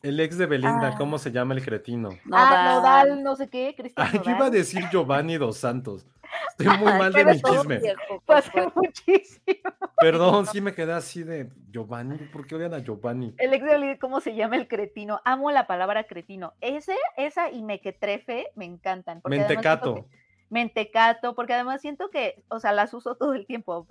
El 0.03 0.19
ex 0.21 0.39
de 0.39 0.47
Belinda, 0.47 0.93
Ah. 0.93 0.95
¿cómo 0.97 1.19
se 1.19 1.31
llama 1.33 1.55
el 1.55 1.63
cretino? 1.65 2.11
Ah, 2.33 2.75
Nodal. 2.77 3.23
No 3.23 3.37
sé 3.37 3.49
qué, 3.49 3.75
Cristian 3.77 4.09
Ay, 4.13 4.21
yo 4.25 4.31
iba 4.31 4.47
a 4.47 4.51
decir 4.51 4.83
Giovanni 4.91 5.37
dos 5.37 5.59
Santos. 5.59 6.07
Estoy 6.51 6.79
muy 6.79 6.93
mal 6.93 7.13
de 7.13 7.25
mi 7.25 7.41
chisme. 7.41 7.79
Viejo, 7.79 8.23
Fue 8.27 8.37
hace 8.37 8.51
fue. 8.51 8.67
muchísimo. 8.75 9.71
Perdón, 10.01 10.47
sí 10.47 10.61
me 10.61 10.75
quedé 10.75 10.93
así 10.93 11.23
de 11.23 11.51
Giovanni. 11.71 12.19
¿Por 12.19 12.47
qué 12.47 12.55
odian 12.57 12.75
a 12.75 12.79
Giovanni? 12.81 13.35
El 13.39 13.53
ex 13.55 13.65
de 13.65 13.75
Olivia, 13.75 13.99
¿cómo 13.99 14.21
se 14.21 14.35
llama 14.35 14.57
el 14.57 14.69
cretino? 14.69 15.21
Amo 15.25 15.51
la 15.51 15.67
palabra 15.67 16.05
cretino. 16.05 16.55
Ese, 16.61 16.97
esa 17.17 17.51
y 17.51 17.63
mequetrefe 17.63 18.49
me 18.55 18.65
encantan. 18.65 19.21
Mentecato. 19.25 20.07
mentecato, 20.51 21.35
porque 21.35 21.55
además 21.55 21.81
siento 21.81 22.11
que, 22.11 22.43
o 22.49 22.59
sea, 22.61 22.73
las 22.73 22.93
uso 22.95 23.17
todo 23.17 23.35
el 23.35 23.47
tiempo, 23.47 23.87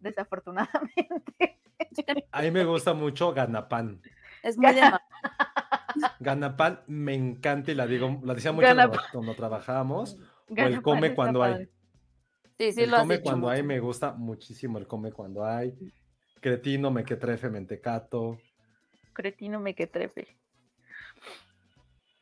desafortunadamente. 0.00 1.58
A 2.30 2.42
mí 2.42 2.50
me 2.50 2.64
gusta 2.64 2.94
mucho 2.94 3.32
Ganapán. 3.32 4.00
Es 4.42 4.56
muy 4.56 4.72
ma- 4.74 5.02
Ganapán 6.20 6.80
me 6.86 7.14
encanta 7.14 7.70
y 7.70 7.74
la 7.74 7.86
digo, 7.86 8.20
la 8.24 8.34
decía 8.34 8.52
mucho 8.52 8.66
cuando, 8.74 8.98
cuando 9.12 9.34
trabajábamos. 9.34 10.18
O 10.48 10.54
el 10.56 10.82
come 10.82 11.14
cuando 11.14 11.42
hay. 11.42 11.68
Padre. 12.62 12.72
Sí, 12.72 12.72
sí 12.72 12.82
el 12.84 12.90
lo 12.90 12.96
has 12.96 13.02
come 13.02 13.14
dicho 13.16 13.24
cuando 13.30 13.48
hay 13.48 13.62
me 13.62 13.80
gusta 13.80 14.12
muchísimo 14.12 14.78
el 14.78 14.86
come 14.86 15.12
cuando 15.12 15.44
hay. 15.44 15.74
Cretino, 16.40 16.90
mequetrefe, 16.90 17.48
mentecato. 17.50 18.38
Cretino 19.12 19.60
mequetrefe. 19.60 20.36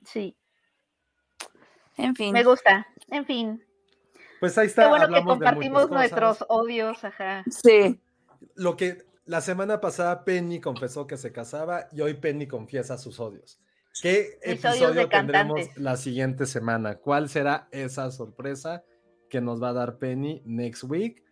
Sí, 0.04 0.36
En 1.96 2.14
fin. 2.16 2.32
me 2.32 2.42
gusta. 2.42 2.86
En 3.08 3.24
fin, 3.26 3.62
Pues 4.40 4.56
ahí 4.58 4.66
está. 4.66 4.82
qué 4.84 4.88
bueno 4.88 5.08
que 5.08 5.14
hablamos 5.16 5.34
compartimos 5.34 5.90
nuestros 5.90 6.44
odios, 6.48 7.04
ajá. 7.04 7.44
Sí. 7.50 8.00
Lo 8.54 8.76
que 8.76 9.04
la 9.26 9.40
semana 9.42 9.80
pasada 9.80 10.24
Penny 10.24 10.60
confesó 10.60 11.06
que 11.06 11.16
se 11.18 11.32
casaba 11.32 11.88
y 11.92 12.00
hoy 12.00 12.14
Penny 12.14 12.46
confiesa 12.46 12.96
sus 12.98 13.20
odios. 13.20 13.60
¿Qué 14.02 14.38
Mis 14.46 14.64
odios 14.64 14.64
episodio 14.64 14.94
de 14.94 15.06
tendremos 15.08 15.54
cantantes. 15.56 15.76
la 15.82 15.96
siguiente 15.96 16.46
semana? 16.46 16.96
¿Cuál 16.96 17.28
será 17.28 17.68
esa 17.70 18.10
sorpresa 18.10 18.82
que 19.30 19.40
nos 19.40 19.62
va 19.62 19.70
a 19.70 19.72
dar 19.72 19.96
Penny 19.96 20.42
next 20.44 20.84
week? 20.84 21.24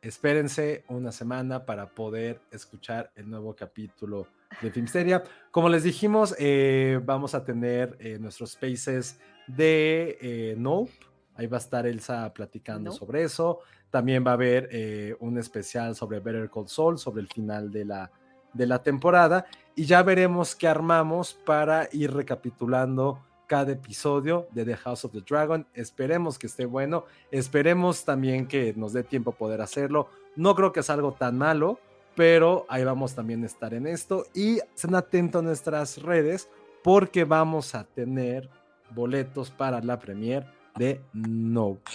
Espérense 0.00 0.84
una 0.88 1.10
semana 1.10 1.64
para 1.64 1.88
poder 1.88 2.40
escuchar 2.52 3.10
el 3.16 3.28
nuevo 3.28 3.56
capítulo 3.56 4.28
de 4.60 4.70
Filmsteria. 4.70 5.24
Como 5.50 5.68
les 5.68 5.82
dijimos, 5.82 6.36
eh, 6.38 7.00
vamos 7.02 7.34
a 7.34 7.44
tener 7.44 7.96
eh, 7.98 8.18
nuestros 8.20 8.52
spaces 8.52 9.18
de 9.48 10.18
eh, 10.20 10.54
Nope. 10.58 10.92
Ahí 11.36 11.46
va 11.46 11.56
a 11.56 11.60
estar 11.60 11.86
Elsa 11.86 12.32
platicando 12.32 12.92
sobre 12.92 13.24
eso. 13.24 13.60
También 13.90 14.24
va 14.24 14.32
a 14.32 14.34
haber 14.34 14.68
eh, 14.70 15.16
un 15.20 15.38
especial 15.38 15.96
sobre 15.96 16.20
Better 16.20 16.50
Call 16.50 16.68
Saul, 16.68 16.98
sobre 16.98 17.22
el 17.22 17.28
final 17.28 17.72
de 17.72 17.84
la, 17.84 18.10
de 18.52 18.66
la 18.66 18.82
temporada. 18.82 19.46
Y 19.74 19.84
ya 19.84 20.02
veremos 20.02 20.54
qué 20.54 20.68
armamos 20.68 21.34
para 21.34 21.88
ir 21.92 22.12
recapitulando 22.12 23.24
cada 23.46 23.72
episodio 23.72 24.46
de 24.52 24.64
The 24.64 24.76
House 24.76 25.04
of 25.04 25.12
the 25.12 25.20
Dragon. 25.20 25.66
Esperemos 25.74 26.38
que 26.38 26.46
esté 26.46 26.66
bueno. 26.66 27.04
Esperemos 27.30 28.04
también 28.04 28.46
que 28.46 28.74
nos 28.74 28.92
dé 28.92 29.02
tiempo 29.02 29.32
poder 29.32 29.60
hacerlo. 29.60 30.08
No 30.36 30.54
creo 30.54 30.72
que 30.72 30.80
es 30.80 30.90
algo 30.90 31.12
tan 31.12 31.38
malo, 31.38 31.78
pero 32.14 32.66
ahí 32.68 32.84
vamos 32.84 33.14
también 33.14 33.42
a 33.42 33.46
estar 33.46 33.74
en 33.74 33.86
esto. 33.86 34.26
Y 34.34 34.58
estén 34.58 34.94
atentos 34.94 35.40
a 35.40 35.44
nuestras 35.44 36.02
redes 36.02 36.48
porque 36.82 37.24
vamos 37.24 37.74
a 37.74 37.84
tener 37.84 38.48
boletos 38.90 39.50
para 39.50 39.80
la 39.80 39.98
premier 39.98 40.46
de 40.76 41.00
Nope. 41.12 41.90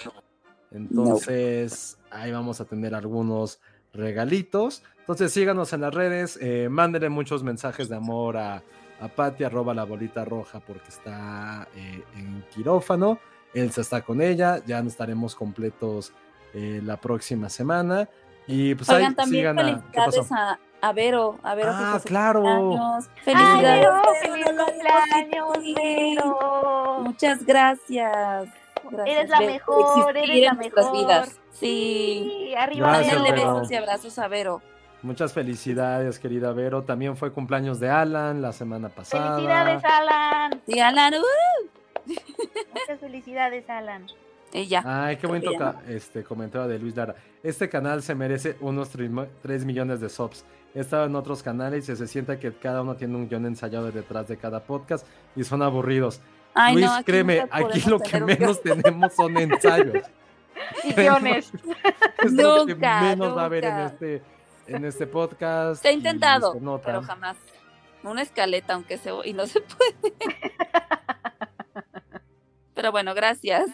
Entonces, 0.72 1.98
ahí 2.12 2.32
vamos 2.32 2.62
a 2.62 2.66
tener 2.66 2.94
algunos 2.94 3.60
regalitos. 3.94 4.84
Entonces, 5.00 5.32
síganos 5.32 5.74
en 5.74 5.82
las 5.82 5.94
redes, 5.94 6.38
eh, 6.42 6.70
mándenle 6.70 7.10
muchos 7.10 7.44
mensajes 7.44 7.90
de 7.90 7.96
amor 7.96 8.38
a, 8.38 8.64
a 9.02 9.08
Patti, 9.08 9.44
arroba 9.44 9.74
la 9.74 9.84
bolita 9.86 10.26
roja, 10.26 10.60
porque 10.60 10.90
está 10.90 11.68
eh, 11.76 12.04
en 12.16 12.46
quirófano. 12.54 13.20
Elsa 13.54 13.82
está 13.82 14.02
con 14.02 14.22
ella, 14.22 14.62
ya 14.66 14.82
no 14.82 14.90
estaremos 14.90 15.36
completos 15.36 16.14
eh, 16.54 16.82
la 16.84 16.98
próxima 16.98 17.50
semana. 17.50 18.08
Y 18.48 18.76
pues 18.76 18.90
Oigan, 18.90 19.10
ahí 19.12 19.16
también 19.16 19.42
sigan 19.42 19.60
a. 19.60 19.64
¿Qué 19.92 20.00
felicidades 20.02 20.32
a, 20.32 20.60
a 20.82 20.94
Vero. 20.94 21.38
A 21.44 21.56
Vero 21.56 21.70
Ah, 21.74 22.00
claro. 22.04 22.42
cumpleaños. 22.42 23.08
¡Ay, 23.08 23.24
Felicidades. 23.26 23.64
Vero! 23.64 24.02
Vero, 24.02 24.14
¡Feliz 24.22 24.46
cumpleaños. 25.26 25.76
Vero! 25.76 27.00
Muchas 27.02 27.46
gracias. 27.46 28.48
Gracias, 28.92 29.18
Eres 29.18 29.30
la 29.30 29.40
mejor, 29.42 30.18
eres 30.18 30.42
la 30.46 30.54
mejor. 30.54 30.92
vidas. 30.94 31.30
Sí. 31.52 32.48
Sí, 32.50 32.56
arriba 32.56 32.88
Gracias, 32.88 33.22
besos 33.34 33.72
y 33.72 33.76
abrazos 33.76 34.20
a 34.20 34.28
Vero. 34.28 34.62
Muchas 35.02 35.32
felicidades, 35.34 36.20
querida 36.20 36.52
Vero. 36.52 36.84
También 36.84 37.16
fue 37.16 37.32
cumpleaños 37.32 37.80
de 37.80 37.90
Alan 37.90 38.42
la 38.42 38.52
semana 38.52 38.90
pasada. 38.90 39.36
Felicidades, 39.36 39.84
Alan. 39.86 40.62
Sí, 40.68 40.80
Alan. 40.80 41.14
uh, 41.14 42.10
Muchas 42.74 43.00
felicidades, 43.00 43.70
Alan. 43.70 44.06
Y 44.52 44.66
ya. 44.68 44.82
Ay, 44.86 45.18
qué 45.18 45.28
bonito 45.28 45.52
Todavía 45.54 45.80
ca- 45.82 45.92
este 45.92 46.24
comentario 46.24 46.68
de 46.68 46.80
Luis 46.80 46.96
Lara. 46.96 47.16
Este 47.44 47.70
canal 47.70 48.02
se 48.02 48.16
merece 48.16 48.58
unos 48.62 48.90
3 48.90 49.66
millones 49.66 50.02
de 50.02 50.10
subs. 50.10 50.44
He 50.76 50.82
estado 50.82 51.06
en 51.06 51.16
otros 51.16 51.42
canales 51.44 51.88
y 51.90 51.96
se 51.96 52.08
siente 52.08 52.38
que 52.40 52.52
cada 52.54 52.82
uno 52.82 52.96
tiene 52.96 53.16
un 53.16 53.28
guion 53.30 53.46
ensayado 53.46 53.92
detrás 53.92 54.28
de 54.28 54.38
cada 54.38 54.60
podcast 54.64 55.06
y 55.36 55.44
son 55.44 55.62
aburridos. 55.62 56.20
Ay, 56.54 56.74
Luis, 56.76 56.86
no, 56.88 56.94
aquí 56.96 57.04
créeme, 57.06 57.48
aquí 57.52 57.82
lo 57.90 58.00
que 58.00 58.20
menos 58.20 58.62
tenemos 58.62 59.14
son 59.14 59.38
ensayos. 59.38 60.04
Y 60.84 60.94
guiones. 60.94 61.52
es 62.24 62.34
lo 62.34 62.66
que 62.66 62.74
Nunca, 62.74 63.02
menos 63.02 63.38
va 63.38 63.44
a 63.44 63.46
haber 63.46 63.66
en 63.66 63.72
nunca. 63.76 63.86
este, 63.88 64.22
en 64.70 64.86
este 64.86 65.08
podcast. 65.08 65.82
Se 65.82 65.90
ha 65.90 65.92
intentado, 65.92 66.54
pero 66.84 67.02
jamás. 67.02 67.38
Una 68.04 68.22
escaleta, 68.22 68.76
aunque 68.76 68.98
se 68.98 69.12
y 69.26 69.34
no 69.34 69.46
se 69.46 69.60
puede. 69.62 70.16
Pero 72.74 72.94
bueno, 72.94 73.14
gracias. 73.14 73.70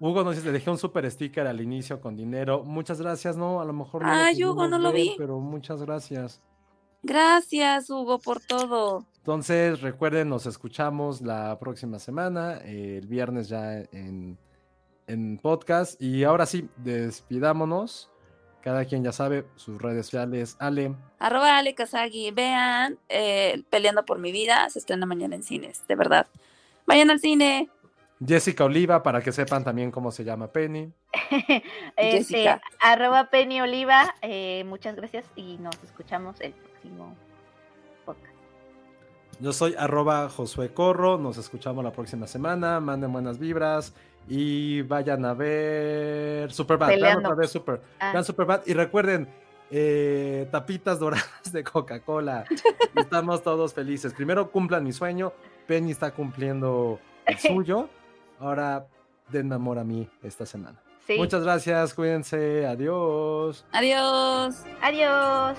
Hugo 0.00 0.24
nos 0.24 0.36
dice, 0.36 0.46
le 0.46 0.54
dejé 0.54 0.70
un 0.70 0.78
super 0.78 1.10
sticker 1.10 1.46
al 1.46 1.60
inicio 1.60 2.00
con 2.00 2.16
dinero. 2.16 2.64
Muchas 2.64 2.98
gracias, 2.98 3.36
no, 3.36 3.60
a 3.60 3.64
lo 3.66 3.74
mejor 3.74 4.02
no. 4.02 4.10
Ay, 4.10 4.42
Hugo, 4.42 4.66
no 4.66 4.78
lo 4.78 4.90
vi. 4.90 5.14
Pero 5.18 5.38
muchas 5.38 5.82
gracias. 5.82 6.40
Gracias, 7.02 7.90
Hugo, 7.90 8.18
por 8.18 8.40
todo. 8.40 9.04
Entonces, 9.18 9.82
recuerden, 9.82 10.30
nos 10.30 10.46
escuchamos 10.46 11.20
la 11.20 11.58
próxima 11.58 11.98
semana, 11.98 12.58
eh, 12.64 12.96
el 13.02 13.06
viernes 13.06 13.50
ya 13.50 13.80
en, 13.92 14.38
en 15.06 15.36
podcast. 15.36 16.00
Y 16.00 16.24
ahora 16.24 16.46
sí, 16.46 16.70
despidámonos 16.78 18.10
Cada 18.62 18.84
quien 18.84 19.04
ya 19.04 19.12
sabe 19.12 19.46
sus 19.56 19.80
redes 19.80 20.06
sociales. 20.06 20.56
Ale. 20.58 20.94
Arroba 21.18 21.58
Ale 21.58 21.74
Kazagi. 21.74 22.30
Vean 22.32 22.98
eh, 23.08 23.62
Peleando 23.70 24.04
por 24.04 24.18
mi 24.18 24.32
vida. 24.32 24.68
Se 24.70 24.78
estrena 24.78 25.06
mañana 25.06 25.36
en 25.36 25.42
cines, 25.42 25.84
de 25.86 25.94
verdad. 25.94 26.26
Vayan 26.86 27.10
al 27.10 27.20
cine. 27.20 27.70
Jessica 28.24 28.64
Oliva, 28.64 29.02
para 29.02 29.20
que 29.20 29.30
sepan 29.30 29.62
también 29.62 29.90
cómo 29.90 30.10
se 30.10 30.24
llama 30.24 30.48
Penny. 30.48 30.92
Este, 31.96 32.18
Jessica. 32.18 32.60
arroba 32.80 33.30
Penny 33.30 33.60
Oliva, 33.60 34.14
eh, 34.22 34.64
muchas 34.66 34.94
gracias 34.96 35.24
y 35.36 35.56
nos 35.58 35.74
escuchamos 35.84 36.40
el 36.40 36.52
próximo 36.52 37.16
podcast. 38.04 38.34
Yo 39.40 39.52
soy 39.52 39.74
arroba 39.78 40.28
Josué 40.28 40.72
Corro. 40.72 41.18
Nos 41.18 41.38
escuchamos 41.38 41.84
la 41.84 41.92
próxima 41.92 42.26
semana. 42.26 42.80
Manden 42.80 43.12
buenas 43.12 43.38
vibras 43.38 43.94
y 44.28 44.82
vayan 44.82 45.24
a 45.24 45.34
ver 45.34 46.52
Superbad. 46.52 46.88
Vean 46.88 47.18
otra 47.18 47.34
vez 47.34 47.50
Super, 47.50 47.80
Ah. 47.98 48.12
vean 48.12 48.24
Superbad 48.24 48.62
y 48.66 48.74
recuerden 48.74 49.28
eh, 49.70 50.48
tapitas 50.50 50.98
doradas 50.98 51.52
de 51.52 51.62
Coca-Cola. 51.64 52.44
Estamos 52.96 53.42
todos 53.42 53.74
felices. 53.74 54.14
Primero 54.14 54.50
cumplan 54.50 54.84
mi 54.84 54.92
sueño. 54.92 55.32
Penny 55.66 55.90
está 55.92 56.10
cumpliendo 56.12 56.98
el 57.26 57.38
suyo. 57.38 57.88
Ahora 58.40 58.86
denme 59.28 59.56
amor 59.56 59.78
a 59.78 59.84
mí 59.84 60.08
esta 60.22 60.46
semana. 60.46 60.80
Sí. 61.06 61.16
Muchas 61.18 61.42
gracias. 61.42 61.92
Cuídense. 61.94 62.66
Adiós. 62.66 63.64
Adiós. 63.72 64.64
Adiós. 64.82 65.58